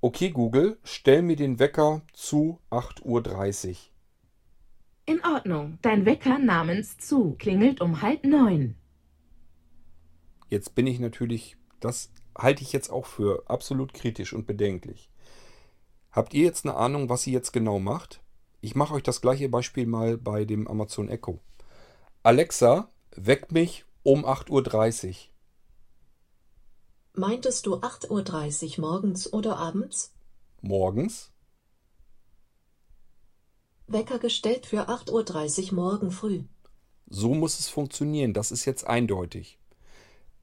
Okay, 0.00 0.30
Google, 0.30 0.76
stell 0.82 1.22
mir 1.22 1.36
den 1.36 1.60
Wecker 1.60 2.02
zu 2.14 2.58
8.30 2.72 3.68
Uhr. 3.68 3.76
In 5.06 5.24
Ordnung. 5.24 5.78
Dein 5.82 6.04
Wecker 6.04 6.40
namens 6.40 6.98
zu 6.98 7.36
klingelt 7.38 7.80
um 7.80 8.02
halb 8.02 8.24
neun. 8.24 8.74
Jetzt 10.48 10.74
bin 10.74 10.86
ich 10.86 11.00
natürlich, 11.00 11.56
das 11.80 12.10
halte 12.36 12.62
ich 12.62 12.72
jetzt 12.72 12.90
auch 12.90 13.06
für 13.06 13.44
absolut 13.46 13.94
kritisch 13.94 14.32
und 14.32 14.46
bedenklich. 14.46 15.10
Habt 16.12 16.34
ihr 16.34 16.44
jetzt 16.44 16.64
eine 16.64 16.76
Ahnung, 16.76 17.08
was 17.08 17.22
sie 17.22 17.32
jetzt 17.32 17.52
genau 17.52 17.78
macht? 17.78 18.22
Ich 18.60 18.74
mache 18.74 18.94
euch 18.94 19.02
das 19.02 19.20
gleiche 19.20 19.48
Beispiel 19.48 19.86
mal 19.86 20.16
bei 20.16 20.44
dem 20.44 20.68
Amazon 20.68 21.08
Echo. 21.08 21.40
Alexa, 22.22 22.88
weck 23.16 23.52
mich 23.52 23.84
um 24.02 24.24
8.30 24.24 25.08
Uhr. 25.08 25.14
Meintest 27.16 27.66
du 27.66 27.76
8.30 27.76 28.78
Uhr 28.78 28.90
morgens 28.90 29.32
oder 29.32 29.56
abends? 29.58 30.14
Morgens? 30.62 31.30
Wecker 33.86 34.18
gestellt 34.18 34.66
für 34.66 34.88
8.30 34.88 35.68
Uhr 35.68 35.74
morgen 35.74 36.10
früh. 36.10 36.44
So 37.06 37.34
muss 37.34 37.58
es 37.58 37.68
funktionieren, 37.68 38.32
das 38.32 38.50
ist 38.50 38.64
jetzt 38.64 38.86
eindeutig. 38.86 39.58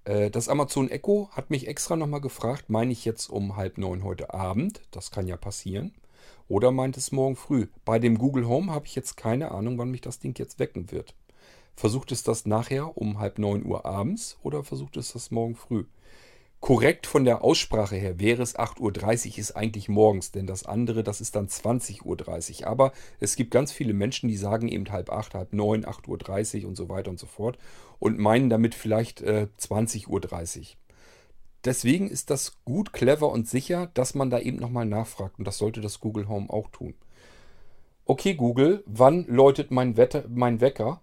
Äh, 0.04 0.32
das 0.32 0.50
Amazon 0.50 0.90
Echo 0.90 1.30
hat 1.32 1.50
mich 1.50 1.68
extra 1.68 1.96
nochmal 1.96 2.22
gefragt, 2.22 2.70
meine 2.70 2.92
ich 2.92 3.06
jetzt 3.06 3.30
um 3.30 3.56
halb 3.56 3.78
neun 3.78 4.04
heute 4.04 4.34
Abend? 4.34 4.82
Das 4.92 5.12
kann 5.12 5.28
ja 5.28 5.38
passieren. 5.38 5.94
Oder 6.48 6.72
meint 6.72 6.98
es 6.98 7.12
morgen 7.12 7.36
früh? 7.36 7.68
Bei 7.86 8.00
dem 8.00 8.18
Google 8.18 8.48
Home 8.48 8.72
habe 8.72 8.86
ich 8.86 8.96
jetzt 8.96 9.16
keine 9.16 9.52
Ahnung, 9.52 9.78
wann 9.78 9.92
mich 9.92 10.02
das 10.02 10.20
Ding 10.20 10.38
jetzt 10.38 10.60
wecken 10.60 10.92
wird. 10.92 11.16
Versucht 11.76 12.12
es 12.12 12.24
das 12.24 12.46
nachher 12.46 12.98
um 12.98 13.20
halb 13.20 13.40
neun 13.40 13.66
Uhr 13.66 13.86
abends 13.86 14.38
oder 14.44 14.64
versucht 14.64 14.98
es 14.98 15.14
das 15.14 15.32
morgen 15.32 15.56
früh? 15.56 15.86
Korrekt 16.62 17.08
von 17.08 17.26
der 17.26 17.44
Aussprache 17.44 17.96
her 17.96 18.20
wäre 18.20 18.44
es 18.44 18.56
8.30 18.56 19.32
Uhr, 19.32 19.38
ist 19.40 19.56
eigentlich 19.56 19.90
morgens, 19.90 20.32
denn 20.32 20.46
das 20.46 20.64
andere, 20.64 21.04
das 21.04 21.20
ist 21.20 21.36
dann 21.36 21.48
20.30 21.48 22.62
Uhr. 22.62 22.68
Aber 22.68 22.92
es 23.20 23.36
gibt 23.36 23.50
ganz 23.50 23.72
viele 23.72 23.94
Menschen, 23.94 24.30
die 24.30 24.38
sagen 24.38 24.68
eben 24.68 24.90
halb 24.92 25.12
acht, 25.12 25.34
halb 25.34 25.54
neun, 25.54 25.86
8.30 25.86 26.62
Uhr 26.62 26.70
und 26.70 26.76
so 26.76 26.88
weiter 26.88 27.10
und 27.10 27.20
so 27.20 27.26
fort 27.26 27.58
und 27.98 28.20
meinen 28.20 28.52
damit 28.52 28.76
vielleicht 28.76 29.22
äh, 29.22 29.48
20.30 29.60 30.08
Uhr. 30.08 30.66
Deswegen 31.66 32.08
ist 32.08 32.30
das 32.30 32.64
gut, 32.64 32.94
clever 32.94 33.32
und 33.32 33.48
sicher, 33.48 33.90
dass 33.96 34.14
man 34.14 34.30
da 34.30 34.38
eben 34.38 34.58
nochmal 34.58 34.86
nachfragt 34.86 35.40
und 35.40 35.46
das 35.46 35.58
sollte 35.58 35.82
das 35.82 36.00
Google 36.00 36.28
Home 36.28 36.52
auch 36.52 36.70
tun. 36.70 36.94
Okay, 38.06 38.36
Google, 38.36 38.84
wann 38.86 39.26
läutet 39.26 39.72
mein, 39.72 39.98
Wetter, 39.98 40.26
mein 40.30 40.62
Wecker? 40.62 41.02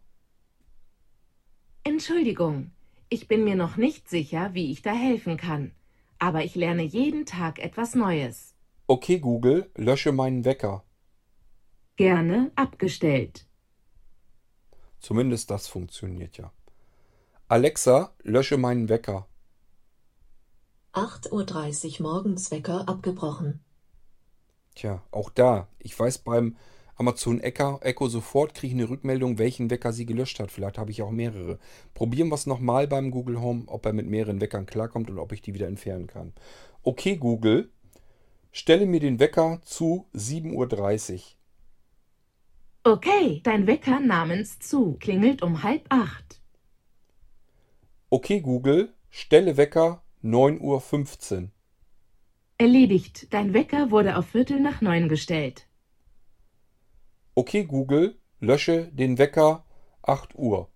Entschuldigung, 1.83 2.71
ich 3.09 3.29
bin 3.29 3.45
mir 3.45 3.57
noch 3.57 3.77
nicht 3.77 4.09
sicher, 4.09 4.55
wie 4.55 4.71
ich 4.71 4.83
da 4.83 4.93
helfen 4.93 5.37
kann, 5.37 5.73
aber 6.19 6.45
ich 6.45 6.55
lerne 6.55 6.83
jeden 6.83 7.27
Tag 7.27 7.59
etwas 7.59 7.95
Neues. 7.95 8.55
Okay, 8.87 9.19
Google, 9.19 9.71
lösche 9.77 10.13
meinen 10.13 10.45
Wecker. 10.45 10.85
Gerne 11.97 12.51
abgestellt. 12.55 13.47
Zumindest 15.01 15.51
das 15.51 15.69
funktioniert 15.69 16.39
ja. 16.39 16.53
Alexa, 17.49 18.15
lösche 18.23 18.57
meinen 18.57 18.89
Wecker. 18.89 19.27
8.30 20.93 22.01
Uhr 22.01 22.13
morgens 22.13 22.51
Wecker 22.51 22.89
abgebrochen. 22.89 23.61
Tja, 24.75 25.03
auch 25.11 25.31
da. 25.31 25.69
Ich 25.79 25.99
weiß 25.99 26.19
beim 26.19 26.57
Amazon 26.99 27.41
Echo, 27.41 27.79
Echo 27.81 28.09
sofort 28.09 28.55
kriege 28.55 28.75
ich 28.75 28.81
eine 28.81 28.91
Rückmeldung, 28.91 29.39
welchen 29.39 29.71
Wecker 29.71 29.93
sie 29.93 30.05
gelöscht 30.05 30.41
hat. 30.41 30.51
Vielleicht 30.51 30.79
habe 30.79 30.91
ich 30.91 31.01
auch 31.01 31.13
mehrere. 31.13 31.61
Probieren 31.95 32.29
wir 32.29 32.35
es 32.35 32.47
nochmal 32.47 32.89
beim 32.89 33.13
Google 33.13 33.41
Home, 33.41 33.63
ob 33.69 33.87
er 33.87 33.93
mit 33.93 34.09
mehreren 34.09 34.41
Weckern 34.41 34.67
klarkommt 34.67 35.09
und 35.09 35.21
ob 35.21 35.31
ich 35.31 35.41
die 35.41 35.55
wieder 35.55 35.69
entfernen 35.69 36.09
kann. 36.09 36.33
Okay, 36.83 37.17
Google, 37.17 37.71
stelle 38.51 38.85
mir 38.85 38.99
den 38.99 39.21
Wecker 39.21 39.61
zu 39.63 40.07
7.30 40.13 41.15
Uhr. 41.15 41.21
Okay, 42.83 43.41
dein 43.45 43.69
Wecker 43.69 44.01
namens 44.01 44.59
zu 44.59 44.97
klingelt 44.99 45.41
um 45.43 45.63
halb 45.63 45.85
acht. 45.91 46.41
Okay, 48.11 48.41
Google, 48.41 48.93
stelle 49.09 49.57
Wecker 49.57 50.03
9.15 50.25 51.43
Uhr. 51.43 51.51
Erledigt, 52.57 53.33
dein 53.33 53.55
Wecker 53.55 53.93
wurde 53.93 54.17
auf 54.17 54.27
Viertel 54.27 54.59
nach 54.59 54.81
neun 54.81 55.09
gestellt. 55.09 55.68
Okay, 57.41 57.67
Google, 57.67 58.19
lösche 58.41 58.89
den 58.93 59.17
Wecker 59.17 59.65
8 60.03 60.35
Uhr. 60.35 60.73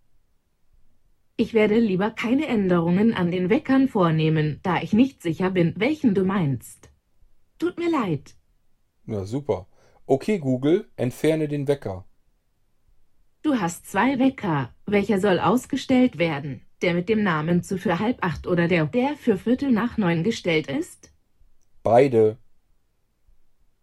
Ich 1.36 1.54
werde 1.54 1.76
lieber 1.80 2.12
keine 2.12 2.46
Änderungen 2.46 3.14
an 3.14 3.32
den 3.32 3.50
Weckern 3.50 3.88
vornehmen, 3.88 4.60
da 4.62 4.80
ich 4.80 4.92
nicht 4.92 5.22
sicher 5.22 5.50
bin, 5.50 5.74
welchen 5.76 6.14
du 6.14 6.24
meinst. 6.24 6.92
Tut 7.58 7.78
mir 7.80 7.90
leid. 7.90 8.36
Ja, 9.08 9.24
super. 9.24 9.66
Okay, 10.06 10.38
Google, 10.38 10.88
entferne 10.94 11.48
den 11.48 11.66
Wecker. 11.66 12.04
Du 13.42 13.56
hast 13.56 13.90
zwei 13.90 14.20
Wecker. 14.20 14.72
Welcher 14.86 15.18
soll 15.18 15.40
ausgestellt 15.40 16.18
werden? 16.18 16.62
Der 16.80 16.94
mit 16.94 17.08
dem 17.08 17.24
Namen 17.24 17.64
zu 17.64 17.76
für 17.76 17.98
halb 17.98 18.24
acht 18.24 18.46
oder 18.46 18.68
der, 18.68 18.86
der 18.86 19.16
für 19.16 19.36
Viertel 19.36 19.72
nach 19.72 19.98
neun 19.98 20.22
gestellt 20.22 20.68
ist? 20.68 21.12
Beide. 21.82 22.38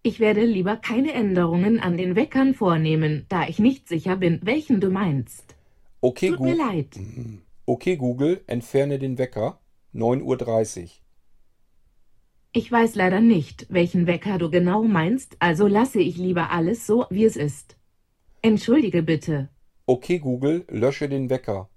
Ich 0.01 0.19
werde 0.19 0.45
lieber 0.45 0.77
keine 0.77 1.13
Änderungen 1.13 1.79
an 1.79 1.97
den 1.97 2.15
Weckern 2.15 2.53
vornehmen, 2.53 3.25
da 3.27 3.47
ich 3.47 3.59
nicht 3.59 3.87
sicher 3.87 4.15
bin, 4.15 4.39
welchen 4.43 4.79
du 4.79 4.89
meinst. 4.89 5.55
Okay, 6.01 6.29
Tut 6.29 6.39
mir 6.39 6.55
leid. 6.55 6.97
okay, 7.65 7.97
Google, 7.97 8.41
entferne 8.47 8.97
den 8.97 9.17
Wecker 9.17 9.59
9.30 9.93 10.83
Uhr. 10.83 10.89
Ich 12.53 12.71
weiß 12.71 12.95
leider 12.95 13.19
nicht, 13.19 13.67
welchen 13.69 14.07
Wecker 14.07 14.37
du 14.37 14.49
genau 14.49 14.83
meinst, 14.83 15.35
also 15.39 15.67
lasse 15.67 15.99
ich 15.99 16.17
lieber 16.17 16.49
alles 16.49 16.87
so, 16.87 17.05
wie 17.09 17.25
es 17.25 17.35
ist. 17.35 17.75
Entschuldige 18.41 19.03
bitte. 19.03 19.49
Okay 19.85 20.19
Google, 20.19 20.65
lösche 20.69 21.09
den 21.09 21.29
Wecker. 21.29 21.69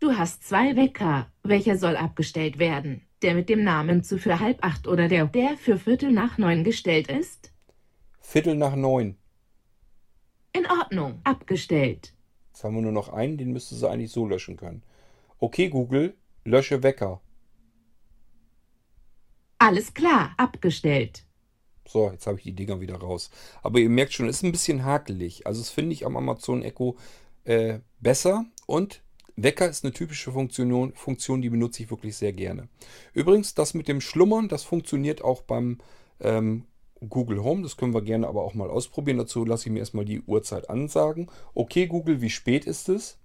Du 0.00 0.12
hast 0.12 0.44
zwei 0.44 0.76
Wecker. 0.76 1.30
Welcher 1.42 1.76
soll 1.76 1.94
abgestellt 1.96 2.58
werden? 2.58 3.02
Der 3.22 3.34
mit 3.34 3.48
dem 3.48 3.64
Namen 3.64 4.02
zu 4.02 4.18
für 4.18 4.40
halb 4.40 4.64
acht 4.64 4.86
oder 4.88 5.08
der, 5.08 5.26
der 5.26 5.56
für 5.56 5.78
Viertel 5.78 6.10
nach 6.10 6.38
neun 6.38 6.64
gestellt 6.64 7.08
ist? 7.08 7.52
Viertel 8.20 8.54
nach 8.54 8.74
neun. 8.74 9.16
In 10.52 10.66
Ordnung, 10.66 11.20
abgestellt. 11.24 12.14
Jetzt 12.48 12.64
haben 12.64 12.74
wir 12.74 12.82
nur 12.82 12.92
noch 12.92 13.10
einen, 13.10 13.36
den 13.38 13.52
müsste 13.52 13.74
sie 13.74 13.88
eigentlich 13.88 14.10
so 14.10 14.26
löschen 14.26 14.56
können. 14.56 14.82
Okay 15.38 15.68
Google, 15.68 16.14
lösche 16.44 16.82
Wecker. 16.82 17.20
Alles 19.58 19.92
klar, 19.92 20.32
abgestellt. 20.38 21.24
So, 21.86 22.10
jetzt 22.10 22.26
habe 22.26 22.38
ich 22.38 22.44
die 22.44 22.54
Dinger 22.54 22.80
wieder 22.80 22.96
raus. 22.96 23.30
Aber 23.62 23.78
ihr 23.78 23.90
merkt 23.90 24.12
schon, 24.12 24.28
es 24.28 24.36
ist 24.36 24.42
ein 24.44 24.52
bisschen 24.52 24.84
hakelig. 24.84 25.46
Also 25.46 25.60
das 25.60 25.70
finde 25.70 25.92
ich 25.92 26.06
am 26.06 26.16
Amazon 26.16 26.62
Echo 26.62 26.96
äh, 27.44 27.80
besser. 28.00 28.44
Und 28.66 29.02
Wecker 29.42 29.68
ist 29.68 29.84
eine 29.84 29.92
typische 29.92 30.32
Funktion, 30.32 30.92
Funktion, 30.94 31.42
die 31.42 31.50
benutze 31.50 31.82
ich 31.82 31.90
wirklich 31.90 32.16
sehr 32.16 32.32
gerne. 32.32 32.68
Übrigens, 33.12 33.54
das 33.54 33.74
mit 33.74 33.88
dem 33.88 34.00
Schlummern, 34.00 34.48
das 34.48 34.64
funktioniert 34.64 35.22
auch 35.22 35.42
beim 35.42 35.78
ähm, 36.20 36.64
Google 37.08 37.42
Home. 37.42 37.62
Das 37.62 37.76
können 37.76 37.94
wir 37.94 38.02
gerne 38.02 38.28
aber 38.28 38.42
auch 38.42 38.54
mal 38.54 38.70
ausprobieren. 38.70 39.18
Dazu 39.18 39.44
lasse 39.44 39.68
ich 39.68 39.72
mir 39.72 39.80
erstmal 39.80 40.04
die 40.04 40.20
Uhrzeit 40.22 40.68
ansagen. 40.68 41.30
Okay, 41.54 41.86
Google, 41.86 42.20
wie 42.20 42.30
spät 42.30 42.64
ist 42.66 42.88
es? 42.88 43.18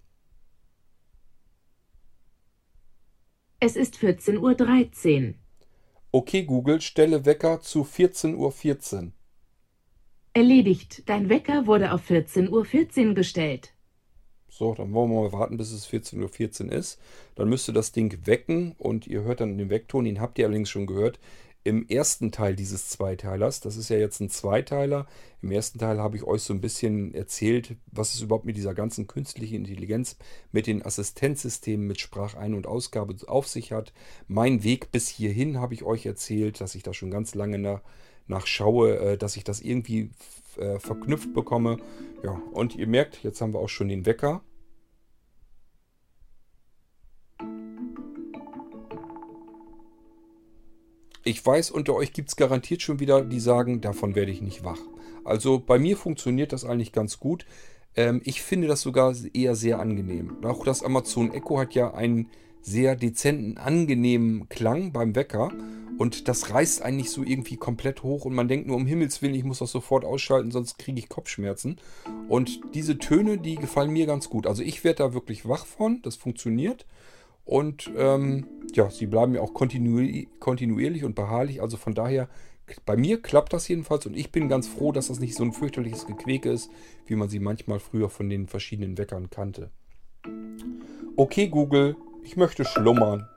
Es 3.59 3.75
ist 3.75 3.95
14.13 3.95 5.27
Uhr. 5.27 5.33
Okay, 6.11 6.43
Google, 6.43 6.81
stelle 6.81 7.25
Wecker 7.25 7.61
zu 7.61 7.81
14.14 7.81 8.35
Uhr. 8.35 8.51
14. 8.51 9.13
Erledigt. 10.33 11.03
Dein 11.09 11.29
Wecker 11.29 11.65
wurde 11.65 11.93
auf 11.93 12.09
14.14 12.09 13.07
Uhr 13.07 13.13
gestellt. 13.13 13.74
So, 14.57 14.73
dann 14.73 14.93
wollen 14.93 15.11
wir 15.11 15.23
mal 15.23 15.33
warten, 15.33 15.57
bis 15.57 15.73
es 15.73 15.85
14.14 15.85 16.67
Uhr 16.67 16.71
ist. 16.71 16.97
Dann 17.35 17.49
müsste 17.49 17.73
das 17.73 17.91
Ding 17.91 18.25
wecken 18.25 18.73
und 18.77 19.05
ihr 19.05 19.23
hört 19.23 19.41
dann 19.41 19.57
den 19.57 19.69
Weckton, 19.69 20.05
den 20.05 20.21
habt 20.21 20.39
ihr 20.39 20.45
allerdings 20.45 20.69
schon 20.69 20.87
gehört, 20.87 21.19
im 21.65 21.85
ersten 21.89 22.31
Teil 22.31 22.55
dieses 22.55 22.87
Zweiteilers. 22.87 23.59
Das 23.59 23.75
ist 23.75 23.89
ja 23.89 23.97
jetzt 23.97 24.21
ein 24.21 24.29
Zweiteiler. 24.29 25.07
Im 25.41 25.51
ersten 25.51 25.77
Teil 25.77 25.99
habe 25.99 26.15
ich 26.15 26.23
euch 26.23 26.43
so 26.43 26.53
ein 26.53 26.61
bisschen 26.61 27.13
erzählt, 27.13 27.75
was 27.91 28.13
es 28.13 28.21
überhaupt 28.21 28.45
mit 28.45 28.55
dieser 28.55 28.73
ganzen 28.73 29.07
künstlichen 29.07 29.55
Intelligenz, 29.55 30.15
mit 30.53 30.67
den 30.67 30.85
Assistenzsystemen, 30.85 31.85
mit 31.85 31.99
Sprachein- 31.99 32.53
und 32.53 32.65
Ausgabe 32.65 33.13
auf 33.27 33.49
sich 33.49 33.73
hat. 33.73 33.91
Mein 34.29 34.63
Weg 34.63 34.89
bis 34.89 35.09
hierhin 35.09 35.59
habe 35.59 35.73
ich 35.73 35.83
euch 35.83 36.05
erzählt, 36.05 36.61
dass 36.61 36.75
ich 36.75 36.83
da 36.83 36.93
schon 36.93 37.11
ganz 37.11 37.35
lange 37.35 37.59
nach, 37.59 37.81
nach 38.27 38.47
schaue, 38.47 38.99
äh, 38.99 39.17
dass 39.17 39.35
ich 39.35 39.43
das 39.43 39.59
irgendwie 39.59 40.11
äh, 40.57 40.79
verknüpft 40.79 41.33
bekomme. 41.33 41.77
Ja, 42.23 42.41
und 42.51 42.75
ihr 42.75 42.87
merkt, 42.87 43.23
jetzt 43.23 43.41
haben 43.41 43.53
wir 43.53 43.59
auch 43.59 43.69
schon 43.69 43.87
den 43.87 44.05
Wecker. 44.05 44.41
Ich 51.23 51.43
weiß, 51.43 51.71
unter 51.71 51.95
euch 51.95 52.13
gibt 52.13 52.29
es 52.29 52.35
garantiert 52.35 52.83
schon 52.83 52.99
wieder, 52.99 53.23
die 53.23 53.39
sagen, 53.39 53.81
davon 53.81 54.13
werde 54.13 54.31
ich 54.31 54.41
nicht 54.41 54.63
wach. 54.63 54.79
Also 55.23 55.59
bei 55.59 55.79
mir 55.79 55.97
funktioniert 55.97 56.53
das 56.53 56.65
eigentlich 56.65 56.91
ganz 56.91 57.19
gut. 57.19 57.47
Ähm, 57.95 58.21
ich 58.23 58.43
finde 58.43 58.67
das 58.67 58.81
sogar 58.81 59.15
eher 59.33 59.55
sehr 59.55 59.79
angenehm. 59.79 60.43
Auch 60.43 60.63
das 60.63 60.83
Amazon 60.83 61.33
Echo 61.33 61.57
hat 61.57 61.73
ja 61.73 61.93
einen 61.93 62.29
sehr 62.65 62.95
dezenten, 62.95 63.57
angenehmen 63.57 64.49
Klang 64.49 64.91
beim 64.91 65.15
Wecker. 65.15 65.51
Und 65.97 66.27
das 66.27 66.49
reißt 66.49 66.81
eigentlich 66.81 67.09
so 67.09 67.23
irgendwie 67.23 67.55
komplett 67.55 68.03
hoch 68.03 68.25
und 68.25 68.33
man 68.33 68.49
denkt 68.49 68.67
nur 68.67 68.75
um 68.75 68.85
Himmels 68.85 69.21
Willen, 69.21 69.35
ich 69.35 69.45
muss 69.45 69.59
das 69.59 69.71
sofort 69.71 70.03
ausschalten, 70.03 70.51
sonst 70.51 70.77
kriege 70.77 70.99
ich 70.99 71.07
Kopfschmerzen. 71.07 71.77
Und 72.27 72.59
diese 72.73 72.97
Töne, 72.97 73.37
die 73.37 73.55
gefallen 73.55 73.91
mir 73.91 74.05
ganz 74.05 74.29
gut. 74.29 74.45
Also 74.45 74.61
ich 74.61 74.83
werde 74.83 75.03
da 75.03 75.13
wirklich 75.13 75.47
wach 75.47 75.65
von, 75.65 76.01
das 76.01 76.17
funktioniert. 76.17 76.85
Und 77.45 77.89
ähm, 77.95 78.47
ja, 78.73 78.89
sie 78.89 79.05
bleiben 79.05 79.35
ja 79.35 79.41
auch 79.41 79.53
kontinuierlich 79.53 81.03
und 81.05 81.15
beharrlich. 81.15 81.61
Also 81.61 81.77
von 81.77 81.93
daher, 81.93 82.27
bei 82.85 82.97
mir 82.97 83.21
klappt 83.21 83.53
das 83.53 83.67
jedenfalls 83.67 84.05
und 84.05 84.17
ich 84.17 84.31
bin 84.31 84.49
ganz 84.49 84.67
froh, 84.67 84.91
dass 84.91 85.07
das 85.07 85.19
nicht 85.19 85.35
so 85.35 85.43
ein 85.43 85.53
fürchterliches 85.53 86.07
Gequäke 86.07 86.51
ist, 86.51 86.69
wie 87.05 87.15
man 87.15 87.29
sie 87.29 87.39
manchmal 87.39 87.79
früher 87.79 88.09
von 88.09 88.29
den 88.29 88.47
verschiedenen 88.47 88.97
Weckern 88.97 89.29
kannte. 89.29 89.69
Okay, 91.15 91.47
Google, 91.47 91.95
ich 92.25 92.35
möchte 92.35 92.65
schlummern. 92.65 93.29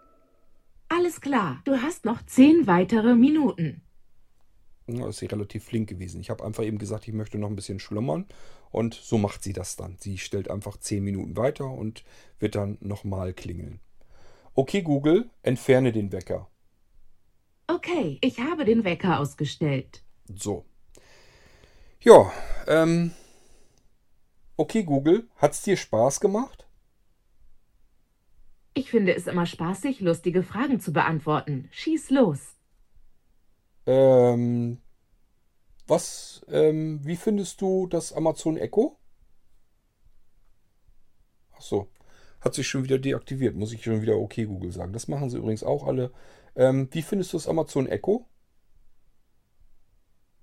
Alles 0.88 1.20
klar, 1.20 1.60
du 1.64 1.82
hast 1.82 2.06
noch 2.06 2.24
zehn 2.24 2.66
weitere 2.66 3.14
Minuten. 3.14 3.82
Ja, 4.86 5.06
ist 5.08 5.18
sie 5.18 5.26
relativ 5.26 5.64
flink 5.64 5.90
gewesen. 5.90 6.20
Ich 6.22 6.30
habe 6.30 6.42
einfach 6.44 6.64
eben 6.64 6.78
gesagt, 6.78 7.06
ich 7.06 7.12
möchte 7.12 7.36
noch 7.36 7.50
ein 7.50 7.56
bisschen 7.56 7.78
schlummern 7.78 8.26
und 8.70 8.94
so 8.94 9.18
macht 9.18 9.42
sie 9.42 9.52
das 9.52 9.76
dann. 9.76 9.96
Sie 10.00 10.16
stellt 10.16 10.50
einfach 10.50 10.78
zehn 10.78 11.04
Minuten 11.04 11.36
weiter 11.36 11.70
und 11.70 12.04
wird 12.38 12.54
dann 12.54 12.78
nochmal 12.80 13.34
klingeln. 13.34 13.80
Okay, 14.54 14.80
Google, 14.80 15.28
entferne 15.42 15.92
den 15.92 16.10
Wecker. 16.10 16.48
Okay, 17.66 18.16
ich 18.22 18.40
habe 18.40 18.64
den 18.64 18.84
Wecker 18.84 19.20
ausgestellt. 19.20 20.02
So. 20.34 20.64
Ja, 22.00 22.32
ähm. 22.66 23.12
Okay, 24.56 24.82
Google, 24.82 25.28
hat's 25.36 25.62
dir 25.62 25.76
Spaß 25.76 26.20
gemacht? 26.20 26.67
Ich 28.78 28.90
finde 28.90 29.14
es 29.14 29.26
immer 29.26 29.46
spaßig, 29.46 30.00
lustige 30.00 30.42
Fragen 30.42 30.78
zu 30.78 30.92
beantworten. 30.92 31.68
Schieß 31.72 32.10
los. 32.10 32.54
Ähm. 33.86 34.78
Was, 35.86 36.44
ähm, 36.48 37.00
wie 37.02 37.16
findest 37.16 37.60
du 37.60 37.86
das 37.86 38.12
Amazon 38.12 38.56
Echo? 38.56 38.98
Ach 41.52 41.62
so 41.62 41.88
hat 42.40 42.54
sich 42.54 42.68
schon 42.68 42.84
wieder 42.84 42.98
deaktiviert. 42.98 43.56
Muss 43.56 43.72
ich 43.72 43.82
schon 43.82 44.02
wieder 44.02 44.16
okay 44.16 44.44
Google 44.44 44.72
sagen. 44.72 44.92
Das 44.92 45.08
machen 45.08 45.30
sie 45.30 45.38
übrigens 45.38 45.64
auch 45.64 45.86
alle. 45.86 46.12
Ähm, 46.56 46.88
wie 46.92 47.02
findest 47.02 47.32
du 47.32 47.36
das 47.36 47.48
Amazon 47.48 47.86
Echo? 47.86 48.26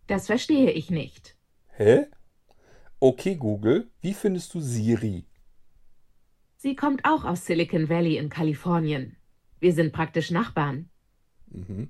Das 0.08 0.28
verstehe 0.28 0.72
ich 0.72 0.92
nicht. 0.92 1.36
Hä? 1.78 2.08
Okay 3.00 3.36
Google, 3.36 3.90
wie 4.02 4.14
findest 4.14 4.54
du 4.54 4.62
Siri? 4.62 5.26
Sie 6.66 6.76
kommt 6.76 7.06
auch 7.06 7.26
aus 7.26 7.46
Silicon 7.46 7.90
Valley 7.90 8.18
in 8.18 8.30
Kalifornien. 8.30 9.18
Wir 9.60 9.72
sind 9.72 9.94
praktisch 9.94 10.32
Nachbarn. 10.32 10.90
Mhm. 11.52 11.90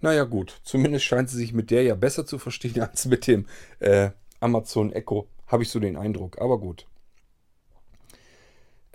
Naja 0.00 0.24
gut, 0.24 0.60
zumindest 0.64 1.04
scheint 1.04 1.30
sie 1.30 1.36
sich 1.36 1.52
mit 1.52 1.70
der 1.70 1.84
ja 1.84 1.94
besser 1.94 2.26
zu 2.26 2.40
verstehen 2.40 2.80
als 2.82 3.06
mit 3.06 3.28
dem 3.28 3.46
äh, 3.78 4.10
Amazon 4.40 4.92
Echo. 4.92 5.28
Habe 5.46 5.62
ich 5.62 5.68
so 5.68 5.78
den 5.78 5.96
Eindruck. 5.96 6.40
Aber 6.40 6.58
gut. 6.58 6.88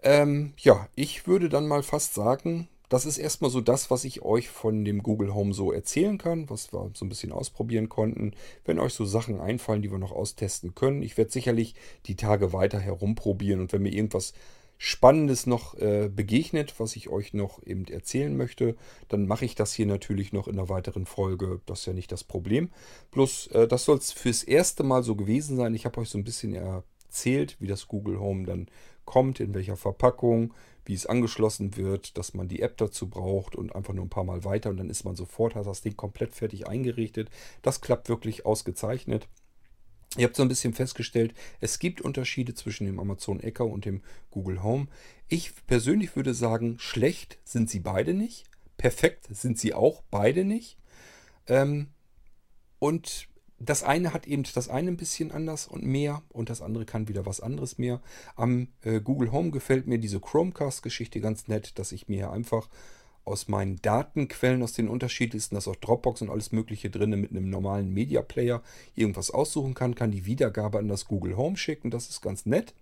Ähm, 0.01 0.51
ja, 0.57 0.89
ich 0.93 1.25
würde 1.25 1.47
dann 1.47 1.65
mal 1.65 1.81
fast 1.81 2.13
sagen, 2.13 2.67
das 2.93 3.07
ist 3.07 3.17
erstmal 3.17 3.49
so 3.49 3.59
das, 3.59 3.89
was 3.89 4.03
ich 4.03 4.21
euch 4.21 4.49
von 4.49 4.85
dem 4.85 5.01
Google 5.01 5.33
Home 5.33 5.53
so 5.53 5.71
erzählen 5.71 6.19
kann, 6.19 6.47
was 6.51 6.71
wir 6.71 6.91
so 6.93 7.03
ein 7.03 7.09
bisschen 7.09 7.31
ausprobieren 7.31 7.89
konnten. 7.89 8.33
Wenn 8.65 8.77
euch 8.77 8.93
so 8.93 9.03
Sachen 9.03 9.41
einfallen, 9.41 9.81
die 9.81 9.91
wir 9.91 9.97
noch 9.97 10.11
austesten 10.11 10.75
können, 10.75 11.01
ich 11.01 11.17
werde 11.17 11.31
sicherlich 11.31 11.73
die 12.05 12.15
Tage 12.15 12.53
weiter 12.53 12.79
herumprobieren 12.79 13.61
und 13.61 13.73
wenn 13.73 13.81
mir 13.81 13.93
irgendwas 13.93 14.33
Spannendes 14.77 15.47
noch 15.47 15.75
äh, 15.79 16.07
begegnet, 16.13 16.79
was 16.79 16.95
ich 16.95 17.09
euch 17.09 17.33
noch 17.33 17.65
eben 17.65 17.85
erzählen 17.85 18.35
möchte, 18.37 18.75
dann 19.07 19.25
mache 19.25 19.45
ich 19.45 19.55
das 19.55 19.73
hier 19.73 19.87
natürlich 19.87 20.31
noch 20.31 20.47
in 20.47 20.59
einer 20.59 20.69
weiteren 20.69 21.07
Folge. 21.07 21.61
Das 21.65 21.79
ist 21.79 21.85
ja 21.87 21.93
nicht 21.93 22.11
das 22.11 22.23
Problem. 22.23 22.69
Bloß, 23.09 23.47
äh, 23.47 23.67
das 23.67 23.85
soll 23.85 23.97
es 23.97 24.11
fürs 24.11 24.43
erste 24.43 24.83
Mal 24.83 25.01
so 25.01 25.15
gewesen 25.15 25.57
sein. 25.57 25.73
Ich 25.73 25.85
habe 25.85 25.99
euch 25.99 26.09
so 26.09 26.19
ein 26.19 26.23
bisschen 26.23 26.53
erzählt, 26.53 27.55
wie 27.59 27.67
das 27.67 27.87
Google 27.87 28.19
Home 28.19 28.45
dann 28.45 28.67
kommt, 29.05 29.39
in 29.39 29.53
welcher 29.53 29.77
Verpackung, 29.77 30.53
wie 30.85 30.93
es 30.93 31.05
angeschlossen 31.05 31.77
wird, 31.77 32.17
dass 32.17 32.33
man 32.33 32.47
die 32.47 32.61
App 32.61 32.77
dazu 32.77 33.09
braucht 33.09 33.55
und 33.55 33.75
einfach 33.75 33.93
nur 33.93 34.05
ein 34.05 34.09
paar 34.09 34.23
Mal 34.23 34.43
weiter 34.43 34.69
und 34.69 34.77
dann 34.77 34.89
ist 34.89 35.05
man 35.05 35.15
sofort, 35.15 35.55
hat 35.55 35.65
das 35.65 35.81
Ding 35.81 35.95
komplett 35.95 36.33
fertig 36.33 36.67
eingerichtet. 36.67 37.29
Das 37.61 37.81
klappt 37.81 38.09
wirklich 38.09 38.45
ausgezeichnet. 38.45 39.27
Ihr 40.17 40.25
habt 40.25 40.35
so 40.35 40.43
ein 40.43 40.49
bisschen 40.49 40.73
festgestellt, 40.73 41.33
es 41.59 41.79
gibt 41.79 42.01
Unterschiede 42.01 42.53
zwischen 42.53 42.85
dem 42.85 42.99
Amazon 42.99 43.39
Echo 43.39 43.65
und 43.65 43.85
dem 43.85 44.01
Google 44.29 44.61
Home. 44.61 44.87
Ich 45.27 45.53
persönlich 45.65 46.15
würde 46.15 46.35
sagen, 46.35 46.77
schlecht 46.77 47.39
sind 47.43 47.69
sie 47.69 47.79
beide 47.79 48.13
nicht. 48.13 48.45
Perfekt 48.77 49.27
sind 49.31 49.57
sie 49.57 49.73
auch 49.73 50.03
beide 50.11 50.45
nicht. 50.45 50.77
Ähm, 51.47 51.87
und 52.77 53.27
das 53.65 53.83
eine 53.83 54.13
hat 54.13 54.27
eben 54.27 54.43
das 54.53 54.69
eine 54.69 54.91
ein 54.91 54.97
bisschen 54.97 55.31
anders 55.31 55.67
und 55.67 55.83
mehr 55.83 56.21
und 56.29 56.49
das 56.49 56.61
andere 56.61 56.85
kann 56.85 57.07
wieder 57.07 57.25
was 57.25 57.39
anderes 57.39 57.77
mehr. 57.77 58.01
Am 58.35 58.69
äh, 58.81 58.99
Google 58.99 59.31
Home 59.31 59.51
gefällt 59.51 59.87
mir 59.87 59.99
diese 59.99 60.19
Chromecast-Geschichte 60.19 61.19
ganz 61.19 61.47
nett, 61.47 61.77
dass 61.79 61.91
ich 61.91 62.07
mir 62.07 62.31
einfach 62.31 62.69
aus 63.25 63.47
meinen 63.47 63.81
Datenquellen, 63.81 64.63
aus 64.63 64.73
den 64.73 64.89
unterschiedlichsten, 64.89 65.55
da 65.55 65.59
ist 65.59 65.67
auch 65.67 65.75
Dropbox 65.77 66.21
und 66.21 66.29
alles 66.29 66.51
Mögliche 66.51 66.89
drin, 66.89 67.11
mit 67.11 67.31
einem 67.31 67.49
normalen 67.49 67.93
Media 67.93 68.21
Player 68.21 68.61
irgendwas 68.95 69.31
aussuchen 69.31 69.73
kann, 69.73 69.95
kann 69.95 70.11
die 70.11 70.25
Wiedergabe 70.25 70.79
an 70.79 70.89
das 70.89 71.05
Google 71.05 71.37
Home 71.37 71.55
schicken. 71.55 71.89
Das 71.89 72.09
ist 72.09 72.21
ganz 72.21 72.45
nett. 72.45 72.73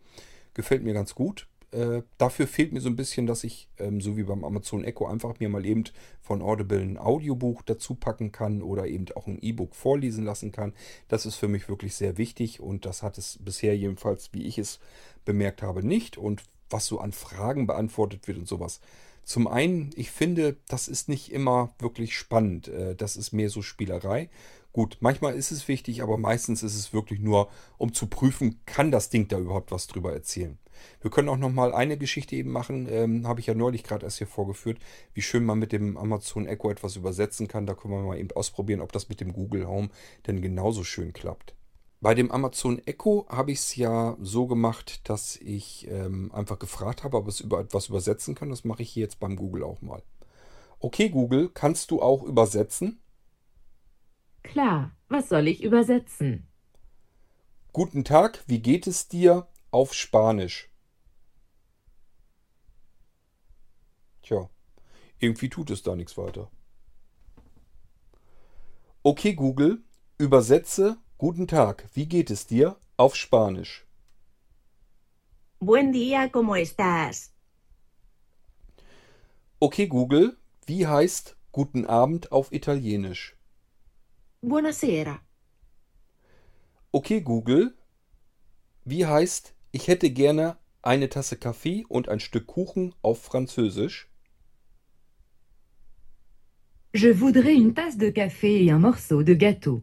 Gefällt 0.54 0.84
mir 0.84 0.94
ganz 0.94 1.16
gut. 1.16 1.48
Äh, 1.72 2.04
dafür 2.18 2.48
fehlt 2.48 2.74
mir 2.74 2.82
so 2.82 2.90
ein 2.90 2.96
bisschen, 2.96 3.28
dass 3.28 3.44
ich, 3.44 3.70
ähm, 3.78 4.02
so 4.02 4.18
wie 4.18 4.24
beim 4.24 4.44
Amazon 4.44 4.84
Echo, 4.84 5.08
einfach 5.08 5.40
mir 5.40 5.50
mal 5.50 5.66
eben 5.66 5.86
von 6.22 6.42
Audible 6.42 6.82
ein 6.82 6.98
Audiobuch 6.98 7.62
dazu 7.62 7.96
packen 7.96 8.32
kann 8.32 8.62
oder 8.62 8.88
eben 8.88 9.06
auch 9.16 9.28
ein 9.28 9.40
E-Book 9.42 9.76
vorlesen 9.76 10.26
lassen 10.26 10.52
kann. 10.52 10.74
Das 11.08 11.26
ist 11.26 11.36
für 11.36 11.48
mich 11.48 11.70
wirklich 11.70 11.96
sehr 11.96 12.18
wichtig 12.18 12.60
und 12.60 12.86
das 12.86 13.04
hat 13.04 13.18
es 13.18 13.40
bisher 13.42 13.78
jedenfalls, 13.78 14.34
wie 14.34 14.44
ich 14.44 14.58
es 14.58 14.80
bemerkt 15.24 15.62
habe, 15.62 15.86
nicht. 15.86 16.18
Und 16.18 16.44
was 16.72 16.86
so 16.86 17.00
an 17.00 17.12
Fragen 17.12 17.68
beantwortet 17.68 18.28
wird 18.28 18.38
und 18.38 18.48
sowas. 18.48 18.80
Zum 19.24 19.48
einen, 19.48 19.92
ich 19.96 20.12
finde, 20.12 20.58
das 20.68 20.88
ist 20.88 21.08
nicht 21.08 21.32
immer 21.32 21.74
wirklich 21.80 22.18
spannend. 22.18 22.68
Äh, 22.68 22.96
das 22.96 23.18
ist 23.18 23.32
mehr 23.32 23.50
so 23.50 23.62
Spielerei. 23.62 24.30
Gut, 24.74 24.98
manchmal 25.02 25.36
ist 25.36 25.52
es 25.52 25.68
wichtig, 25.68 26.02
aber 26.02 26.18
meistens 26.18 26.64
ist 26.64 26.76
es 26.76 26.94
wirklich 26.94 27.20
nur, 27.20 27.50
um 27.78 27.94
zu 27.94 28.08
prüfen, 28.08 28.60
kann 28.66 28.90
das 28.90 29.10
Ding 29.10 29.28
da 29.28 29.38
überhaupt 29.38 29.72
was 29.72 29.88
drüber 29.88 30.14
erzählen. 30.14 30.58
Wir 31.02 31.12
können 31.12 31.30
auch 31.30 31.38
noch 31.38 31.52
mal 31.52 31.74
eine 31.74 31.98
Geschichte 31.98 32.36
eben 32.36 32.52
machen, 32.52 32.88
ähm, 32.90 33.28
habe 33.28 33.40
ich 33.40 33.48
ja 33.48 33.54
neulich 33.54 33.84
gerade 33.84 34.06
erst 34.06 34.18
hier 34.18 34.28
vorgeführt, 34.28 34.80
wie 35.14 35.22
schön 35.22 35.46
man 35.46 35.60
mit 35.60 35.72
dem 35.72 35.98
Amazon 35.98 36.48
Echo 36.48 36.70
etwas 36.70 36.96
übersetzen 36.96 37.48
kann. 37.48 37.66
Da 37.66 37.74
können 37.74 37.94
wir 37.94 38.02
mal 38.02 38.20
eben 38.20 38.32
ausprobieren, 38.32 38.82
ob 38.82 38.92
das 38.92 39.10
mit 39.10 39.22
dem 39.22 39.34
Google 39.34 39.68
Home 39.68 39.90
denn 40.28 40.42
genauso 40.42 40.84
schön 40.84 41.14
klappt. 41.14 41.56
Bei 42.04 42.16
dem 42.16 42.32
Amazon 42.32 42.82
Echo 42.88 43.28
habe 43.30 43.52
ich 43.52 43.60
es 43.60 43.76
ja 43.76 44.18
so 44.20 44.48
gemacht, 44.48 45.08
dass 45.08 45.36
ich 45.38 45.88
ähm, 45.88 46.32
einfach 46.34 46.58
gefragt 46.58 47.04
habe, 47.04 47.16
ob 47.16 47.28
es 47.28 47.40
über 47.40 47.60
etwas 47.60 47.90
übersetzen 47.90 48.34
kann. 48.34 48.50
Das 48.50 48.64
mache 48.64 48.82
ich 48.82 48.90
hier 48.90 49.04
jetzt 49.04 49.20
beim 49.20 49.36
Google 49.36 49.64
auch 49.64 49.84
mal. 49.84 50.02
Okay, 50.80 51.10
Google, 51.10 51.50
kannst 51.54 51.92
du 51.92 52.02
auch 52.02 52.24
übersetzen? 52.24 53.00
Klar, 54.42 54.96
was 55.10 55.30
soll 55.30 55.48
ich 55.48 55.64
übersetzen? 55.64 56.48
Guten 57.72 58.04
Tag, 58.04 58.44
wie 58.48 58.60
geht 58.60 58.88
es 58.88 59.08
dir 59.08 59.48
auf 59.70 59.94
Spanisch? 59.94 60.71
Tja, 64.24 64.50
irgendwie 65.20 65.50
tut 65.50 65.70
es 65.72 65.84
da 65.84 65.96
nichts 65.96 66.18
weiter. 66.18 66.50
Okay, 69.04 69.34
Google, 69.34 69.84
übersetze 70.18 70.98
Guten 71.18 71.48
Tag, 71.48 71.88
wie 71.94 72.08
geht 72.08 72.32
es 72.32 72.48
dir 72.48 72.78
auf 72.98 73.16
Spanisch? 73.16 73.86
Buen 75.60 75.92
día, 75.92 76.30
¿cómo 76.30 76.56
estás? 76.56 77.32
Okay, 79.60 79.88
Google, 79.88 80.38
wie 80.66 80.88
heißt 80.88 81.36
Guten 81.52 81.86
Abend 81.86 82.32
auf 82.32 82.52
Italienisch? 82.52 83.36
Buonasera. 84.42 85.20
Okay, 86.92 87.22
Google, 87.22 87.76
wie 88.86 89.06
heißt 89.06 89.54
Ich 89.72 89.88
hätte 89.88 90.10
gerne 90.10 90.58
eine 90.82 91.10
Tasse 91.10 91.38
Kaffee 91.38 91.86
und 91.88 92.10
ein 92.10 92.20
Stück 92.20 92.48
Kuchen 92.48 92.96
auf 93.02 93.22
Französisch? 93.22 94.11
Je 96.94 97.08
voudrais 97.08 97.56
une 97.56 97.74
tasse 97.74 97.98
de 97.98 98.10
café 98.10 98.66
et 98.66 98.72
un 98.72 98.80
morceau 98.80 99.24
de 99.24 99.34
gâteau. 99.34 99.82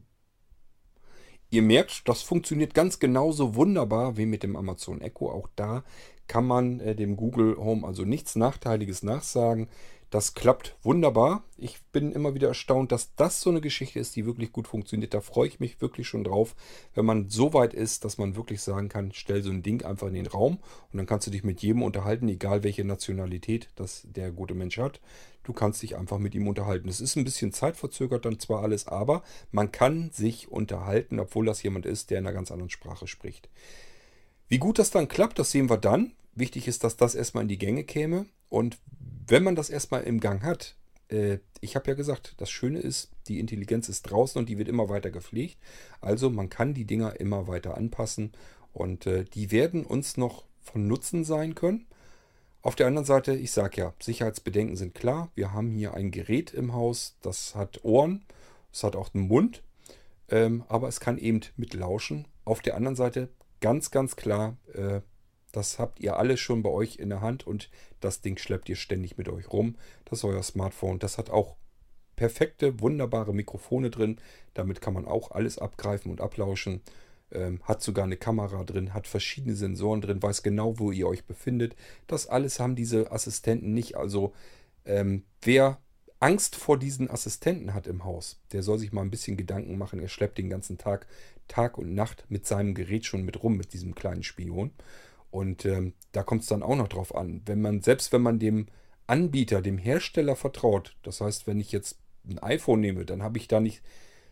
Ihr 1.51 1.63
merkt, 1.63 2.07
das 2.07 2.21
funktioniert 2.21 2.75
ganz 2.75 2.99
genauso 2.99 3.55
wunderbar 3.55 4.19
wie 4.19 4.27
mit 4.27 4.43
dem 4.43 4.57
Amazon 4.57 5.01
Echo. 5.01 5.31
Auch 5.31 5.49
da 5.57 5.85
kann 6.27 6.47
man 6.47 6.81
äh, 6.81 6.95
dem 6.95 7.17
Google 7.17 7.57
Home 7.57 7.87
also 7.87 8.05
nichts 8.05 8.37
Nachteiliges 8.37 9.03
nachsagen. 9.03 9.69
Das 10.11 10.33
klappt 10.35 10.77
wunderbar. 10.83 11.45
Ich 11.57 11.83
bin 11.93 12.13
immer 12.13 12.35
wieder 12.35 12.49
erstaunt, 12.49 12.93
dass 12.93 13.15
das 13.15 13.41
so 13.41 13.51
eine 13.51 13.61
Geschichte 13.63 13.99
ist, 13.99 14.17
die 14.17 14.25
wirklich 14.25 14.53
gut 14.53 14.67
funktioniert. 14.67 15.13
Da 15.13 15.21
freue 15.21 15.49
ich 15.49 15.61
mich 15.61 15.83
wirklich 15.83 16.09
schon 16.09 16.25
drauf, 16.25 16.55
wenn 16.95 17.05
man 17.05 17.29
so 17.29 17.53
weit 17.53 17.75
ist, 17.75 18.05
dass 18.05 18.17
man 18.17 18.37
wirklich 18.37 18.63
sagen 18.63 18.89
kann, 18.89 19.13
stell 19.13 19.43
so 19.43 19.51
ein 19.51 19.63
Ding 19.63 19.83
einfach 19.85 20.09
in 20.09 20.15
den 20.15 20.27
Raum 20.27 20.59
und 20.93 20.97
dann 20.97 21.07
kannst 21.07 21.27
du 21.27 21.31
dich 21.31 21.45
mit 21.45 21.61
jedem 21.61 21.83
unterhalten, 21.83 22.29
egal 22.29 22.63
welche 22.65 22.85
Nationalität 22.85 23.69
das 23.77 24.07
der 24.11 24.31
gute 24.31 24.55
Mensch 24.55 24.79
hat. 24.79 25.01
Du 25.49 25.55
kannst 25.55 25.81
dich 25.81 25.97
einfach 25.97 26.19
mit 26.19 26.35
ihm 26.35 26.47
unterhalten. 26.47 26.91
Es 26.91 27.01
ist 27.01 27.17
ein 27.17 27.25
bisschen 27.25 27.55
zeitverzögert 27.55 28.27
dann 28.27 28.39
zwar 28.39 28.63
alles, 28.63 28.87
aber 28.87 29.23
man 29.51 29.73
kann 29.73 30.11
sich 30.11 30.53
unterhalten, 30.53 31.19
obwohl 31.19 31.47
das 31.47 31.63
jemand 31.63 31.87
ist, 31.87 32.11
der 32.11 32.19
in 32.19 32.27
einer 32.27 32.35
ganz 32.35 32.51
anderen 32.51 32.69
Sprache 32.69 33.07
spricht. 33.07 33.49
Wie 34.49 34.59
gut 34.59 34.79
das 34.79 34.91
dann 34.91 35.09
klappt, 35.09 35.39
das 35.39 35.51
sehen 35.51 35.71
wir 35.71 35.79
dann. 35.79 36.13
Wichtig 36.35 36.69
ist, 36.69 36.85
dass 36.85 36.99
das 36.99 37.15
erstmal 37.15 37.45
in 37.45 37.49
die 37.49 37.57
Gänge 37.57 37.85
käme. 37.85 38.27
Und 38.51 38.77
wenn 39.27 39.43
man 39.43 39.57
das 39.57 39.71
erstmal 39.71 40.03
im 40.03 40.21
Gang 40.21 40.43
hat, 40.43 40.77
äh, 41.09 41.39
ich 41.63 41.77
habe 41.77 41.89
ja 41.89 41.95
gesagt, 41.95 42.35
das 42.37 42.51
Schöne 42.51 42.81
ist, 42.81 43.11
die 43.27 43.41
Intelligenz 43.41 43.89
ist 43.89 44.03
draußen 44.03 44.39
und 44.39 44.51
die 44.51 44.59
wird 44.59 44.69
immer 44.69 44.91
weiter 44.91 45.11
gepflegt. 45.11 45.57
Also 46.03 46.29
man 46.29 46.51
kann 46.51 46.75
die 46.75 46.85
Dinger 46.85 47.19
immer 47.21 47.49
weiter 47.49 47.75
anpassen 47.75 48.33
und 48.75 49.07
äh, 49.07 49.25
die 49.25 49.51
werden 49.51 49.87
uns 49.87 50.19
noch 50.19 50.45
von 50.61 50.87
Nutzen 50.87 51.25
sein 51.25 51.55
können. 51.55 51.87
Auf 52.69 52.77
der 52.77 52.87
anderen 52.87 53.07
Seite, 53.07 53.35
ich 53.35 53.53
sage 53.53 53.81
ja, 53.81 53.95
Sicherheitsbedenken 53.99 54.77
sind 54.77 54.95
klar. 54.95 55.31
Wir 55.35 55.55
haben 55.55 55.71
hier 55.71 55.95
ein 55.95 56.11
Gerät 56.11 56.53
im 56.53 56.75
Haus, 56.75 57.17
das 57.23 57.55
hat 57.55 57.83
Ohren, 57.83 58.27
es 58.71 58.85
hat 58.85 58.95
auch 58.95 59.15
einen 59.15 59.27
Mund, 59.27 59.63
ähm, 60.29 60.65
aber 60.69 60.87
es 60.87 61.01
kann 61.01 61.17
eben 61.17 61.41
mit 61.57 61.73
lauschen. 61.73 62.29
Auf 62.45 62.61
der 62.61 62.77
anderen 62.77 62.95
Seite 62.95 63.31
ganz, 63.63 63.91
ganz 63.91 64.17
klar, 64.17 64.59
äh, 64.75 65.01
das 65.51 65.79
habt 65.79 66.01
ihr 66.01 66.19
alle 66.19 66.37
schon 66.37 66.63
bei 66.63 66.69
euch 66.69 66.97
in 66.97 67.09
der 67.09 67.23
Hand 67.23 67.47
und 67.47 67.71
das 68.01 68.21
Ding 68.21 68.37
schleppt 68.37 68.69
ihr 68.69 68.77
ständig 68.77 69.17
mit 69.17 69.31
euch 69.31 69.51
rum. 69.51 69.77
Das 70.05 70.19
ist 70.19 70.25
euer 70.25 70.43
Smartphone. 70.43 70.99
Das 70.99 71.17
hat 71.17 71.31
auch 71.31 71.57
perfekte, 72.17 72.81
wunderbare 72.81 73.33
Mikrofone 73.33 73.89
drin. 73.89 74.21
Damit 74.53 74.83
kann 74.83 74.93
man 74.93 75.07
auch 75.07 75.31
alles 75.31 75.57
abgreifen 75.57 76.11
und 76.11 76.21
ablauschen. 76.21 76.83
Ähm, 77.31 77.61
hat 77.65 77.83
sogar 77.83 78.05
eine 78.05 78.17
Kamera 78.17 78.65
drin, 78.65 78.95
hat 78.95 79.07
verschiedene 79.07 79.55
Sensoren 79.55 80.01
drin, 80.01 80.23
weiß 80.23 80.43
genau, 80.43 80.79
wo 80.79 80.93
ihr 80.93 81.07
euch 81.07 81.27
befindet. 81.27 81.77
Das 82.07 82.27
alles 82.27 82.59
haben 82.59 82.75
diese 82.75 83.13
Assistenten 83.13 83.75
nicht. 83.75 83.97
Also 83.97 84.33
ähm, 84.87 85.25
wer 85.43 85.79
Angst 86.21 86.57
vor 86.57 86.79
diesen 86.79 87.11
Assistenten 87.11 87.75
hat 87.75 87.87
im 87.87 88.05
Haus, 88.05 88.41
der 88.53 88.63
soll 88.63 88.79
sich 88.79 88.93
mal 88.93 89.03
ein 89.03 89.11
bisschen 89.11 89.37
Gedanken 89.37 89.79
machen. 89.79 90.01
Er 90.01 90.09
schleppt 90.09 90.39
den 90.39 90.51
ganzen 90.51 90.79
Tag, 90.79 91.07
Tag 91.47 91.79
und 91.79 91.95
Nacht 91.95 92.25
mit 92.29 92.47
seinem 92.47 92.75
Gerät 92.75 93.07
schon 93.07 93.25
mit 93.25 93.43
rum, 93.43 93.57
mit 93.57 93.73
diesem 93.73 93.95
kleinen 93.95 94.23
Spion. 94.23 94.73
Und 95.31 95.65
ähm, 95.65 95.93
da 96.13 96.23
kommt 96.23 96.43
es 96.43 96.49
dann 96.49 96.63
auch 96.63 96.77
noch 96.77 96.89
drauf 96.89 97.15
an. 97.15 97.43
Wenn 97.47 97.61
man, 97.61 97.83
selbst 97.83 98.13
wenn 98.13 98.23
man 98.23 98.39
dem 98.39 98.67
Anbieter, 99.07 99.63
dem 99.63 99.79
Hersteller 99.79 100.35
vertraut, 100.35 100.97
das 101.03 101.21
heißt, 101.21 101.47
wenn 101.47 101.61
ich 101.61 101.73
jetzt 101.73 101.99
ein 102.29 102.39
iPhone 102.39 102.81
nehme, 102.81 103.05
dann 103.05 103.23
habe 103.23 103.39
ich 103.39 103.49
da 103.49 103.61
nicht 103.61 103.83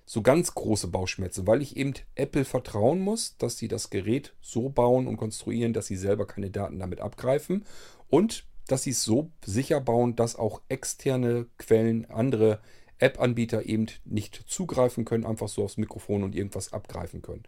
so 0.07 0.23
ganz 0.23 0.55
große 0.55 0.87
Bauchschmerzen, 0.87 1.47
weil 1.47 1.61
ich 1.61 1.77
eben 1.77 1.95
Apple 2.15 2.45
vertrauen 2.45 3.01
muss, 3.01 3.37
dass 3.39 3.59
sie 3.59 3.67
das 3.67 3.91
Gerät 3.91 4.35
so 4.41 4.69
bauen 4.69 5.09
und 5.09 5.17
konstruieren, 5.17 5.73
dass 5.73 5.89
sie 5.89 5.97
selber 5.97 6.27
keine 6.27 6.51
Daten 6.51 6.79
damit 6.79 7.01
abgreifen 7.01 7.65
und 8.09 8.47
dass 8.69 8.85
sie 8.85 8.91
es 8.91 9.03
so 9.03 9.31
sicher 9.45 9.81
bauen, 9.81 10.17
dass 10.17 10.37
auch 10.37 10.63
externe 10.69 11.47
Quellen, 11.59 12.09
andere 12.09 12.61
App-Anbieter 12.99 13.67
eben 13.67 13.87
nicht 14.05 14.45
zugreifen 14.47 15.05
können, 15.05 15.27
einfach 15.27 15.49
so 15.49 15.65
aufs 15.65 15.77
Mikrofon 15.77 16.23
und 16.23 16.35
irgendwas 16.35 16.73
abgreifen 16.73 17.21
können. 17.21 17.43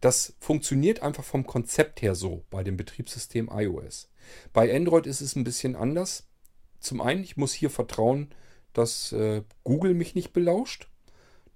Das 0.00 0.34
funktioniert 0.38 1.02
einfach 1.02 1.24
vom 1.24 1.46
Konzept 1.46 2.02
her 2.02 2.14
so 2.14 2.44
bei 2.50 2.62
dem 2.62 2.76
Betriebssystem 2.76 3.50
iOS. 3.52 4.10
Bei 4.52 4.74
Android 4.74 5.06
ist 5.06 5.20
es 5.20 5.34
ein 5.34 5.44
bisschen 5.44 5.76
anders. 5.76 6.26
Zum 6.78 7.00
einen, 7.00 7.24
ich 7.24 7.36
muss 7.36 7.52
hier 7.52 7.70
vertrauen, 7.70 8.28
dass 8.72 9.12
äh, 9.12 9.42
Google 9.64 9.94
mich 9.94 10.14
nicht 10.14 10.32
belauscht. 10.32 10.88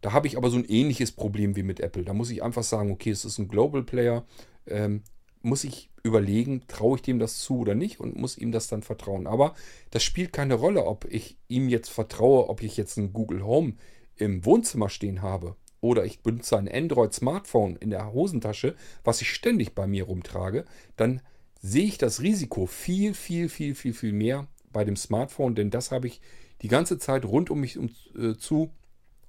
Da 0.01 0.13
habe 0.13 0.27
ich 0.27 0.37
aber 0.37 0.51
so 0.51 0.57
ein 0.57 0.65
ähnliches 0.65 1.13
Problem 1.13 1.57
wie 1.57 1.63
mit 1.63 1.81
Apple. 1.81 2.05
Da 2.05 2.13
muss 2.13 2.31
ich 2.31 2.43
einfach 2.43 2.63
sagen, 2.63 2.91
okay, 2.91 3.11
es 3.11 3.25
ist 3.25 3.39
ein 3.39 3.49
Global 3.49 3.83
Player. 3.83 4.25
Ähm, 4.67 5.03
muss 5.43 5.65
ich 5.65 5.91
überlegen, 6.03 6.63
traue 6.67 6.97
ich 6.97 7.03
dem 7.03 7.19
das 7.19 7.39
zu 7.39 7.59
oder 7.59 7.75
nicht 7.75 8.01
und 8.01 8.17
muss 8.17 8.37
ihm 8.37 8.53
das 8.53 8.69
dann 8.69 8.83
vertrauen. 8.83 9.27
Aber 9.27 9.55
das 9.91 10.03
spielt 10.03 10.33
keine 10.33 10.55
Rolle, 10.55 10.85
ob 10.85 11.05
ich 11.07 11.39
ihm 11.49 11.69
jetzt 11.69 11.89
vertraue, 11.89 12.49
ob 12.49 12.63
ich 12.63 12.77
jetzt 12.77 12.97
ein 12.97 13.13
Google 13.13 13.45
Home 13.45 13.75
im 14.17 14.45
Wohnzimmer 14.45 14.89
stehen 14.89 15.23
habe 15.23 15.57
oder 15.81 16.05
ich 16.05 16.21
benutze 16.21 16.59
ein 16.59 16.69
Android-Smartphone 16.69 17.77
in 17.77 17.91
der 17.91 18.13
Hosentasche, 18.13 18.75
was 19.05 19.21
ich 19.21 19.31
ständig 19.31 19.75
bei 19.75 19.87
mir 19.87 20.05
rumtrage, 20.05 20.65
dann 20.97 21.21
sehe 21.61 21.85
ich 21.85 21.99
das 21.99 22.23
Risiko 22.23 22.67
viel, 22.67 23.15
viel, 23.15 23.49
viel, 23.49 23.75
viel, 23.75 23.95
viel 23.95 24.13
mehr 24.13 24.47
bei 24.73 24.85
dem 24.85 24.97
Smartphone, 24.97 25.55
denn 25.55 25.71
das 25.71 25.91
habe 25.91 26.07
ich 26.07 26.21
die 26.63 26.69
ganze 26.69 26.99
Zeit 26.99 27.25
rund 27.25 27.51
um 27.51 27.61
mich 27.61 27.79
äh, 28.17 28.37
zu 28.37 28.71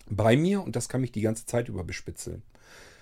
bei 0.09 0.37
mir 0.37 0.63
und 0.63 0.75
das 0.75 0.89
kann 0.89 1.01
mich 1.01 1.11
die 1.11 1.21
ganze 1.21 1.45
Zeit 1.45 1.69
über 1.69 1.83
bespitzeln. 1.83 2.43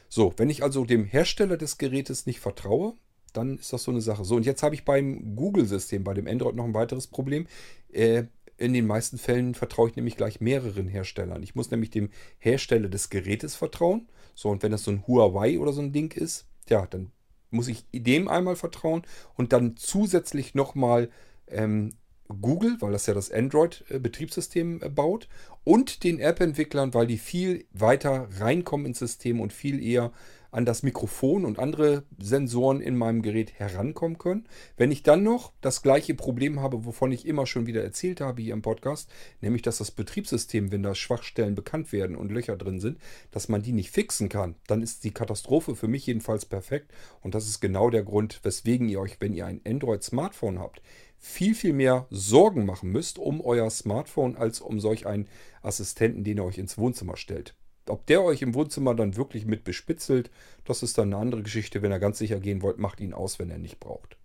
So, 0.09 0.33
wenn 0.37 0.49
ich 0.49 0.63
also 0.63 0.85
dem 0.85 1.05
Hersteller 1.05 1.57
des 1.57 1.77
Gerätes 1.77 2.25
nicht 2.25 2.39
vertraue, 2.39 2.93
dann 3.33 3.57
ist 3.57 3.73
das 3.73 3.83
so 3.83 3.91
eine 3.91 4.01
Sache. 4.01 4.23
So, 4.23 4.35
und 4.35 4.45
jetzt 4.45 4.63
habe 4.63 4.75
ich 4.75 4.85
beim 4.85 5.35
Google-System, 5.35 6.03
bei 6.03 6.13
dem 6.13 6.27
Android 6.27 6.55
noch 6.55 6.65
ein 6.65 6.73
weiteres 6.73 7.07
Problem. 7.07 7.47
Äh, 7.91 8.23
in 8.57 8.73
den 8.73 8.87
meisten 8.87 9.17
Fällen 9.17 9.53
vertraue 9.53 9.89
ich 9.89 9.95
nämlich 9.95 10.15
gleich 10.15 10.39
mehreren 10.39 10.87
Herstellern. 10.87 11.43
Ich 11.43 11.55
muss 11.55 11.71
nämlich 11.71 11.89
dem 11.89 12.09
Hersteller 12.37 12.87
des 12.87 13.09
Gerätes 13.09 13.55
vertrauen. 13.55 14.07
So, 14.33 14.49
und 14.49 14.63
wenn 14.63 14.71
das 14.71 14.83
so 14.83 14.91
ein 14.91 15.05
Huawei 15.07 15.59
oder 15.59 15.73
so 15.73 15.81
ein 15.81 15.91
Ding 15.91 16.13
ist, 16.13 16.47
ja, 16.69 16.85
dann 16.85 17.11
muss 17.51 17.67
ich 17.67 17.85
dem 17.91 18.27
einmal 18.27 18.55
vertrauen 18.55 19.03
und 19.35 19.53
dann 19.53 19.75
zusätzlich 19.77 20.55
nochmal 20.55 21.09
ähm, 21.47 21.93
Google, 22.27 22.77
weil 22.79 22.91
das 22.91 23.05
ja 23.05 23.13
das 23.13 23.31
Android-Betriebssystem 23.31 24.81
äh, 24.81 24.89
baut, 24.89 25.27
und 25.63 26.03
den 26.03 26.19
App-Entwicklern, 26.19 26.93
weil 26.93 27.07
die 27.07 27.17
viel 27.17 27.65
weiter 27.73 28.27
reinkommen 28.39 28.85
ins 28.85 28.99
System 28.99 29.41
und 29.41 29.51
viel 29.51 29.83
eher 29.83 30.11
an 30.55 30.63
das 30.63 30.83
Mikrofon 30.83 31.43
und 31.43 31.59
andere 31.59 32.03
Sensoren 32.17 32.79
in 32.79 32.95
meinem 32.95 33.21
Gerät 33.21 33.59
herankommen 33.59 34.17
können. 34.17 34.45
Wenn 34.77 34.89
ich 34.89 35.03
dann 35.03 35.21
noch 35.21 35.51
das 35.59 35.81
gleiche 35.81 36.15
Problem 36.15 36.61
habe, 36.61 36.85
wovon 36.85 37.11
ich 37.11 37.27
immer 37.27 37.45
schon 37.45 37.67
wieder 37.67 37.83
erzählt 37.83 38.21
habe 38.21 38.41
hier 38.41 38.53
im 38.53 38.61
Podcast, 38.61 39.11
nämlich 39.41 39.63
dass 39.63 39.79
das 39.79 39.91
Betriebssystem, 39.91 40.71
wenn 40.71 40.81
da 40.81 40.95
Schwachstellen 40.95 41.55
bekannt 41.55 41.91
werden 41.91 42.15
und 42.15 42.31
Löcher 42.31 42.55
drin 42.55 42.79
sind, 42.79 42.99
dass 43.31 43.49
man 43.49 43.63
die 43.63 43.73
nicht 43.73 43.91
fixen 43.91 44.29
kann, 44.29 44.55
dann 44.67 44.81
ist 44.81 45.03
die 45.03 45.11
Katastrophe 45.11 45.75
für 45.75 45.89
mich 45.89 46.05
jedenfalls 46.05 46.45
perfekt. 46.45 46.89
Und 47.19 47.35
das 47.35 47.49
ist 47.49 47.59
genau 47.59 47.89
der 47.89 48.03
Grund, 48.03 48.39
weswegen 48.43 48.87
ihr 48.87 49.01
euch, 49.01 49.17
wenn 49.19 49.33
ihr 49.33 49.45
ein 49.45 49.59
Android-Smartphone 49.65 50.59
habt, 50.59 50.81
viel, 51.25 51.55
viel 51.55 51.73
mehr 51.73 52.05
Sorgen 52.11 52.65
machen 52.65 52.91
müsst 52.91 53.17
um 53.17 53.41
euer 53.41 53.69
Smartphone 53.71 54.37
als 54.37 54.61
um 54.61 54.79
solch 54.79 55.07
einen 55.07 55.27
Assistenten, 55.63 56.23
den 56.23 56.37
ihr 56.37 56.43
euch 56.43 56.59
ins 56.59 56.77
Wohnzimmer 56.77 57.17
stellt. 57.17 57.55
Ob 57.89 58.05
der 58.05 58.23
euch 58.23 58.43
im 58.43 58.53
Wohnzimmer 58.53 58.93
dann 58.93 59.17
wirklich 59.17 59.45
mit 59.45 59.63
bespitzelt, 59.63 60.29
das 60.65 60.83
ist 60.83 60.97
dann 60.97 61.11
eine 61.11 61.21
andere 61.21 61.41
Geschichte. 61.41 61.81
Wenn 61.81 61.91
ihr 61.91 61.99
ganz 61.99 62.19
sicher 62.19 62.39
gehen 62.39 62.61
wollt, 62.61 62.77
macht 62.77 62.99
ihn 62.99 63.11
aus, 63.11 63.39
wenn 63.39 63.49
er 63.49 63.57
nicht 63.57 63.79
braucht. 63.79 64.17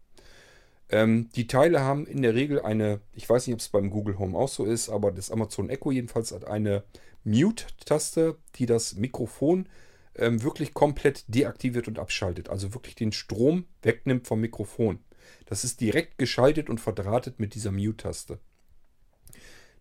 Ähm, 0.90 1.30
die 1.34 1.46
Teile 1.46 1.80
haben 1.80 2.06
in 2.06 2.20
der 2.20 2.34
Regel 2.34 2.60
eine, 2.60 3.00
ich 3.14 3.28
weiß 3.28 3.46
nicht, 3.46 3.54
ob 3.54 3.60
es 3.60 3.70
beim 3.70 3.90
Google 3.90 4.18
Home 4.18 4.36
auch 4.36 4.48
so 4.48 4.64
ist, 4.64 4.90
aber 4.90 5.10
das 5.10 5.30
Amazon 5.30 5.70
Echo 5.70 5.90
jedenfalls 5.90 6.32
hat 6.32 6.46
eine 6.46 6.84
Mute-Taste, 7.24 8.36
die 8.56 8.66
das 8.66 8.94
Mikrofon 8.96 9.68
ähm, 10.16 10.42
wirklich 10.42 10.74
komplett 10.74 11.24
deaktiviert 11.28 11.88
und 11.88 11.98
abschaltet. 11.98 12.50
Also 12.50 12.74
wirklich 12.74 12.94
den 12.94 13.12
Strom 13.12 13.64
wegnimmt 13.82 14.26
vom 14.26 14.40
Mikrofon. 14.40 15.00
Das 15.46 15.64
ist 15.64 15.80
direkt 15.80 16.18
geschaltet 16.18 16.68
und 16.68 16.80
verdrahtet 16.80 17.40
mit 17.40 17.54
dieser 17.54 17.72
Mute-Taste. 17.72 18.38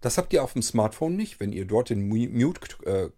Das 0.02 0.18
habt 0.18 0.32
ihr 0.34 0.44
auf 0.44 0.54
dem 0.54 0.62
Smartphone 0.62 1.16
nicht. 1.16 1.40
Wenn 1.40 1.52
ihr 1.52 1.66
dort 1.66 1.90
den 1.90 2.08
Mute 2.08 2.62
äh, 2.86 3.10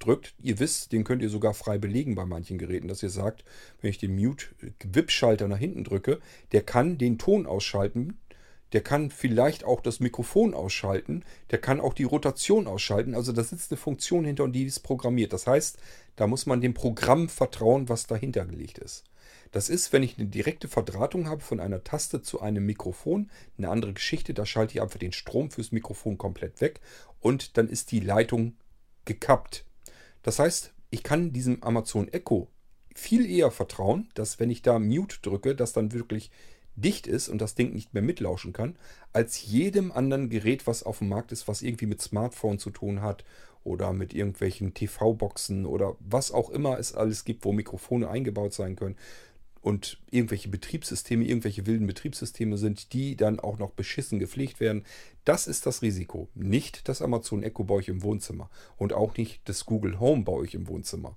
drückt, 0.00 0.34
ihr 0.42 0.58
wisst, 0.58 0.92
den 0.92 1.04
könnt 1.04 1.22
ihr 1.22 1.30
sogar 1.30 1.54
frei 1.54 1.78
belegen 1.78 2.14
bei 2.14 2.24
manchen 2.24 2.58
Geräten, 2.58 2.88
dass 2.88 3.02
ihr 3.02 3.10
sagt, 3.10 3.44
wenn 3.80 3.90
ich 3.90 3.98
den 3.98 4.16
Mute-WIP-Schalter 4.16 5.48
nach 5.48 5.58
hinten 5.58 5.84
drücke, 5.84 6.20
der 6.52 6.62
kann 6.62 6.98
den 6.98 7.18
Ton 7.18 7.46
ausschalten, 7.46 8.18
der 8.72 8.80
kann 8.80 9.10
vielleicht 9.10 9.64
auch 9.64 9.80
das 9.80 10.00
Mikrofon 10.00 10.52
ausschalten, 10.52 11.24
der 11.50 11.60
kann 11.60 11.80
auch 11.80 11.94
die 11.94 12.04
Rotation 12.04 12.66
ausschalten. 12.66 13.14
Also 13.14 13.32
da 13.32 13.44
sitzt 13.44 13.70
eine 13.70 13.78
Funktion 13.78 14.24
hinter 14.24 14.44
und 14.44 14.52
die 14.52 14.64
ist 14.64 14.80
programmiert. 14.80 15.32
Das 15.32 15.46
heißt, 15.46 15.78
da 16.16 16.26
muss 16.26 16.46
man 16.46 16.60
dem 16.60 16.74
Programm 16.74 17.28
vertrauen, 17.28 17.88
was 17.88 18.06
dahinter 18.06 18.44
gelegt 18.44 18.78
ist. 18.78 19.04
Das 19.56 19.70
ist, 19.70 19.90
wenn 19.94 20.02
ich 20.02 20.18
eine 20.18 20.28
direkte 20.28 20.68
Verdrahtung 20.68 21.30
habe 21.30 21.40
von 21.40 21.60
einer 21.60 21.82
Taste 21.82 22.20
zu 22.20 22.42
einem 22.42 22.66
Mikrofon, 22.66 23.30
eine 23.56 23.70
andere 23.70 23.94
Geschichte. 23.94 24.34
Da 24.34 24.44
schalte 24.44 24.74
ich 24.74 24.82
einfach 24.82 24.98
den 24.98 25.14
Strom 25.14 25.50
fürs 25.50 25.72
Mikrofon 25.72 26.18
komplett 26.18 26.60
weg 26.60 26.82
und 27.20 27.56
dann 27.56 27.66
ist 27.66 27.90
die 27.90 28.00
Leitung 28.00 28.52
gekappt. 29.06 29.64
Das 30.22 30.38
heißt, 30.38 30.74
ich 30.90 31.02
kann 31.02 31.32
diesem 31.32 31.62
Amazon 31.62 32.06
Echo 32.08 32.48
viel 32.94 33.24
eher 33.24 33.50
vertrauen, 33.50 34.10
dass 34.12 34.38
wenn 34.38 34.50
ich 34.50 34.60
da 34.60 34.78
Mute 34.78 35.20
drücke, 35.22 35.54
das 35.54 35.72
dann 35.72 35.94
wirklich 35.94 36.30
dicht 36.74 37.06
ist 37.06 37.30
und 37.30 37.40
das 37.40 37.54
Ding 37.54 37.72
nicht 37.72 37.94
mehr 37.94 38.02
mitlauschen 38.02 38.52
kann, 38.52 38.76
als 39.14 39.42
jedem 39.42 39.90
anderen 39.90 40.28
Gerät, 40.28 40.66
was 40.66 40.82
auf 40.82 40.98
dem 40.98 41.08
Markt 41.08 41.32
ist, 41.32 41.48
was 41.48 41.62
irgendwie 41.62 41.86
mit 41.86 42.02
Smartphone 42.02 42.58
zu 42.58 42.68
tun 42.68 43.00
hat 43.00 43.24
oder 43.64 43.94
mit 43.94 44.12
irgendwelchen 44.12 44.74
TV-Boxen 44.74 45.64
oder 45.64 45.96
was 45.98 46.30
auch 46.30 46.50
immer 46.50 46.78
es 46.78 46.94
alles 46.94 47.24
gibt, 47.24 47.46
wo 47.46 47.52
Mikrofone 47.52 48.08
eingebaut 48.10 48.52
sein 48.52 48.76
können 48.76 48.96
und 49.66 49.98
irgendwelche 50.12 50.48
Betriebssysteme, 50.48 51.24
irgendwelche 51.24 51.66
wilden 51.66 51.88
Betriebssysteme 51.88 52.56
sind, 52.56 52.92
die 52.92 53.16
dann 53.16 53.40
auch 53.40 53.58
noch 53.58 53.72
beschissen 53.72 54.20
gepflegt 54.20 54.60
werden. 54.60 54.84
Das 55.24 55.48
ist 55.48 55.66
das 55.66 55.82
Risiko. 55.82 56.28
Nicht 56.36 56.88
das 56.88 57.02
Amazon 57.02 57.42
Echo 57.42 57.64
bei 57.64 57.74
euch 57.74 57.88
im 57.88 58.04
Wohnzimmer 58.04 58.48
und 58.76 58.92
auch 58.92 59.16
nicht 59.16 59.40
das 59.48 59.66
Google 59.66 59.98
Home 59.98 60.22
bei 60.22 60.30
euch 60.30 60.54
im 60.54 60.68
Wohnzimmer. 60.68 61.16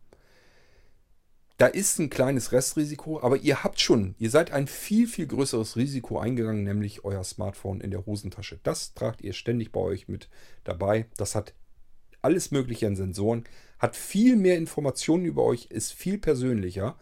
Da 1.57 1.67
ist 1.67 1.99
ein 1.99 2.09
kleines 2.09 2.51
Restrisiko, 2.51 3.21
aber 3.21 3.37
ihr 3.37 3.63
habt 3.63 3.79
schon, 3.79 4.15
ihr 4.17 4.31
seid 4.31 4.49
ein 4.49 4.65
viel, 4.65 5.05
viel 5.05 5.27
größeres 5.27 5.75
Risiko 5.75 6.17
eingegangen, 6.17 6.63
nämlich 6.63 7.05
euer 7.05 7.23
Smartphone 7.23 7.81
in 7.81 7.91
der 7.91 8.07
Hosentasche. 8.07 8.59
Das 8.63 8.95
tragt 8.95 9.21
ihr 9.21 9.33
ständig 9.33 9.71
bei 9.71 9.79
euch 9.79 10.07
mit 10.07 10.27
dabei. 10.63 11.05
Das 11.17 11.35
hat 11.35 11.53
alles 12.23 12.49
Mögliche 12.49 12.87
an 12.87 12.95
Sensoren, 12.95 13.43
hat 13.77 13.95
viel 13.95 14.37
mehr 14.37 14.57
Informationen 14.57 15.25
über 15.25 15.43
euch, 15.43 15.67
ist 15.67 15.93
viel 15.93 16.17
persönlicher. 16.17 16.97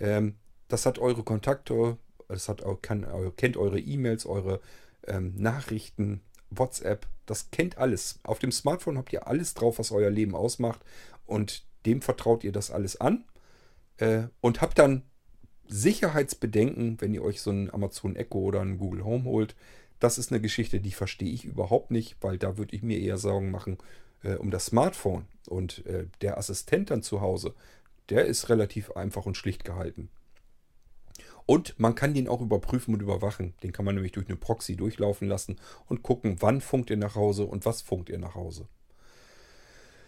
Ähm, 0.00 0.34
das 0.68 0.86
hat 0.86 0.98
eure 0.98 1.22
Kontakte, 1.22 1.96
das 2.28 2.48
hat, 2.48 2.62
kann, 2.82 3.06
kennt 3.36 3.56
eure 3.56 3.80
E-Mails, 3.80 4.26
eure 4.26 4.60
ähm, 5.06 5.34
Nachrichten, 5.36 6.20
WhatsApp, 6.50 7.06
das 7.26 7.50
kennt 7.50 7.78
alles. 7.78 8.20
Auf 8.22 8.38
dem 8.38 8.52
Smartphone 8.52 8.98
habt 8.98 9.12
ihr 9.12 9.26
alles 9.26 9.54
drauf, 9.54 9.78
was 9.78 9.92
euer 9.92 10.10
Leben 10.10 10.34
ausmacht 10.34 10.80
und 11.26 11.64
dem 11.86 12.02
vertraut 12.02 12.44
ihr 12.44 12.52
das 12.52 12.70
alles 12.70 13.00
an 13.00 13.24
äh, 13.98 14.24
und 14.40 14.60
habt 14.60 14.78
dann 14.78 15.02
Sicherheitsbedenken, 15.68 17.00
wenn 17.00 17.12
ihr 17.12 17.22
euch 17.22 17.42
so 17.42 17.50
ein 17.50 17.72
Amazon 17.72 18.16
Echo 18.16 18.38
oder 18.38 18.60
ein 18.60 18.78
Google 18.78 19.04
Home 19.04 19.24
holt. 19.24 19.54
Das 20.00 20.16
ist 20.16 20.32
eine 20.32 20.40
Geschichte, 20.40 20.80
die 20.80 20.92
verstehe 20.92 21.32
ich 21.32 21.44
überhaupt 21.44 21.90
nicht, 21.90 22.16
weil 22.20 22.38
da 22.38 22.56
würde 22.56 22.74
ich 22.74 22.82
mir 22.82 22.98
eher 22.98 23.18
Sorgen 23.18 23.50
machen 23.50 23.78
äh, 24.22 24.34
um 24.34 24.50
das 24.50 24.66
Smartphone. 24.66 25.26
Und 25.46 25.84
äh, 25.86 26.06
der 26.20 26.38
Assistent 26.38 26.90
dann 26.90 27.02
zu 27.02 27.20
Hause, 27.20 27.54
der 28.08 28.26
ist 28.26 28.48
relativ 28.48 28.92
einfach 28.92 29.26
und 29.26 29.36
schlicht 29.36 29.64
gehalten. 29.64 30.08
Und 31.50 31.78
man 31.78 31.94
kann 31.94 32.12
den 32.12 32.28
auch 32.28 32.42
überprüfen 32.42 32.92
und 32.92 33.00
überwachen. 33.00 33.54
Den 33.62 33.72
kann 33.72 33.86
man 33.86 33.94
nämlich 33.94 34.12
durch 34.12 34.28
eine 34.28 34.36
Proxy 34.36 34.76
durchlaufen 34.76 35.26
lassen 35.26 35.56
und 35.86 36.02
gucken, 36.02 36.36
wann 36.40 36.60
funkt 36.60 36.90
ihr 36.90 36.98
nach 36.98 37.14
Hause 37.14 37.46
und 37.46 37.64
was 37.64 37.80
funkt 37.80 38.10
ihr 38.10 38.18
nach 38.18 38.34
Hause. 38.34 38.68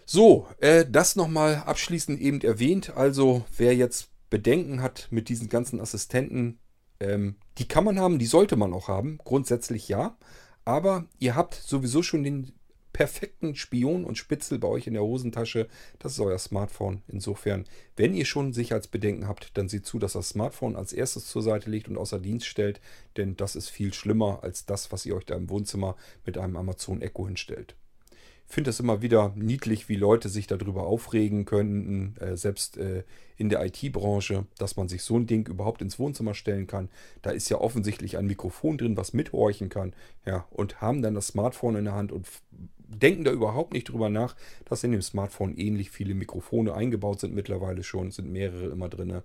So, 0.05 0.47
äh, 0.59 0.85
das 0.87 1.17
nochmal 1.17 1.63
abschließend 1.65 2.21
eben 2.21 2.43
erwähnt. 2.43 2.95
Also 2.95 3.47
wer 3.57 3.75
jetzt 3.75 4.11
Bedenken 4.29 4.83
hat 4.83 5.09
mit 5.11 5.31
diesen 5.31 5.49
ganzen 5.49 5.81
Assistenten, 5.81 6.59
ähm, 7.01 7.37
die 7.57 7.67
kann 7.67 7.85
man 7.85 7.99
haben, 7.99 8.19
die 8.19 8.27
sollte 8.27 8.57
man 8.57 8.75
auch 8.75 8.89
haben. 8.89 9.17
Grundsätzlich 9.25 9.89
ja. 9.89 10.19
Aber 10.67 11.07
ihr 11.21 11.37
habt 11.37 11.55
sowieso 11.55 12.03
schon 12.03 12.23
den 12.23 12.53
perfekten 12.93 13.55
Spion 13.55 14.05
und 14.05 14.19
Spitzel 14.19 14.59
bei 14.59 14.69
euch 14.69 14.87
in 14.87 14.95
der 14.95 15.03
Hosentasche. 15.03 15.69
Das 15.99 16.13
ist 16.13 16.21
euer 16.21 16.39
Smartphone. 16.39 17.03
Insofern, 17.09 17.65
wenn 17.97 18.15
ihr 18.15 18.25
schon 18.25 18.53
Sicherheitsbedenken 18.53 19.29
habt, 19.29 19.57
dann 19.57 19.69
seht 19.69 19.87
zu, 19.87 19.99
dass 19.99 20.15
das 20.15 20.31
Smartphone 20.31 20.77
als 20.77 20.93
erstes 20.93 21.27
zur 21.27 21.43
Seite 21.43 21.71
legt 21.71 21.89
und 21.89 21.97
außer 21.97 22.19
Dienst 22.19 22.47
stellt, 22.47 22.81
denn 23.17 23.37
das 23.37 23.57
ist 23.57 23.69
viel 23.69 23.95
schlimmer 23.95 24.41
als 24.43 24.67
das, 24.67 24.93
was 24.93 25.07
ihr 25.07 25.17
euch 25.17 25.27
da 25.27 25.37
im 25.37 25.51
Wohnzimmer 25.51 25.97
mit 26.25 26.39
einem 26.39 26.57
Amazon 26.57 27.03
Echo 27.03 27.27
hinstellt. 27.27 27.77
Ich 28.51 28.55
finde 28.55 28.71
es 28.71 28.81
immer 28.81 29.01
wieder 29.01 29.33
niedlich, 29.37 29.89
wie 29.89 29.95
Leute 29.95 30.29
sich 30.29 30.49
darüber 30.49 30.83
aufregen 30.83 31.45
könnten, 31.45 32.17
äh, 32.19 32.37
selbst 32.37 32.79
äh, 32.79 33.05
in 33.37 33.49
der 33.49 33.65
IT-Branche, 33.65 34.45
dass 34.59 34.77
man 34.77 34.89
sich 34.89 35.05
so 35.05 35.17
ein 35.17 35.29
Ding 35.29 35.47
überhaupt 35.47 35.83
ins 35.83 36.01
Wohnzimmer 36.01 36.35
stellen 36.35 36.67
kann. 36.67 36.89
Da 37.23 37.31
ist 37.31 37.49
ja 37.49 37.59
offensichtlich 37.59 38.19
ein 38.19 38.27
Mikrofon 38.27 38.77
drin, 38.77 38.97
was 38.97 39.13
mithorchen 39.13 39.69
kann. 39.69 39.95
Ja, 40.27 40.49
und 40.51 40.81
haben 40.81 41.01
dann 41.01 41.15
das 41.15 41.29
Smartphone 41.29 41.77
in 41.77 41.85
der 41.85 41.95
Hand 41.95 42.11
und 42.11 42.27
denken 42.91 43.25
da 43.25 43.31
überhaupt 43.31 43.73
nicht 43.73 43.89
drüber 43.89 44.09
nach, 44.09 44.37
dass 44.65 44.85
in 44.85 44.93
dem 44.93 45.03
Smartphone 45.03 45.57
ähnlich 45.57 45.91
viele 45.91 46.15
Mikrofone 46.15 46.75
eingebaut 46.75 47.21
sind 47.21 47.35
mittlerweile 47.35 47.83
schon, 47.83 48.11
sind 48.11 48.31
mehrere 48.31 48.67
immer 48.67 48.89
drin. 48.89 49.23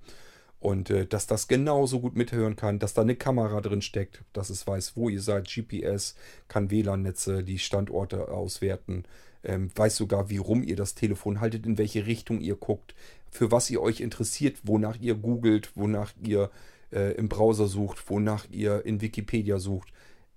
Und 0.59 0.89
äh, 0.89 1.05
dass 1.05 1.27
das 1.27 1.47
genauso 1.47 1.99
gut 1.99 2.15
mithören 2.15 2.55
kann, 2.55 2.79
dass 2.79 2.93
da 2.93 3.01
eine 3.01 3.15
Kamera 3.15 3.61
drin 3.61 3.81
steckt, 3.81 4.23
dass 4.33 4.49
es 4.49 4.65
weiß, 4.65 4.95
wo 4.95 5.09
ihr 5.09 5.21
seid, 5.21 5.47
GPS, 5.47 6.15
kann 6.47 6.71
WLAN-Netze, 6.71 7.43
die 7.43 7.59
Standorte 7.59 8.29
auswerten, 8.29 9.03
ähm, 9.43 9.69
weiß 9.75 9.95
sogar, 9.95 10.29
wie 10.29 10.37
rum 10.37 10.63
ihr 10.63 10.75
das 10.75 10.95
Telefon 10.95 11.39
haltet, 11.39 11.65
in 11.65 11.77
welche 11.77 12.07
Richtung 12.07 12.39
ihr 12.39 12.55
guckt, 12.55 12.95
für 13.29 13.51
was 13.51 13.69
ihr 13.69 13.81
euch 13.81 13.99
interessiert, 13.99 14.57
wonach 14.63 14.97
ihr 14.99 15.15
googelt, 15.15 15.71
wonach 15.75 16.13
ihr 16.23 16.49
äh, 16.91 17.13
im 17.15 17.29
Browser 17.29 17.67
sucht, 17.67 18.09
wonach 18.09 18.45
ihr 18.49 18.85
in 18.85 19.01
Wikipedia 19.01 19.59
sucht 19.59 19.91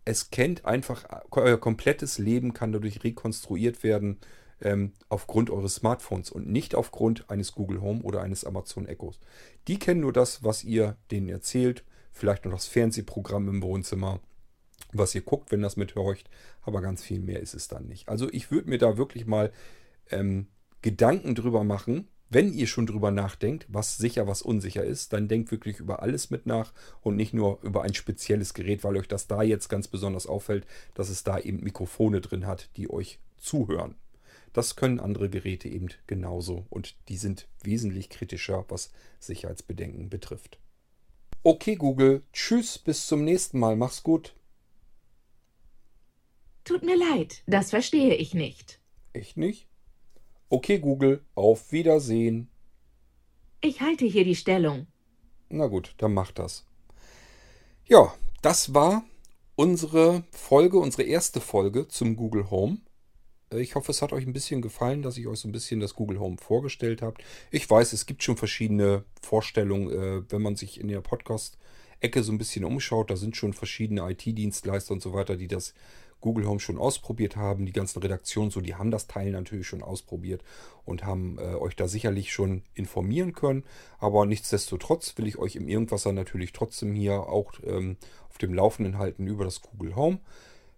es 0.09 0.31
kennt 0.31 0.65
einfach, 0.65 1.05
euer 1.33 1.59
komplettes 1.59 2.17
Leben 2.17 2.55
kann 2.55 2.73
dadurch 2.73 3.05
rekonstruiert 3.05 3.83
werden 3.83 4.19
ähm, 4.63 4.93
aufgrund 5.11 5.51
eures 5.51 5.77
Smartphones 5.77 6.31
und 6.31 6.49
nicht 6.49 6.75
aufgrund 6.75 7.29
eines 7.29 7.53
Google 7.53 7.83
Home 7.83 8.01
oder 8.03 8.23
eines 8.23 8.45
Amazon 8.45 8.87
Echos. 8.87 9.21
Die 9.69 9.79
kennen 9.79 10.01
nur 10.01 10.15
das, 10.15 10.43
was 10.43 10.65
ihr 10.65 10.97
denen 11.11 11.29
erzählt, 11.29 11.85
vielleicht 12.11 12.47
noch 12.47 12.53
das 12.53 12.67
Fernsehprogramm 12.67 13.49
im 13.49 13.63
Wohnzimmer, 13.63 14.21
was 14.93 15.15
ihr 15.15 15.21
guckt, 15.21 15.53
wenn 15.53 15.61
das 15.61 15.77
mithorcht, 15.77 16.31
aber 16.63 16.81
ganz 16.81 17.05
viel 17.05 17.21
mehr 17.21 17.41
ist 17.41 17.55
es 17.55 17.69
dann 17.69 17.87
nicht. 17.87 18.09
Also 18.09 18.31
ich 18.33 18.51
würde 18.51 18.71
mir 18.71 18.79
da 18.79 18.97
wirklich 18.97 19.27
mal 19.27 19.53
ähm, 20.11 20.47
Gedanken 20.81 21.35
drüber 21.35 21.65
machen, 21.65 22.09
wenn 22.31 22.53
ihr 22.53 22.67
schon 22.67 22.87
drüber 22.87 23.11
nachdenkt, 23.11 23.67
was 23.69 23.97
sicher, 23.97 24.27
was 24.27 24.43
unsicher 24.43 24.85
ist, 24.85 25.13
dann 25.13 25.29
denkt 25.29 25.51
wirklich 25.51 25.79
über 25.79 26.03
alles 26.03 26.31
mit 26.31 26.47
nach 26.47 26.73
und 27.01 27.17
nicht 27.17 27.33
nur 27.33 27.59
über 27.63 27.83
ein 27.83 27.95
spezielles 27.95 28.53
Gerät, 28.55 28.85
weil 28.85 28.97
euch 28.97 29.09
das 29.09 29.27
da 29.27 29.43
jetzt 29.43 29.69
ganz 29.69 29.89
besonders 29.89 30.27
auffällt, 30.27 30.67
dass 30.95 31.09
es 31.09 31.25
da 31.25 31.39
eben 31.39 31.63
Mikrofone 31.63 32.21
drin 32.21 32.47
hat, 32.47 32.69
die 32.77 32.91
euch 32.91 33.19
zuhören. 33.39 33.95
Das 34.53 34.77
können 34.77 35.01
andere 35.01 35.31
Geräte 35.31 35.69
eben 35.69 35.89
genauso 36.07 36.67
und 36.71 36.97
die 37.09 37.17
sind 37.17 37.49
wesentlich 37.63 38.09
kritischer, 38.09 38.65
was 38.69 38.91
Sicherheitsbedenken 39.21 40.11
betrifft. 40.11 40.59
Okay, 41.43 41.77
Google, 41.77 42.23
tschüss, 42.33 42.79
bis 42.79 43.07
zum 43.07 43.25
nächsten 43.25 43.59
Mal, 43.59 43.77
mach's 43.77 44.03
gut. 44.03 44.35
Tut 46.65 46.83
mir 46.83 46.97
leid, 46.97 47.43
das 47.47 47.71
verstehe 47.71 48.15
ich 48.15 48.35
nicht. 48.35 48.81
Echt 49.13 49.37
nicht? 49.37 49.68
Okay, 50.51 50.79
Google, 50.79 51.23
auf 51.35 51.73
Wiedersehen. 51.73 52.49
Ich 53.61 53.81
halte 53.81 54.05
hier 54.07 54.25
die 54.25 54.37
Stellung. 54.37 54.87
Na 55.49 55.67
gut, 55.67 55.95
dann 55.99 56.15
macht 56.15 56.39
das. 56.39 56.65
Ja, 57.87 58.15
das 58.43 58.75
war 58.75 59.03
unsere 59.57 60.25
Folge, 60.31 60.79
unsere 60.79 61.03
erste 61.03 61.41
Folge 61.41 61.89
zum 61.89 62.17
Google 62.17 62.51
Home. 62.51 62.79
Äh, 63.53 63.61
Ich 63.61 63.75
hoffe, 63.75 63.91
es 63.93 64.03
hat 64.03 64.13
euch 64.13 64.27
ein 64.27 64.33
bisschen 64.33 64.63
gefallen, 64.63 65.03
dass 65.03 65.17
ich 65.19 65.27
euch 65.27 65.41
so 65.41 65.49
ein 65.49 65.53
bisschen 65.53 65.81
das 65.81 65.95
Google 65.95 66.21
Home 66.21 66.37
vorgestellt 66.39 67.03
habe. 67.03 67.17
Ich 67.51 67.69
weiß, 67.69 67.93
es 67.93 68.07
gibt 68.07 68.23
schon 68.23 68.37
verschiedene 68.37 69.05
Vorstellungen, 69.23 69.91
äh, 69.91 70.23
wenn 70.31 70.43
man 70.43 70.57
sich 70.57 70.81
in 70.81 70.89
der 70.89 71.01
Podcast-Ecke 71.01 72.23
so 72.23 72.33
ein 72.33 72.39
bisschen 72.39 72.65
umschaut. 72.65 73.11
Da 73.11 73.17
sind 73.17 73.37
schon 73.37 73.53
verschiedene 73.55 74.09
IT-Dienstleister 74.11 74.93
und 74.93 75.03
so 75.03 75.13
weiter, 75.13 75.37
die 75.37 75.49
das 75.49 75.75
Google 76.21 76.47
Home 76.47 76.61
schon 76.61 76.79
ausprobiert 76.79 77.37
haben. 77.37 77.67
Die 77.67 77.73
ganzen 77.73 78.01
Redaktionen, 78.01 78.51
so, 78.51 78.61
die 78.61 78.75
haben 78.75 78.91
das 78.91 79.07
Teil 79.07 79.31
natürlich 79.31 79.67
schon 79.67 79.83
ausprobiert 79.83 80.43
und 80.85 81.05
haben 81.05 81.39
äh, 81.39 81.55
euch 81.55 81.77
da 81.77 81.89
sicherlich 81.89 82.33
schon 82.33 82.63
informieren 82.75 83.33
können. 83.33 83.65
Aber 83.99 84.27
nichtsdestotrotz 84.27 85.17
will 85.17 85.27
ich 85.27 85.39
euch 85.39 85.57
im 85.57 85.69
Irgendwasser 85.69 86.13
natürlich 86.13 86.53
trotzdem 86.53 86.95
hier 86.95 87.21
auch 87.21 87.53
ähm, 87.65 87.97
auf 88.29 88.39
dem 88.39 88.55
Laufenden 88.55 88.99
halten 88.99 89.27
über 89.27 89.45
das 89.45 89.63
Google 89.63 89.97
Home. 89.97 90.21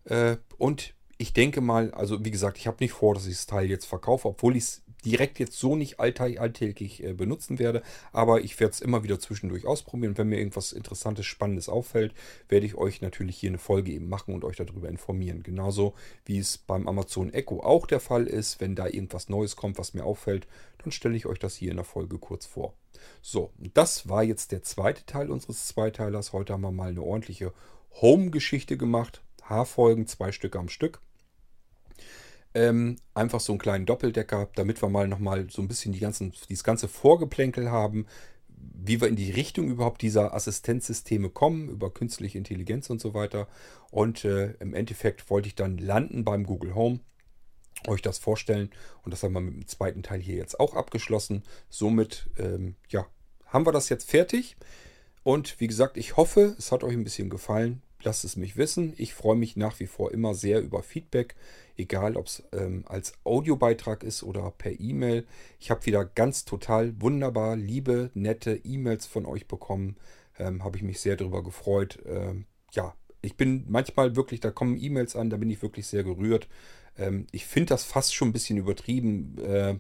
Äh, 0.05 0.37
und 0.59 0.95
ich 1.19 1.33
denke 1.33 1.61
mal, 1.61 1.91
also 1.93 2.25
wie 2.25 2.31
gesagt, 2.31 2.59
ich 2.59 2.67
habe 2.67 2.79
nicht 2.81 2.93
vor, 2.93 3.15
dass 3.15 3.27
ich 3.27 3.35
das 3.35 3.47
Teil 3.47 3.69
jetzt 3.69 3.85
verkaufe, 3.85 4.29
obwohl 4.29 4.57
ich 4.57 4.65
es 4.65 4.83
direkt 5.05 5.39
jetzt 5.39 5.59
so 5.59 5.77
nicht 5.77 5.99
alltä- 6.01 6.39
alltäglich 6.39 7.03
äh, 7.03 7.13
benutzen 7.13 7.59
werde. 7.59 7.83
Aber 8.13 8.41
ich 8.41 8.59
werde 8.61 8.73
es 8.73 8.81
immer 8.81 9.03
wieder 9.03 9.19
zwischendurch 9.19 9.67
ausprobieren. 9.67 10.17
Wenn 10.19 10.29
mir 10.29 10.39
irgendwas 10.39 10.73
Interessantes, 10.73 11.27
Spannendes 11.27 11.69
auffällt, 11.69 12.15
werde 12.49 12.67
ich 12.67 12.75
euch 12.75 13.01
natürlich 13.01 13.37
hier 13.39 13.51
eine 13.51 13.59
Folge 13.59 13.93
eben 13.93 14.09
machen 14.09 14.35
und 14.35 14.45
euch 14.45 14.57
darüber 14.57 14.89
informieren. 14.89 15.43
Genauso 15.43 15.95
wie 16.25 16.39
es 16.39 16.59
beim 16.59 16.89
Amazon 16.89 17.33
Echo 17.33 17.61
auch 17.61 17.87
der 17.87 18.01
Fall 18.01 18.27
ist. 18.27 18.61
Wenn 18.61 18.75
da 18.75 18.87
irgendwas 18.87 19.29
Neues 19.29 19.57
kommt, 19.57 19.79
was 19.79 19.95
mir 19.95 20.05
auffällt, 20.05 20.47
dann 20.79 20.93
stelle 20.93 21.17
ich 21.17 21.27
euch 21.27 21.39
das 21.39 21.57
hier 21.57 21.71
in 21.71 21.77
der 21.77 21.85
Folge 21.85 22.19
kurz 22.19 22.47
vor. 22.47 22.75
So, 23.23 23.51
das 23.75 24.09
war 24.09 24.23
jetzt 24.23 24.53
der 24.53 24.63
zweite 24.63 25.05
Teil 25.07 25.31
unseres 25.31 25.67
Zweiteilers. 25.67 26.33
Heute 26.33 26.53
haben 26.53 26.63
wir 26.63 26.71
mal 26.71 26.91
eine 26.91 27.03
ordentliche 27.03 27.53
Home-Geschichte 28.01 28.77
gemacht. 28.77 29.23
Haarfolgen, 29.43 30.07
zwei 30.07 30.33
Stück 30.33 30.57
am 30.57 30.69
Stück. 30.69 31.01
Ähm, 32.53 32.97
einfach 33.15 33.41
so 33.41 33.53
einen 33.53 33.61
kleinen 33.61 33.87
Doppeldecker, 33.87 34.49
damit 34.55 34.83
wir 34.83 34.89
mal 34.89 35.07
nochmal 35.07 35.49
so 35.51 35.63
ein 35.63 35.69
bisschen 35.69 35.93
die 35.93 36.01
ganzen, 36.01 36.33
dieses 36.49 36.65
ganze 36.65 36.89
Vorgeplänkel 36.89 37.71
haben, 37.71 38.07
wie 38.83 39.01
wir 39.01 39.09
in 39.09 39.17
die 39.17 39.31
Richtung 39.31 39.69
überhaupt 39.69 40.03
dieser 40.03 40.35
Assistenzsysteme 40.35 41.31
kommen, 41.31 41.69
über 41.69 41.93
künstliche 41.93 42.39
Intelligenz 42.39 42.91
und 42.91 43.01
so 43.01 43.15
weiter. 43.15 43.47
Und 43.91 44.25
äh, 44.25 44.53
im 44.61 44.75
Endeffekt 44.75 45.31
wollte 45.31 45.49
ich 45.49 45.55
dann 45.55 45.79
landen 45.79 46.25
beim 46.25 46.45
Google 46.45 46.75
Home, 46.75 47.01
euch 47.87 48.03
das 48.03 48.19
vorstellen. 48.19 48.71
Und 49.03 49.13
das 49.13 49.23
haben 49.23 49.33
wir 49.33 49.41
mit 49.41 49.55
dem 49.55 49.67
zweiten 49.67 50.03
Teil 50.03 50.21
hier 50.21 50.37
jetzt 50.37 50.59
auch 50.61 50.75
abgeschlossen. 50.75 51.43
Somit, 51.69 52.31
ähm, 52.39 52.77
ja, 52.89 53.07
haben 53.47 53.67
wir 53.67 53.73
das 53.73 53.89
jetzt 53.89 54.11
fertig. 54.11 54.57
Und 55.23 55.61
wie 55.61 55.67
gesagt, 55.67 55.97
ich 55.97 56.17
hoffe, 56.17 56.55
es 56.59 56.73
hat 56.73 56.83
euch 56.83 56.95
ein 56.95 57.05
bisschen 57.05 57.31
gefallen. 57.31 57.83
Lasst 58.03 58.25
es 58.25 58.37
mich 58.37 58.57
wissen. 58.57 58.95
Ich 58.97 59.13
freue 59.13 59.37
mich 59.37 59.57
nach 59.57 59.79
wie 59.79 59.87
vor 59.87 60.13
immer 60.13 60.35
sehr 60.35 60.63
über 60.63 60.83
Feedback, 60.83 61.35
egal 61.81 62.17
ob 62.17 62.27
es 62.27 62.43
ähm, 62.53 62.85
als 62.87 63.15
Audiobeitrag 63.25 64.03
ist 64.05 64.23
oder 64.23 64.51
per 64.51 64.79
E-Mail. 64.79 65.27
Ich 65.59 65.71
habe 65.71 65.87
wieder 65.87 66.05
ganz 66.05 66.45
total 66.45 67.01
wunderbar 67.01 67.57
liebe, 67.57 68.11
nette 68.15 68.55
E-Mails 68.65 69.07
von 69.07 69.27
euch 69.27 69.49
bekommen. 69.49 69.97
Ähm, 70.39 70.63
habe 70.63 70.77
ich 70.77 70.83
mich 70.83 71.01
sehr 71.01 71.17
darüber 71.17 71.43
gefreut. 71.43 71.99
Ähm, 72.07 72.47
ja, 72.73 72.95
ich 73.23 73.37
bin 73.37 73.65
manchmal 73.69 74.17
wirklich, 74.17 74.41
da 74.41 74.51
kommen 74.51 74.79
E-Mails 74.81 75.17
an, 75.17 75.31
da 75.31 75.37
bin 75.37 75.51
ich 75.51 75.63
wirklich 75.63 75.87
sehr 75.87 76.05
gerührt. 76.05 76.49
Ähm, 76.97 77.27
ich 77.33 77.47
finde 77.47 77.71
das 77.71 77.85
fast 77.85 78.15
schon 78.15 78.29
ein 78.29 78.33
bisschen 78.33 78.59
übertrieben. 78.59 79.37
Äh, 79.39 79.79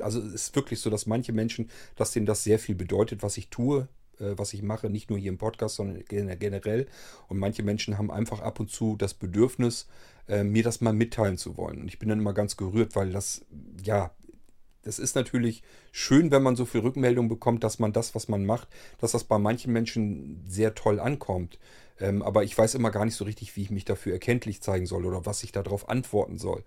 also 0.00 0.20
es 0.20 0.32
ist 0.34 0.56
wirklich 0.56 0.80
so, 0.80 0.90
dass 0.90 1.06
manche 1.06 1.32
Menschen, 1.32 1.70
dass 1.96 2.12
denen 2.12 2.26
das 2.26 2.44
sehr 2.44 2.58
viel 2.58 2.74
bedeutet, 2.74 3.22
was 3.22 3.36
ich 3.36 3.50
tue, 3.50 3.88
was 4.18 4.52
ich 4.54 4.62
mache, 4.62 4.90
nicht 4.90 5.10
nur 5.10 5.18
hier 5.18 5.30
im 5.30 5.38
Podcast, 5.38 5.76
sondern 5.76 6.04
gen- 6.04 6.38
generell. 6.38 6.86
Und 7.28 7.38
manche 7.38 7.62
Menschen 7.62 7.98
haben 7.98 8.10
einfach 8.10 8.40
ab 8.40 8.60
und 8.60 8.70
zu 8.70 8.96
das 8.96 9.14
Bedürfnis, 9.14 9.86
äh, 10.28 10.44
mir 10.44 10.62
das 10.62 10.80
mal 10.80 10.92
mitteilen 10.92 11.36
zu 11.38 11.56
wollen. 11.56 11.80
Und 11.80 11.88
ich 11.88 11.98
bin 11.98 12.08
dann 12.08 12.20
immer 12.20 12.34
ganz 12.34 12.56
gerührt, 12.56 12.96
weil 12.96 13.10
das, 13.10 13.44
ja, 13.82 14.14
das 14.82 14.98
ist 14.98 15.14
natürlich 15.16 15.62
schön, 15.92 16.30
wenn 16.30 16.42
man 16.42 16.56
so 16.56 16.66
viel 16.66 16.82
Rückmeldung 16.82 17.28
bekommt, 17.28 17.64
dass 17.64 17.78
man 17.78 17.92
das, 17.92 18.14
was 18.14 18.28
man 18.28 18.44
macht, 18.44 18.68
dass 18.98 19.12
das 19.12 19.24
bei 19.24 19.38
manchen 19.38 19.72
Menschen 19.72 20.44
sehr 20.46 20.74
toll 20.74 21.00
ankommt. 21.00 21.58
Ähm, 21.98 22.22
aber 22.22 22.44
ich 22.44 22.56
weiß 22.56 22.74
immer 22.74 22.90
gar 22.90 23.04
nicht 23.04 23.14
so 23.14 23.24
richtig, 23.24 23.56
wie 23.56 23.62
ich 23.62 23.70
mich 23.70 23.84
dafür 23.84 24.12
erkenntlich 24.12 24.60
zeigen 24.60 24.86
soll 24.86 25.06
oder 25.06 25.24
was 25.26 25.42
ich 25.42 25.52
darauf 25.52 25.88
antworten 25.88 26.38
soll. 26.38 26.64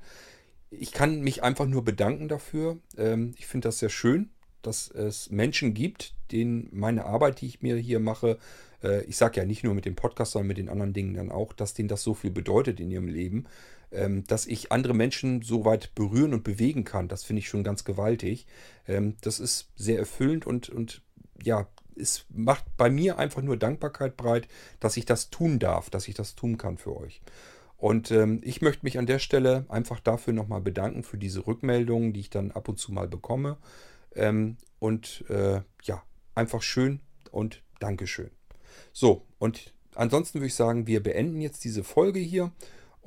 Ich 0.70 0.92
kann 0.92 1.22
mich 1.22 1.44
einfach 1.44 1.66
nur 1.66 1.84
bedanken 1.84 2.28
dafür. 2.28 2.78
Ähm, 2.98 3.34
ich 3.38 3.46
finde 3.46 3.68
das 3.68 3.80
sehr 3.80 3.90
schön, 3.90 4.32
dass 4.68 4.90
es 4.92 5.30
Menschen 5.32 5.74
gibt, 5.74 6.14
denen 6.32 6.70
meine 6.72 7.06
Arbeit, 7.06 7.42
die 7.42 7.48
ich 7.48 7.62
mir 7.62 7.78
hier 7.78 8.00
mache, 8.00 8.38
äh, 8.84 9.04
ich 9.06 9.18
sage 9.18 9.40
ja 9.40 9.46
nicht 9.46 9.64
nur 9.64 9.74
mit 9.74 9.86
dem 9.86 9.96
Podcast, 9.96 10.34
sondern 10.34 10.48
mit 10.48 10.58
den 10.58 10.70
anderen 10.70 10.94
Dingen 10.94 11.16
dann 11.16 11.32
auch, 11.32 11.54
dass 11.54 11.74
denen 11.74 11.90
das 11.90 12.04
so 12.04 12.14
viel 12.14 12.32
bedeutet 12.32 12.80
in 12.80 12.92
ihrem 12.92 13.08
Leben, 13.08 13.46
ähm, 13.92 14.26
dass 14.28 14.46
ich 14.46 14.72
andere 14.72 14.94
Menschen 14.94 15.42
so 15.42 15.66
weit 15.66 15.96
berühren 15.96 16.34
und 16.34 16.44
bewegen 16.44 16.84
kann. 16.84 17.08
Das 17.08 17.24
finde 17.24 17.40
ich 17.40 17.50
schon 17.50 17.64
ganz 17.64 17.84
gewaltig. 17.84 18.46
Ähm, 18.88 19.16
das 19.22 19.40
ist 19.40 19.70
sehr 19.76 19.98
erfüllend 19.98 20.46
und, 20.46 20.70
und 20.70 21.02
ja, 21.42 21.68
es 21.96 22.26
macht 22.30 22.66
bei 22.78 22.90
mir 22.90 23.18
einfach 23.18 23.42
nur 23.42 23.58
Dankbarkeit 23.58 24.18
breit, 24.18 24.48
dass 24.80 24.98
ich 24.98 25.06
das 25.06 25.30
tun 25.30 25.58
darf, 25.58 25.90
dass 25.90 26.08
ich 26.08 26.14
das 26.14 26.36
tun 26.36 26.58
kann 26.58 26.78
für 26.78 26.96
euch. 26.96 27.22
Und 27.78 28.12
ähm, 28.12 28.42
ich 28.44 28.62
möchte 28.62 28.86
mich 28.86 28.98
an 28.98 29.06
der 29.06 29.20
Stelle 29.20 29.66
einfach 29.70 30.00
dafür 30.00 30.34
nochmal 30.34 30.62
bedanken, 30.62 31.04
für 31.04 31.18
diese 31.18 31.46
Rückmeldungen, 31.46 32.12
die 32.12 32.22
ich 32.22 32.30
dann 32.30 32.52
ab 32.52 32.68
und 32.70 32.80
zu 32.80 32.92
mal 32.92 33.08
bekomme. 33.08 33.58
Ähm, 34.18 34.58
und 34.80 35.24
äh, 35.30 35.62
ja, 35.84 36.04
einfach 36.36 36.62
schön 36.62 37.00
und 37.32 37.64
Dankeschön. 37.80 38.32
So, 38.94 39.26
und 39.40 39.74
ansonsten 39.96 40.40
würde 40.40 40.48
ich 40.48 40.56
sagen, 40.56 40.88
wir 40.88 41.02
beenden 41.02 41.42
jetzt 41.42 41.64
diese 41.64 41.84
Folge 41.84 42.20
hier. 42.20 42.52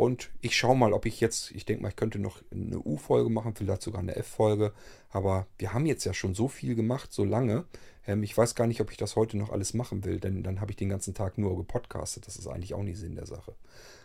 Und 0.01 0.31
ich 0.41 0.57
schaue 0.57 0.79
mal, 0.79 0.95
ob 0.95 1.05
ich 1.05 1.21
jetzt, 1.21 1.51
ich 1.51 1.67
denke 1.67 1.83
mal, 1.83 1.91
ich 1.91 1.97
könnte 1.97 2.19
noch 2.19 2.41
eine 2.51 2.79
U-Folge 2.79 3.29
machen, 3.29 3.55
vielleicht 3.55 3.83
sogar 3.83 4.01
eine 4.01 4.17
F-Folge. 4.17 4.73
Aber 5.11 5.47
wir 5.59 5.75
haben 5.75 5.85
jetzt 5.85 6.07
ja 6.07 6.15
schon 6.15 6.35
so 6.35 6.49
viel 6.49 6.75
gemacht, 6.75 7.13
so 7.13 7.23
lange. 7.23 7.67
Ähm, 8.07 8.23
ich 8.23 8.35
weiß 8.35 8.55
gar 8.55 8.67
nicht, 8.67 8.81
ob 8.81 8.91
ich 8.91 8.97
das 8.97 9.15
heute 9.15 9.37
noch 9.37 9.51
alles 9.51 9.75
machen 9.75 10.07
will, 10.07 10.19
denn 10.19 10.43
dann 10.43 10.63
habe 10.63 10.71
ich 10.71 10.79
den 10.79 10.89
ganzen 10.89 11.13
Tag 11.13 11.37
nur 11.37 11.55
gepodcastet. 11.55 12.27
Das 12.27 12.37
ist 12.37 12.47
eigentlich 12.47 12.73
auch 12.73 12.83
nicht 12.83 12.99
Sinn 12.99 13.15
der 13.15 13.27
Sache. 13.27 13.55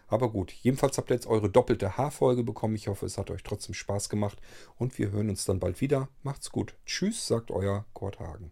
Aber 0.09 0.31
gut, 0.31 0.51
jedenfalls 0.51 0.97
habt 0.97 1.11
ihr 1.11 1.15
jetzt 1.15 1.27
eure 1.27 1.49
doppelte 1.49 1.95
H-Folge 1.95 2.43
bekommen. 2.43 2.75
Ich 2.75 2.89
hoffe, 2.89 3.05
es 3.05 3.17
hat 3.17 3.31
euch 3.31 3.43
trotzdem 3.43 3.73
Spaß 3.73 4.09
gemacht. 4.09 4.41
Und 4.77 4.97
wir 4.99 5.11
hören 5.11 5.29
uns 5.29 5.45
dann 5.45 5.61
bald 5.61 5.79
wieder. 5.79 6.09
Macht's 6.23 6.51
gut. 6.51 6.75
Tschüss, 6.85 7.25
sagt 7.25 7.51
euer 7.51 7.85
Kurt 7.93 8.19
Hagen. 8.19 8.51